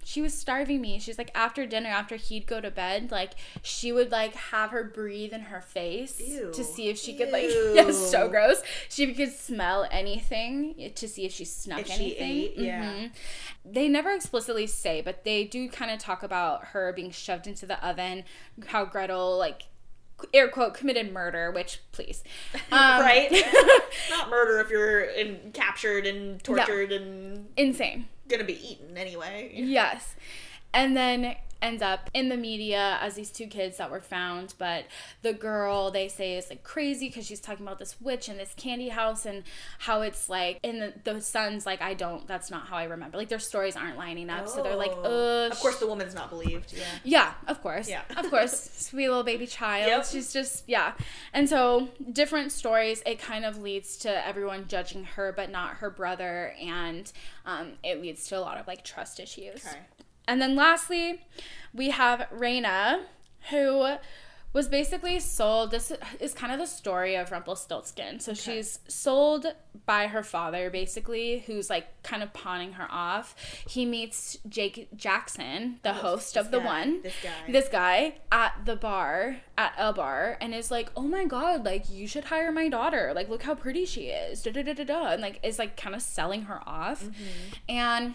she 0.04 0.20
was 0.22 0.36
starving 0.36 0.80
me. 0.80 0.98
She's 1.00 1.18
like, 1.18 1.30
after 1.34 1.66
dinner, 1.66 1.88
after 1.88 2.16
he'd 2.16 2.46
go 2.46 2.60
to 2.60 2.70
bed, 2.70 3.10
like, 3.10 3.32
she 3.62 3.90
would 3.90 4.10
like 4.12 4.34
have 4.34 4.70
her 4.70 4.84
breathe 4.84 5.32
in 5.32 5.40
her 5.42 5.60
face 5.60 6.20
Ew. 6.20 6.52
to 6.52 6.62
see 6.62 6.88
if 6.88 6.98
she 6.98 7.16
could, 7.16 7.30
like, 7.32 7.44
Ew. 7.50 7.72
yes, 7.74 7.96
so 8.10 8.28
gross. 8.28 8.62
She 8.88 9.12
could 9.14 9.32
smell 9.32 9.86
anything 9.90 10.92
to 10.94 11.08
see 11.08 11.24
if 11.24 11.32
she 11.32 11.44
snuck 11.44 11.80
If 11.80 11.86
she 11.88 12.16
anything. 12.18 12.30
ate, 12.30 12.56
yeah. 12.58 12.92
Mhm. 12.92 13.10
They 13.64 13.88
never 13.88 14.10
explicitly 14.12 14.66
say, 14.66 15.00
but 15.00 15.24
they 15.24 15.44
do 15.44 15.68
kind 15.68 15.90
of 15.90 15.98
talk 15.98 16.22
about 16.22 16.66
her 16.66 16.92
being 16.92 17.10
shoved 17.10 17.46
into 17.46 17.64
the 17.66 17.82
oven, 17.86 18.24
how 18.66 18.84
Gretel, 18.84 19.38
like, 19.38 19.64
air 20.32 20.48
quote, 20.48 20.74
committed 20.74 21.12
murder, 21.12 21.50
which, 21.50 21.80
please. 21.92 22.22
Um, 22.72 23.00
right. 23.00 23.30
Not 24.10 24.30
murder 24.30 24.58
if 24.60 24.70
you're 24.70 25.02
in, 25.02 25.52
captured 25.52 26.06
and 26.06 26.42
tortured 26.42 26.92
and 26.92 27.48
Insane. 27.56 28.06
gonna 28.28 28.44
be 28.44 28.58
eaten 28.68 28.96
anyway. 28.96 29.50
Yes. 29.54 30.14
And 30.72 30.96
then 30.96 31.36
ends 31.64 31.82
up 31.82 32.10
in 32.14 32.28
the 32.28 32.36
media 32.36 32.98
as 33.00 33.14
these 33.14 33.30
two 33.30 33.46
kids 33.46 33.76
that 33.78 33.90
were 33.90 34.00
found 34.00 34.54
but 34.58 34.84
the 35.22 35.32
girl 35.32 35.90
they 35.90 36.08
say 36.08 36.36
is 36.36 36.48
like 36.50 36.62
crazy 36.62 37.08
because 37.08 37.26
she's 37.26 37.40
talking 37.40 37.66
about 37.66 37.78
this 37.78 38.00
witch 38.00 38.28
and 38.28 38.38
this 38.38 38.54
candy 38.56 38.90
house 38.90 39.24
and 39.26 39.42
how 39.80 40.02
it's 40.02 40.28
like 40.28 40.60
and 40.62 40.80
the, 40.80 40.92
the 41.04 41.20
son's 41.20 41.64
like 41.66 41.80
i 41.82 41.94
don't 41.94 42.26
that's 42.28 42.50
not 42.50 42.66
how 42.66 42.76
i 42.76 42.84
remember 42.84 43.16
like 43.16 43.28
their 43.28 43.38
stories 43.38 43.76
aren't 43.76 43.96
lining 43.96 44.30
up 44.30 44.48
so 44.48 44.62
they're 44.62 44.76
like 44.76 44.92
Oh. 44.96 45.46
uh 45.46 45.50
Of 45.50 45.58
course, 45.60 45.78
the 45.78 45.86
woman's 45.86 46.14
not 46.14 46.30
believed. 46.30 46.72
Yeah. 46.72 46.84
yeah, 47.04 47.32
of 47.48 47.60
course. 47.62 47.88
Yeah. 47.88 48.02
of 48.16 48.28
course. 48.30 48.52
Sweet 48.76 49.08
little 49.08 49.22
baby 49.22 49.46
child. 49.46 49.88
Yep. 49.88 50.06
She's 50.06 50.32
just, 50.32 50.64
yeah. 50.66 50.92
And 51.32 51.48
so, 51.48 51.88
different 52.12 52.52
stories, 52.52 53.02
it 53.06 53.18
kind 53.18 53.44
of 53.44 53.58
leads 53.58 53.96
to 53.98 54.26
everyone 54.26 54.66
judging 54.68 55.04
her, 55.04 55.32
but 55.32 55.50
not 55.50 55.76
her 55.76 55.90
brother. 55.90 56.54
And 56.60 57.10
um, 57.46 57.72
it 57.82 58.00
leads 58.02 58.26
to 58.28 58.38
a 58.38 58.40
lot 58.40 58.58
of 58.58 58.66
like 58.66 58.84
trust 58.84 59.18
issues. 59.20 59.64
Okay. 59.66 59.78
And 60.26 60.40
then 60.40 60.56
lastly, 60.56 61.22
we 61.72 61.90
have 61.90 62.28
Raina, 62.32 63.00
who 63.50 63.96
was 64.54 64.68
basically 64.68 65.18
sold. 65.18 65.72
This 65.72 65.92
is 66.20 66.32
kind 66.32 66.52
of 66.52 66.60
the 66.60 66.66
story 66.66 67.16
of 67.16 67.32
Rumpelstiltskin. 67.32 68.20
So 68.20 68.34
she's 68.34 68.78
sold 68.86 69.46
by 69.84 70.06
her 70.06 70.22
father, 70.22 70.70
basically, 70.70 71.40
who's 71.40 71.68
like 71.68 71.88
kind 72.04 72.22
of 72.22 72.32
pawning 72.32 72.74
her 72.74 72.86
off. 72.88 73.34
He 73.68 73.84
meets 73.84 74.38
Jake 74.48 74.88
Jackson, 74.96 75.80
the 75.82 75.92
host 75.92 76.36
of 76.36 76.52
the 76.52 76.60
guy, 76.60 76.64
one, 76.64 77.02
this 77.02 77.14
guy. 77.20 77.52
this 77.52 77.68
guy 77.68 78.14
at 78.30 78.64
the 78.64 78.76
bar, 78.76 79.38
at 79.58 79.74
a 79.76 79.92
bar, 79.92 80.38
and 80.40 80.54
is 80.54 80.70
like, 80.70 80.88
oh 80.96 81.02
my 81.02 81.24
god, 81.24 81.64
like 81.64 81.90
you 81.90 82.06
should 82.06 82.24
hire 82.24 82.52
my 82.52 82.68
daughter. 82.68 83.12
Like, 83.12 83.28
look 83.28 83.42
how 83.42 83.56
pretty 83.56 83.84
she 83.84 84.06
is. 84.06 84.40
Da 84.40 84.52
da 84.52 84.62
da 84.62 84.72
da 84.72 84.84
da. 84.84 85.06
And 85.08 85.20
like 85.20 85.40
is 85.42 85.58
like 85.58 85.76
kind 85.76 85.96
of 85.96 86.00
selling 86.00 86.42
her 86.42 86.60
off. 86.64 87.02
Mm-hmm. 87.02 87.14
And 87.68 88.14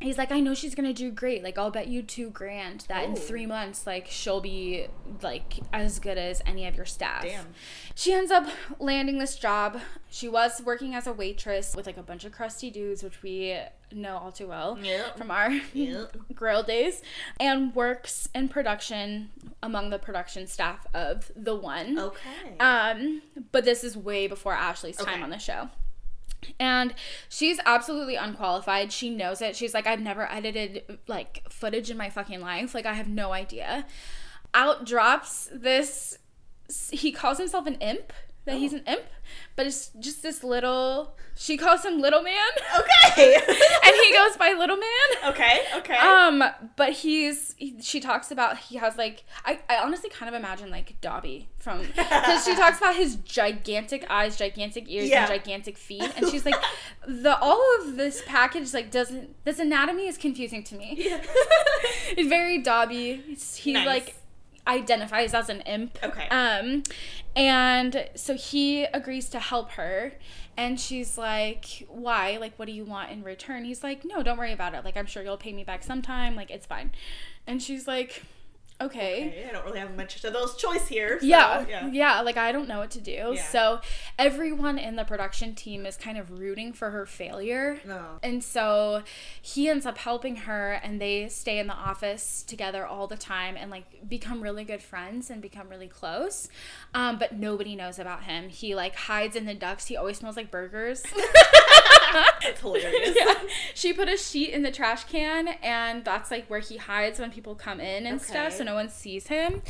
he's 0.00 0.18
like, 0.18 0.30
I 0.30 0.40
know 0.40 0.54
she's 0.54 0.74
gonna 0.74 0.92
do 0.92 1.10
great. 1.10 1.42
Like, 1.42 1.56
I'll 1.58 1.70
bet 1.70 1.88
you 1.88 2.02
two 2.02 2.30
grand 2.30 2.84
that 2.88 3.04
in 3.04 3.12
Oh. 3.12 3.14
three 3.16 3.46
months, 3.46 3.86
like, 3.86 4.06
she'll 4.08 4.40
be 4.40 4.86
like 5.22 5.54
as 5.72 5.98
good 5.98 6.18
as 6.18 6.42
any 6.46 6.66
of 6.66 6.76
your 6.76 6.84
staff. 6.86 7.22
Damn. 7.22 7.46
She 7.94 8.12
ends 8.12 8.30
up 8.30 8.46
landing 8.78 9.18
this 9.18 9.36
job. 9.36 9.80
She 10.10 10.28
was 10.28 10.60
working 10.62 10.94
as 10.94 11.06
a 11.06 11.12
waitress 11.12 11.74
with 11.74 11.86
like 11.86 11.96
a 11.96 12.02
bunch 12.02 12.24
of 12.24 12.32
crusty 12.32 12.70
dudes, 12.70 13.02
which 13.02 13.22
we 13.22 13.58
know 13.92 14.16
all 14.18 14.32
too 14.32 14.48
well 14.48 14.76
Yep. 14.80 15.16
from 15.16 15.30
our 15.30 15.50
Yep. 15.72 16.16
grill 16.34 16.62
days, 16.62 17.02
and 17.40 17.74
works 17.74 18.28
in 18.34 18.48
production 18.48 19.30
among 19.62 19.90
the 19.90 19.98
production 19.98 20.46
staff 20.46 20.86
of 20.92 21.30
The 21.36 21.54
One. 21.54 21.98
Okay. 21.98 22.58
Um, 22.60 23.22
but 23.52 23.64
this 23.64 23.82
is 23.84 23.96
way 23.96 24.26
before 24.26 24.52
Ashley's 24.52 24.96
time 24.96 25.14
Okay. 25.14 25.22
on 25.22 25.30
the 25.30 25.38
show. 25.38 25.70
And 26.60 26.94
she's 27.28 27.58
absolutely 27.64 28.16
unqualified. 28.16 28.92
She 28.92 29.10
knows 29.10 29.42
it. 29.42 29.56
She's 29.56 29.74
like, 29.74 29.86
I've 29.86 30.00
never 30.00 30.30
edited 30.30 30.98
like 31.06 31.42
footage 31.48 31.90
in 31.90 31.96
my 31.96 32.10
fucking 32.10 32.40
life. 32.40 32.74
Like, 32.74 32.86
I 32.86 32.94
have 32.94 33.08
no 33.08 33.32
idea. 33.32 33.86
Out 34.54 34.86
drops 34.86 35.48
this. 35.52 36.18
He 36.90 37.12
calls 37.12 37.38
himself 37.38 37.66
an 37.66 37.74
imp. 37.76 38.12
That 38.46 38.56
he's 38.58 38.72
an 38.72 38.82
imp, 38.86 39.02
but 39.56 39.66
it's 39.66 39.90
just 39.98 40.22
this 40.22 40.42
little. 40.44 41.16
She 41.38 41.56
calls 41.58 41.84
him 41.84 42.00
Little 42.00 42.22
Man, 42.22 42.34
okay. 42.78 43.34
and 43.84 43.94
he 44.04 44.12
goes 44.14 44.36
by 44.38 44.54
Little 44.58 44.76
Man. 44.78 45.30
okay. 45.32 45.60
Okay. 45.76 45.96
Um, 45.96 46.42
but 46.76 46.92
he's 46.92 47.54
he, 47.58 47.76
she 47.82 48.00
talks 48.00 48.30
about 48.30 48.56
he 48.56 48.76
has 48.76 48.96
like 48.96 49.24
I, 49.44 49.58
I 49.68 49.78
honestly 49.78 50.08
kind 50.10 50.32
of 50.32 50.38
imagine 50.40 50.70
like 50.70 50.98
Dobby 51.00 51.48
from 51.58 51.80
because 51.94 52.44
she 52.44 52.54
talks 52.54 52.78
about 52.78 52.94
his 52.96 53.16
gigantic 53.16 54.06
eyes, 54.08 54.36
gigantic 54.36 54.84
ears, 54.88 55.08
Yeah. 55.10 55.22
and 55.22 55.28
gigantic 55.28 55.76
feet, 55.76 56.08
and 56.16 56.28
she's 56.28 56.46
like 56.46 56.54
the 57.06 57.36
all 57.38 57.62
of 57.80 57.96
this 57.96 58.22
package 58.26 58.72
like 58.72 58.90
doesn't 58.90 59.44
this 59.44 59.58
anatomy 59.58 60.06
is 60.06 60.16
confusing 60.16 60.62
to 60.64 60.76
me. 60.76 60.94
Yeah. 60.98 61.20
It's 62.16 62.28
very 62.28 62.58
Dobby. 62.58 63.10
It's- 63.28 63.56
He 63.56 63.72
Nice. 63.72 63.86
like 63.86 64.14
identifies 64.66 65.34
as 65.34 65.48
an 65.48 65.60
imp. 65.62 65.98
Okay. 66.02 66.28
Um, 66.28 66.82
and 67.34 68.08
so 68.14 68.34
he 68.34 68.84
agrees 68.84 69.28
to 69.30 69.38
help 69.38 69.72
her. 69.72 70.12
And 70.56 70.80
she's 70.80 71.18
like, 71.18 71.86
Why? 71.88 72.38
Like, 72.38 72.54
what 72.56 72.66
do 72.66 72.72
you 72.72 72.84
want 72.84 73.10
in 73.10 73.22
return? 73.22 73.64
He's 73.64 73.82
like, 73.82 74.04
No, 74.04 74.22
don't 74.22 74.38
worry 74.38 74.52
about 74.52 74.74
it. 74.74 74.84
Like, 74.84 74.96
I'm 74.96 75.06
sure 75.06 75.22
you'll 75.22 75.36
pay 75.36 75.52
me 75.52 75.64
back 75.64 75.82
sometime. 75.82 76.34
Like, 76.34 76.50
it's 76.50 76.66
fine. 76.66 76.92
And 77.46 77.62
she's 77.62 77.86
like, 77.86 78.22
Okay. 78.78 79.28
Okay, 79.28 79.46
I 79.48 79.52
don't 79.52 79.64
really 79.64 79.78
have 79.78 79.96
much 79.96 80.22
of 80.22 80.32
those 80.34 80.54
choice 80.56 80.86
here. 80.86 81.18
so, 81.18 81.24
Yeah, 81.26 81.64
Yeah. 81.66 81.88
yeah, 81.90 82.20
like 82.20 82.36
I 82.36 82.52
don't 82.52 82.68
know 82.68 82.78
what 82.78 82.90
to 82.90 83.00
do. 83.00 83.32
Yeah. 83.34 83.42
So 83.42 83.80
everyone 84.18 84.78
in 84.78 84.96
the 84.96 85.04
production 85.04 85.54
team 85.54 85.86
is 85.86 85.96
kind 85.96 86.18
of 86.18 86.30
rooting 86.38 86.74
for 86.74 86.90
her 86.90 87.06
failure. 87.06 87.80
No. 87.86 88.18
And 88.22 88.44
so 88.44 89.02
he 89.40 89.68
ends 89.70 89.86
up 89.86 89.96
helping 89.96 90.36
her 90.36 90.72
and 90.82 91.00
they 91.00 91.28
stay 91.30 91.58
in 91.58 91.68
the 91.68 91.74
office 91.74 92.42
together 92.42 92.84
all 92.84 93.06
the 93.06 93.16
time 93.16 93.56
and 93.56 93.70
like 93.70 94.06
become 94.08 94.42
really 94.42 94.64
good 94.64 94.82
friends 94.82 95.30
and 95.30 95.40
become 95.40 95.70
really 95.70 95.88
close. 95.88 96.48
Um, 96.92 97.18
but 97.18 97.32
nobody 97.34 97.76
knows 97.76 97.98
about 97.98 98.24
him. 98.24 98.50
He 98.50 98.74
like 98.74 98.94
hides 98.94 99.36
in 99.36 99.46
the 99.46 99.54
ducks. 99.54 99.86
He 99.86 99.96
always 99.96 100.18
smells 100.18 100.36
like 100.36 100.50
burgers. 100.50 101.02
It's 102.42 102.60
hilarious. 102.60 103.16
yeah. 103.18 103.34
She 103.74 103.92
put 103.92 104.08
a 104.08 104.16
sheet 104.16 104.50
in 104.50 104.62
the 104.62 104.70
trash 104.70 105.04
can 105.04 105.48
and 105.62 106.04
that's 106.04 106.30
like 106.30 106.46
where 106.48 106.60
he 106.60 106.76
hides 106.76 107.18
when 107.18 107.30
people 107.30 107.54
come 107.54 107.80
in 107.80 108.06
and 108.06 108.22
stuff 108.22 108.52
so 108.52 108.56
Okay. 108.60 108.64
No 108.66 108.74
one 108.74 108.90
sees 108.90 109.28
him. 109.28 109.62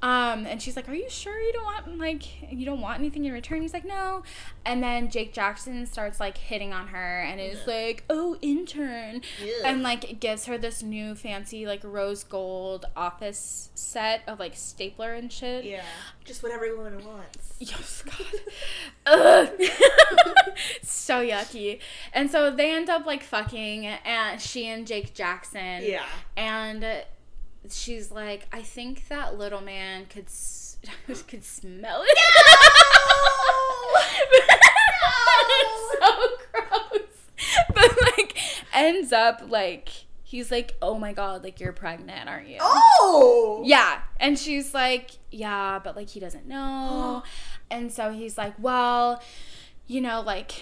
Um, 0.00 0.46
and 0.46 0.62
she's 0.62 0.76
like, 0.76 0.88
"Are 0.88 0.94
you 0.94 1.10
sure 1.10 1.40
you 1.40 1.52
don't 1.52 1.64
want 1.64 1.98
like 1.98 2.52
you 2.52 2.64
don't 2.64 2.80
want 2.80 3.00
anything 3.00 3.24
in 3.24 3.32
return?" 3.32 3.62
He's 3.62 3.72
like, 3.72 3.84
"No." 3.84 4.22
And 4.64 4.80
then 4.80 5.10
Jake 5.10 5.32
Jackson 5.32 5.86
starts 5.86 6.20
like 6.20 6.38
hitting 6.38 6.72
on 6.72 6.86
her 6.88 7.20
and 7.22 7.40
is 7.40 7.66
like, 7.66 8.04
"Oh, 8.08 8.36
intern," 8.40 9.22
Ew. 9.44 9.60
and 9.64 9.82
like 9.82 10.20
gives 10.20 10.46
her 10.46 10.56
this 10.56 10.84
new 10.84 11.16
fancy 11.16 11.66
like 11.66 11.80
rose 11.82 12.22
gold 12.22 12.86
office 12.96 13.70
set 13.74 14.22
of 14.28 14.38
like 14.38 14.54
stapler 14.54 15.14
and 15.14 15.32
shit. 15.32 15.64
Yeah. 15.64 15.82
Just 16.24 16.44
what 16.44 16.52
everyone 16.52 17.04
wants. 17.04 17.54
Yes, 17.60 18.04
God. 19.04 19.50
So 20.82 21.26
yucky. 21.26 21.80
And 22.12 22.30
so 22.30 22.54
they 22.54 22.72
end 22.72 22.88
up 22.88 23.04
like 23.04 23.24
fucking, 23.24 23.86
and 23.86 24.40
she 24.40 24.66
and 24.68 24.86
Jake 24.86 25.12
Jackson. 25.14 25.82
Yeah. 25.82 26.04
And 26.36 26.84
she's 27.70 28.10
like, 28.10 28.46
I 28.52 28.62
think 28.62 29.08
that 29.08 29.38
little 29.38 29.60
man 29.60 30.06
could 30.06 30.26
s- 30.26 30.78
could 31.26 31.44
smell 31.44 32.02
it. 32.06 32.18
it's 35.50 36.00
so 36.00 36.28
gross. 36.52 37.66
But 37.74 37.90
like 38.16 38.38
ends 38.74 39.12
up 39.12 39.42
like 39.48 39.90
he's 40.24 40.50
like, 40.50 40.76
oh 40.82 40.98
my 40.98 41.12
god, 41.12 41.42
like 41.42 41.60
you're 41.60 41.72
pregnant, 41.72 42.28
aren't 42.28 42.48
you? 42.48 42.58
Oh. 42.60 43.62
Yeah. 43.64 44.00
And 44.20 44.38
she's 44.38 44.74
like, 44.74 45.12
yeah, 45.30 45.78
but 45.82 45.96
like 45.96 46.10
he 46.10 46.20
doesn't 46.20 46.46
know. 46.46 47.22
and 47.70 47.92
so 47.92 48.12
he's 48.12 48.36
like, 48.36 48.54
well, 48.58 49.22
you 49.86 50.00
know, 50.00 50.20
like 50.20 50.52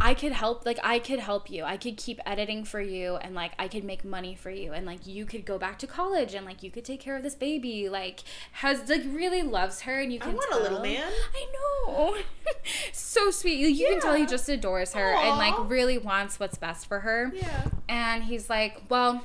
I 0.00 0.12
could 0.14 0.32
help 0.32 0.66
like 0.66 0.78
I 0.82 0.98
could 0.98 1.20
help 1.20 1.50
you. 1.50 1.64
I 1.64 1.76
could 1.76 1.96
keep 1.96 2.20
editing 2.26 2.64
for 2.64 2.80
you 2.80 3.16
and 3.16 3.34
like 3.34 3.52
I 3.58 3.68
could 3.68 3.84
make 3.84 4.04
money 4.04 4.34
for 4.34 4.50
you 4.50 4.72
and 4.72 4.84
like 4.86 5.06
you 5.06 5.24
could 5.24 5.44
go 5.44 5.58
back 5.58 5.78
to 5.80 5.86
college 5.86 6.34
and 6.34 6.44
like 6.44 6.62
you 6.62 6.70
could 6.70 6.84
take 6.84 7.00
care 7.00 7.16
of 7.16 7.22
this 7.22 7.34
baby. 7.34 7.88
Like 7.88 8.20
has 8.52 8.88
like 8.88 9.02
really 9.06 9.42
loves 9.42 9.82
her 9.82 10.00
and 10.00 10.12
you 10.12 10.18
can 10.18 10.32
I 10.32 10.34
want 10.34 10.50
tell. 10.50 10.60
a 10.60 10.62
little 10.62 10.80
man. 10.80 11.10
I 11.34 11.46
know. 11.86 12.16
so 12.92 13.30
sweet. 13.30 13.58
You, 13.58 13.68
you 13.68 13.88
can 13.92 14.00
tell 14.00 14.14
he 14.14 14.26
just 14.26 14.48
adores 14.48 14.92
her 14.94 15.14
and 15.14 15.38
like 15.38 15.54
really 15.70 15.98
wants 15.98 16.38
what's 16.40 16.58
best 16.58 16.86
for 16.86 17.00
her. 17.00 17.32
Yeah. 17.34 17.68
And 17.88 18.24
he's 18.24 18.50
like, 18.50 18.82
"Well, 18.88 19.24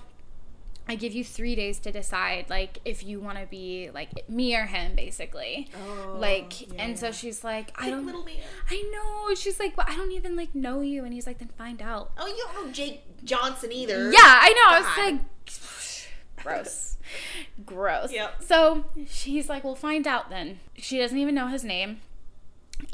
I 0.90 0.95
give 0.95 1.14
you 1.14 1.24
3 1.24 1.56
days 1.56 1.80
to 1.80 1.91
decide 1.91 2.49
like 2.49 2.80
if 2.84 3.03
you 3.03 3.22
want 3.22 3.38
to 3.38 3.45
be 3.45 3.91
like 3.94 4.28
me 4.28 4.56
or 4.56 4.66
him 4.66 4.95
basically." 4.95 5.70
Oh, 5.88 6.18
like 6.18 6.61
yeah, 6.61 6.84
and 6.84 6.99
so 6.99 7.11
she's 7.11 7.44
like, 7.44 7.72
"I 7.82 7.90
don't 7.90 8.06
little 8.06 8.26
man. 8.26 8.36
I 8.70 8.91
know. 8.91 9.36
She's 9.36 9.60
like, 9.60 9.78
well, 9.78 9.86
I 9.90 9.95
don't 9.95 10.11
even 10.11 10.36
like 10.36 10.53
know 10.56 10.82
you. 10.82 11.03
And 11.03 11.14
he's 11.14 11.28
like, 11.28 11.40
then 11.40 11.49
find 11.49 11.82
out. 11.82 12.11
Oh, 12.18 12.28
you 12.28 12.45
don't 12.53 12.68
know 12.68 12.72
Jake 12.72 13.03
Johnson 13.24 13.72
either. 13.72 14.11
Yeah, 14.11 14.20
I 14.22 14.53
know. 14.53 14.76
I 14.76 14.80
was 14.80 14.98
like, 14.98 16.44
gross. 16.44 16.98
gross. 17.66 18.11
Yep. 18.11 18.44
So 18.44 18.86
she's 19.07 19.49
like, 19.49 19.64
we'll 19.64 19.76
find 19.76 20.07
out 20.07 20.30
then. 20.30 20.60
She 20.78 20.98
doesn't 20.98 21.18
even 21.18 21.36
know 21.36 21.48
his 21.48 21.64
name. 21.64 22.02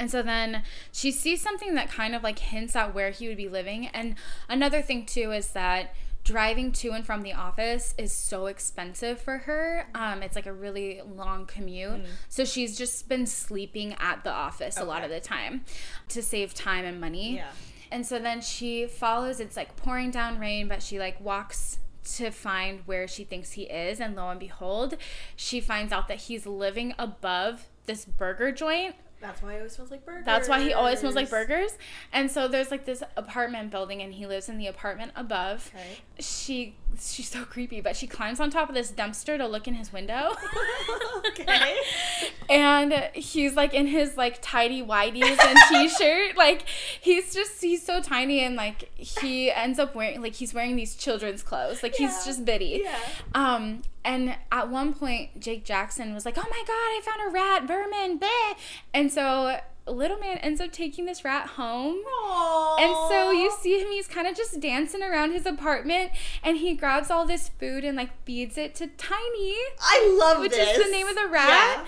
And 0.00 0.10
so 0.10 0.20
then 0.20 0.62
she 0.90 1.12
sees 1.12 1.40
something 1.40 1.74
that 1.76 1.88
kind 1.90 2.14
of 2.14 2.22
like 2.22 2.40
hints 2.40 2.74
at 2.74 2.92
where 2.92 3.10
he 3.10 3.28
would 3.28 3.36
be 3.36 3.48
living. 3.48 3.86
And 3.88 4.16
another 4.48 4.82
thing 4.82 5.06
too 5.06 5.30
is 5.32 5.48
that 5.52 5.94
driving 6.26 6.72
to 6.72 6.90
and 6.90 7.06
from 7.06 7.22
the 7.22 7.32
office 7.32 7.94
is 7.96 8.12
so 8.12 8.46
expensive 8.46 9.20
for 9.20 9.38
her. 9.38 9.88
Um, 9.94 10.24
it's 10.24 10.34
like 10.34 10.46
a 10.46 10.52
really 10.52 11.00
long 11.06 11.46
commute. 11.46 12.04
So 12.28 12.44
she's 12.44 12.76
just 12.76 13.08
been 13.08 13.26
sleeping 13.26 13.94
at 14.00 14.24
the 14.24 14.32
office 14.32 14.76
a 14.76 14.84
lot 14.84 15.04
of 15.04 15.10
the 15.10 15.20
time 15.20 15.64
to 16.08 16.20
save 16.22 16.52
time 16.52 16.84
and 16.84 17.00
money. 17.00 17.36
Yeah. 17.36 17.50
And 17.92 18.04
so 18.04 18.18
then 18.18 18.40
she 18.40 18.88
follows, 18.88 19.38
it's 19.38 19.56
like 19.56 19.76
pouring 19.76 20.10
down 20.10 20.40
rain, 20.40 20.66
but 20.66 20.82
she 20.82 20.98
like 20.98 21.20
walks 21.20 21.78
to 22.16 22.32
find 22.32 22.80
where 22.86 23.06
she 23.06 23.22
thinks 23.22 23.52
he 23.52 23.62
is. 23.62 24.00
And 24.00 24.16
lo 24.16 24.28
and 24.28 24.40
behold, 24.40 24.96
she 25.36 25.60
finds 25.60 25.92
out 25.92 26.08
that 26.08 26.22
he's 26.22 26.44
living 26.44 26.92
above 26.98 27.68
this 27.86 28.04
burger 28.04 28.50
joint. 28.50 28.96
That's 29.26 29.42
why 29.42 29.52
he 29.52 29.58
always 29.58 29.72
smells 29.72 29.90
like 29.90 30.04
burgers. 30.04 30.24
That's 30.24 30.48
why 30.48 30.60
he 30.62 30.72
always 30.72 31.00
smells 31.00 31.14
like 31.14 31.30
burgers. 31.30 31.72
And 32.12 32.30
so 32.30 32.48
there's 32.48 32.70
like 32.70 32.84
this 32.84 33.02
apartment 33.16 33.70
building, 33.70 34.02
and 34.02 34.14
he 34.14 34.26
lives 34.26 34.48
in 34.48 34.58
the 34.58 34.66
apartment 34.66 35.12
above. 35.16 35.70
Okay. 35.74 35.98
She 36.18 36.76
she's 37.00 37.28
so 37.28 37.44
creepy, 37.44 37.80
but 37.80 37.96
she 37.96 38.06
climbs 38.06 38.40
on 38.40 38.50
top 38.50 38.68
of 38.68 38.74
this 38.74 38.90
dumpster 38.92 39.36
to 39.36 39.46
look 39.46 39.66
in 39.68 39.74
his 39.74 39.92
window. 39.92 40.34
okay. 41.28 41.76
and 42.48 42.92
he's 43.14 43.54
like 43.56 43.74
in 43.74 43.86
his 43.86 44.16
like 44.16 44.38
tidy 44.40 44.82
whities 44.82 45.36
and 45.44 45.58
t-shirt 45.68 46.36
like 46.36 46.64
he's 47.00 47.34
just 47.34 47.60
he's 47.60 47.84
so 47.84 48.00
tiny 48.00 48.40
and 48.40 48.54
like 48.56 48.90
he 48.96 49.50
ends 49.50 49.78
up 49.78 49.94
wearing 49.94 50.22
like 50.22 50.34
he's 50.34 50.54
wearing 50.54 50.76
these 50.76 50.94
children's 50.94 51.42
clothes 51.42 51.82
like 51.82 51.94
he's 51.96 52.24
just 52.24 52.44
bitty 52.44 52.82
Yeah. 52.84 52.96
um 53.34 53.82
and 54.04 54.36
at 54.52 54.70
one 54.70 54.94
point 54.94 55.40
jake 55.40 55.64
jackson 55.64 56.14
was 56.14 56.24
like 56.24 56.38
oh 56.38 56.46
my 56.48 56.62
god 56.66 56.70
i 56.70 57.00
found 57.04 57.28
a 57.28 57.32
rat 57.32 57.66
vermin 57.66 58.18
bleh. 58.20 58.54
and 58.94 59.10
so 59.16 59.56
little 59.86 60.18
man 60.18 60.36
ends 60.38 60.60
up 60.60 60.72
taking 60.72 61.06
this 61.06 61.24
rat 61.24 61.46
home 61.50 61.96
Aww. 62.24 62.80
and 62.80 62.92
so 63.08 63.30
you 63.30 63.50
see 63.62 63.80
him, 63.80 63.88
he's 63.88 64.08
kind 64.08 64.26
of 64.26 64.36
just 64.36 64.60
dancing 64.60 65.02
around 65.02 65.32
his 65.32 65.46
apartment 65.46 66.10
and 66.42 66.58
he 66.58 66.74
grabs 66.74 67.10
all 67.10 67.24
this 67.24 67.48
food 67.48 67.84
and 67.84 67.96
like 67.96 68.10
feeds 68.24 68.58
it 68.58 68.74
to 68.76 68.88
Tiny. 68.88 69.54
I 69.80 70.16
love 70.18 70.40
Which 70.40 70.52
is 70.52 70.84
the 70.84 70.90
name 70.90 71.06
of 71.06 71.14
the 71.14 71.28
rat? 71.28 71.48
Yeah. 71.48 71.84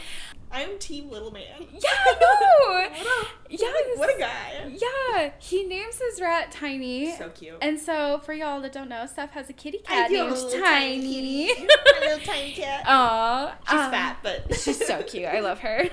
I'm 0.50 0.78
Team 0.78 1.10
Little 1.10 1.30
Man. 1.30 1.44
Yeah, 1.72 1.80
I 1.90 2.14
know. 2.20 2.74
What 2.74 2.92
a, 2.92 3.26
Yes. 3.50 3.98
what 3.98 4.14
a 4.14 4.18
guy. 4.18 4.76
Yeah, 4.76 5.30
he 5.38 5.64
names 5.64 5.98
his 5.98 6.20
rat 6.20 6.50
Tiny. 6.52 7.12
So 7.16 7.28
cute. 7.30 7.56
And 7.62 7.78
so, 7.80 8.20
for 8.24 8.32
y'all 8.34 8.60
that 8.62 8.72
don't 8.72 8.88
know, 8.88 9.06
Seph 9.06 9.30
has 9.32 9.48
a 9.48 9.52
kitty 9.52 9.78
cat 9.78 10.08
do 10.10 10.16
have 10.16 10.26
a 10.32 10.34
named 10.34 10.62
Tiny. 10.64 11.46
kitty. 11.46 11.66
A 11.98 12.00
little 12.00 12.18
tiny 12.26 12.52
cat. 12.52 12.84
Aw. 12.86 13.54
She's 13.68 13.80
um, 13.80 13.90
fat, 13.90 14.18
but 14.22 14.54
She's 14.54 14.86
so 14.86 15.02
cute. 15.02 15.24
I 15.26 15.40
love 15.40 15.58
her. 15.60 15.84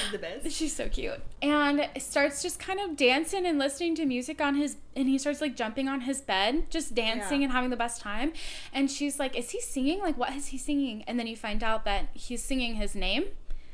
She's 0.00 0.10
the 0.12 0.18
best. 0.18 0.50
She's 0.50 0.74
so 0.74 0.88
cute. 0.88 1.20
And 1.42 1.88
starts 1.98 2.42
just 2.42 2.58
kind 2.58 2.80
of 2.80 2.96
dancing 2.96 3.46
and 3.46 3.58
listening 3.58 3.94
to 3.96 4.04
music 4.06 4.40
on 4.40 4.56
his 4.56 4.76
and 4.96 5.08
he 5.08 5.18
starts 5.18 5.40
like 5.40 5.54
jumping 5.56 5.88
on 5.88 6.02
his 6.02 6.20
bed, 6.20 6.70
just 6.70 6.94
dancing 6.94 7.40
Yeah. 7.40 7.46
and 7.46 7.52
having 7.52 7.70
the 7.70 7.76
best 7.76 8.00
time. 8.00 8.32
And 8.72 8.90
she's 8.90 9.18
like, 9.18 9.36
Is 9.38 9.50
he 9.50 9.60
singing? 9.60 10.00
Like 10.00 10.18
what 10.18 10.32
is 10.34 10.46
he 10.48 10.58
singing? 10.58 11.04
And 11.06 11.18
then 11.18 11.26
you 11.26 11.36
find 11.36 11.62
out 11.62 11.84
that 11.84 12.08
he's 12.14 12.42
singing 12.42 12.74
his 12.74 12.94
name. 12.94 13.24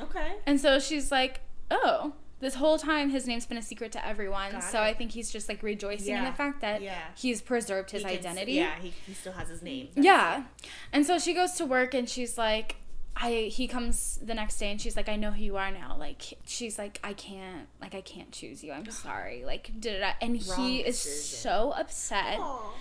Okay. 0.02 0.32
And 0.47 0.60
so 0.60 0.78
she's 0.78 1.10
like, 1.12 1.40
Oh, 1.70 2.14
this 2.40 2.55
whole 2.55 2.78
time 2.78 3.10
his 3.10 3.27
name's 3.27 3.47
been 3.47 3.59
a 3.59 3.62
secret 3.62 3.93
to 3.93 4.06
everyone. 4.06 4.52
Got 4.52 4.64
so 4.64 4.78
it. 4.81 4.85
I 4.86 4.94
think 4.94 5.12
he's 5.12 5.31
just 5.31 5.48
like 5.48 5.62
rejoicing 5.62 6.16
in 6.16 6.24
the 6.24 6.32
fact 6.32 6.60
that 6.62 6.81
Yeah. 6.82 6.98
he's 7.16 7.40
preserved 7.43 7.90
his 7.90 8.02
He 8.02 8.09
can 8.09 8.18
identity. 8.18 8.52
yeah, 8.55 8.74
he, 8.81 8.93
he 9.06 9.12
still 9.14 9.32
has 9.35 9.48
his 9.48 9.62
name. 9.62 9.89
Yeah. 9.94 10.44
And 10.93 11.05
so 11.06 11.18
she 11.18 11.35
goes 11.35 11.52
to 11.52 11.66
work 11.66 11.93
and 11.94 12.09
she's 12.09 12.39
like, 12.39 12.77
I 13.16 13.51
he 13.52 13.68
comes 13.68 14.18
the 14.22 14.35
next 14.35 14.56
day 14.59 14.70
and 14.70 14.81
she's 14.81 14.97
like, 14.97 15.09
I 15.09 15.16
know 15.16 15.32
who 15.32 15.43
you 15.43 15.56
are 15.59 15.70
now. 15.70 15.97
Like 15.98 16.22
she's 16.47 16.78
like, 16.78 16.98
I 17.05 17.12
can't 17.12 17.66
like 17.81 17.94
I 17.94 18.01
can't 18.01 18.32
choose 18.32 18.64
you. 18.64 18.72
I'm 18.72 18.89
sorry. 18.90 19.44
Like 19.44 19.72
da 19.78 19.93
da 19.93 19.98
da. 19.98 20.12
And 20.22 20.43
Wrong 20.48 20.59
he 20.66 20.81
is 20.81 20.97
decision. 21.02 21.39
so 21.40 21.72
upset. 21.77 22.39
Aw. 22.40 22.72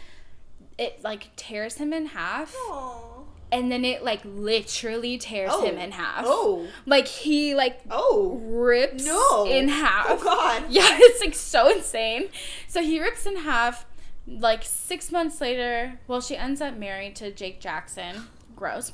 It 0.77 1.03
like 1.03 1.35
tears 1.35 1.75
him 1.75 1.91
in 1.91 2.05
half. 2.05 2.55
Aw. 2.55 3.18
And 3.51 3.71
then 3.71 3.83
it 3.83 4.03
like 4.03 4.21
literally 4.23 5.17
tears 5.17 5.49
Oh. 5.51 5.63
him 5.65 5.77
in 5.77 5.91
half. 5.91 6.23
Oh. 6.27 6.67
Like 6.85 7.07
he 7.07 7.55
like 7.55 7.79
Oh. 7.89 8.39
rips 8.43 9.05
No. 9.05 9.45
in 9.45 9.69
half. 9.69 10.05
Oh 10.09 10.23
God. 10.23 10.65
Yeah, 10.69 10.87
it's 10.91 11.19
like 11.19 11.33
so 11.33 11.67
insane. 11.69 12.29
So 12.67 12.81
he 12.83 12.99
rips 13.01 13.25
in 13.25 13.37
half. 13.37 13.85
Like 14.27 14.63
six 14.63 15.11
months 15.11 15.41
later, 15.41 15.99
well, 16.07 16.21
she 16.21 16.37
ends 16.37 16.61
up 16.61 16.77
married 16.77 17.15
to 17.15 17.31
Jake 17.31 17.59
Jackson. 17.59 18.27
Gross. 18.55 18.93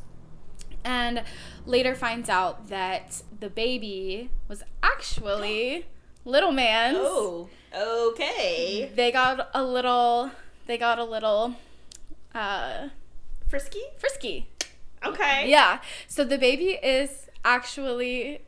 And 0.86 1.24
later 1.66 1.94
finds 1.96 2.30
out 2.30 2.68
that 2.70 3.22
the 3.38 3.50
baby 3.50 4.30
was 4.48 4.64
actually 4.82 5.88
little 6.24 6.54
man's. 6.54 6.98
Oh. 7.02 7.50
Okay. 7.78 8.90
They 8.96 9.12
got 9.12 9.50
a 9.54 9.64
little. 9.64 10.32
They 10.68 10.78
got 10.78 10.98
a 11.00 11.04
little. 11.04 11.56
Uh, 12.34 12.90
Frisky. 13.48 13.82
frisky. 13.98 14.50
Okay. 15.06 15.50
Yeah. 15.50 15.80
So 16.08 16.24
the 16.24 16.38
baby 16.38 16.72
is 16.82 17.30
actually 17.44 18.42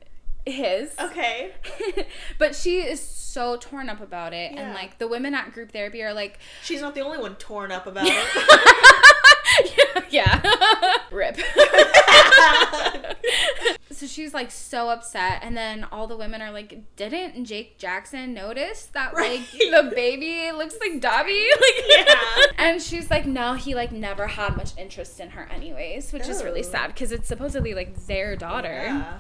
his. 0.45 0.95
Okay. 0.99 1.51
but 2.39 2.55
she 2.55 2.79
is 2.79 2.99
so 2.99 3.57
torn 3.57 3.89
up 3.89 4.01
about 4.01 4.33
it 4.33 4.53
and 4.53 4.73
like 4.73 4.97
the 4.97 5.07
women 5.07 5.35
at 5.35 5.53
group 5.53 5.71
therapy 5.71 6.01
are 6.01 6.13
like 6.13 6.39
She's 6.63 6.81
not 6.81 6.95
the 6.95 7.01
only 7.01 7.19
one 7.19 7.35
torn 7.35 7.71
up 7.71 7.85
about 7.85 8.05
it. 8.07 9.36
yeah 10.09 10.41
rip 11.11 11.37
so 13.91 14.05
she's 14.05 14.33
like 14.33 14.51
so 14.51 14.89
upset 14.89 15.39
and 15.41 15.55
then 15.57 15.85
all 15.91 16.07
the 16.07 16.15
women 16.17 16.41
are 16.41 16.51
like 16.51 16.79
didn't 16.95 17.45
jake 17.45 17.77
jackson 17.77 18.33
notice 18.33 18.85
that 18.93 19.13
like 19.13 19.41
the 19.51 19.91
baby 19.95 20.51
looks 20.55 20.75
like 20.79 21.01
dobby 21.01 21.47
like 21.61 21.85
Yeah. 22.07 22.15
and 22.57 22.81
she's 22.81 23.09
like 23.09 23.25
no 23.25 23.53
he 23.53 23.75
like 23.75 23.91
never 23.91 24.27
had 24.27 24.55
much 24.55 24.77
interest 24.77 25.19
in 25.19 25.31
her 25.31 25.47
anyways 25.51 26.11
which 26.13 26.27
is 26.27 26.43
really 26.43 26.63
sad 26.63 26.87
because 26.87 27.11
it's 27.11 27.27
supposedly 27.27 27.73
like 27.73 27.95
their 28.07 28.35
daughter 28.35 28.83
Yeah. 28.85 29.19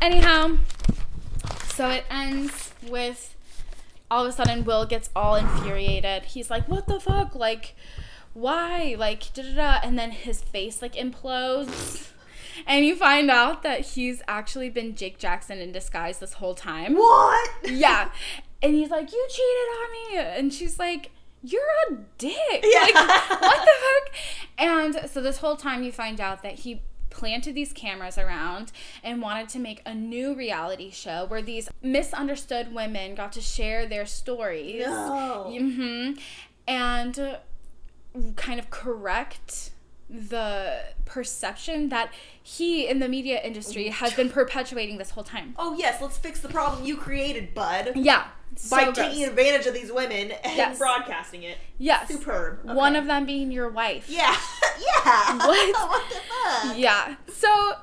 Anyhow, 0.00 0.56
so 1.74 1.88
it 1.88 2.04
ends 2.10 2.72
with 2.90 3.36
all 4.10 4.24
of 4.24 4.30
a 4.30 4.32
sudden 4.32 4.64
Will 4.64 4.84
gets 4.84 5.10
all 5.14 5.36
infuriated. 5.36 6.24
He's 6.24 6.50
like, 6.50 6.68
"What 6.68 6.88
the 6.88 6.98
fuck? 6.98 7.36
Like, 7.36 7.76
why? 8.34 8.94
Like, 8.98 9.32
da 9.34 9.42
da 9.42 9.54
da." 9.54 9.80
And 9.82 9.98
then 9.98 10.10
his 10.10 10.40
face 10.42 10.82
like 10.82 10.94
implodes, 10.94 12.10
and 12.66 12.84
you 12.84 12.96
find 12.96 13.30
out 13.30 13.62
that 13.62 13.80
he's 13.80 14.22
actually 14.28 14.70
been 14.70 14.94
Jake 14.94 15.18
Jackson 15.18 15.58
in 15.58 15.72
disguise 15.72 16.18
this 16.18 16.34
whole 16.34 16.54
time. 16.54 16.94
What? 16.96 17.50
Yeah, 17.70 18.10
and 18.62 18.74
he's 18.74 18.90
like, 18.90 19.12
"You 19.12 19.26
cheated 19.28 19.68
on 19.78 19.90
me," 19.92 20.38
and 20.38 20.52
she's 20.52 20.78
like. 20.78 21.10
You're 21.44 21.60
a 21.90 21.94
dick. 22.18 22.36
Yeah. 22.64 22.82
Like, 22.82 22.94
what 23.40 23.64
the 23.64 23.72
fuck? 23.82 24.14
And 24.58 25.10
so 25.10 25.20
this 25.20 25.38
whole 25.38 25.56
time 25.56 25.82
you 25.82 25.90
find 25.90 26.20
out 26.20 26.44
that 26.44 26.60
he 26.60 26.82
planted 27.10 27.54
these 27.54 27.72
cameras 27.72 28.16
around 28.16 28.72
and 29.02 29.20
wanted 29.20 29.48
to 29.50 29.58
make 29.58 29.82
a 29.84 29.94
new 29.94 30.34
reality 30.34 30.90
show 30.90 31.24
where 31.26 31.42
these 31.42 31.68
misunderstood 31.82 32.72
women 32.72 33.14
got 33.14 33.32
to 33.32 33.40
share 33.40 33.86
their 33.86 34.06
stories. 34.06 34.86
No. 34.86 35.52
hmm 35.52 36.12
And 36.66 37.38
kind 38.36 38.58
of 38.58 38.70
correct 38.70 39.70
the 40.08 40.82
perception 41.06 41.88
that 41.88 42.12
he 42.42 42.86
in 42.86 42.98
the 42.98 43.08
media 43.08 43.40
industry 43.42 43.88
oh, 43.88 43.92
has 43.92 44.12
been 44.14 44.28
perpetuating 44.28 44.98
this 44.98 45.10
whole 45.10 45.24
time. 45.24 45.54
Oh 45.58 45.74
yes, 45.78 46.02
let's 46.02 46.18
fix 46.18 46.40
the 46.40 46.48
problem 46.48 46.84
you 46.84 46.96
created, 46.96 47.54
bud. 47.54 47.92
Yeah. 47.94 48.26
By 48.70 48.84
so 48.84 48.92
taking 48.92 49.24
advantage 49.24 49.66
of 49.66 49.72
these 49.72 49.90
women 49.90 50.32
and 50.32 50.56
Yes. 50.56 50.78
broadcasting 50.78 51.42
it. 51.42 51.56
Yes. 51.78 52.08
Superb. 52.08 52.64
One 52.64 52.96
of 52.96 53.06
them 53.06 53.24
being 53.24 53.50
your 53.50 53.70
wife. 53.70 54.06
Yeah. 54.08 54.36
yeah. 54.78 55.38
What? 55.38 55.74
what 55.74 56.08
the 56.10 56.68
fuck? 56.68 56.78
Yeah. 56.78 57.16
So 57.32 57.76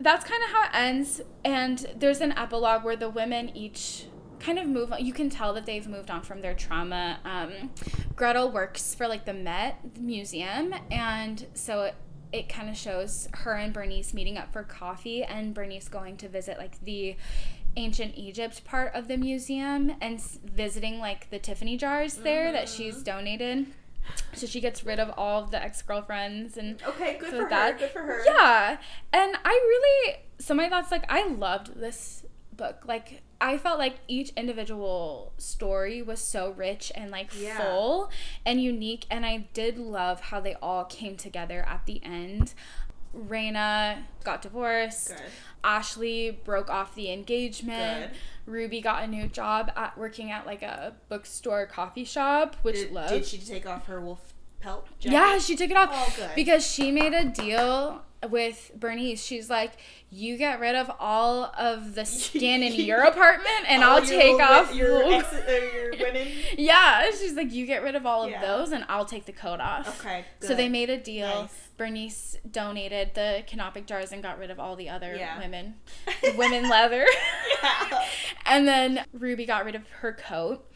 that's 0.00 0.24
kind 0.24 0.42
of 0.42 0.50
how 0.50 0.64
it 0.64 0.70
ends. 0.74 1.20
And 1.44 1.86
there's 1.94 2.20
an 2.20 2.32
epilogue 2.32 2.82
where 2.82 2.96
the 2.96 3.08
women 3.08 3.56
each 3.56 4.06
kind 4.40 4.58
of 4.58 4.66
move 4.66 4.92
on. 4.92 5.04
You 5.04 5.12
can 5.12 5.30
tell 5.30 5.52
that 5.54 5.66
they've 5.66 5.86
moved 5.86 6.10
on 6.10 6.22
from 6.22 6.40
their 6.40 6.54
trauma. 6.54 7.18
Um, 7.24 7.70
Gretel 8.16 8.50
works 8.50 8.94
for 8.94 9.08
like 9.08 9.24
the 9.24 9.34
Met 9.34 9.98
Museum, 9.98 10.74
and 10.90 11.46
so 11.54 11.82
it, 11.82 11.94
it 12.32 12.48
kind 12.48 12.68
of 12.68 12.76
shows 12.76 13.28
her 13.34 13.54
and 13.54 13.72
Bernice 13.72 14.12
meeting 14.14 14.36
up 14.38 14.52
for 14.52 14.62
coffee, 14.62 15.22
and 15.24 15.54
Bernice 15.54 15.88
going 15.88 16.16
to 16.18 16.28
visit 16.28 16.58
like 16.58 16.80
the 16.84 17.16
ancient 17.76 18.14
Egypt 18.16 18.64
part 18.64 18.92
of 18.94 19.06
the 19.08 19.16
museum 19.16 19.92
and 20.00 20.18
s- 20.18 20.38
visiting 20.44 20.98
like 20.98 21.30
the 21.30 21.38
Tiffany 21.38 21.76
jars 21.76 22.14
there 22.14 22.50
that 22.52 22.68
she's 22.68 23.02
donated. 23.02 23.66
So 24.32 24.46
she 24.46 24.60
gets 24.60 24.84
rid 24.84 24.98
of 24.98 25.10
all 25.18 25.44
of 25.44 25.50
the 25.50 25.62
ex 25.62 25.82
girlfriends 25.82 26.56
and 26.56 26.82
Okay, 26.82 27.18
good 27.18 27.30
so 27.30 27.36
for 27.36 27.42
her. 27.44 27.48
that- 27.50 27.78
Good 27.78 27.90
for 27.90 28.02
her. 28.02 28.22
yeah, 28.24 28.78
and 29.12 29.36
I 29.44 29.50
really 29.50 30.16
so 30.38 30.54
my 30.54 30.68
thoughts 30.68 30.90
like 30.90 31.04
I 31.10 31.26
loved 31.28 31.78
this 31.78 32.24
book. 32.56 32.84
Like 32.86 33.22
I 33.40 33.56
felt 33.56 33.78
like 33.78 34.00
each 34.08 34.30
individual 34.30 35.32
story 35.38 36.02
was 36.02 36.20
so 36.20 36.50
rich 36.50 36.90
and 36.94 37.10
like 37.10 37.30
Yeah. 37.38 37.56
full 37.58 38.10
and 38.44 38.60
unique, 38.62 39.06
and 39.10 39.24
I 39.24 39.48
did 39.54 39.78
love 39.78 40.20
how 40.20 40.40
they 40.40 40.54
all 40.56 40.84
came 40.84 41.16
together 41.16 41.64
at 41.68 41.86
the 41.86 42.00
end. 42.04 42.54
Raina 43.16 44.02
got 44.24 44.42
divorced. 44.42 45.08
Good. 45.08 45.22
Ashley 45.64 46.30
broke 46.44 46.68
off 46.70 46.94
the 46.94 47.10
engagement. 47.12 48.12
Good. 48.12 48.18
Ruby 48.46 48.80
got 48.80 49.04
a 49.04 49.06
new 49.06 49.26
job 49.28 49.70
at 49.76 49.96
working 49.98 50.30
at 50.30 50.46
like 50.46 50.62
a 50.62 50.94
bookstore 51.08 51.66
coffee 51.66 52.04
shop, 52.04 52.56
which 52.62 52.76
Did, 52.76 52.92
loved. 52.92 53.10
did 53.10 53.26
she 53.26 53.38
take 53.38 53.66
off 53.66 53.86
her 53.86 54.00
wolf 54.00 54.34
pelt? 54.60 54.86
Jacket? 54.98 55.14
Yeah, 55.14 55.38
she 55.38 55.56
took 55.56 55.70
it 55.70 55.76
off 55.76 55.90
Oh, 55.92 56.12
good. 56.16 56.30
because 56.34 56.66
she 56.66 56.90
made 56.90 57.12
a 57.14 57.24
deal 57.24 58.02
with 58.28 58.72
Bernice. 58.74 59.22
She's 59.24 59.48
like, 59.48 59.74
"You 60.10 60.36
get 60.36 60.58
rid 60.58 60.74
of 60.74 60.90
all 60.98 61.52
of 61.56 61.94
the 61.94 62.04
skin 62.04 62.64
in 62.64 62.72
your 62.72 63.02
apartment, 63.12 63.68
and 63.68 63.84
I'll 63.84 64.02
take 64.04 64.40
off." 64.40 64.74
your 64.74 65.04
wool." 65.04 65.12
ex- 65.20 65.32
uh, 65.32 65.60
your 65.72 65.90
women. 65.92 66.26
yeah, 66.56 67.10
she's 67.12 67.34
like, 67.34 67.52
"You 67.52 67.64
get 67.64 67.82
rid 67.84 67.94
of 67.94 68.06
all 68.06 68.24
of 68.24 68.30
Yeah. 68.30 68.40
those, 68.44 68.72
and 68.72 68.84
I'll 68.88 69.04
take 69.04 69.26
the 69.26 69.32
coat 69.32 69.60
off." 69.60 70.00
Okay. 70.04 70.24
So 70.40 70.54
they 70.56 70.68
made 70.68 70.90
a 70.90 70.96
deal. 70.98 71.42
Nice. 71.42 71.68
Bernice 71.76 72.36
donated 72.50 73.14
the 73.14 73.44
canopic 73.46 73.86
jars 73.86 74.10
and 74.10 74.20
got 74.20 74.36
rid 74.40 74.50
of 74.50 74.58
all 74.58 74.74
the 74.74 74.88
other 74.88 75.14
Yeah. 75.14 75.38
women, 75.38 75.76
women 76.36 76.68
leather. 76.68 77.06
Yeah. 77.62 78.04
and 78.46 78.66
then 78.66 79.04
Ruby 79.12 79.46
got 79.46 79.64
rid 79.64 79.76
of 79.76 79.88
her 80.00 80.12
coat. 80.12 80.67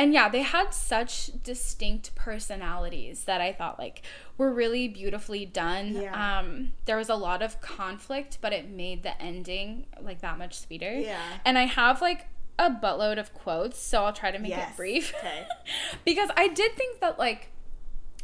And 0.00 0.14
yeah, 0.14 0.30
they 0.30 0.40
had 0.42 0.72
such 0.72 1.30
distinct 1.42 2.14
personalities 2.14 3.24
that 3.24 3.40
I 3.42 3.52
thought 3.52 3.78
like 3.78 4.02
were 4.38 4.50
really 4.52 4.88
beautifully 4.88 5.44
done. 5.44 5.94
Yeah. 5.94 6.38
Um 6.40 6.72
there 6.86 6.96
was 6.96 7.10
a 7.10 7.14
lot 7.14 7.42
of 7.42 7.60
conflict, 7.60 8.38
but 8.40 8.52
it 8.52 8.68
made 8.70 9.02
the 9.02 9.20
ending 9.20 9.86
like 10.00 10.20
that 10.22 10.38
much 10.38 10.58
sweeter. 10.58 10.92
Yeah. 10.98 11.20
And 11.44 11.58
I 11.58 11.64
have 11.66 12.00
like 12.00 12.28
a 12.58 12.70
buttload 12.70 13.18
of 13.18 13.34
quotes, 13.34 13.78
so 13.78 14.04
I'll 14.04 14.12
try 14.12 14.30
to 14.30 14.38
make 14.38 14.50
Yes. 14.50 14.70
it 14.72 14.76
brief. 14.76 15.12
Okay. 15.18 15.46
because 16.04 16.30
I 16.36 16.48
did 16.48 16.72
think 16.76 17.00
that 17.00 17.18
like 17.18 17.48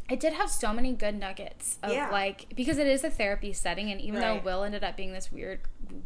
it 0.09 0.19
did 0.19 0.33
have 0.33 0.49
so 0.49 0.71
many 0.73 0.93
good 0.93 1.15
nuggets 1.19 1.77
of 1.83 1.91
Yeah. 1.91 2.09
like 2.11 2.45
because 2.55 2.77
it 2.79 2.87
is 2.87 3.03
a 3.03 3.09
therapy 3.09 3.53
setting 3.53 3.91
and 3.91 3.99
even 4.01 4.19
though 4.21 4.39
Will 4.43 4.63
ended 4.63 4.83
up 4.83 4.95
being 4.97 5.11
this 5.13 5.31
weird 5.31 5.59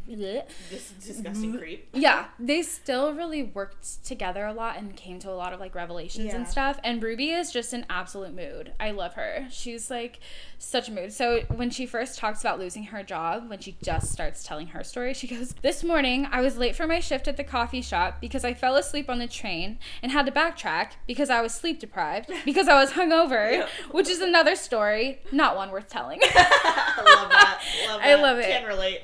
This 0.08 0.92
disgusting 1.04 1.58
creep. 1.58 1.90
yeah, 1.94 2.26
they 2.40 2.62
still 2.62 3.14
really 3.14 3.44
worked 3.44 4.04
together 4.06 4.46
a 4.46 4.54
lot 4.54 4.78
and 4.78 4.96
came 4.96 5.20
to 5.20 5.30
a 5.30 5.34
lot 5.36 5.54
of 5.54 5.60
like 5.60 5.76
revelations 5.76 6.28
Yeah. 6.28 6.36
and 6.36 6.48
stuff. 6.48 6.80
And 6.84 7.02
Ruby 7.02 7.30
is 7.32 7.52
just 7.52 7.74
an 7.74 7.86
absolute 7.90 8.36
mood. 8.36 8.74
I 8.80 8.92
love 8.92 9.14
her. 9.14 9.48
She's 9.52 9.90
like 9.90 10.20
such 10.58 10.90
a 10.90 10.92
mood. 10.92 11.14
So 11.14 11.42
when 11.54 11.70
she 11.70 11.86
first 11.86 12.20
talks 12.20 12.42
about 12.42 12.60
losing 12.60 12.84
her 12.86 13.04
job, 13.04 13.50
when 13.50 13.60
she 13.60 13.78
just 13.84 14.12
starts 14.12 14.44
telling 14.44 14.68
her 14.68 14.84
story, 14.84 15.14
she 15.14 15.28
goes, 15.28 15.54
This 15.62 15.84
morning 15.84 16.28
I 16.32 16.42
was 16.42 16.58
late 16.58 16.76
for 16.76 16.88
my 16.88 17.00
shift 17.00 17.28
at 17.28 17.38
the 17.38 17.44
coffee 17.44 17.82
shop 17.82 18.20
because 18.22 18.44
I 18.46 18.54
fell 18.54 18.76
asleep 18.76 19.10
on 19.10 19.20
the 19.20 19.28
train 19.28 19.80
and 20.04 20.12
had 20.12 20.26
to 20.26 20.32
backtrack 20.32 20.92
because 21.08 21.30
I 21.30 21.42
was 21.42 21.54
sleep 21.54 21.80
deprived, 21.80 22.30
because 22.46 22.68
I 22.68 22.76
was 22.80 22.92
hungover, 22.92 23.52
Yeah. 23.52 23.68
which 23.92 24.10
is 24.10 24.22
another 24.22 24.56
story, 24.56 25.22
not 25.32 25.56
one 25.56 25.72
worth 25.72 25.88
telling. 25.90 26.20
I 26.24 27.04
love 27.06 27.30
that. 27.30 27.62
Love 27.88 28.02
I 28.04 28.16
love 28.16 28.38
it. 28.38 28.46
Can 28.48 28.68
relate. 28.68 29.00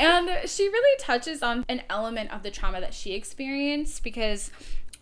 And 0.00 0.48
she 0.48 0.68
really 0.68 0.98
touches 0.98 1.42
on 1.42 1.64
an 1.68 1.82
element 1.88 2.32
of 2.32 2.42
the 2.42 2.50
trauma 2.50 2.80
that 2.80 2.94
she 2.94 3.12
experienced 3.12 4.02
because 4.02 4.50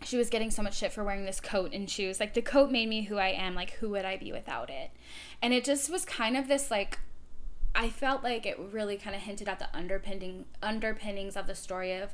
she 0.03 0.17
was 0.17 0.29
getting 0.29 0.49
so 0.49 0.61
much 0.61 0.77
shit 0.77 0.93
for 0.93 1.03
wearing 1.03 1.25
this 1.25 1.39
coat 1.39 1.73
and 1.73 1.89
she 1.89 2.07
was 2.07 2.19
like 2.19 2.33
the 2.33 2.41
coat 2.41 2.71
made 2.71 2.87
me 2.87 3.03
who 3.03 3.17
I 3.17 3.29
am. 3.29 3.55
Like 3.55 3.71
who 3.73 3.89
would 3.89 4.05
I 4.05 4.17
be 4.17 4.31
without 4.31 4.69
it? 4.69 4.91
And 5.41 5.53
it 5.53 5.63
just 5.63 5.89
was 5.89 6.05
kind 6.05 6.37
of 6.37 6.47
this 6.47 6.71
like 6.71 6.99
I 7.75 7.89
felt 7.89 8.23
like 8.23 8.45
it 8.45 8.57
really 8.71 8.97
kind 8.97 9.15
of 9.15 9.21
hinted 9.21 9.47
at 9.47 9.59
the 9.59 9.67
underpinning 9.73 10.45
underpinnings 10.61 11.35
of 11.35 11.47
the 11.47 11.55
story 11.55 11.93
of 11.93 12.13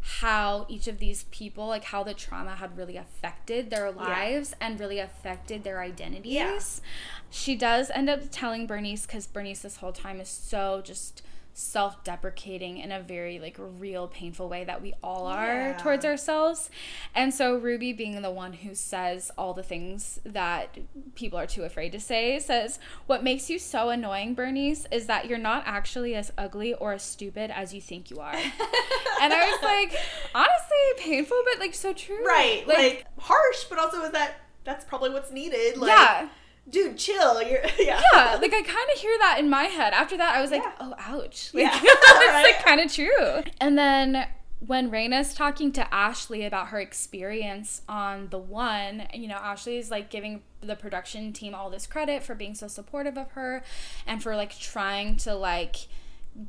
how 0.00 0.66
each 0.68 0.86
of 0.86 0.98
these 0.98 1.24
people 1.24 1.66
like 1.66 1.84
how 1.84 2.02
the 2.02 2.14
trauma 2.14 2.56
had 2.56 2.76
really 2.76 2.96
affected 2.96 3.70
their 3.70 3.90
lives 3.90 4.54
and 4.60 4.78
really 4.78 4.98
affected 4.98 5.64
their 5.64 5.80
identities. 5.80 6.82
She 7.30 7.56
does 7.56 7.90
end 7.90 8.10
up 8.10 8.20
telling 8.30 8.66
Bernice 8.66 9.06
cuz 9.06 9.26
Bernice 9.26 9.62
this 9.62 9.78
whole 9.78 9.92
time 9.92 10.20
is 10.20 10.28
so 10.28 10.82
just 10.84 11.22
self-deprecating 11.54 12.78
in 12.78 12.90
a 12.90 13.00
very 13.00 13.38
like 13.38 13.56
real 13.58 14.08
painful 14.08 14.48
way 14.48 14.64
that 14.64 14.82
we 14.82 14.92
all 15.02 15.26
are 15.26 15.46
Yeah. 15.70 15.76
towards 15.78 16.04
ourselves. 16.04 16.68
And 17.14 17.32
so 17.32 17.56
Ruby 17.56 17.92
being 17.92 18.20
the 18.22 18.30
one 18.30 18.52
who 18.54 18.74
says 18.74 19.30
all 19.38 19.54
the 19.54 19.62
things 19.62 20.20
that 20.24 20.76
people 21.14 21.38
are 21.38 21.46
too 21.46 21.62
afraid 21.62 21.92
to 21.92 22.00
say 22.00 22.38
says, 22.38 22.78
"What 23.06 23.22
makes 23.22 23.48
you 23.48 23.58
so 23.58 23.90
annoying, 23.90 24.34
Bernice, 24.34 24.86
is 24.90 25.06
that 25.06 25.26
you're 25.26 25.38
not 25.38 25.62
actually 25.66 26.14
as 26.14 26.32
ugly 26.36 26.74
or 26.74 26.92
as 26.94 27.02
stupid 27.02 27.50
as 27.50 27.72
you 27.72 27.80
think 27.80 28.10
you 28.10 28.18
are." 28.18 28.34
and 29.20 29.32
I 29.32 29.50
was 29.50 29.62
like, 29.62 29.96
honestly, 30.34 30.76
painful 30.98 31.40
but 31.50 31.60
like 31.60 31.74
so 31.74 31.92
true. 31.92 32.24
right. 32.26 32.66
Like, 32.66 33.06
harsh, 33.18 33.64
but 33.68 33.78
also 33.78 34.02
is 34.02 34.10
that 34.12 34.40
that's 34.64 34.84
probably 34.84 35.10
what's 35.10 35.30
needed. 35.30 35.76
Like, 35.76 35.88
yeah. 35.90 36.28
Dude, 36.68 36.96
chill. 36.98 37.42
You're 37.42 37.62
yeah. 37.78 38.00
Yeah, 38.12 38.38
like 38.40 38.52
I 38.54 38.62
kind 38.62 38.88
of 38.94 39.00
hear 39.00 39.16
that 39.20 39.36
in 39.38 39.48
my 39.50 39.64
head. 39.64 39.92
After 39.92 40.16
that, 40.16 40.36
I 40.36 40.40
was 40.40 40.50
like, 40.50 40.62
Yeah. 40.62 40.72
"Oh, 40.80 40.94
ouch!" 40.98 41.52
Like, 41.54 41.64
Yeah. 41.64 41.78
it's 41.82 42.48
like 42.56 42.64
kind 42.64 42.80
of 42.80 42.92
true. 42.92 43.42
And 43.60 43.76
then 43.78 44.26
when 44.66 44.90
Raina's 44.90 45.34
talking 45.34 45.72
to 45.72 45.94
Ashley 45.94 46.44
about 46.44 46.68
her 46.68 46.80
experience 46.80 47.82
on 47.88 48.28
the 48.30 48.38
one, 48.38 49.06
you 49.12 49.28
know, 49.28 49.36
Ashley 49.36 49.76
is 49.76 49.90
like 49.90 50.08
giving 50.10 50.42
the 50.62 50.74
production 50.74 51.32
team 51.34 51.54
all 51.54 51.68
this 51.68 51.86
credit 51.86 52.22
for 52.22 52.34
being 52.34 52.54
so 52.54 52.66
supportive 52.68 53.18
of 53.18 53.32
her 53.32 53.62
and 54.06 54.22
for 54.22 54.34
like 54.36 54.58
trying 54.58 55.16
to 55.18 55.34
like 55.34 55.88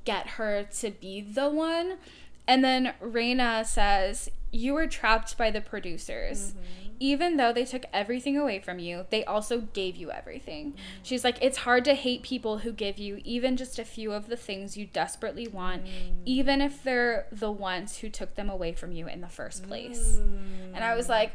get 0.05 0.27
her 0.27 0.63
to 0.79 0.91
be 0.91 1.19
the 1.21 1.49
one. 1.49 1.97
And 2.47 2.63
then 2.63 2.93
Raina 3.01 3.65
says, 3.65 4.29
You 4.51 4.75
were 4.75 4.87
trapped 4.87 5.37
by 5.37 5.51
the 5.51 5.61
producers. 5.61 6.51
Mm-hmm. 6.53 6.85
Even 6.99 7.38
though 7.38 7.51
they 7.51 7.65
took 7.65 7.85
everything 7.93 8.38
away 8.38 8.59
from 8.59 8.80
you, 8.80 9.05
they 9.09 9.23
also 9.26 9.61
gave 9.61 9.95
you 9.95 10.11
everything. 10.11 10.76
She's 11.03 11.23
like, 11.23 11.38
It's 11.41 11.59
hard 11.59 11.85
to 11.85 11.93
hate 11.93 12.23
people 12.23 12.59
who 12.59 12.72
give 12.72 12.97
you 12.97 13.22
even 13.23 13.57
just 13.57 13.80
a 13.80 13.85
few 13.85 14.11
of 14.11 14.27
the 14.27 14.38
things 14.38 14.77
you 14.77 14.85
desperately 14.85 15.47
want, 15.47 15.85
mm. 15.85 16.13
even 16.26 16.61
if 16.61 16.84
they're 16.84 17.27
the 17.31 17.51
ones 17.51 17.97
who 17.97 18.09
took 18.09 18.35
them 18.35 18.49
away 18.49 18.73
from 18.73 18.91
you 18.91 19.07
in 19.07 19.22
the 19.22 19.30
first 19.30 19.67
place. 19.67 20.19
And 20.73 20.84
I 20.84 20.95
was 20.95 21.09
like, 21.09 21.34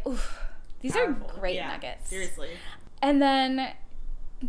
these 0.81 0.93
Powerful. 0.93 1.29
are 1.31 1.41
great 1.41 1.57
Yeah, 1.57 1.69
nuggets. 1.69 2.11
Seriously. 2.11 2.51
And 3.03 3.21
then 3.21 3.73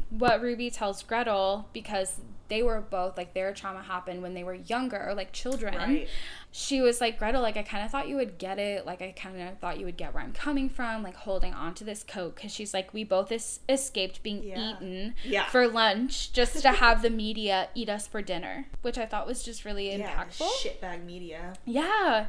what 0.10 0.42
Ruby 0.42 0.70
tells 0.70 1.04
Gretel, 1.04 1.68
because 1.74 2.20
they 2.52 2.62
were 2.62 2.82
both 2.82 3.18
like 3.18 3.34
their 3.34 3.54
trauma 3.54 3.82
happened 3.82 4.22
when 4.22 4.34
they 4.36 4.44
were 4.44 4.54
younger, 4.54 5.02
or 5.10 5.16
like 5.16 5.32
children. 5.32 5.74
Right. 5.76 6.08
She 6.52 6.82
was 6.82 7.00
like, 7.00 7.18
Gretel, 7.18 7.42
like 7.42 7.56
I 7.56 7.64
kind 7.64 7.86
of 7.86 7.90
thought 7.92 8.10
you 8.10 8.18
would 8.18 8.38
get 8.38 8.60
it. 8.60 8.86
Like 8.86 9.02
I 9.02 9.14
kind 9.14 9.42
of 9.42 9.58
thought 9.60 9.80
you 9.80 9.86
would 9.86 9.96
get 9.96 10.14
where 10.14 10.22
I'm 10.22 10.34
coming 10.34 10.68
from, 10.68 11.02
like 11.02 11.16
holding 11.16 11.54
on 11.54 11.74
to 11.76 11.86
this 11.86 12.04
coat. 12.04 12.36
Cause 12.36 12.52
she's 12.54 12.74
like, 12.74 12.94
we 12.94 13.06
both 13.06 13.32
es- 13.32 13.62
escaped 13.70 14.22
being 14.22 14.44
Yeah. 14.44 14.72
eaten 14.76 15.16
Yeah. 15.24 15.46
for 15.48 15.66
lunch 15.68 16.34
just 16.34 16.62
to 16.62 16.72
have 16.72 17.02
the 17.02 17.10
media 17.26 17.70
eat 17.74 17.88
us 17.88 18.06
for 18.06 18.22
dinner, 18.22 18.66
which 18.82 18.98
I 18.98 19.06
thought 19.06 19.26
was 19.26 19.44
just 19.44 19.64
really 19.64 19.96
Yeah. 19.96 20.14
impactful. 20.26 20.50
Shitbag 20.62 21.06
media. 21.06 21.54
Yeah. 21.66 22.28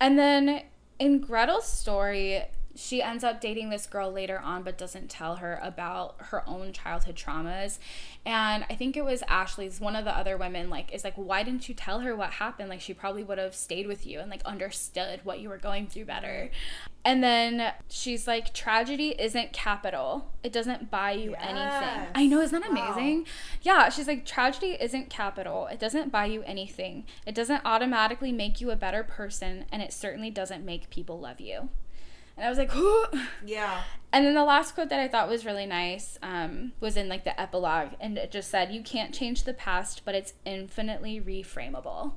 And 0.00 0.18
then 0.18 0.62
in 0.98 1.20
Gretel's 1.20 1.66
story, 1.68 2.42
she 2.74 3.02
ends 3.02 3.22
up 3.22 3.40
dating 3.40 3.70
this 3.70 3.86
girl 3.86 4.10
later 4.10 4.38
on, 4.38 4.62
but 4.62 4.78
doesn't 4.78 5.10
tell 5.10 5.36
her 5.36 5.60
about 5.62 6.16
her 6.18 6.42
own 6.48 6.72
childhood 6.72 7.16
traumas. 7.16 7.78
And 8.24 8.64
I 8.70 8.74
think 8.74 8.96
it 8.96 9.04
was 9.04 9.22
Ashley's, 9.28 9.80
one 9.80 9.96
of 9.96 10.04
the 10.04 10.16
other 10.16 10.36
women, 10.36 10.70
like, 10.70 10.92
is 10.92 11.04
like, 11.04 11.14
why 11.16 11.42
didn't 11.42 11.68
you 11.68 11.74
tell 11.74 12.00
her 12.00 12.16
what 12.16 12.30
happened? 12.30 12.68
Like, 12.68 12.80
she 12.80 12.94
probably 12.94 13.22
would 13.24 13.38
have 13.38 13.54
stayed 13.54 13.86
with 13.86 14.06
you 14.06 14.20
and, 14.20 14.30
like, 14.30 14.42
understood 14.44 15.20
what 15.24 15.40
you 15.40 15.48
were 15.48 15.58
going 15.58 15.86
through 15.86 16.06
better. 16.06 16.50
And 17.04 17.22
then 17.22 17.72
she's 17.88 18.26
like, 18.28 18.54
tragedy 18.54 19.16
isn't 19.18 19.52
capital. 19.52 20.30
It 20.42 20.52
doesn't 20.52 20.90
buy 20.90 21.12
you 21.12 21.34
anything. 21.34 22.06
I 22.14 22.26
know, 22.26 22.40
isn't 22.40 22.60
that 22.60 22.72
Wow. 22.72 22.92
amazing? 22.94 23.26
Yeah, 23.60 23.88
she's 23.88 24.06
like, 24.06 24.24
tragedy 24.24 24.76
isn't 24.80 25.10
capital. 25.10 25.66
It 25.66 25.80
doesn't 25.80 26.12
buy 26.12 26.26
you 26.26 26.42
anything. 26.44 27.04
It 27.26 27.34
doesn't 27.34 27.62
automatically 27.64 28.30
make 28.30 28.60
you 28.60 28.70
a 28.70 28.76
better 28.76 29.02
person, 29.02 29.64
and 29.72 29.82
it 29.82 29.92
certainly 29.92 30.30
doesn't 30.30 30.64
make 30.64 30.90
people 30.90 31.18
love 31.18 31.40
you. 31.40 31.70
And 32.36 32.46
I 32.46 32.48
was 32.48 32.58
like, 32.58 32.72
Yeah. 33.44 33.82
and 34.12 34.24
then 34.26 34.34
the 34.34 34.44
last 34.44 34.74
quote 34.74 34.88
that 34.88 34.98
I 35.00 35.08
thought 35.08 35.28
was 35.28 35.44
really 35.44 35.66
nice 35.66 36.18
um, 36.22 36.72
was 36.80 36.96
in 36.96 37.08
like 37.08 37.24
the 37.24 37.38
epilogue, 37.40 37.90
and 38.00 38.16
it 38.18 38.30
just 38.30 38.50
said, 38.50 38.72
"You 38.72 38.82
can't 38.82 39.12
change 39.14 39.44
the 39.44 39.52
past, 39.54 40.02
but 40.04 40.14
it's 40.14 40.32
infinitely 40.44 41.20
reframable." 41.20 42.12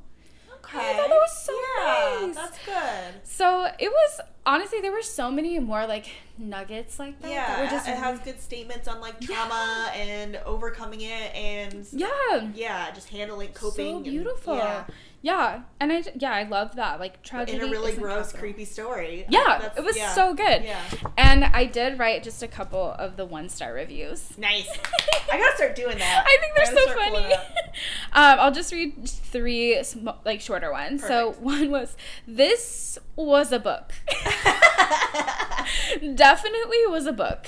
Okay. 0.64 0.80
I 0.80 0.94
thought 0.94 1.10
that 1.10 1.16
was 1.16 1.46
so 1.46 1.54
yeah, 1.54 2.26
nice. 2.28 2.36
That's 2.36 2.66
good. 2.66 3.22
So 3.24 3.68
it 3.80 3.90
was 3.92 4.22
honestly 4.48 4.82
there 4.82 4.92
were 4.92 5.04
so 5.04 5.30
many 5.30 5.60
more 5.60 5.86
like 5.86 6.08
nuggets 6.40 6.98
like 6.98 7.22
that. 7.22 7.30
Yeah, 7.30 7.46
that 7.48 7.64
were 7.66 7.70
just 7.70 7.88
it 7.88 7.96
has 7.98 8.20
good 8.22 8.40
statements 8.42 8.88
on 8.88 9.00
like 9.00 9.20
trauma 9.22 9.92
and 9.94 10.38
overcoming 10.38 11.02
it 11.02 11.36
and 11.36 11.86
yeah. 11.92 12.50
yeah, 12.56 12.90
just 12.94 13.10
handling 13.10 13.50
coping. 13.50 13.92
So 13.92 13.96
and- 13.98 14.04
beautiful. 14.06 14.58
yeah, 14.58 14.86
yeah. 15.26 15.62
and 15.80 15.92
I 15.92 16.04
yeah 16.16 16.32
I 16.32 16.44
love 16.44 16.76
that 16.76 17.00
like 17.00 17.24
tragedy 17.24 17.58
in 17.58 17.64
a 17.64 17.68
really 17.72 17.96
gross, 17.96 18.32
creepy 18.32 18.64
story. 18.64 19.26
Yeah, 19.28 19.72
it 19.76 19.84
was 19.84 19.98
yeah. 19.98 20.14
so 20.14 20.36
good. 20.36 20.64
Yeah, 20.64 20.82
And 21.18 21.46
I 21.46 21.66
did 21.66 21.98
write 21.98 22.22
just 22.22 22.44
a 22.44 22.48
couple 22.48 22.92
of 22.92 23.18
the 23.18 23.26
one 23.26 23.50
star 23.50 23.74
reviews. 23.74 24.38
nice. 24.38 24.70
I 25.32 25.40
gotta 25.40 25.56
start 25.56 25.76
doing 25.76 25.98
that. 25.98 26.26
I 26.28 26.38
think 26.40 26.56
they're 26.56 26.76
gotta 26.76 26.88
so 26.88 27.12
funny. 27.12 27.34
um, 28.14 28.40
I'll 28.40 28.52
just 28.52 28.72
read 28.72 29.10
three 29.10 29.84
sm- 29.84 30.10
like 30.24 30.42
shorter 30.42 30.72
ones. 30.72 31.02
So 31.02 31.32
one 31.40 31.72
was 31.72 31.98
this 32.28 33.00
was 33.16 33.52
a 33.52 33.58
book. 33.58 33.94
Definitely 36.16 36.86
was 36.88 37.08
a 37.08 37.14
book. 37.14 37.48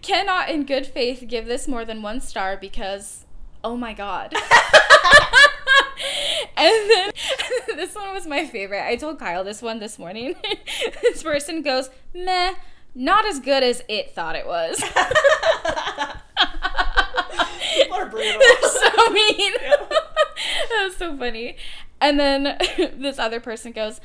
Cannot 0.00 0.48
in 0.48 0.64
good 0.64 0.86
faith 0.86 1.24
give 1.28 1.44
this 1.44 1.68
more 1.68 1.84
than 1.84 2.00
one 2.00 2.20
star 2.22 2.56
because 2.56 3.26
oh 3.62 3.76
my 3.76 3.92
god. 3.92 4.34
and 6.56 6.90
then 6.90 7.10
this 7.76 7.94
one 7.94 8.12
was 8.12 8.26
my 8.26 8.46
favorite. 8.46 8.84
I 8.84 8.96
told 8.96 9.18
Kyle 9.18 9.44
this 9.44 9.62
one 9.62 9.78
this 9.78 9.98
morning. 9.98 10.34
this 11.02 11.22
person 11.22 11.62
goes, 11.62 11.90
meh, 12.14 12.54
not 12.94 13.24
as 13.26 13.40
good 13.40 13.62
as 13.62 13.82
it 13.88 14.14
thought 14.14 14.36
it 14.36 14.46
was. 14.46 14.78
People 17.74 17.96
are 17.96 18.06
brutal. 18.06 18.38
They're 18.38 18.70
so 18.70 19.10
mean. 19.10 19.52
Yep. 19.60 19.90
that 19.90 20.84
was 20.84 20.96
so 20.96 21.16
funny. 21.16 21.56
And 22.00 22.18
then 22.18 22.58
this 22.98 23.18
other 23.18 23.40
person 23.40 23.72
goes, 23.72 24.00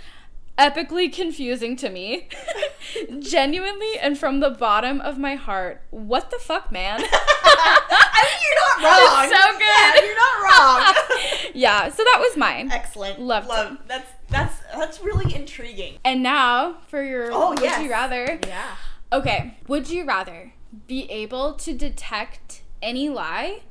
epically 0.58 1.12
confusing 1.12 1.76
to 1.78 1.90
me. 1.90 2.28
Genuinely 3.20 3.98
and 4.00 4.18
from 4.18 4.40
the 4.40 4.50
bottom 4.50 5.02
of 5.02 5.18
my 5.18 5.36
heart, 5.36 5.82
what 5.90 6.32
the 6.32 6.38
fuck, 6.40 6.72
man? 6.72 7.02
I 7.50 8.24
mean, 8.24 8.40
you're 8.46 8.84
not 8.84 9.12
wrong. 9.12 9.24
It's 9.26 9.36
so 9.36 9.52
good. 9.54 9.96
Yeah, 9.96 10.06
you're 10.06 10.16
not 10.16 11.46
wrong. 11.46 11.52
yeah, 11.54 11.90
so 11.90 12.04
that 12.04 12.18
was 12.20 12.38
mine. 12.38 12.72
Excellent. 12.72 13.20
Loved 13.20 13.48
Love. 13.48 13.74
it. 13.74 13.80
That's 13.88 14.12
that's 14.30 14.60
that's 14.76 15.02
really 15.02 15.34
intriguing. 15.34 15.98
And 16.04 16.22
now 16.24 16.78
for 16.88 17.04
your 17.04 17.32
Oh, 17.32 17.50
would 17.52 17.62
yes. 17.62 17.82
you 17.84 17.90
rather? 17.92 18.40
Yeah. 18.48 18.76
Okay, 19.14 19.58
would 19.68 19.90
you 19.90 20.04
rather 20.06 20.54
be 20.86 21.10
able 21.10 21.54
to 21.54 21.74
detect 21.74 22.62
any 22.82 23.08
lie 23.10 23.62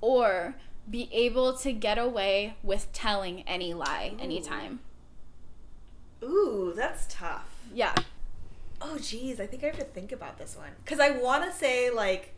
or 0.00 0.54
be 0.88 1.08
able 1.12 1.56
to 1.58 1.72
get 1.72 1.98
away 1.98 2.56
with 2.62 2.92
telling 2.92 3.42
any 3.42 3.74
lie 3.74 4.14
anytime? 4.20 4.80
Ooh, 6.24 6.72
that's 6.74 7.06
tough. 7.12 7.48
Yeah. 7.72 7.94
Oh, 8.80 8.98
geez, 8.98 9.40
I 9.40 9.46
think 9.46 9.62
I 9.62 9.66
have 9.68 9.78
to 9.78 9.84
think 9.84 10.12
about 10.12 10.38
this 10.38 10.56
one 10.56 10.70
because 10.84 11.00
I 11.00 11.10
want 11.10 11.44
to 11.44 11.52
say 11.56 11.90
like 11.90 12.34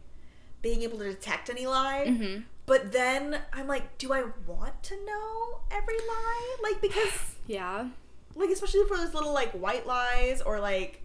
being 0.63 0.83
able 0.83 0.99
to 0.99 1.05
detect 1.09 1.49
any 1.51 1.67
lie, 1.67 2.05
Mhm. 2.09 2.45
but 2.67 2.93
then 2.93 3.41
I'm 3.53 3.67
like, 3.67 3.99
do 3.99 4.13
I 4.13 4.25
want 4.47 4.83
to 4.85 5.05
know 5.05 5.61
every 5.71 5.99
lie? 5.99 6.57
Like 6.63 6.81
because 6.81 7.13
Yeah. 7.47 7.89
like 8.35 8.51
especially 8.51 8.85
for 8.87 8.97
those 8.97 9.15
little 9.15 9.33
like 9.33 9.53
white 9.53 9.87
lies 9.87 10.43
or 10.43 10.61
like 10.61 11.03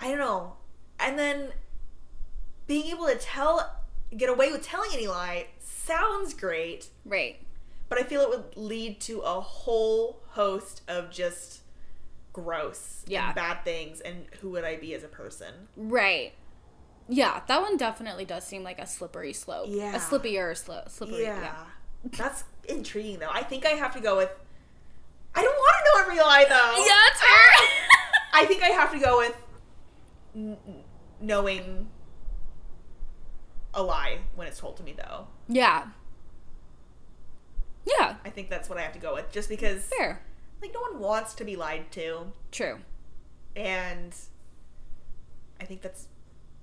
I 0.00 0.08
don't 0.08 0.18
know, 0.18 0.54
and 1.00 1.18
then 1.18 1.52
being 2.66 2.86
able 2.90 3.06
to 3.06 3.16
tell 3.16 3.72
get 4.16 4.28
away 4.28 4.52
with 4.52 4.62
telling 4.62 4.90
any 4.92 5.06
lie 5.08 5.46
sounds 5.60 6.34
great, 6.34 6.88
Right. 7.04 7.38
but 7.88 7.98
I 7.98 8.02
feel 8.02 8.20
it 8.22 8.28
would 8.30 8.56
lead 8.56 9.00
to 9.02 9.20
a 9.20 9.40
whole 9.40 10.20
host 10.30 10.82
of 10.88 11.10
just 11.10 11.60
gross 12.44 13.02
Yeah. 13.06 13.32
bad 13.32 13.64
things 13.64 14.00
and 14.00 14.26
who 14.40 14.50
would 14.50 14.62
I 14.64 14.76
be 14.76 14.92
as 14.94 15.02
a 15.02 15.08
person? 15.08 15.68
Right. 15.76 16.34
Yeah, 17.08 17.40
that 17.48 17.62
one 17.62 17.76
definitely 17.78 18.24
does 18.26 18.44
seem 18.44 18.62
like 18.62 18.78
a 18.78 18.86
slippery 18.86 19.32
slope. 19.32 19.66
Yeah. 19.70 19.94
A 19.96 19.98
slippier 19.98 20.54
slope. 20.56 20.88
Slippery. 20.90 21.22
Yeah. 21.22 21.40
Yeah. 21.40 22.10
That's 22.16 22.44
intriguing 22.68 23.20
though. 23.20 23.30
I 23.32 23.42
think 23.42 23.64
I 23.64 23.70
have 23.70 23.92
to 23.94 24.00
go 24.00 24.16
with 24.18 24.30
I 25.34 25.42
don't 25.42 25.54
want 25.54 25.76
to 25.78 25.84
know 25.90 26.02
every 26.02 26.20
lie 26.20 26.44
though. 26.48 26.84
Yeah, 26.86 26.98
that's 27.08 27.20
fair. 27.20 27.68
I 28.34 28.44
think 28.46 28.62
I 28.62 28.66
have 28.68 28.92
to 28.92 28.98
go 28.98 29.18
with 29.18 29.36
n- 30.34 30.56
knowing 31.20 31.88
a 33.72 33.82
lie 33.82 34.18
when 34.34 34.46
it's 34.46 34.58
told 34.58 34.76
to 34.78 34.82
me 34.82 34.92
though. 34.96 35.26
yeah. 35.48 35.86
Yeah. 37.86 38.16
I 38.24 38.30
think 38.30 38.50
that's 38.50 38.68
what 38.68 38.78
I 38.78 38.82
have 38.82 38.92
to 38.94 38.98
go 38.98 39.14
with 39.14 39.30
just 39.30 39.48
because 39.48 39.84
Fair. 39.84 40.20
Like 40.62 40.72
no 40.74 40.80
one 40.80 40.98
wants 41.00 41.34
to 41.34 41.44
be 41.44 41.56
lied 41.56 41.90
to 41.92 42.32
True. 42.50 42.78
and 43.54 44.14
I 45.60 45.64
think 45.64 45.82
that's 45.82 46.08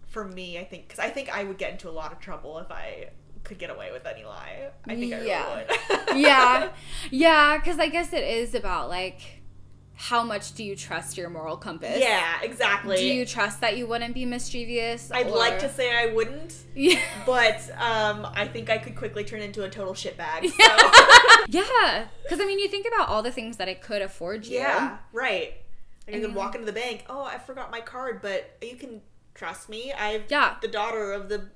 for 0.08 0.24
me 0.26 0.58
I 0.60 0.64
think 0.64 0.90
cuz 0.90 1.00
I 1.00 1.10
think 1.10 1.30
I 1.36 1.44
would 1.44 1.58
get 1.58 1.72
into 1.72 1.90
a 1.90 1.92
lot 1.92 2.12
of 2.12 2.20
trouble 2.20 2.60
if 2.60 2.72
I 2.72 3.10
could 3.44 3.58
get 3.60 3.70
away 3.70 3.92
with 3.92 4.06
any 4.06 4.24
lie. 4.24 4.70
I 4.88 4.96
think 4.96 5.12
Yeah. 5.12 5.18
I 5.18 5.56
really 6.00 6.06
would. 6.14 6.18
yeah. 6.22 6.70
Yeah, 7.12 7.58
because 7.58 7.78
I 7.78 7.88
guess 7.90 8.14
it 8.14 8.24
is 8.24 8.56
about 8.56 8.88
like 8.90 9.20
how 10.10 10.22
much 10.22 10.54
do 10.54 10.66
you 10.66 10.76
trust 10.76 11.18
your 11.18 11.30
moral 11.30 11.56
compass? 11.56 11.98
Yeah, 11.98 12.34
exactly. 12.42 12.98
Do 12.98 13.06
you 13.06 13.26
trust 13.26 13.62
that 13.62 13.78
you 13.78 13.88
wouldn't 13.88 14.14
be 14.14 14.26
mischievous? 14.26 15.10
I'd 15.12 15.28
or- 15.28 15.38
like 15.38 15.60
to 15.60 15.70
say 15.70 15.96
I 15.96 16.08
wouldn't, 16.08 16.54
Yeah. 16.76 17.00
but 17.26 17.62
um, 17.80 18.28
I 18.36 18.46
think 18.52 18.70
I 18.70 18.80
could 18.80 18.98
quickly 18.98 19.24
turn 19.24 19.42
into 19.42 19.64
a 19.64 19.70
total 19.70 19.94
shitbag. 19.94 20.50
So. 20.50 21.48
yeah. 21.48 22.08
Because 22.24 22.42
I 22.42 22.46
mean, 22.46 22.60
you 22.60 22.68
think 22.68 22.86
about 22.86 23.08
all 23.08 23.24
the 23.24 23.32
things 23.32 23.56
that 23.58 23.70
it 23.70 23.82
could 23.82 24.02
afford 24.02 24.46
you. 24.46 24.58
yeah, 24.60 24.98
right. 25.14 25.54
Like 26.06 26.16
I 26.16 26.18
And 26.18 26.26
could 26.26 26.36
walk 26.36 26.56
into 26.56 26.66
the 26.66 26.74
bank. 26.74 27.06
Oh, 27.10 27.24
I 27.24 27.38
forgot 27.38 27.72
my 27.72 27.80
card, 27.80 28.22
but 28.22 28.58
you 28.62 28.76
can 28.76 29.02
trust 29.36 29.70
me. 29.70 29.94
I'm 29.98 30.24
Yeah. 30.28 30.56
the 30.62 30.68
daughter 30.68 31.14
of 31.14 31.30
the 31.30 31.48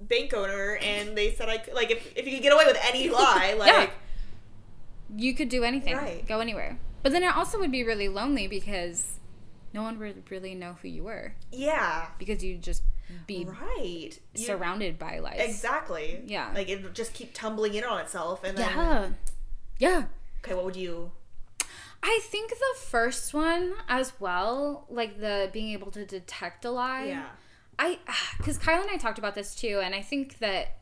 bank 0.00 0.34
owner, 0.34 0.76
and 0.82 1.16
they 1.16 1.32
said 1.34 1.48
I 1.48 1.58
could. 1.58 1.74
Like, 1.74 1.92
if, 1.92 2.16
if 2.16 2.26
you 2.26 2.32
could 2.34 2.42
get 2.42 2.52
away 2.52 2.64
with 2.66 2.78
any 2.82 3.10
lie, 3.10 3.54
like, 3.58 3.90
You 5.16 5.34
could 5.34 5.48
do 5.48 5.62
anything. 5.62 5.96
Right. 5.96 6.26
Go 6.26 6.40
anywhere. 6.40 6.76
But 7.02 7.12
then 7.12 7.22
it 7.22 7.34
also 7.34 7.58
would 7.58 7.72
be 7.72 7.82
really 7.84 8.08
lonely 8.08 8.46
because 8.46 9.18
no 9.72 9.82
one 9.82 9.98
would 9.98 10.30
really 10.30 10.54
know 10.54 10.76
who 10.82 10.88
you 10.88 11.04
were 11.04 11.34
yeah, 11.52 12.08
because 12.18 12.42
you'd 12.42 12.62
just 12.62 12.82
be 13.26 13.44
right. 13.44 14.18
You- 14.34 14.44
surrounded 14.44 14.98
by 14.98 15.18
lies. 15.18 15.40
Exactly. 15.40 16.22
Yeah. 16.26 16.52
Like 16.54 16.68
it 16.68 16.82
would 16.82 16.94
just 16.94 17.14
keep 17.14 17.34
tumbling 17.34 17.74
in 17.74 17.84
on 17.84 18.00
itself, 18.00 18.44
and 18.44 18.56
then 18.56 18.68
Yeah. 18.68 19.08
Yeah. 19.78 20.04
okay, 20.44 20.54
what 20.54 20.64
would 20.64 20.76
you? 20.76 21.12
I 22.02 22.20
think 22.22 22.50
the 22.50 22.80
first 22.80 23.34
one 23.34 23.74
as 23.88 24.12
well, 24.20 24.86
like 24.88 25.20
the 25.20 25.50
being 25.52 25.72
able 25.72 25.90
to 25.92 26.06
detect 26.06 26.64
a 26.64 26.70
lie. 26.70 27.06
Yeah. 27.06 27.26
I 27.78 27.98
because 28.38 28.58
Kyle 28.58 28.80
and 28.82 28.90
I 28.90 28.96
talked 28.96 29.18
about 29.18 29.34
this 29.34 29.54
too, 29.54 29.80
and 29.82 29.94
I 29.94 30.02
think 30.02 30.38
that 30.38 30.78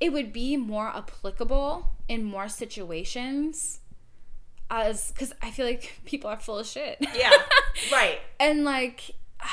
it 0.00 0.12
would 0.12 0.32
be 0.32 0.56
more 0.56 0.88
applicable 0.88 1.90
in 2.08 2.24
more 2.24 2.48
situations 2.48 3.80
as 4.70 5.12
because 5.12 5.32
I 5.42 5.50
feel 5.50 5.66
like 5.66 6.00
people 6.04 6.30
are 6.30 6.38
full 6.38 6.58
of 6.58 6.66
shit. 6.66 6.98
Yeah. 7.14 7.32
right. 7.92 8.20
and 8.38 8.64
like, 8.64 9.12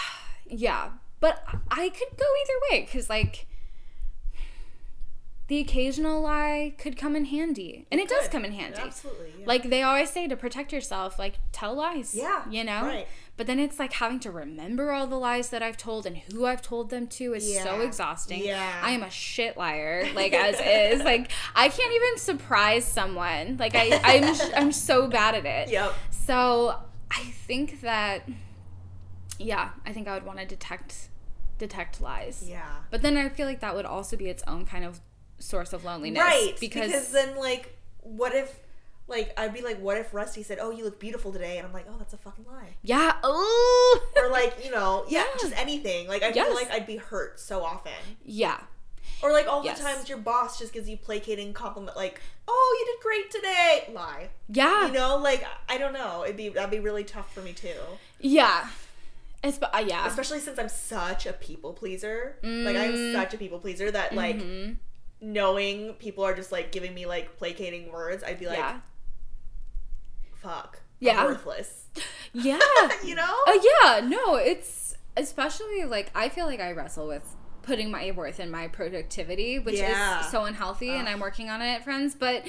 yeah, 0.48 0.90
but 1.20 1.44
I 1.72 1.90
could 1.90 2.18
go 2.18 2.26
either 2.26 2.60
way 2.72 2.86
because 2.86 3.10
like. 3.10 3.48
The 5.48 5.60
occasional 5.60 6.22
lie 6.22 6.74
could 6.80 6.98
come 6.98 7.16
in 7.16 7.26
handy. 7.26 7.86
And 7.92 8.02
it, 8.02 8.10
does 8.10 8.28
come 8.30 8.44
in 8.46 8.54
handy. 8.54 8.82
Absolutely. 8.82 9.32
yeah. 9.42 9.46
Like 9.46 9.70
they 9.70 9.84
always 9.84 10.10
say 10.10 10.28
to 10.28 10.36
protect 10.36 10.74
yourself, 10.74 11.20
like 11.20 11.38
tell 11.52 11.76
lies. 11.76 12.16
Yeah, 12.16 12.50
You 12.50 12.64
know? 12.64 12.82
right. 12.82 13.08
But 13.38 13.48
then 13.48 13.60
it's 13.60 13.80
like 13.80 13.94
having 13.94 14.20
to 14.22 14.32
remember 14.32 14.92
all 14.92 15.08
the 15.08 15.18
lies 15.18 15.50
that 15.50 15.62
I've 15.62 15.76
told 15.76 16.06
and 16.06 16.18
who 16.18 16.46
I've 16.46 16.62
told 16.62 16.90
them 16.90 17.08
to 17.08 17.34
is 17.34 17.62
so 17.62 17.82
exhausting. 17.82 18.46
Yeah. 18.46 18.80
I 18.82 18.92
am 18.92 19.04
a 19.04 19.10
shit 19.10 19.58
liar, 19.58 20.08
like 20.14 20.34
as 20.34 20.56
is. 20.60 21.04
Like 21.06 21.32
I 21.54 21.70
can't 21.70 21.94
even 21.94 22.18
surprise 22.18 22.86
someone. 22.86 23.58
Like 23.58 23.76
I, 23.76 24.00
I'm 24.04 24.36
I'm 24.56 24.72
so 24.72 25.08
bad 25.08 25.36
at 25.36 25.46
it. 25.46 25.70
Yep. 25.72 25.94
So 26.10 26.80
I 27.12 27.24
think 27.24 27.82
that 27.82 28.28
yeah, 29.38 29.70
I 29.86 29.92
think 29.92 30.08
I 30.08 30.14
would 30.14 30.26
want 30.26 30.40
to 30.40 30.46
detect 30.46 31.10
detect 31.58 32.02
lies. 32.02 32.46
Yeah. 32.48 32.66
But 32.90 33.02
then 33.02 33.18
I 33.18 33.30
feel 33.30 33.48
like 33.48 33.60
that 33.62 33.76
would 33.76 33.86
also 33.86 34.18
be 34.18 34.28
its 34.28 34.44
own 34.48 34.66
kind 34.66 34.86
of 34.86 35.02
source 35.40 35.74
of 35.74 35.84
loneliness. 35.84 36.22
Right. 36.22 36.54
Because, 36.60 36.88
Because, 36.88 37.12
then, 37.12 37.38
like, 37.38 37.78
what 38.02 38.34
if, 38.34 38.60
like, 39.08 39.34
I'd 39.40 39.54
be 39.54 39.62
like, 39.62 39.80
what 39.80 39.98
if 39.98 40.14
Rusty 40.14 40.42
said, 40.44 40.58
"Oh, 40.60 40.72
you 40.72 40.84
look 40.84 41.00
beautiful 41.00 41.32
today," 41.32 41.58
and 41.58 41.68
I'm 41.68 41.74
like, 41.74 41.86
"Oh, 41.90 41.96
that's 41.98 42.14
a 42.14 42.18
fucking 42.18 42.46
lie," 42.46 42.76
yeah. 42.82 43.14
Or 43.24 44.30
like, 44.32 44.64
you 44.66 44.72
know, 44.72 45.06
yeah, 45.08 45.24
Yeah. 45.30 45.40
just 45.40 45.56
anything. 45.58 46.08
Like, 46.08 46.24
I 46.24 46.30
Yes. 46.30 46.48
feel 46.48 46.56
like 46.56 46.72
I'd 46.72 46.88
be 46.88 46.98
hurt 46.98 47.40
so 47.40 47.64
often, 47.64 47.94
Yeah. 48.24 48.60
or 49.22 49.32
like 49.32 49.48
all 49.48 49.64
Yes. 49.64 49.78
the 49.78 49.84
times 49.84 50.10
your 50.10 50.18
boss 50.18 50.58
just 50.58 50.74
gives 50.74 50.90
you 50.90 50.98
placating 50.98 51.54
compliment, 51.54 51.96
like, 51.96 52.20
"Oh, 52.48 52.78
you 52.80 52.86
did 52.94 53.04
great 53.04 53.32
today," 53.32 53.90
lie. 53.94 54.30
Yeah. 54.50 54.88
You 54.88 54.94
know, 54.94 55.18
like, 55.18 55.46
I 55.70 55.78
don't 55.78 55.94
know. 55.94 56.24
It'd 56.24 56.38
be 56.38 56.50
that'd 56.50 56.72
be 56.72 56.80
really 56.80 57.04
tough 57.04 57.32
for 57.34 57.42
me 57.42 57.54
too, 57.54 57.80
Yeah. 58.20 58.70
It's, 59.44 59.60
uh, 59.62 59.84
yeah. 59.86 60.08
especially 60.08 60.40
since 60.40 60.58
I'm 60.58 60.70
such 60.70 61.28
a 61.28 61.34
people 61.34 61.74
pleaser. 61.74 62.38
Like, 62.42 62.76
I'm 62.76 62.94
Mm. 62.96 63.14
such 63.14 63.36
a 63.36 63.38
people 63.38 63.60
pleaser 63.60 63.92
that 63.92 64.16
like. 64.16 64.38
Mhm. 64.38 64.78
Knowing 65.22 65.94
people 65.94 66.24
are 66.26 66.36
just 66.36 66.52
like 66.52 66.72
giving 66.74 66.94
me 66.94 67.06
like 67.06 67.38
placating 67.38 67.90
words, 67.92 68.22
I'd 68.24 68.38
be 68.38 68.48
like, 68.48 68.58
yeah. 68.58 68.80
Fuck. 70.48 70.82
Yeah. 71.00 71.20
I'm 71.20 71.26
worthless. 71.28 71.82
Yeah. 72.38 72.60
you 73.06 73.16
know? 73.16 73.34
Uh, 73.48 73.54
yeah, 73.84 74.02
no, 74.06 74.36
it's 74.36 74.98
especially 75.16 75.86
like 75.86 76.12
I 76.14 76.28
feel 76.28 76.46
like 76.46 76.60
I 76.60 76.74
wrestle 76.74 77.08
with 77.08 77.24
putting 77.62 77.90
my 77.90 78.12
worth 78.12 78.42
in 78.42 78.52
my 78.52 78.68
productivity, 78.68 79.58
which 79.58 79.76
Yeah. 79.78 80.20
is 80.20 80.26
so 80.32 80.44
unhealthy, 80.44 80.90
and 80.90 81.08
I'm 81.08 81.22
working 81.22 81.50
on 81.50 81.62
it, 81.62 81.82
friends. 81.86 82.14
But, 82.14 82.44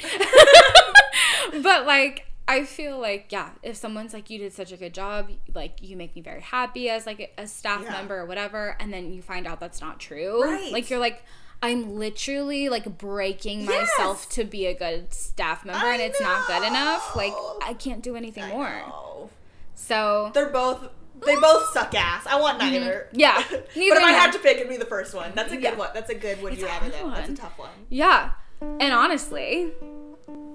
but 1.63 1.87
like 1.87 2.27
I 2.49 2.65
feel 2.65 2.99
like 3.01 3.27
yeah, 3.31 3.51
if 3.63 3.77
someone's 3.77 4.13
like 4.13 4.29
you 4.31 4.39
did 4.39 4.53
such 4.53 4.73
a 4.73 4.77
good 4.77 4.93
job, 4.95 5.31
like 5.55 5.79
you 5.81 5.97
make 5.97 6.15
me 6.17 6.23
very 6.23 6.41
happy 6.41 6.89
as 6.91 7.07
like 7.07 7.21
a, 7.21 7.43
a 7.43 7.47
staff 7.47 7.83
Yeah. 7.85 7.93
member 7.93 8.19
or 8.19 8.27
whatever, 8.27 8.77
and 8.81 8.93
then 8.93 9.13
you 9.13 9.23
find 9.23 9.47
out 9.47 9.61
that's 9.61 9.81
not 9.81 10.01
true, 10.01 10.43
Right. 10.43 10.73
Like 10.73 10.91
you're 10.91 10.99
like. 11.01 11.23
I'm 11.63 11.97
literally 11.99 12.69
like 12.69 12.99
breaking 12.99 13.63
Yes. 13.63 13.89
myself 13.99 14.29
to 14.31 14.45
be 14.45 14.67
a 14.67 14.75
good 14.75 15.13
staff 15.15 15.65
member, 15.65 15.87
I 15.87 15.95
and 15.95 16.03
it's 16.03 16.21
not 16.21 16.47
good 16.47 16.63
enough. 16.67 17.17
Like. 17.17 17.33
I 17.63 17.75
can't 17.75 18.03
do 18.03 18.15
anything 18.17 18.47
more. 18.49 18.69
know. 18.71 19.31
So 19.75 20.31
They're 20.35 20.51
both 20.51 20.89
they 21.25 21.35
both 21.37 21.73
suck 21.73 21.95
ass. 21.95 22.27
I 22.27 22.39
want 22.39 22.59
neither. 22.59 23.09
Mm-hmm. 23.09 23.21
Yeah, 23.21 23.43
but 23.51 23.67
if 23.75 24.03
I 24.05 24.13
had 24.13 24.33
to 24.33 24.39
pick, 24.39 24.59
it'd 24.59 24.69
be 24.69 24.77
the 24.77 24.85
first 24.85 25.15
one. 25.15 25.33
That's 25.35 25.51
a 25.51 25.57
good 25.57 25.63
Yeah. 25.65 25.75
one. 25.77 25.91
That's 25.95 26.11
a 26.11 26.15
good 26.15 26.43
would 26.43 26.53
It's 26.53 26.61
you 26.63 26.69
rather 26.69 26.91
hard 26.91 27.05
though. 27.05 27.11
That's 27.11 27.31
a 27.31 27.35
tough 27.35 27.59
one. 27.59 27.71
Yeah. 27.89 28.33
And 28.61 28.93
honestly, 28.93 29.71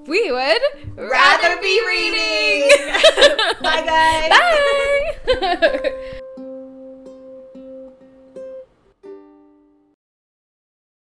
we 0.06 0.32
would 0.32 0.61
Rather 0.95 1.61
be 1.61 1.82
reading. 1.88 2.69
Bye 3.61 3.84
guys. 3.86 5.19
Bye. 5.61 6.22